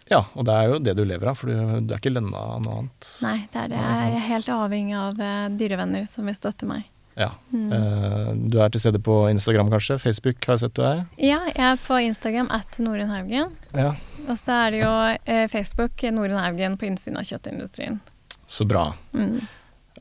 Ja, 0.09 0.21
og 0.35 0.45
det 0.45 0.53
er 0.53 0.69
jo 0.71 0.79
det 0.79 0.95
du 0.95 1.03
lever 1.05 1.27
av, 1.27 1.37
for 1.37 1.47
du, 1.47 1.81
du 1.83 1.93
er 1.93 1.99
ikke 1.99 2.13
lønna 2.15 2.35
av 2.55 2.61
noe 2.63 2.77
annet. 2.81 3.09
Nei, 3.23 3.47
det 3.51 3.59
er 3.63 3.67
det. 3.73 3.77
Jeg 3.77 4.15
er 4.15 4.27
helt 4.27 4.51
avhengig 4.55 4.95
av 4.95 5.19
eh, 5.19 5.49
dyrevenner 5.59 6.07
som 6.07 6.25
vil 6.25 6.35
støtte 6.35 6.67
meg. 6.69 6.85
Ja. 7.17 7.31
Mm. 7.49 8.43
Du 8.53 8.59
er 8.61 8.69
til 8.69 8.83
stede 8.83 9.01
på 9.01 9.15
Instagram, 9.31 9.71
kanskje? 9.73 9.97
Facebook 10.01 10.43
har 10.45 10.57
jeg 10.57 10.67
sett 10.67 10.75
du 10.77 10.83
er? 10.85 10.99
Ja, 11.17 11.39
jeg 11.49 11.65
er 11.71 11.79
på 11.81 11.97
Instagram 12.05 12.51
at 12.53 12.77
Norunn 12.83 13.09
Haugen. 13.09 13.55
Ja. 13.73 13.95
Og 14.27 14.35
så 14.37 14.53
er 14.67 14.75
det 14.75 14.81
jo 14.83 14.93
eh, 15.25 15.45
Facebook 15.49 16.03
Norunn 16.13 16.37
Haugen 16.37 16.77
på 16.77 16.89
innsiden 16.89 17.17
av 17.17 17.25
kjøttindustrien. 17.29 17.99
Så 18.47 18.67
bra. 18.69 18.91
Mm. 19.17 19.41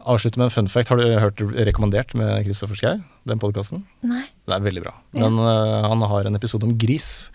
Avslutte 0.07 0.39
med 0.39 0.51
en 0.51 0.55
fun 0.55 0.69
fact. 0.71 0.93
Har 0.93 1.01
du 1.01 1.07
hørt 1.19 1.41
rekommendert 1.67 2.13
med 2.19 2.45
Kristoffer 2.47 2.79
Schau, 2.79 2.97
den 3.27 3.41
podkasten? 3.43 3.87
Nei. 4.07 4.27
Det 4.47 4.55
er 4.55 4.67
veldig 4.67 4.85
bra. 4.85 4.93
Ja. 5.17 5.27
Men 5.27 5.41
eh, 5.43 5.89
han 5.91 6.05
har 6.13 6.29
en 6.29 6.39
episode 6.39 6.69
om 6.69 6.77
gris. 6.79 7.31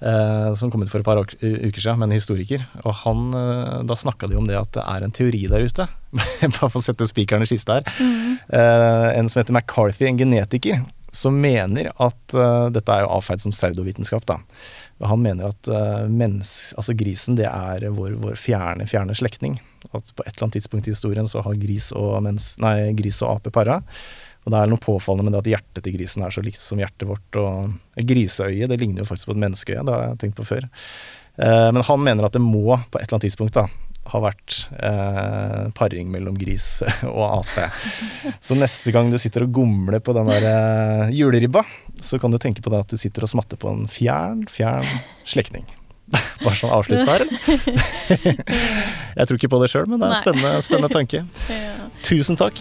Eh, 0.00 0.54
som 0.58 0.70
kom 0.70 0.82
ut 0.82 0.90
for 0.90 1.02
et 1.02 1.06
par 1.06 1.20
uker 1.20 1.80
siden, 1.80 1.98
med 2.00 2.10
en 2.10 2.16
historiker. 2.16 2.64
Og 2.84 2.94
han, 3.04 3.28
eh, 3.34 3.82
Da 3.84 3.94
snakka 3.94 4.28
de 4.28 4.36
om 4.36 4.46
det 4.46 4.58
at 4.58 4.72
det 4.72 4.84
er 4.84 5.04
en 5.04 5.14
teori 5.14 5.46
der 5.46 5.64
ute. 5.64 5.88
Bare 6.58 6.70
for 6.70 6.80
å 6.80 6.84
sette 6.84 7.06
spikeren 7.06 7.42
i 7.42 7.50
kista 7.50 7.80
her. 7.80 7.88
Mm. 8.00 8.38
Eh, 8.48 9.08
en 9.18 9.28
som 9.28 9.40
heter 9.40 9.54
McCarthy, 9.54 10.06
en 10.08 10.18
genetiker, 10.18 10.84
som 11.14 11.36
mener 11.38 11.92
at 12.02 12.34
Dette 12.74 12.90
er 12.90 13.04
jo 13.04 13.12
avfeid 13.14 13.40
som 13.40 13.52
pseudovitenskap, 13.54 14.24
da. 14.26 14.40
Han 15.06 15.22
mener 15.22 15.52
at 15.52 15.68
mens, 16.10 16.74
altså 16.74 16.90
grisen 16.98 17.36
det 17.38 17.46
er 17.46 17.86
vår, 17.94 18.16
vår 18.18 18.34
fjerne, 18.34 18.82
fjerne 18.90 19.14
slektning. 19.14 19.60
At 19.92 20.10
på 20.10 20.24
et 20.24 20.32
eller 20.32 20.48
annet 20.48 20.56
tidspunkt 20.58 20.88
i 20.88 20.94
historien 20.94 21.28
så 21.30 21.44
har 21.46 21.54
gris 21.54 21.92
og, 21.94 22.16
mens, 22.26 22.56
nei, 22.58 22.90
gris 22.98 23.22
og 23.22 23.36
ape 23.36 23.54
para. 23.54 23.78
Og 24.44 24.52
det 24.52 24.60
er 24.60 24.70
noe 24.70 24.82
påfallende 24.82 25.30
med 25.30 25.36
det 25.38 25.42
at 25.42 25.50
hjertet 25.54 25.86
til 25.86 25.96
grisen 25.96 26.24
er 26.24 26.34
så 26.34 26.44
likt 26.44 26.60
som 26.60 26.80
hjertet 26.80 27.08
vårt. 27.08 27.40
Og 27.40 28.04
griseøyet 28.12 28.68
det 28.70 28.80
ligner 28.80 29.02
jo 29.02 29.08
faktisk 29.08 29.30
på 29.30 29.36
et 29.36 29.44
menneskeøye, 29.46 29.84
det 29.86 29.94
har 29.94 30.06
jeg 30.10 30.20
tenkt 30.20 30.40
på 30.40 30.48
før. 30.48 30.68
Eh, 31.36 31.70
men 31.72 31.82
han 31.82 32.04
mener 32.04 32.28
at 32.28 32.36
det 32.36 32.44
må 32.44 32.76
på 32.76 33.00
et 33.00 33.06
eller 33.06 33.16
annet 33.16 33.26
tidspunkt 33.28 33.56
da, 33.56 33.66
har 34.12 34.20
vært 34.20 34.58
eh, 34.84 35.60
paring 35.76 36.10
mellom 36.12 36.36
gris 36.38 36.82
og 37.08 37.40
ape. 37.40 37.68
Så 38.44 38.56
neste 38.58 38.92
gang 38.94 39.08
du 39.12 39.18
sitter 39.20 39.46
og 39.46 39.54
gomler 39.56 40.02
på 40.04 40.14
den 40.16 40.28
der 40.28 40.48
eh, 40.50 41.14
juleribba, 41.16 41.64
så 42.04 42.20
kan 42.20 42.34
du 42.34 42.38
tenke 42.42 42.62
på 42.64 42.72
det 42.74 42.84
at 42.84 42.92
du 42.92 43.00
sitter 43.00 43.24
og 43.24 43.32
smatter 43.32 43.60
på 43.60 43.72
en 43.72 43.88
fjern, 43.90 44.44
fjern 44.52 44.84
slektning. 45.24 45.64
Bare 46.44 46.56
sånn 46.58 46.74
avsluttbar, 46.74 47.24
eller? 47.24 48.42
jeg 49.16 49.24
tror 49.24 49.38
ikke 49.40 49.54
på 49.56 49.62
det 49.64 49.72
sjøl, 49.72 49.88
men 49.88 50.02
det 50.02 50.10
er 50.10 50.18
en 50.18 50.20
spennende, 50.20 50.58
spennende 50.68 50.92
tanke. 50.92 51.24
Tusen 52.04 52.36
takk. 52.38 52.60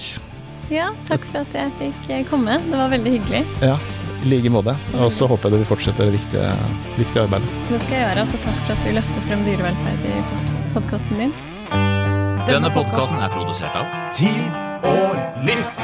Ja, 0.71 0.91
takk 1.09 1.25
for 1.31 1.41
at 1.43 1.55
jeg 1.57 1.73
fikk 1.79 2.09
eh, 2.11 2.23
komme. 2.29 2.57
Det 2.69 2.79
var 2.79 2.91
veldig 2.93 3.15
hyggelig. 3.17 3.43
Ja, 3.63 3.77
i 4.23 4.31
like 4.31 4.51
måte. 4.53 4.75
Og 4.99 5.11
så 5.11 5.27
håper 5.27 5.49
jeg 5.49 5.57
du 5.57 5.63
vil 5.63 5.69
fortsette 5.73 6.07
det 6.07 6.15
viktige, 6.15 6.51
viktige 6.99 7.25
arbeidet. 7.25 7.49
Det 7.69 7.81
skal 7.85 7.97
jeg 7.97 8.05
gjøre. 8.05 8.25
Altså, 8.25 8.43
takk 8.45 8.61
for 8.67 8.75
at 8.75 8.85
du 8.87 8.93
løftet 8.99 9.27
frem 9.29 9.47
dyrevelferd 9.47 10.07
i 10.07 10.19
podkasten 10.75 11.25
din. 11.25 11.35
Denne 12.47 12.69
podkasten 12.75 13.23
er 13.23 13.31
produsert 13.33 13.75
av 13.79 13.87
Tid 14.15 14.61
og 14.83 15.43
list! 15.47 15.83